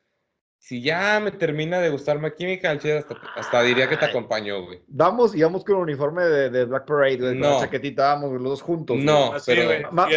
Si 0.58 0.80
ya 0.80 1.20
me 1.20 1.30
termina 1.30 1.78
de 1.80 1.90
gustar 1.90 2.18
My 2.18 2.30
Chemical, 2.34 2.78
hasta, 2.82 3.16
hasta 3.36 3.62
diría 3.62 3.86
que 3.86 3.98
te 3.98 4.06
Ay. 4.06 4.10
acompaño, 4.10 4.62
güey. 4.64 4.82
Vamos 4.86 5.34
y 5.34 5.42
vamos 5.42 5.62
con 5.62 5.76
el 5.76 5.82
uniforme 5.82 6.24
de, 6.24 6.48
de 6.48 6.64
Black 6.64 6.86
Parade, 6.86 7.16
güey, 7.18 7.32
con 7.32 7.40
No. 7.40 7.50
la 7.50 7.60
chaquetita, 7.60 8.14
vamos 8.14 8.32
los 8.32 8.42
dos 8.44 8.62
juntos. 8.62 8.96
güey. 8.96 9.04
No, 9.06 9.34
Así, 9.34 9.52
pero. 9.54 9.66
güey. 9.66 9.82
Ma- 9.92 10.08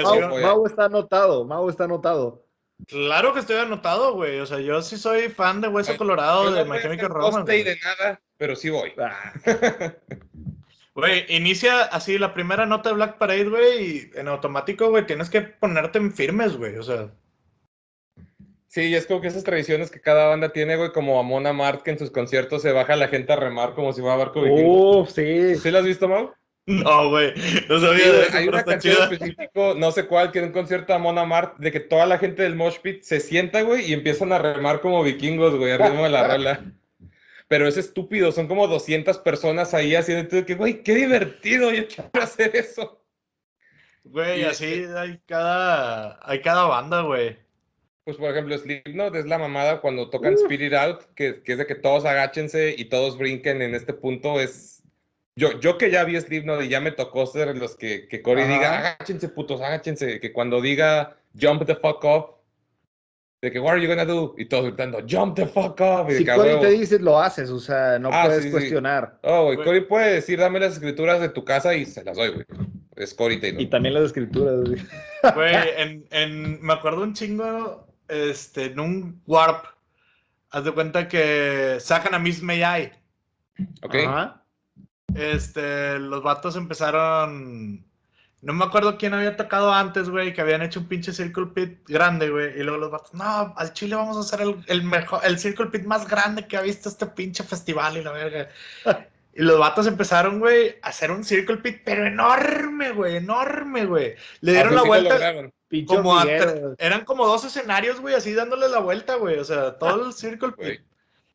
Mau, 0.41 0.65
está 0.65 0.85
anotado, 0.85 1.43
Mau 1.45 1.69
está 1.69 1.83
anotado. 1.83 2.45
Claro 2.87 3.33
que 3.33 3.41
estoy 3.41 3.57
anotado, 3.57 4.13
güey. 4.13 4.39
O 4.39 4.45
sea, 4.45 4.59
yo 4.59 4.81
sí 4.81 4.95
soy 4.97 5.27
fan 5.29 5.59
de 5.59 5.67
Hueso 5.67 5.91
Ay, 5.91 5.97
Colorado 5.97 6.49
de 6.51 6.63
no 6.63 6.73
My 6.73 6.79
Chemical 6.79 7.09
Romance. 7.09 7.41
güey. 7.41 7.63
de 7.63 7.77
nada, 7.83 8.21
pero 8.37 8.55
sí 8.55 8.69
voy. 8.69 8.93
Ah, 8.97 9.33
Güey, 10.97 11.25
inicia 11.29 11.83
así 11.83 12.17
la 12.17 12.33
primera 12.33 12.65
nota 12.65 12.89
de 12.89 12.95
Black 12.95 13.17
Parade, 13.19 13.45
güey, 13.45 13.85
y 13.85 14.11
en 14.15 14.27
automático, 14.27 14.89
güey, 14.89 15.05
tienes 15.05 15.29
que 15.29 15.41
ponerte 15.41 15.99
en 15.99 16.11
firmes, 16.11 16.57
güey. 16.57 16.75
O 16.77 16.83
sea, 16.83 17.09
Sí, 18.69 18.93
es 18.93 19.07
como 19.07 19.21
que 19.21 19.27
esas 19.27 19.43
tradiciones 19.43 19.89
que 19.89 20.01
cada 20.01 20.27
banda 20.27 20.49
tiene, 20.49 20.75
güey, 20.75 20.91
como 20.91 21.19
Amon 21.19 21.47
Amart, 21.47 21.81
que 21.83 21.91
en 21.91 21.99
sus 21.99 22.11
conciertos 22.11 22.61
se 22.61 22.71
baja 22.71 22.95
la 22.95 23.07
gente 23.07 23.31
a 23.33 23.37
remar 23.37 23.73
como 23.73 23.93
si 23.93 24.01
fuera 24.01 24.17
barco 24.17 24.41
vikingo. 24.41 25.01
Uf, 25.01 25.09
sí. 25.11 25.55
¿Sí 25.55 25.71
lo 25.71 25.79
has 25.79 25.85
visto, 25.85 26.07
Mau? 26.07 26.31
no, 26.65 27.09
güey. 27.09 27.33
No 27.69 27.79
sabía 27.79 28.03
Sí, 28.03 28.09
de 28.09 28.11
güey, 28.17 28.27
eso, 28.27 28.37
hay 28.37 28.47
una 28.49 28.63
canción 28.65 28.95
chida. 28.95 29.03
específico, 29.05 29.73
no 29.77 29.91
sé 29.91 30.05
cuál, 30.05 30.31
que 30.31 30.39
en 30.39 30.45
un 30.45 30.51
concierto 30.51 30.87
de 30.87 30.95
Amon 30.95 31.17
Amart, 31.17 31.57
de 31.57 31.71
que 31.71 31.79
toda 31.79 32.05
la 32.05 32.17
gente 32.19 32.43
del 32.43 32.55
Mosh 32.55 32.79
Pit 32.81 33.03
se 33.03 33.19
sienta, 33.21 33.61
güey, 33.61 33.89
y 33.89 33.93
empiezan 33.93 34.31
a 34.33 34.39
remar 34.39 34.81
como 34.81 35.01
vikingos, 35.01 35.55
güey, 35.55 35.71
al 35.71 35.79
ritmo 35.79 36.03
de 36.03 36.09
la 36.09 36.27
rola. 36.33 36.61
Pero 37.47 37.67
es 37.67 37.77
estúpido, 37.77 38.31
son 38.31 38.47
como 38.47 38.67
200 38.67 39.19
personas 39.19 39.73
ahí 39.73 39.95
haciendo 39.95 40.45
que, 40.45 40.55
güey, 40.55 40.83
qué 40.83 40.95
divertido, 40.95 41.71
yo 41.71 41.87
quiero 41.87 42.09
hacer 42.21 42.55
eso. 42.55 43.01
Güey, 44.03 44.41
Y- 44.41 44.45
así 44.45 44.85
hay 44.95 45.19
cada, 45.25 46.19
hay 46.21 46.41
cada 46.41 46.65
banda, 46.65 47.01
güey. 47.01 47.37
Pues, 48.03 48.15
por 48.17 48.31
ejemplo, 48.31 48.57
Slipknot 48.57 49.15
es 49.15 49.25
la 49.25 49.37
mamada 49.37 49.81
cuando 49.81 50.09
tocan 50.09 50.33
Spirit 50.35 50.73
Out, 50.73 51.01
que, 51.13 51.41
que 51.43 51.51
es 51.53 51.57
de 51.57 51.67
que 51.67 51.75
todos 51.75 52.05
agáchense 52.05 52.73
y 52.77 52.85
todos 52.85 53.17
brinquen 53.17 53.61
en 53.61 53.75
este 53.75 53.93
punto, 53.93 54.39
es... 54.39 54.81
Yo, 55.35 55.59
yo 55.59 55.77
que 55.77 55.91
ya 55.91 56.03
vi 56.03 56.19
Slipknot 56.19 56.63
y 56.63 56.69
ya 56.69 56.79
me 56.81 56.91
tocó 56.91 57.25
ser 57.27 57.55
los 57.57 57.75
que, 57.75 58.07
que 58.07 58.21
Cory 58.23 58.41
Ajá. 58.43 58.51
diga, 58.53 58.79
agáchense, 58.79 59.29
putos, 59.29 59.61
agáchense, 59.61 60.19
que 60.19 60.31
cuando 60.33 60.61
diga, 60.61 61.17
jump 61.39 61.65
the 61.65 61.75
fuck 61.75 62.03
up, 62.05 62.36
de 63.41 63.51
que, 63.51 63.59
what 63.59 63.73
are 63.73 63.81
you 63.81 63.87
gonna 63.87 64.05
do? 64.05 64.33
Y 64.37 64.45
todos 64.45 64.65
gritando, 64.65 64.99
jump 65.07 65.35
the 65.35 65.45
fuck 65.45 65.79
up, 65.79 66.07
y 66.09 66.13
de 66.13 66.17
Si 66.19 66.25
que, 66.25 66.31
"A 66.31 66.35
Cory 66.35 66.49
huevo". 66.49 66.61
te 66.61 66.69
dice, 66.71 66.99
lo 66.99 67.19
haces, 67.19 67.49
o 67.51 67.59
sea, 67.59 67.99
no 67.99 68.09
Ah, 68.11 68.23
puedes 68.25 68.41
sí, 68.43 68.49
sí. 68.49 68.51
cuestionar. 68.51 69.19
Oh, 69.23 69.43
güey, 69.45 69.55
Güey. 69.57 69.65
Cory 69.67 69.81
puede 69.81 70.13
decir, 70.15 70.39
dame 70.39 70.59
las 70.59 70.73
escrituras 70.73 71.19
de 71.21 71.29
tu 71.29 71.45
casa 71.45 71.75
y 71.75 71.85
se 71.85 72.03
las 72.03 72.17
doy, 72.17 72.29
güey. 72.29 72.45
Es 72.95 73.13
Cory 73.13 73.39
Taylor. 73.39 73.61
Y 73.61 73.67
también 73.67 73.93
las 73.93 74.05
escrituras. 74.05 74.55
güey. 74.65 74.81
Güey, 75.35 75.55
en, 75.77 76.05
en, 76.11 76.61
me 76.63 76.73
acuerdo 76.73 77.03
un 77.03 77.13
chingo, 77.13 77.87
este, 78.07 78.65
en 78.65 78.79
un 78.79 79.21
Warp, 79.27 79.65
haz 80.49 80.63
de 80.65 80.71
cuenta 80.71 81.07
que 81.07 81.77
sacan 81.79 82.15
a 82.15 82.19
Miss 82.19 82.41
May 82.41 82.61
I. 82.63 82.91
¿Ok? 83.83 83.95
Ajá. 84.07 84.43
Este, 85.15 85.99
los 85.99 86.23
vatos 86.23 86.55
empezaron. 86.55 87.85
No 88.41 88.53
me 88.53 88.65
acuerdo 88.65 88.97
quién 88.97 89.13
había 89.13 89.35
tocado 89.35 89.73
antes, 89.73 90.09
güey, 90.09 90.33
que 90.33 90.41
habían 90.41 90.61
hecho 90.61 90.79
un 90.79 90.87
pinche 90.87 91.11
Circle 91.11 91.47
Pit 91.47 91.79
grande, 91.87 92.29
güey. 92.29 92.59
Y 92.59 92.63
luego 92.63 92.77
los 92.77 92.91
vatos, 92.91 93.13
no, 93.13 93.53
al 93.57 93.73
Chile 93.73 93.95
vamos 93.95 94.15
a 94.17 94.19
hacer 94.19 94.41
el, 94.41 94.63
el 94.67 94.83
mejor, 94.83 95.21
el 95.23 95.39
Circle 95.39 95.67
Pit 95.67 95.85
más 95.85 96.07
grande 96.07 96.47
que 96.47 96.55
ha 96.55 96.61
visto 96.61 96.87
este 96.87 97.07
pinche 97.07 97.43
festival 97.43 97.97
y 97.97 98.03
la 98.03 98.11
verga. 98.11 98.49
Y 99.37 99.43
los 99.43 99.59
vatos 99.59 99.85
empezaron, 99.85 100.39
güey, 100.39 100.77
a 100.81 100.87
hacer 100.87 101.11
un 101.11 101.23
Circle 101.23 101.57
Pit, 101.57 101.81
pero 101.85 102.07
enorme, 102.07 102.91
güey, 102.91 103.17
enorme, 103.17 103.85
güey. 103.85 104.15
Le 104.41 104.53
dieron 104.53 104.73
la 104.73 104.81
sí 104.81 104.87
vuelta. 104.87 105.33
Como 105.85 106.17
a 106.17 106.25
eran 106.79 107.05
como 107.05 107.27
dos 107.27 107.45
escenarios, 107.45 107.99
güey, 107.99 108.15
así 108.15 108.33
dándole 108.33 108.67
la 108.67 108.79
vuelta, 108.79 109.13
güey. 109.13 109.37
O 109.37 109.43
sea, 109.43 109.77
todo 109.77 110.07
el 110.07 110.13
Circle 110.13 110.53
Pit. 110.53 110.81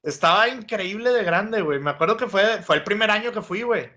Estaba 0.03 0.49
increíble 0.49 1.11
de 1.11 1.23
grande, 1.23 1.61
güey. 1.61 1.79
Me 1.79 1.91
acuerdo 1.91 2.17
que 2.17 2.27
fue, 2.27 2.61
fue 2.63 2.75
el 2.75 2.83
primer 2.83 3.09
año 3.09 3.31
que 3.31 3.41
fui, 3.41 3.63
güey. 3.63 3.89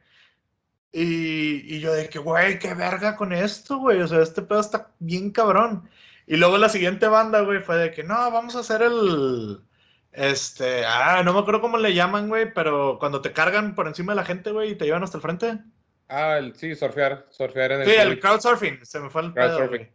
Y, 0.98 1.76
y 1.76 1.80
yo 1.82 1.94
de 1.94 2.08
que, 2.10 2.20
güey, 2.20 2.58
qué 2.58 2.74
verga 2.74 3.18
con 3.18 3.34
esto, 3.34 3.78
güey. 3.80 4.02
O 4.02 4.08
sea, 4.08 4.22
este 4.22 4.42
pedo 4.42 4.62
está 4.62 4.92
bien 5.00 5.32
cabrón. 5.32 5.90
Y 6.26 6.38
luego 6.38 6.58
la 6.58 6.70
siguiente 6.70 7.08
banda, 7.10 7.42
güey, 7.42 7.62
fue 7.62 7.76
de 7.78 7.92
que, 7.92 8.04
no, 8.04 8.16
vamos 8.32 8.56
a 8.56 8.60
hacer 8.60 8.82
el, 8.82 9.60
Este, 10.14 10.86
ah, 10.86 11.22
no 11.26 11.34
me 11.34 11.40
acuerdo 11.40 11.60
cómo 11.60 11.78
le 11.78 11.94
llaman, 11.94 12.30
güey, 12.30 12.54
pero 12.54 12.98
cuando 13.00 13.22
te 13.22 13.34
cargan 13.34 13.76
por 13.76 13.88
encima 13.88 14.14
de 14.14 14.18
la 14.18 14.26
gente, 14.26 14.52
güey, 14.52 14.72
y 14.72 14.76
te 14.76 14.86
llevan 14.86 15.04
hasta 15.04 15.18
el 15.18 15.22
frente. 15.22 15.60
Ah, 16.08 16.38
el- 16.38 16.56
sí, 16.56 16.74
surfear, 16.76 17.28
surfear 17.30 17.74
en 17.74 17.82
el 17.82 17.88
Sí, 17.90 17.96
el 17.96 18.20
crowdsurfing, 18.20 18.86
se 18.86 19.00
me 19.02 19.10
fue 19.10 19.24
el 19.24 19.34
pedo, 19.34 19.58
Crowdsurfing. 19.58 19.92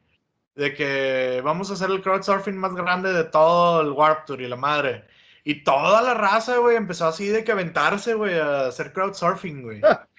De 0.55 0.75
que 0.75 1.41
vamos 1.43 1.71
a 1.71 1.75
hacer 1.75 1.89
el 1.91 2.03
crowdsurfing 2.03 2.57
más 2.59 2.75
grande 2.75 3.13
de 3.15 3.25
todo 3.25 3.81
el 3.81 3.93
Warp 3.93 4.27
Tour 4.27 4.43
y 4.43 4.49
la 4.49 4.57
madre. 4.57 5.05
Y 5.45 5.65
toda 5.65 6.03
la 6.03 6.13
raza, 6.13 6.59
güey, 6.59 6.77
empezó 6.77 7.07
así 7.07 7.29
de 7.29 7.43
que 7.45 7.53
aventarse, 7.53 8.13
güey, 8.15 8.39
a 8.39 8.67
hacer 8.67 8.93
crowdsurfing, 8.93 9.63
güey. 9.63 9.81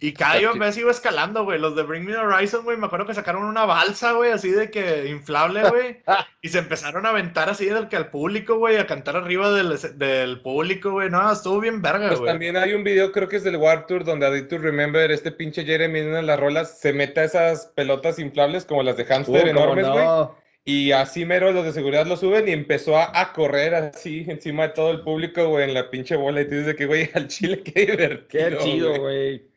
Y 0.00 0.12
cada 0.12 0.36
Está 0.36 0.52
vez 0.58 0.76
iba 0.76 0.90
escalando, 0.90 1.44
güey. 1.44 1.58
Los 1.58 1.76
de 1.76 1.82
Bring 1.82 2.04
Me 2.04 2.12
the 2.12 2.18
Horizon, 2.18 2.64
güey, 2.64 2.76
me 2.76 2.86
acuerdo 2.86 3.06
que 3.06 3.14
sacaron 3.14 3.44
una 3.44 3.64
balsa, 3.64 4.12
güey, 4.12 4.32
así 4.32 4.50
de 4.50 4.70
que 4.70 5.06
inflable, 5.08 5.62
güey. 5.70 6.02
y 6.42 6.48
se 6.48 6.58
empezaron 6.58 7.06
a 7.06 7.10
aventar 7.10 7.48
así 7.48 7.66
del 7.66 7.88
que 7.88 7.96
al 7.96 8.10
público, 8.10 8.58
güey, 8.58 8.76
a 8.76 8.86
cantar 8.86 9.16
arriba 9.16 9.50
del, 9.52 9.78
del 9.96 10.40
público, 10.42 10.90
güey. 10.90 11.08
No, 11.10 11.32
estuvo 11.32 11.60
bien 11.60 11.80
verga, 11.80 12.08
Pues 12.08 12.20
güey. 12.20 12.32
también 12.32 12.56
hay 12.56 12.74
un 12.74 12.84
video, 12.84 13.12
creo 13.12 13.28
que 13.28 13.36
es 13.36 13.44
del 13.44 13.56
Warp 13.56 13.86
Tour, 13.86 14.04
donde 14.04 14.26
a 14.26 14.48
to 14.48 14.58
Remember, 14.58 15.10
este 15.10 15.32
pinche 15.32 15.64
Jeremy 15.64 16.00
en 16.00 16.08
una 16.08 16.16
de 16.18 16.22
las 16.24 16.40
rolas 16.40 16.78
se 16.80 16.92
mete 16.92 17.20
a 17.20 17.24
esas 17.24 17.66
pelotas 17.74 18.18
inflables 18.18 18.64
como 18.66 18.82
las 18.82 18.96
de 18.96 19.04
Uh, 19.06 19.06
hamster 19.06 19.48
cómo 19.52 19.74
enormes, 19.74 19.88
güey. 19.88 20.04
no. 20.04 20.44
Y 20.66 20.92
así 20.92 21.24
mero 21.26 21.52
los 21.52 21.64
de 21.64 21.72
seguridad 21.72 22.06
lo 22.06 22.16
suben 22.16 22.48
y 22.48 22.52
empezó 22.52 22.96
a, 22.98 23.18
a 23.20 23.32
correr 23.34 23.74
así 23.74 24.24
encima 24.28 24.64
de 24.68 24.74
todo 24.74 24.90
el 24.92 25.02
público, 25.02 25.46
güey, 25.48 25.64
en 25.64 25.74
la 25.74 25.90
pinche 25.90 26.16
bola. 26.16 26.40
Y 26.42 26.48
tú 26.48 26.54
dices 26.56 26.74
que, 26.76 26.86
güey, 26.86 27.10
al 27.14 27.28
chile, 27.28 27.62
qué 27.62 27.86
divertido. 27.86 28.28
Qué 28.28 28.58
chido, 28.58 28.98
güey. 28.98 29.53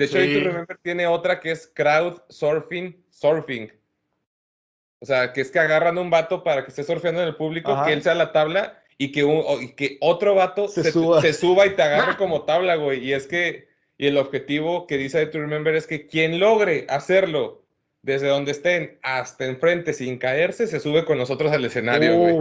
De 0.00 0.06
hecho, 0.06 0.18
Sí. 0.18 0.40
Remember 0.40 0.78
tiene 0.82 1.06
otra 1.06 1.40
que 1.40 1.50
es 1.50 1.70
crowd 1.74 2.22
surfing, 2.30 3.04
surfing. 3.10 3.70
O 5.00 5.06
sea, 5.06 5.32
que 5.32 5.40
es 5.42 5.50
que 5.50 5.58
agarran 5.58 5.98
a 5.98 6.00
un 6.00 6.08
vato 6.10 6.42
para 6.42 6.62
que 6.64 6.70
esté 6.70 6.84
surfeando 6.84 7.20
en 7.22 7.28
el 7.28 7.36
público, 7.36 7.72
Ajá. 7.72 7.86
que 7.86 7.92
él 7.92 8.02
sea 8.02 8.14
la 8.14 8.32
tabla 8.32 8.82
y 8.98 9.12
que, 9.12 9.24
un- 9.24 9.44
y 9.62 9.72
que 9.72 9.96
otro 10.00 10.34
vato 10.34 10.68
Se 10.68 10.82
se, 10.84 10.92
suba. 10.92 11.20
se 11.20 11.32
suba 11.32 11.66
y 11.66 11.70
te 11.76 11.82
agarre 11.82 12.16
como 12.18 12.44
tabla, 12.44 12.76
güey. 12.76 13.04
Y 13.04 13.12
es 13.12 13.26
que, 13.26 13.68
y 13.98 14.06
el 14.06 14.16
objetivo 14.18 14.86
que 14.86 14.96
dice 14.98 15.24
to 15.26 15.38
Remember 15.38 15.74
es 15.74 15.86
que 15.86 16.06
quien 16.06 16.38
logre 16.40 16.86
hacerlo 16.88 17.62
desde 18.02 18.28
donde 18.28 18.52
estén 18.52 18.98
hasta 19.02 19.44
enfrente 19.44 19.92
sin 19.92 20.16
caerse, 20.18 20.66
se 20.66 20.80
sube 20.80 21.04
con 21.04 21.18
nosotros 21.18 21.52
al 21.52 21.64
escenario, 21.64 22.16
güey. 22.16 22.36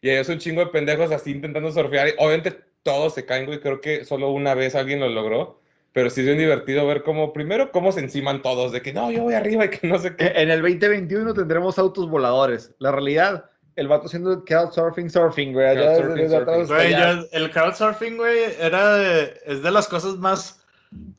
Y 0.00 0.08
hay 0.10 0.24
un 0.26 0.38
chingo 0.38 0.64
de 0.64 0.70
pendejos 0.70 1.12
así 1.12 1.30
intentando 1.30 1.70
surfear. 1.70 2.08
Obviamente 2.18 2.58
todos 2.82 3.14
se 3.14 3.24
caen, 3.26 3.46
güey. 3.46 3.60
Creo 3.60 3.80
que 3.80 4.04
solo 4.04 4.30
una 4.30 4.54
vez 4.54 4.74
alguien 4.74 5.00
lo 5.00 5.08
logró. 5.08 5.61
Pero 5.92 6.08
sí 6.08 6.20
es 6.20 6.26
bien 6.26 6.38
divertido 6.38 6.86
ver 6.86 7.02
cómo, 7.02 7.32
primero, 7.34 7.70
cómo 7.70 7.92
se 7.92 8.00
enciman 8.00 8.40
todos. 8.40 8.72
De 8.72 8.80
que 8.80 8.92
no, 8.94 9.10
yo 9.10 9.22
voy 9.24 9.34
arriba 9.34 9.66
y 9.66 9.70
que 9.70 9.86
no 9.86 9.98
sé 9.98 10.16
qué. 10.16 10.32
En 10.36 10.50
el 10.50 10.62
2021 10.62 11.34
tendremos 11.34 11.78
autos 11.78 12.08
voladores. 12.08 12.74
La 12.78 12.90
realidad, 12.92 13.50
el 13.76 13.88
vato 13.88 14.06
haciendo 14.06 14.44
couchsurfing, 14.44 15.10
surfing, 15.10 15.52
güey. 15.52 15.66
atrás 15.68 15.98
surfing. 15.98 16.66
Güey, 16.66 16.90
yo- 16.92 17.26
el 17.32 17.50
crowdsurfing, 17.50 18.16
güey, 18.16 18.38
era 18.58 18.94
de, 18.96 19.34
es 19.44 19.62
de 19.62 19.70
las 19.70 19.86
cosas 19.86 20.16
más 20.16 20.64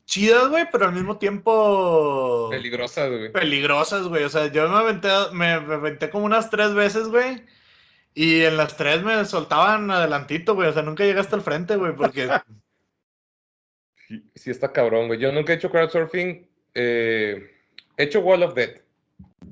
chidas, 0.06 0.48
güey, 0.48 0.64
pero 0.70 0.86
al 0.86 0.92
mismo 0.92 1.18
tiempo 1.18 2.48
Peligrosas, 2.50 3.08
güey. 3.10 3.32
peligrosas, 3.32 4.06
güey. 4.08 4.24
O 4.24 4.28
sea, 4.28 4.46
yo 4.52 4.68
me 4.68 4.76
aventé, 4.76 5.08
me, 5.32 5.60
me 5.60 5.74
aventé 5.74 6.10
como 6.10 6.26
unas 6.26 6.50
tres 6.50 6.74
veces, 6.74 7.08
güey. 7.08 7.42
Y 8.14 8.42
en 8.42 8.56
las 8.56 8.76
tres 8.76 9.02
me 9.02 9.24
soltaban 9.24 9.90
adelantito, 9.90 10.54
güey. 10.54 10.68
O 10.68 10.72
sea, 10.72 10.82
nunca 10.82 11.04
llegué 11.04 11.20
hasta 11.20 11.36
el 11.36 11.42
frente, 11.42 11.76
güey, 11.76 11.94
porque... 11.94 12.28
Sí, 14.34 14.50
está 14.50 14.72
cabrón, 14.72 15.06
güey. 15.08 15.18
Yo 15.18 15.32
nunca 15.32 15.52
he 15.52 15.56
hecho 15.56 15.70
crowdsurfing. 15.70 16.46
eh, 16.74 17.50
he 17.96 18.02
hecho 18.02 18.20
Wall 18.20 18.42
of 18.42 18.54
Death. 18.54 18.80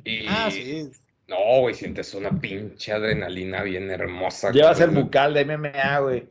Y 0.05 0.27
ah, 0.29 0.51
sí. 0.51 0.91
no, 1.29 1.61
güey, 1.61 1.75
sientes 1.75 2.13
una 2.15 2.31
pinche 2.41 2.93
adrenalina 2.93 3.63
bien 3.63 3.91
hermosa. 3.91 4.51
Llevas 4.51 4.81
el 4.81 4.91
bucal 4.91 5.35
de 5.35 5.45
MMA, 5.45 5.99
güey. 6.01 6.27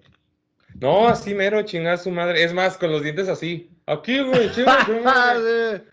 No, 0.80 1.08
así 1.08 1.34
mero, 1.34 1.62
chingada 1.64 1.98
su 1.98 2.12
madre. 2.12 2.44
Es 2.44 2.54
más, 2.54 2.78
con 2.78 2.92
los 2.92 3.04
dientes 3.04 3.28
así. 3.30 3.70
Aquí, 3.86 4.20
güey, 4.22 4.52
chinga 4.56 4.86
su 4.86 5.00
madre. 5.00 5.84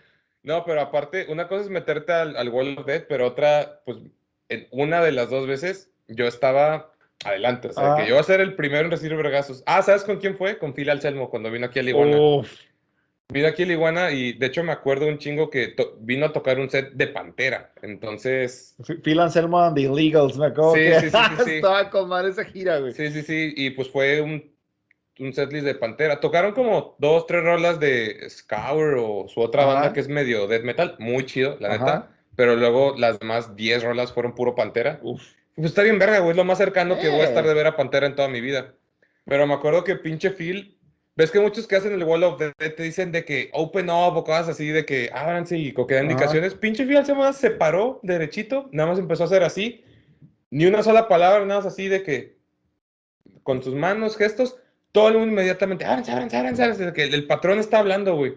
No, 0.43 0.64
pero 0.64 0.81
aparte, 0.81 1.26
una 1.29 1.49
cosa 1.49 1.64
es 1.64 1.70
meterte 1.70 2.12
al, 2.12 2.37
al 2.37 2.49
Wall 2.49 2.79
of 2.79 2.87
Death, 2.87 3.07
pero 3.09 3.26
otra, 3.26 3.81
pues, 3.85 3.99
en 4.49 4.66
una 4.70 5.03
de 5.03 5.12
las 5.12 5.31
dos 5.31 5.47
veces, 5.47 5.91
yo 6.07 6.26
estaba 6.26 6.93
adelante. 7.25 7.69
O 7.69 7.73
sea, 7.73 7.95
Ah. 7.95 7.97
que 7.97 8.03
yo 8.05 8.11
iba 8.11 8.21
a 8.21 8.25
ser 8.25 8.41
el 8.41 8.55
primero 8.55 8.85
en 8.85 8.91
recibir 8.91 9.16
vergazos. 9.16 9.62
Ah, 9.66 9.83
¿sabes 9.83 10.05
con 10.05 10.19
quién 10.19 10.37
fue? 10.37 10.59
Con 10.59 10.75
Phil 10.75 10.91
Anselmo, 10.91 11.31
cuando 11.31 11.51
vino 11.51 11.66
aquí 11.66 11.79
a. 11.81 11.97
Uf. 11.97 12.51
Vino 13.31 13.47
aquí 13.47 13.64
a 13.64 13.66
Liguana 13.66 14.11
y, 14.11 14.33
de 14.33 14.47
hecho, 14.47 14.62
me 14.64 14.73
acuerdo 14.73 15.07
un 15.07 15.19
chingo 15.19 15.51
que 15.51 15.75
vino 16.01 16.25
a 16.25 16.33
tocar 16.33 16.59
un 16.59 16.71
set 16.71 16.93
de 16.93 17.09
Pantera. 17.09 17.73
Entonces, 17.83 18.75
Phil 19.05 19.21
Anselmo 19.21 19.61
and 19.61 19.77
the 19.77 19.83
Illegals, 19.83 20.39
me 20.39 20.47
acuerdo 20.47 20.73
Sí, 20.75 20.81
que 20.81 21.01
sí, 21.01 21.11
sí, 21.11 21.16
sí, 21.37 21.43
sí. 21.45 21.51
estaba 21.57 21.91
con 21.91 22.09
madre 22.09 22.31
esa 22.31 22.45
gira, 22.47 22.79
güey. 22.79 22.95
sí, 22.95 23.11
sí, 23.11 23.21
sí. 23.23 23.53
Y, 23.55 23.71
pues, 23.71 23.91
fue 23.91 24.23
un, 24.23 24.51
un 25.19 25.33
setlist 25.35 25.66
de 25.66 25.75
Pantera. 25.75 26.21
Tocaron 26.21 26.53
como 26.53 26.97
dos, 26.99 27.27
tres 27.27 27.43
rolas 27.43 27.79
de 27.79 28.19
Scour 28.31 28.97
o 28.99 29.29
su 29.29 29.41
otra 29.41 29.64
Ajá. 29.64 29.75
banda 29.75 29.93
que 29.93 30.01
es 30.01 30.09
medio 30.09 30.47
death 30.47 30.62
metal. 30.64 30.97
Muy 30.99 31.27
chido, 31.27 31.59
la 31.61 31.75
Ajá. 31.75 31.79
neta. 31.85 32.11
Pero 32.35 32.57
luego 32.57 32.95
las 32.97 33.19
demás 33.19 33.57
10 33.57 33.83
rolas 33.83 34.11
fueron 34.12 34.35
puro 34.35 34.55
Pantera. 34.55 35.01
Uf. 35.03 35.23
Pues 35.61 35.71
está 35.73 35.83
bien 35.83 35.99
verga, 35.99 36.21
güey. 36.21 36.31
Es 36.31 36.37
lo 36.37 36.45
más 36.45 36.59
cercano 36.59 36.99
que 36.99 37.09
voy 37.09 37.21
a 37.21 37.25
estar 37.25 37.45
Eh. 37.45 37.49
de 37.49 37.55
ver 37.55 37.67
a 37.67 37.77
Pantera 37.77 38.07
en 38.07 38.15
toda 38.15 38.29
mi 38.29 38.41
vida. 38.41 38.75
Pero 39.25 39.47
me 39.47 39.55
acuerdo 39.55 39.85
que 39.85 39.97
pinche 39.97 40.31
Phil. 40.31 40.79
¿Ves 41.17 41.33
que 41.33 41.41
muchos 41.41 41.67
que 41.67 41.75
hacen 41.75 41.93
el 41.93 42.05
Wall 42.05 42.23
of 42.23 42.39
Death 42.39 42.77
te 42.77 42.83
dicen 42.85 43.11
de 43.11 43.25
que 43.25 43.51
open 43.53 43.91
up 43.91 44.17
o 44.17 44.23
cosas 44.23 44.51
así 44.51 44.69
de 44.69 44.85
que 44.87 45.11
ábranse 45.13 45.59
y 45.59 45.73
co- 45.73 45.85
que 45.87 45.95
dan 45.97 46.05
Ajá. 46.05 46.13
indicaciones? 46.13 46.55
Pinche 46.55 46.87
Phil 46.87 47.05
se, 47.05 47.13
más 47.13 47.37
se 47.37 47.51
paró 47.51 47.99
derechito, 48.05 48.69
nada 48.71 48.91
más 48.91 49.01
empezó 49.01 49.25
a 49.25 49.27
hacer 49.27 49.43
así. 49.43 49.85
Ni 50.51 50.67
una 50.67 50.85
sola 50.85 51.09
palabra, 51.09 51.45
nada 51.45 51.61
más 51.61 51.67
así 51.73 51.89
de 51.89 52.05
que 52.05 52.39
con 53.43 53.65
sus 53.65 53.75
manos, 53.75 54.17
gestos, 54.17 54.57
todo 54.93 55.09
el 55.09 55.15
mundo 55.15 55.33
inmediatamente, 55.33 55.85
ábranse, 55.85 56.13
ábranse, 56.13 56.37
ábranse, 56.37 56.63
ábranse", 56.63 56.87
de 56.87 56.93
que 56.93 57.03
el, 57.03 57.15
el 57.15 57.27
patrón 57.27 57.59
está 57.59 57.81
hablando, 57.81 58.15
güey. 58.15 58.35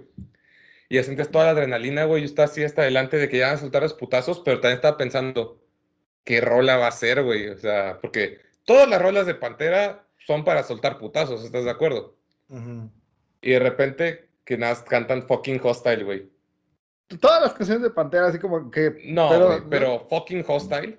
Y 0.89 0.95
ya 0.95 1.03
sientes 1.03 1.29
toda 1.29 1.45
la 1.45 1.51
adrenalina, 1.51 2.05
güey. 2.05 2.23
Yo 2.23 2.25
estaba 2.25 2.47
así 2.47 2.63
hasta 2.63 2.81
adelante 2.81 3.17
de 3.17 3.29
que 3.29 3.37
ya 3.37 3.45
van 3.47 3.55
a 3.55 3.59
soltar 3.59 3.83
los 3.83 3.93
putazos, 3.93 4.39
pero 4.43 4.59
también 4.59 4.77
estaba 4.77 4.97
pensando, 4.97 5.60
¿qué 6.23 6.41
rola 6.41 6.77
va 6.77 6.87
a 6.87 6.91
ser, 6.91 7.23
güey? 7.23 7.49
O 7.49 7.57
sea, 7.57 7.99
porque 8.01 8.39
todas 8.65 8.87
las 8.87 9.01
rolas 9.01 9.25
de 9.25 9.35
Pantera 9.35 10.05
son 10.27 10.43
para 10.43 10.63
soltar 10.63 10.97
putazos, 10.97 11.43
¿estás 11.43 11.63
de 11.65 11.71
acuerdo? 11.71 12.15
Ujú. 12.49 12.89
Y 13.41 13.51
de 13.51 13.59
repente 13.59 14.29
que 14.45 14.57
nada 14.57 14.83
cantan 14.85 15.27
fucking 15.27 15.59
hostile, 15.63 16.03
güey. 16.03 16.29
Todas 17.19 17.41
las 17.41 17.53
canciones 17.53 17.83
de 17.83 17.89
Pantera, 17.89 18.27
así 18.27 18.39
como 18.39 18.71
que. 18.71 19.01
No, 19.05 19.29
Pero- 19.29 19.47
güey, 19.47 19.61
pero 19.69 20.07
fucking 20.09 20.45
hostile. 20.47 20.97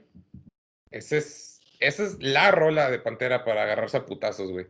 Ese 0.91 1.19
es, 1.19 1.61
esa 1.81 2.03
es 2.05 2.23
la 2.23 2.51
rola 2.51 2.91
de 2.91 2.99
Pantera 2.99 3.45
para 3.45 3.63
agarrarse 3.63 3.97
a 3.97 4.05
putazos, 4.05 4.51
güey. 4.51 4.67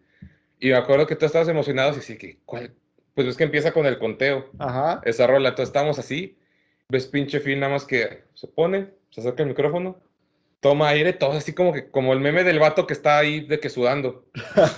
Y 0.61 0.69
me 0.69 0.77
acuerdo 0.77 1.07
que 1.07 1.17
tú 1.17 1.27
estabas 1.27 1.49
emocionado 1.49 1.97
y 1.97 2.01
sí 2.01 2.17
que, 2.17 2.39
¿cuál? 2.45 2.73
Pues 3.15 3.27
es 3.27 3.37
que 3.37 3.45
empieza 3.45 3.73
con 3.73 3.87
el 3.87 3.99
conteo. 3.99 4.51
Ajá. 4.59 5.01
esa 5.05 5.27
rola. 5.27 5.49
Entonces 5.51 5.71
estábamos 5.71 5.99
así, 5.99 6.39
ves 6.89 7.07
pinche 7.09 7.41
Phil 7.41 7.59
nada 7.59 7.73
más 7.73 7.85
que 7.85 8.23
se 8.35 8.47
pone, 8.47 8.91
se 9.11 9.21
acerca 9.21 9.43
el 9.43 9.49
micrófono, 9.49 10.01
toma 10.63 10.91
aire, 10.91 11.13
todo 11.13 11.33
así 11.33 11.53
como 11.53 11.73
que, 11.73 11.91
como 11.91 12.13
el 12.13 12.21
meme 12.21 12.45
del 12.45 12.61
vato 12.61 12.87
que 12.87 12.93
está 12.93 13.19
ahí 13.19 13.41
de 13.41 13.59
que 13.59 13.69
sudando. 13.69 14.25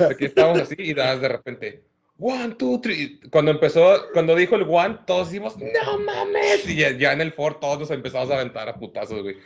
De 0.08 0.16
que 0.16 0.24
estábamos 0.24 0.62
así 0.62 0.74
y 0.78 0.94
das 0.94 1.20
de 1.20 1.28
repente, 1.28 1.84
one, 2.18 2.54
two, 2.54 2.80
three. 2.80 3.20
Cuando 3.30 3.50
empezó, 3.50 4.10
cuando 4.14 4.34
dijo 4.34 4.56
el 4.56 4.62
one, 4.66 4.98
todos 5.06 5.28
decimos, 5.28 5.56
no 5.58 5.98
mames. 5.98 6.66
Y 6.66 6.76
ya, 6.76 6.92
ya 6.92 7.12
en 7.12 7.20
el 7.20 7.32
Ford 7.32 7.56
todos 7.60 7.78
nos 7.78 7.90
empezamos 7.90 8.30
a 8.30 8.36
aventar 8.36 8.66
a 8.66 8.76
putazos, 8.76 9.22
güey. 9.22 9.36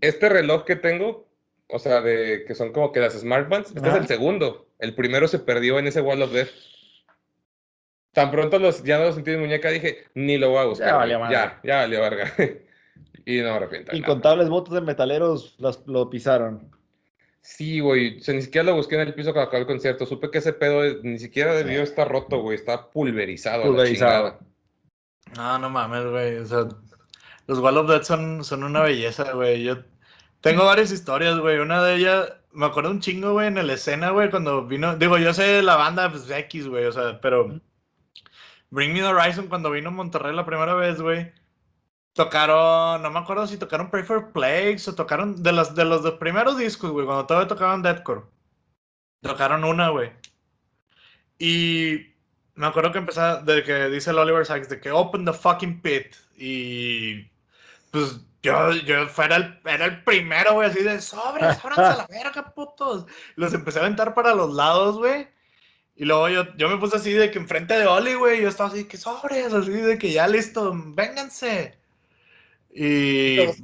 Este 0.00 0.28
reloj 0.28 0.64
que 0.64 0.76
tengo, 0.76 1.26
o 1.66 1.80
sea, 1.80 2.00
de 2.00 2.44
que 2.46 2.54
son 2.54 2.72
como 2.72 2.92
que 2.92 3.00
las 3.00 3.14
smartbands, 3.14 3.74
este 3.74 3.88
es 3.88 3.94
el 3.96 4.06
segundo. 4.06 4.68
El 4.78 4.94
primero 4.94 5.26
se 5.26 5.40
perdió 5.40 5.80
en 5.80 5.88
ese 5.88 6.00
Wall 6.00 6.22
of 6.22 6.32
Death. 6.32 6.50
Tan 8.12 8.30
pronto 8.30 8.60
los, 8.60 8.84
ya 8.84 8.98
no 8.98 9.06
lo 9.06 9.12
sentí 9.12 9.32
en 9.32 9.40
muñeca, 9.40 9.68
dije, 9.70 10.04
ni 10.14 10.38
lo 10.38 10.50
voy 10.50 10.60
a 10.60 10.64
buscar. 10.66 10.88
Ya 10.88 10.96
valió 10.96 11.30
ya, 11.30 11.60
ya 11.64 11.76
valió 11.78 12.00
verga. 12.02 12.32
y 13.26 13.36
no 13.38 13.44
me 13.44 13.50
arrepiento. 13.50 13.92
de 13.92 13.98
nada. 13.98 13.98
Incontables 13.98 14.48
votos 14.48 14.72
de 14.72 14.80
metaleros 14.80 15.54
las, 15.58 15.86
lo 15.86 16.08
pisaron. 16.08 16.70
Sí, 17.42 17.80
güey. 17.80 18.18
O 18.18 18.22
sea, 18.22 18.34
ni 18.34 18.40
siquiera 18.42 18.64
lo 18.70 18.74
busqué 18.76 18.94
en 18.94 19.02
el 19.02 19.14
piso 19.14 19.32
cuando 19.32 19.48
acabó 19.48 19.60
el 19.60 19.66
concierto. 19.66 20.06
Supe 20.06 20.30
que 20.30 20.38
ese 20.38 20.52
pedo 20.54 20.82
es- 20.82 21.02
ni 21.04 21.18
siquiera 21.18 21.52
debió 21.54 21.76
Sí. 21.78 21.82
estar 21.90 22.08
roto, 22.10 22.38
güey. 22.40 22.56
Está 22.56 22.90
pulverizado. 22.90 23.64
Pulverizado. 23.64 24.38
No, 25.36 25.58
no 25.58 25.68
mames, 25.70 26.06
güey. 26.06 26.36
O 26.38 26.46
sea, 26.46 26.66
los 27.46 27.58
Wall 27.58 27.76
of 27.78 27.88
Death 27.88 28.04
son, 28.04 28.42
son 28.44 28.64
una 28.64 28.80
belleza, 28.80 29.32
güey. 29.32 29.62
Yo 29.62 29.78
tengo 30.40 30.64
varias 30.64 30.90
historias, 30.90 31.38
güey. 31.38 31.58
Una 31.58 31.82
de 31.84 31.96
ellas, 31.96 32.32
me 32.52 32.66
acuerdo 32.66 32.90
un 32.90 33.00
chingo, 33.00 33.32
güey, 33.32 33.48
en 33.48 33.64
la 33.66 33.72
escena, 33.74 34.10
güey, 34.10 34.30
cuando 34.30 34.66
vino. 34.66 34.96
Digo, 34.96 35.18
yo 35.18 35.32
sé 35.34 35.62
la 35.62 35.76
banda, 35.76 36.10
pues 36.10 36.28
X, 36.30 36.68
güey, 36.68 36.84
o 36.86 36.92
sea, 36.92 37.20
pero. 37.20 37.60
Bring 38.70 38.92
Me 38.92 39.00
the 39.00 39.06
Horizon, 39.06 39.46
cuando 39.46 39.70
vino 39.70 39.88
a 39.90 39.92
Monterrey 39.92 40.34
la 40.34 40.44
primera 40.44 40.74
vez, 40.74 41.00
güey. 41.00 41.30
Tocaron, 42.16 43.02
no 43.02 43.10
me 43.10 43.18
acuerdo 43.18 43.46
si 43.46 43.58
tocaron 43.58 43.90
Pray 43.90 44.02
for 44.02 44.32
Plagues 44.32 44.88
o 44.88 44.94
tocaron 44.94 45.42
de 45.42 45.52
los 45.52 45.74
de 45.74 45.84
los 45.84 46.02
dos 46.02 46.14
primeros 46.14 46.56
discos, 46.56 46.90
güey, 46.90 47.04
cuando 47.04 47.26
todavía 47.26 47.46
tocaban 47.46 47.82
Deathcore. 47.82 48.22
Tocaron 49.20 49.64
una, 49.64 49.90
güey. 49.90 50.12
Y 51.38 52.14
me 52.54 52.66
acuerdo 52.66 52.90
que 52.90 52.98
empezaba 52.98 53.42
de 53.42 53.62
que 53.62 53.90
dice 53.90 54.10
el 54.10 54.18
Oliver 54.18 54.46
Sykes 54.46 54.70
de 54.70 54.80
que 54.80 54.90
open 54.90 55.26
the 55.26 55.32
fucking 55.34 55.82
pit 55.82 56.16
y 56.38 57.30
pues 57.90 58.18
yo, 58.42 58.72
yo 58.72 59.06
fuera 59.08 59.36
el, 59.36 59.60
era 59.66 59.84
el 59.84 60.02
primero, 60.02 60.54
güey, 60.54 60.70
así 60.70 60.82
de 60.82 61.02
sobres, 61.02 61.58
ábranse 61.62 61.82
a 61.82 61.96
la 61.96 62.06
verga, 62.06 62.54
putos. 62.54 63.04
Los 63.34 63.52
empecé 63.52 63.78
a 63.78 63.82
aventar 63.82 64.14
para 64.14 64.34
los 64.34 64.54
lados, 64.54 64.96
güey. 64.96 65.28
Y 65.96 66.06
luego 66.06 66.30
yo, 66.30 66.56
yo 66.56 66.70
me 66.70 66.78
puse 66.78 66.96
así 66.96 67.12
de 67.12 67.30
que 67.30 67.38
enfrente 67.38 67.78
de 67.78 67.86
Oli, 67.86 68.14
güey, 68.14 68.40
yo 68.40 68.48
estaba 68.48 68.70
así 68.70 68.84
que 68.84 68.96
sobres, 68.96 69.52
así 69.52 69.70
de 69.70 69.98
que 69.98 70.12
ya 70.12 70.26
listo, 70.26 70.72
vénganse. 70.74 71.84
Y, 72.78 73.38
pues, 73.38 73.62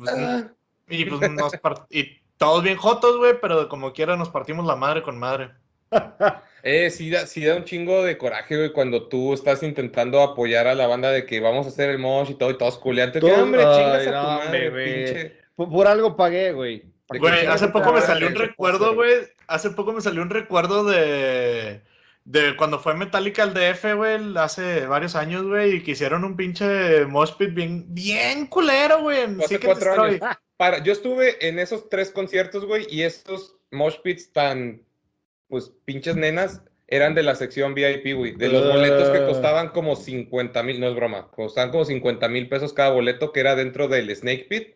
y 0.88 1.04
pues 1.04 1.30
nos 1.30 1.52
part- 1.54 1.86
y 1.90 2.18
todos 2.38 2.62
bien 2.62 2.76
jotos, 2.78 3.18
güey, 3.18 3.34
pero 3.40 3.68
como 3.68 3.92
quiera 3.92 4.16
nos 4.16 4.30
partimos 4.30 4.64
la 4.66 4.76
madre 4.76 5.02
con 5.02 5.18
madre. 5.18 5.50
Eh, 6.64 6.90
sí 6.90 7.10
da, 7.10 7.26
sí 7.26 7.44
da 7.44 7.56
un 7.56 7.64
chingo 7.64 8.04
de 8.04 8.16
coraje, 8.16 8.56
güey, 8.56 8.72
cuando 8.72 9.08
tú 9.08 9.34
estás 9.34 9.64
intentando 9.64 10.22
apoyar 10.22 10.68
a 10.68 10.76
la 10.76 10.86
banda 10.86 11.10
de 11.10 11.26
que 11.26 11.40
vamos 11.40 11.66
a 11.66 11.70
hacer 11.70 11.90
el 11.90 11.98
mosh 11.98 12.30
y 12.30 12.34
todo, 12.34 12.52
y 12.52 12.56
todos 12.56 12.78
culeantes. 12.78 13.20
¡Qué 13.20 13.32
hombre, 13.32 13.64
ay, 13.64 13.76
chingas 13.76 14.06
a 14.06 14.10
no, 14.12 14.20
tu 14.22 14.44
madre, 14.46 14.70
pinche! 14.70 15.36
Por, 15.56 15.68
por 15.70 15.88
algo 15.88 16.16
pagué, 16.16 16.52
güey. 16.52 16.84
Güey, 17.08 17.46
hace 17.46 17.66
poco 17.66 17.92
me 17.92 18.00
salió 18.00 18.28
un 18.28 18.36
recuerdo, 18.36 18.94
güey. 18.94 19.12
Hace 19.48 19.70
poco 19.70 19.92
me 19.92 20.00
salió 20.00 20.22
un 20.22 20.30
recuerdo 20.30 20.84
de. 20.84 21.82
De 22.24 22.56
cuando 22.56 22.78
fue 22.78 22.94
Metallica 22.94 23.42
al 23.42 23.52
DF, 23.52 23.94
güey, 23.94 24.36
hace 24.36 24.86
varios 24.86 25.16
años, 25.16 25.44
güey, 25.44 25.76
y 25.76 25.82
que 25.82 25.90
hicieron 25.92 26.22
un 26.24 26.36
pinche 26.36 27.04
mosh 27.06 27.32
pit 27.36 27.52
bien, 27.52 27.84
bien 27.92 28.46
culero, 28.46 29.02
güey. 29.02 29.24
Hace 29.44 29.58
cuatro 29.58 30.00
años. 30.02 30.20
Para, 30.56 30.82
yo 30.84 30.92
estuve 30.92 31.48
en 31.48 31.58
esos 31.58 31.88
tres 31.88 32.10
conciertos, 32.10 32.64
güey, 32.64 32.86
y 32.88 33.02
estos 33.02 33.56
mosh 33.72 33.96
pits 34.04 34.32
tan, 34.32 34.82
pues, 35.48 35.72
pinches 35.84 36.14
nenas, 36.14 36.62
eran 36.86 37.14
de 37.16 37.24
la 37.24 37.34
sección 37.34 37.74
VIP, 37.74 38.14
güey. 38.14 38.32
De 38.36 38.48
los 38.48 38.70
boletos 38.70 39.08
que 39.08 39.18
Ah. 39.18 39.26
costaban 39.26 39.70
como 39.70 39.96
50 39.96 40.62
mil, 40.62 40.78
no 40.78 40.88
es 40.88 40.94
broma, 40.94 41.28
costaban 41.30 41.70
como 41.70 41.84
50 41.84 42.28
mil 42.28 42.48
pesos 42.48 42.72
cada 42.72 42.90
boleto 42.90 43.32
que 43.32 43.40
era 43.40 43.56
dentro 43.56 43.88
del 43.88 44.14
Snake 44.14 44.46
Pit. 44.48 44.68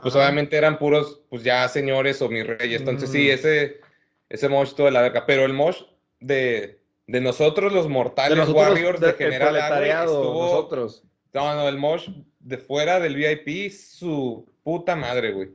Pues 0.00 0.14
Ajá. 0.14 0.24
obviamente 0.26 0.56
eran 0.56 0.78
puros, 0.78 1.22
pues 1.30 1.42
ya 1.42 1.66
señores 1.68 2.20
o 2.22 2.28
mis 2.28 2.46
reyes. 2.46 2.80
Entonces 2.80 3.10
sí, 3.10 3.26
Mm. 3.28 3.30
ese, 3.30 3.80
ese 4.28 4.48
mosh 4.48 4.74
todo 4.74 4.86
de 4.86 4.92
la 4.92 5.02
verga. 5.02 5.24
Pero 5.26 5.44
el 5.46 5.52
mosh 5.54 5.82
de, 6.20 6.80
de 7.06 7.20
nosotros, 7.20 7.72
los 7.72 7.88
mortales 7.88 8.30
De 8.30 8.36
nosotros, 8.36 8.68
Warriors 8.68 9.00
de, 9.00 9.08
de- 9.08 9.12
General 9.14 9.56
estuvo- 9.86 10.44
nosotros. 10.44 11.04
no, 11.32 11.54
no, 11.54 11.68
el 11.68 11.76
mosh 11.78 12.08
de 12.40 12.58
fuera 12.58 13.00
del 13.00 13.14
VIP, 13.16 13.70
su 13.70 14.46
puta 14.62 14.96
madre, 14.96 15.32
güey. 15.32 15.50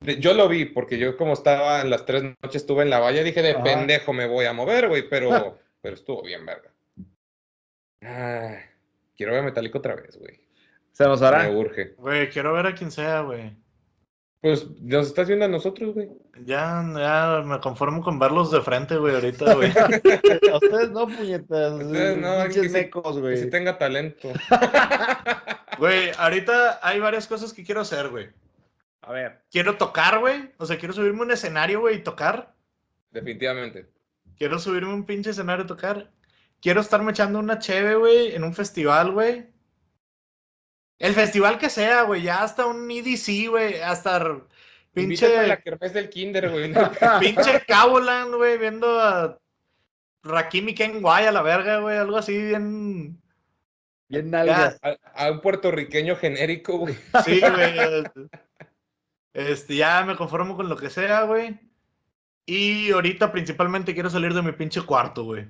De- 0.00 0.18
Yo 0.18 0.34
lo 0.34 0.48
vi, 0.48 0.64
porque 0.66 0.98
yo 0.98 1.16
como 1.16 1.32
estaba 1.32 1.80
en 1.80 1.90
las 1.90 2.04
tres 2.04 2.22
noches, 2.22 2.62
estuve 2.62 2.82
en 2.82 2.90
la 2.90 2.98
valla, 3.00 3.22
dije, 3.22 3.42
de 3.42 3.52
Ajá. 3.52 3.62
pendejo 3.62 4.12
me 4.12 4.26
voy 4.26 4.46
a 4.46 4.52
mover, 4.52 4.88
güey, 4.88 5.08
pero, 5.08 5.28
pero 5.80 5.94
estuvo 5.94 6.22
bien, 6.22 6.44
verga. 6.44 6.70
Ay, 8.00 8.58
quiero 9.16 9.32
ver 9.32 9.40
a 9.42 9.44
Metallica 9.44 9.78
otra 9.78 9.94
vez, 9.96 10.16
güey. 10.18 10.40
Se 10.92 11.04
nos 11.04 11.20
Me 11.20 11.26
hará. 11.28 11.50
urge. 11.50 11.94
Güey, 11.96 12.28
quiero 12.28 12.52
ver 12.52 12.66
a 12.66 12.74
quien 12.74 12.90
sea, 12.90 13.20
güey. 13.22 13.56
Pues 14.40 14.68
nos 14.80 15.08
estás 15.08 15.26
viendo 15.26 15.46
a 15.46 15.48
nosotros, 15.48 15.94
güey. 15.94 16.08
Ya, 16.44 16.84
ya 16.96 17.42
me 17.44 17.58
conformo 17.58 18.02
con 18.02 18.18
verlos 18.20 18.52
de 18.52 18.60
frente, 18.60 18.96
güey, 18.96 19.14
ahorita, 19.16 19.54
güey. 19.54 19.72
A 20.52 20.56
ustedes 20.56 20.90
no, 20.90 21.08
puñetas. 21.08 21.72
Ustedes 21.72 22.18
no, 22.18 22.44
pinches 22.44 22.62
que 22.62 22.68
sí- 22.68 22.74
mecos, 22.74 23.14
Que 23.16 23.20
güey. 23.20 23.36
sí 23.36 23.50
tenga 23.50 23.76
talento. 23.78 24.28
Güey, 25.78 26.10
ahorita 26.18 26.80
hay 26.82 26.98
varias 26.98 27.28
cosas 27.28 27.52
que 27.52 27.62
quiero 27.62 27.82
hacer, 27.82 28.08
güey. 28.08 28.30
A 29.02 29.12
ver. 29.12 29.42
Quiero 29.48 29.76
tocar, 29.76 30.18
güey. 30.18 30.50
O 30.58 30.66
sea, 30.66 30.76
quiero 30.76 30.92
subirme 30.92 31.20
a 31.20 31.22
un 31.22 31.30
escenario, 31.30 31.78
güey, 31.80 31.98
y 31.98 32.02
tocar. 32.02 32.52
Definitivamente. 33.12 33.88
Quiero 34.36 34.58
subirme 34.58 34.90
a 34.90 34.94
un 34.94 35.04
pinche 35.06 35.30
escenario 35.30 35.64
y 35.64 35.68
tocar. 35.68 36.10
Quiero 36.60 36.80
estarme 36.80 37.12
echando 37.12 37.38
una 37.38 37.60
cheve, 37.60 37.94
güey, 37.94 38.34
en 38.34 38.42
un 38.42 38.54
festival, 38.54 39.12
güey. 39.12 39.46
El 40.98 41.14
festival 41.14 41.58
que 41.58 41.70
sea, 41.70 42.02
güey, 42.02 42.22
ya 42.22 42.42
hasta 42.42 42.66
un 42.66 42.90
EDC, 42.90 43.48
güey, 43.48 43.80
hasta 43.80 44.16
a 44.16 44.18
la 44.18 44.42
pinche, 44.92 45.62
kermés 45.62 45.92
del 45.92 46.10
kinder, 46.10 46.50
güey. 46.50 46.72
pinche 47.20 47.62
Caboland, 47.66 48.34
güey, 48.34 48.58
viendo 48.58 49.00
a 49.00 49.38
Rakim 50.24 50.68
y 50.68 50.74
Ken 50.74 51.00
Guay 51.00 51.26
a 51.26 51.32
la 51.32 51.42
verga, 51.42 51.78
güey, 51.78 51.96
algo 51.96 52.16
así 52.16 52.36
bien... 52.36 53.20
Bien 54.08 54.30
nalgas. 54.30 54.78
a, 54.82 54.96
a 55.14 55.30
un 55.30 55.40
puertorriqueño 55.40 56.16
genérico, 56.16 56.78
güey. 56.78 56.96
Sí, 57.24 57.40
güey. 57.40 58.04
Este, 59.34 59.76
ya 59.76 60.02
me 60.04 60.16
conformo 60.16 60.56
con 60.56 60.68
lo 60.68 60.76
que 60.76 60.90
sea, 60.90 61.22
güey. 61.24 61.60
Y 62.46 62.90
ahorita 62.90 63.30
principalmente 63.30 63.92
quiero 63.92 64.08
salir 64.08 64.32
de 64.32 64.40
mi 64.40 64.52
pinche 64.52 64.80
cuarto, 64.80 65.24
güey. 65.24 65.46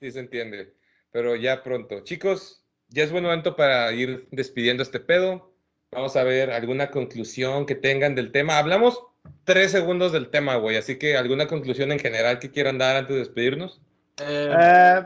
Sí 0.00 0.10
se 0.10 0.20
entiende. 0.20 0.74
Pero 1.10 1.36
ya 1.36 1.62
pronto. 1.62 2.02
Chicos, 2.02 2.65
ya 2.88 3.02
es 3.04 3.10
buen 3.12 3.24
momento 3.24 3.56
para 3.56 3.92
ir 3.92 4.26
despidiendo 4.30 4.82
este 4.82 5.00
pedo. 5.00 5.52
Vamos 5.92 6.16
a 6.16 6.24
ver 6.24 6.50
alguna 6.50 6.90
conclusión 6.90 7.66
que 7.66 7.74
tengan 7.74 8.14
del 8.14 8.32
tema. 8.32 8.58
Hablamos 8.58 9.00
tres 9.44 9.70
segundos 9.72 10.12
del 10.12 10.28
tema, 10.28 10.56
güey. 10.56 10.76
Así 10.76 10.98
que 10.98 11.16
alguna 11.16 11.46
conclusión 11.46 11.92
en 11.92 11.98
general 11.98 12.38
que 12.38 12.50
quieran 12.50 12.78
dar 12.78 12.96
antes 12.96 13.14
de 13.14 13.20
despedirnos. 13.20 13.80
Eh, 14.18 14.52
Eh, 14.58 15.04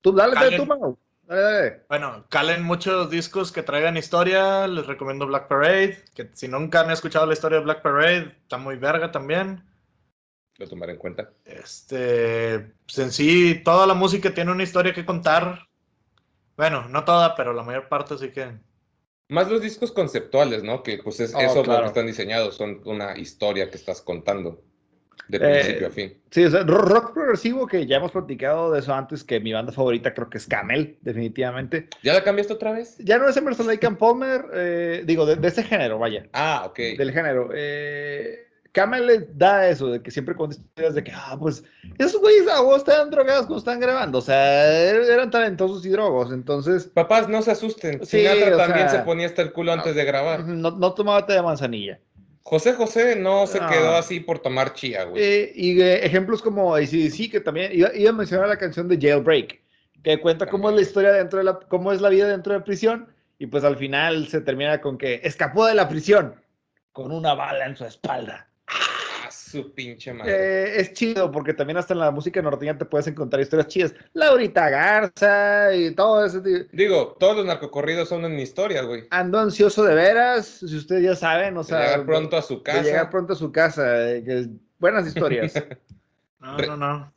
tú, 0.00 0.12
dale, 0.12 0.34
dale, 0.34 0.46
Alguien- 0.46 0.62
tú, 0.62 0.66
Mau. 0.66 0.98
Dale, 1.26 1.40
dale. 1.42 1.82
Bueno, 1.88 2.24
calen 2.30 2.62
muchos 2.62 3.10
discos 3.10 3.50
que 3.50 3.62
traigan 3.64 3.96
historia. 3.96 4.68
Les 4.68 4.86
recomiendo 4.86 5.26
Black 5.26 5.48
Parade. 5.48 5.98
Que 6.14 6.30
si 6.34 6.46
nunca 6.46 6.80
han 6.80 6.90
escuchado 6.92 7.26
la 7.26 7.32
historia 7.32 7.58
de 7.58 7.64
Black 7.64 7.82
Parade, 7.82 8.36
está 8.42 8.58
muy 8.58 8.76
verga 8.76 9.10
también. 9.10 9.64
Lo 10.58 10.68
tomaré 10.68 10.92
en 10.92 10.98
cuenta. 10.98 11.30
Este, 11.44 12.60
pues 12.86 12.98
en 12.98 13.10
sí, 13.12 13.60
toda 13.64 13.86
la 13.86 13.94
música 13.94 14.32
tiene 14.32 14.52
una 14.52 14.62
historia 14.62 14.94
que 14.94 15.04
contar. 15.04 15.65
Bueno, 16.56 16.88
no 16.88 17.04
toda, 17.04 17.34
pero 17.34 17.52
la 17.52 17.62
mayor 17.62 17.88
parte, 17.88 18.14
así 18.14 18.30
que. 18.30 18.48
Más 19.28 19.50
los 19.50 19.60
discos 19.60 19.90
conceptuales, 19.92 20.62
¿no? 20.62 20.82
Que 20.82 20.98
pues 20.98 21.18
es 21.20 21.34
Oh, 21.34 21.40
eso 21.40 21.62
claro. 21.62 21.82
que 21.82 21.88
están 21.88 22.06
diseñados. 22.06 22.56
Son 22.56 22.80
una 22.84 23.18
historia 23.18 23.68
que 23.70 23.76
estás 23.76 24.00
contando. 24.00 24.62
De 25.28 25.38
Eh, 25.38 25.40
principio 25.60 25.88
a 25.88 25.90
fin. 25.90 26.22
Sí, 26.30 26.44
o 26.44 26.50
sea, 26.50 26.62
ro- 26.62 26.82
rock 26.82 27.12
progresivo, 27.12 27.66
que 27.66 27.84
ya 27.84 27.96
hemos 27.96 28.12
platicado 28.12 28.70
de 28.70 28.78
eso 28.78 28.94
antes, 28.94 29.24
que 29.24 29.40
mi 29.40 29.52
banda 29.52 29.72
favorita 29.72 30.14
creo 30.14 30.30
que 30.30 30.38
es 30.38 30.46
Camel, 30.46 30.98
definitivamente. 31.00 31.88
¿Ya 32.04 32.12
la 32.12 32.22
cambiaste 32.22 32.52
otra 32.52 32.70
vez? 32.70 32.96
Ya 32.98 33.18
no 33.18 33.28
es 33.28 33.36
Emerson 33.36 33.66
Lake 33.66 33.84
and 33.84 33.98
Palmer, 33.98 34.44
eh, 34.54 35.02
digo, 35.04 35.26
de, 35.26 35.34
de 35.34 35.48
ese 35.48 35.64
género, 35.64 35.98
vaya, 35.98 36.28
Ah, 36.32 36.62
ok. 36.66 36.76
del 36.96 37.12
género. 37.12 37.48
Eh, 37.52 38.45
Camel 38.76 39.06
le 39.06 39.26
da 39.32 39.66
eso, 39.68 39.88
de 39.88 40.02
que 40.02 40.10
siempre 40.10 40.34
cuenta 40.34 40.56
historias 40.56 40.94
de 40.94 41.02
que, 41.02 41.10
ah, 41.14 41.34
pues, 41.40 41.64
esos 41.96 42.20
güeyes 42.20 42.46
a 42.46 42.60
vos 42.60 42.76
estaban 42.76 43.08
drogados 43.10 43.46
cuando 43.46 43.58
estaban 43.58 43.80
grabando, 43.80 44.18
o 44.18 44.20
sea, 44.20 44.92
er- 44.92 45.10
eran 45.10 45.30
talentosos 45.30 45.86
y 45.86 45.88
drogos, 45.88 46.30
entonces, 46.30 46.84
Papás, 46.84 47.26
no 47.26 47.40
se 47.40 47.52
asusten. 47.52 48.04
Sí, 48.04 48.18
Sinatra 48.18 48.56
también 48.58 48.90
sea, 48.90 48.98
se 49.00 49.04
ponía 49.06 49.26
hasta 49.26 49.40
el 49.40 49.52
culo 49.52 49.72
antes 49.72 49.94
de 49.94 50.04
grabar. 50.04 50.44
no, 50.44 50.70
no 50.72 50.92
tomaba 50.92 51.24
té 51.24 51.32
de 51.32 51.42
manzanilla. 51.42 51.98
José 52.42 52.74
José 52.74 53.16
no 53.16 53.46
se 53.46 53.58
quedó 53.60 53.96
así 53.96 54.20
por 54.20 54.38
tomar 54.40 54.74
chía, 54.74 55.04
güey. 55.04 55.20
Eh, 55.22 55.52
y 55.54 55.80
eh, 55.80 56.04
ejemplos 56.06 56.42
como 56.42 56.74
ACDC, 56.76 57.30
que 57.30 57.40
también 57.40 57.72
iba, 57.72 57.92
iba 57.94 58.10
a 58.10 58.12
mencionar 58.12 58.46
la 58.46 58.58
canción 58.58 58.86
de 58.88 58.98
Jailbreak, 59.00 59.60
que 60.04 60.20
cuenta 60.20 60.46
cómo 60.46 60.68
es 60.68 60.76
la 60.76 60.82
historia 60.82 61.12
dentro 61.12 61.38
de 61.38 61.44
la, 61.46 61.58
cómo 61.58 61.92
es 61.92 62.00
la 62.02 62.08
vida 62.10 62.28
dentro 62.28 62.52
de 62.52 62.60
prisión, 62.60 63.08
y 63.38 63.46
pues 63.46 63.64
al 63.64 63.76
final 63.78 64.28
se 64.28 64.42
termina 64.42 64.80
con 64.82 64.96
que 64.98 65.20
escapó 65.24 65.64
de 65.66 65.74
la 65.74 65.88
prisión 65.88 66.34
con 66.92 67.10
una 67.10 67.34
bala 67.34 67.66
en 67.66 67.74
su 67.76 67.84
espalda. 67.84 68.48
Su 69.50 69.72
pinche 69.72 70.12
madre. 70.12 70.32
Eh, 70.34 70.80
es 70.80 70.92
chido 70.92 71.30
porque 71.30 71.54
también 71.54 71.76
hasta 71.76 71.94
en 71.94 72.00
la 72.00 72.10
música 72.10 72.42
norteña 72.42 72.76
te 72.76 72.84
puedes 72.84 73.06
encontrar 73.06 73.40
historias 73.40 73.68
chidas. 73.68 73.94
Laurita 74.12 74.68
Garza 74.68 75.74
y 75.74 75.94
todo 75.94 76.24
ese 76.26 76.40
tipo. 76.40 76.68
Digo, 76.72 77.16
todos 77.20 77.36
los 77.36 77.46
narcocorridos 77.46 78.08
son 78.08 78.24
en 78.24 78.38
historia, 78.40 78.82
güey. 78.82 79.04
Ando 79.10 79.38
ansioso 79.38 79.84
de 79.84 79.94
veras, 79.94 80.46
si 80.46 80.76
ustedes 80.76 81.02
ya 81.04 81.14
saben, 81.14 81.56
o 81.56 81.60
De 81.62 81.68
sea, 81.68 81.80
llegar 81.82 82.06
pronto 82.06 82.36
a 82.36 82.42
su 82.42 82.56
de 82.56 82.62
casa. 82.62 82.82
llegar 82.82 83.10
pronto 83.10 83.32
a 83.34 83.36
su 83.36 83.52
casa, 83.52 84.10
eh, 84.10 84.24
que- 84.24 84.48
buenas 84.78 85.06
historias. 85.06 85.52
No, 86.40 86.56
no, 86.58 86.76
no. 86.76 87.12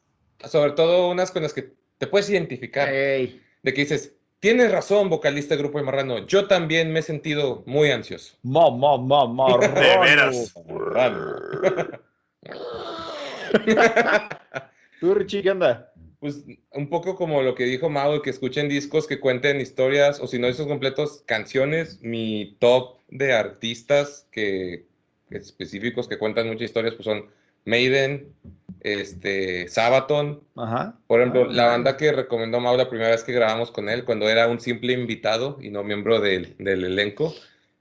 Sobre 0.47 0.72
todo 0.72 1.10
unas 1.11 1.30
con 1.30 1.43
las 1.43 1.53
que 1.53 1.73
te 1.99 2.07
puedes 2.07 2.30
identificar. 2.31 2.89
Ey, 2.89 3.39
De 3.61 3.73
que 3.73 3.81
dices, 3.81 4.15
tienes 4.39 4.72
razón, 4.72 5.07
vocalista 5.10 5.53
de 5.56 5.61
Grupo 5.61 5.77
de 5.77 5.84
Marrano. 5.84 6.26
Yo 6.26 6.47
también 6.47 6.91
me 6.91 6.99
he 6.99 7.03
sentido 7.03 7.61
muy 7.68 7.91
ansioso. 7.91 8.38
ma, 8.41 8.72
ma, 8.72 8.97
ma, 8.97 9.27
marrano. 9.27 9.76
De 9.80 9.97
veras. 9.99 10.53
Tú, 14.99 15.14
Richie, 15.14 15.41
¿qué 15.41 15.52
onda? 15.52 15.91
Pues 16.20 16.44
un 16.72 16.90
poco 16.90 17.16
como 17.16 17.41
lo 17.41 17.56
que 17.56 17.64
dijo 17.64 17.90
Mau, 17.90 18.22
que 18.22 18.30
escuchen 18.30 18.68
discos 18.68 19.07
que 19.07 19.20
cuenten 19.20 19.61
historias, 19.61 20.20
o 20.20 20.28
si 20.28 20.38
no 20.38 20.48
discos 20.48 20.68
completos, 20.68 21.24
canciones. 21.26 21.99
Mi 22.02 22.57
top 22.60 22.98
de 23.10 23.34
artistas 23.34 24.28
que 24.32 24.86
específicos 25.30 26.07
que 26.07 26.18
cuentan 26.18 26.48
muchas 26.48 26.64
historias, 26.64 26.95
pues 26.95 27.06
son 27.06 27.28
Maiden, 27.66 28.34
este, 28.82 29.68
Sabaton, 29.68 30.41
Ajá. 30.56 30.98
Por 31.07 31.22
ejemplo, 31.22 31.48
Ah, 31.49 31.53
la 31.53 31.66
banda 31.68 31.98
que 31.98 32.11
recomendó 32.11 32.60
Mau 32.60 32.76
la 32.76 32.90
primera 32.90 33.11
vez 33.11 33.24
que 33.24 33.32
grabamos 33.32 33.72
con 33.72 33.90
él, 33.90 34.06
cuando 34.06 34.28
era 34.28 34.48
un 34.48 34.60
simple 34.60 34.94
invitado 34.94 35.57
y 35.61 35.70
no 35.70 35.84
miembro 35.84 36.20
del, 36.20 36.56
del 36.57 36.84
elenco 36.84 37.34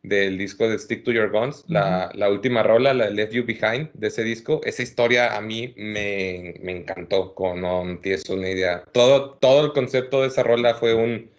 del 0.03 0.39
disco 0.39 0.69
de 0.69 0.79
Stick 0.79 1.05
to 1.05 1.13
Your 1.13 1.31
Guns, 1.31 1.65
la, 1.69 2.11
la 2.15 2.31
última 2.31 2.63
rola, 2.63 2.95
la 2.95 3.11
Left 3.11 3.33
You 3.33 3.45
Behind 3.45 3.91
de 3.93 4.09
ese 4.09 4.23
disco, 4.23 4.61
esa 4.65 4.83
historia 4.83 5.37
a 5.37 5.41
mí 5.41 5.75
me, 5.77 6.55
me 6.63 6.73
encantó, 6.73 7.35
como 7.35 7.57
no 7.57 7.99
tienes 8.01 8.29
una 8.29 8.49
idea. 8.49 8.85
Todo, 8.93 9.35
todo 9.35 9.67
el 9.67 9.73
concepto 9.73 10.23
de 10.23 10.29
esa 10.29 10.43
rola 10.43 10.75
fue 10.75 10.95
un 10.95 11.31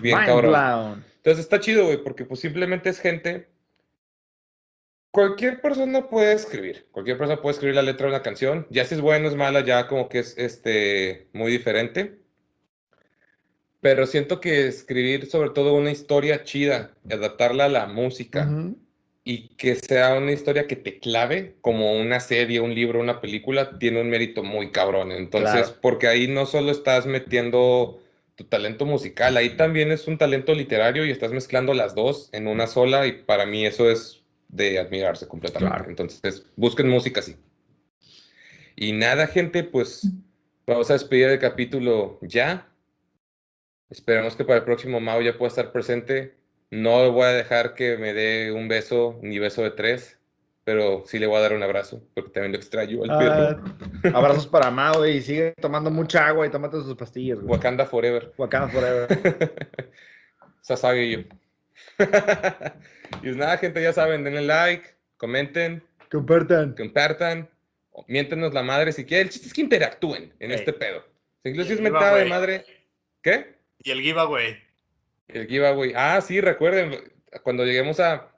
bien 0.00 0.16
Mind 0.16 0.28
cabrón. 0.28 0.50
blown. 0.50 1.04
Entonces 1.16 1.44
está 1.44 1.60
chido, 1.60 1.84
güey, 1.84 2.02
porque 2.02 2.24
pues 2.24 2.40
simplemente 2.40 2.88
es 2.88 3.00
gente. 3.00 3.48
Cualquier 5.10 5.60
persona 5.60 6.06
puede 6.08 6.32
escribir, 6.34 6.86
cualquier 6.90 7.18
persona 7.18 7.40
puede 7.40 7.54
escribir 7.54 7.74
la 7.74 7.82
letra 7.82 8.06
de 8.06 8.12
una 8.12 8.22
canción, 8.22 8.66
ya 8.70 8.84
si 8.84 8.94
es 8.94 9.00
buena 9.00 9.26
o 9.26 9.30
es 9.30 9.36
mala, 9.36 9.64
ya 9.64 9.88
como 9.88 10.08
que 10.08 10.20
es 10.20 10.36
este, 10.38 11.28
muy 11.32 11.50
diferente. 11.50 12.18
Pero 13.80 14.06
siento 14.06 14.40
que 14.40 14.66
escribir 14.66 15.26
sobre 15.26 15.50
todo 15.50 15.74
una 15.74 15.90
historia 15.90 16.42
chida, 16.44 16.92
y 17.08 17.12
adaptarla 17.12 17.66
a 17.66 17.68
la 17.68 17.86
música 17.86 18.48
y 19.24 19.48
que 19.56 19.74
sea 19.76 20.14
una 20.14 20.32
historia 20.32 20.66
que 20.66 20.74
te 20.74 20.98
clave, 20.98 21.56
como 21.60 21.92
una 22.00 22.18
serie, 22.18 22.60
un 22.60 22.74
libro, 22.74 22.98
una 22.98 23.20
película, 23.20 23.78
tiene 23.78 24.00
un 24.00 24.08
mérito 24.08 24.42
muy 24.42 24.70
cabrón. 24.72 25.12
Entonces, 25.12 25.66
Claro. 25.66 25.76
porque 25.82 26.08
ahí 26.08 26.26
no 26.28 26.46
solo 26.46 26.70
estás 26.72 27.06
metiendo 27.06 28.00
tu 28.36 28.44
talento 28.44 28.86
musical, 28.86 29.36
ahí 29.36 29.50
también 29.56 29.92
es 29.92 30.06
un 30.08 30.16
talento 30.16 30.54
literario 30.54 31.04
y 31.04 31.10
estás 31.10 31.32
mezclando 31.32 31.74
las 31.74 31.94
dos 31.94 32.30
en 32.32 32.46
una 32.46 32.66
sola 32.66 33.06
y 33.06 33.12
para 33.12 33.46
mí 33.46 33.66
eso 33.66 33.90
es 33.90 34.22
de 34.48 34.78
admirarse 34.78 35.28
completamente. 35.28 35.74
Claro. 35.76 35.90
Entonces, 35.90 36.46
busquen 36.56 36.88
música 36.88 37.20
así. 37.20 37.36
Y 38.76 38.92
nada, 38.92 39.26
gente, 39.26 39.62
pues 39.64 40.08
vamos 40.66 40.88
a 40.90 40.94
despedir 40.94 41.28
el 41.28 41.38
capítulo 41.38 42.18
ya. 42.22 42.66
Esperemos 43.90 44.36
que 44.36 44.44
para 44.44 44.58
el 44.58 44.64
próximo 44.64 45.00
Mao 45.00 45.20
ya 45.22 45.36
pueda 45.38 45.48
estar 45.48 45.72
presente. 45.72 46.34
No 46.70 47.10
voy 47.12 47.24
a 47.24 47.28
dejar 47.32 47.74
que 47.74 47.96
me 47.96 48.12
dé 48.12 48.52
un 48.52 48.68
beso 48.68 49.18
ni 49.22 49.38
beso 49.38 49.62
de 49.62 49.70
tres, 49.70 50.18
pero 50.64 51.02
sí 51.06 51.18
le 51.18 51.26
voy 51.26 51.38
a 51.38 51.40
dar 51.40 51.54
un 51.54 51.62
abrazo 51.62 52.02
porque 52.14 52.30
también 52.30 52.52
lo 52.52 52.58
extraño 52.58 53.02
al 53.04 53.18
perro. 53.18 53.62
Ah, 54.04 54.10
abrazos 54.18 54.46
para 54.46 54.70
Mao 54.70 55.06
y 55.06 55.22
sigue 55.22 55.54
tomando 55.60 55.90
mucha 55.90 56.26
agua 56.26 56.46
y 56.46 56.50
tómate 56.50 56.76
sus 56.76 56.94
pastillas. 56.94 57.38
güey. 57.40 57.50
Wakanda 57.52 57.86
Forever. 57.86 58.32
Wakanda 58.36 58.68
forever. 58.68 59.08
Sasage 60.60 61.10
yo. 61.10 61.18
y 61.98 63.22
pues 63.22 63.36
nada, 63.36 63.56
gente, 63.56 63.82
ya 63.82 63.92
saben, 63.94 64.24
denle 64.24 64.42
like, 64.42 64.90
comenten, 65.16 65.82
Compartan. 66.10 66.74
compartan, 66.74 67.48
o 67.92 68.04
miéntenos 68.08 68.52
la 68.52 68.62
madre 68.62 68.92
si 68.92 69.04
quieren. 69.06 69.26
El 69.28 69.32
chiste 69.32 69.48
es 69.48 69.54
que 69.54 69.62
interactúen 69.62 70.34
en 70.38 70.50
este 70.52 70.72
pedo. 70.74 71.02
Si 71.42 71.48
incluso 71.50 71.72
es 71.72 71.80
mentada 71.80 72.16
de 72.16 72.24
madre. 72.26 72.64
¿Qué? 73.22 73.57
Y 73.82 73.90
el 73.90 74.00
giveaway. 74.02 74.56
El 75.28 75.46
giveaway. 75.46 75.92
Ah, 75.94 76.20
sí, 76.20 76.40
recuerden, 76.40 76.96
cuando 77.42 77.64
lleguemos 77.64 78.00
a. 78.00 78.28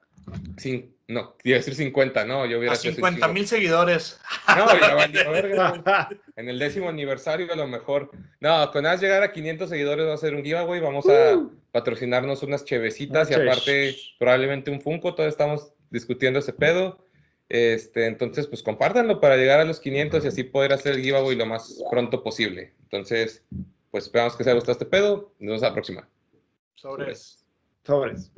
cin- 0.56 0.90
no, 1.08 1.34
iba 1.42 1.56
a 1.56 1.58
decir 1.58 1.74
50, 1.74 2.24
no, 2.24 2.46
yo 2.46 2.58
hubiera 2.58 2.74
A 2.74 2.76
sido 2.76 2.94
50 2.94 3.26
mil 3.28 3.44
seguidores. 3.46 4.20
No, 4.56 4.80
ya 4.80 4.94
valió 4.94 5.30
verga. 5.32 6.08
En 6.36 6.48
el 6.48 6.58
décimo 6.58 6.88
aniversario, 6.88 7.52
a 7.52 7.56
lo 7.56 7.66
mejor. 7.66 8.10
No, 8.38 8.70
con 8.70 8.86
as 8.86 9.00
llegar 9.00 9.22
a 9.24 9.32
500 9.32 9.68
seguidores 9.70 10.06
va 10.06 10.14
a 10.14 10.18
ser 10.18 10.34
un 10.36 10.44
giveaway. 10.44 10.78
Vamos 10.80 11.06
a 11.08 11.36
Uh. 11.36 11.52
patrocinarnos 11.72 12.42
unas 12.44 12.64
chevecitas 12.64 13.28
y 13.30 13.34
Unas 13.34 13.64
cheves. 13.64 13.94
aparte, 13.94 13.96
probablemente 14.20 14.70
un 14.70 14.80
Funko. 14.80 15.14
Todavía 15.14 15.30
estamos 15.32 15.72
discutiendo 15.90 16.38
ese 16.38 16.52
pedo. 16.52 17.04
Este, 17.48 18.06
entonces, 18.06 18.46
pues 18.46 18.62
compártanlo 18.62 19.20
para 19.20 19.36
llegar 19.36 19.58
a 19.58 19.64
los 19.64 19.80
500 19.80 20.24
y 20.24 20.28
así 20.28 20.44
poder 20.44 20.72
hacer 20.72 20.94
el 20.94 21.02
giveaway 21.02 21.34
lo 21.36 21.46
más 21.46 21.82
pronto 21.90 22.22
posible. 22.22 22.72
Entonces, 22.84 23.42
pues 23.90 24.04
esperamos 24.04 24.34
que 24.34 24.42
les 24.42 24.48
haya 24.48 24.54
gustado 24.54 24.72
este 24.72 24.86
pedo. 24.86 25.32
Nos 25.38 25.48
vemos 25.48 25.62
a 25.62 25.68
la 25.68 25.72
próxima. 25.72 26.08
Sobres. 26.74 27.44
Sobres. 27.84 28.30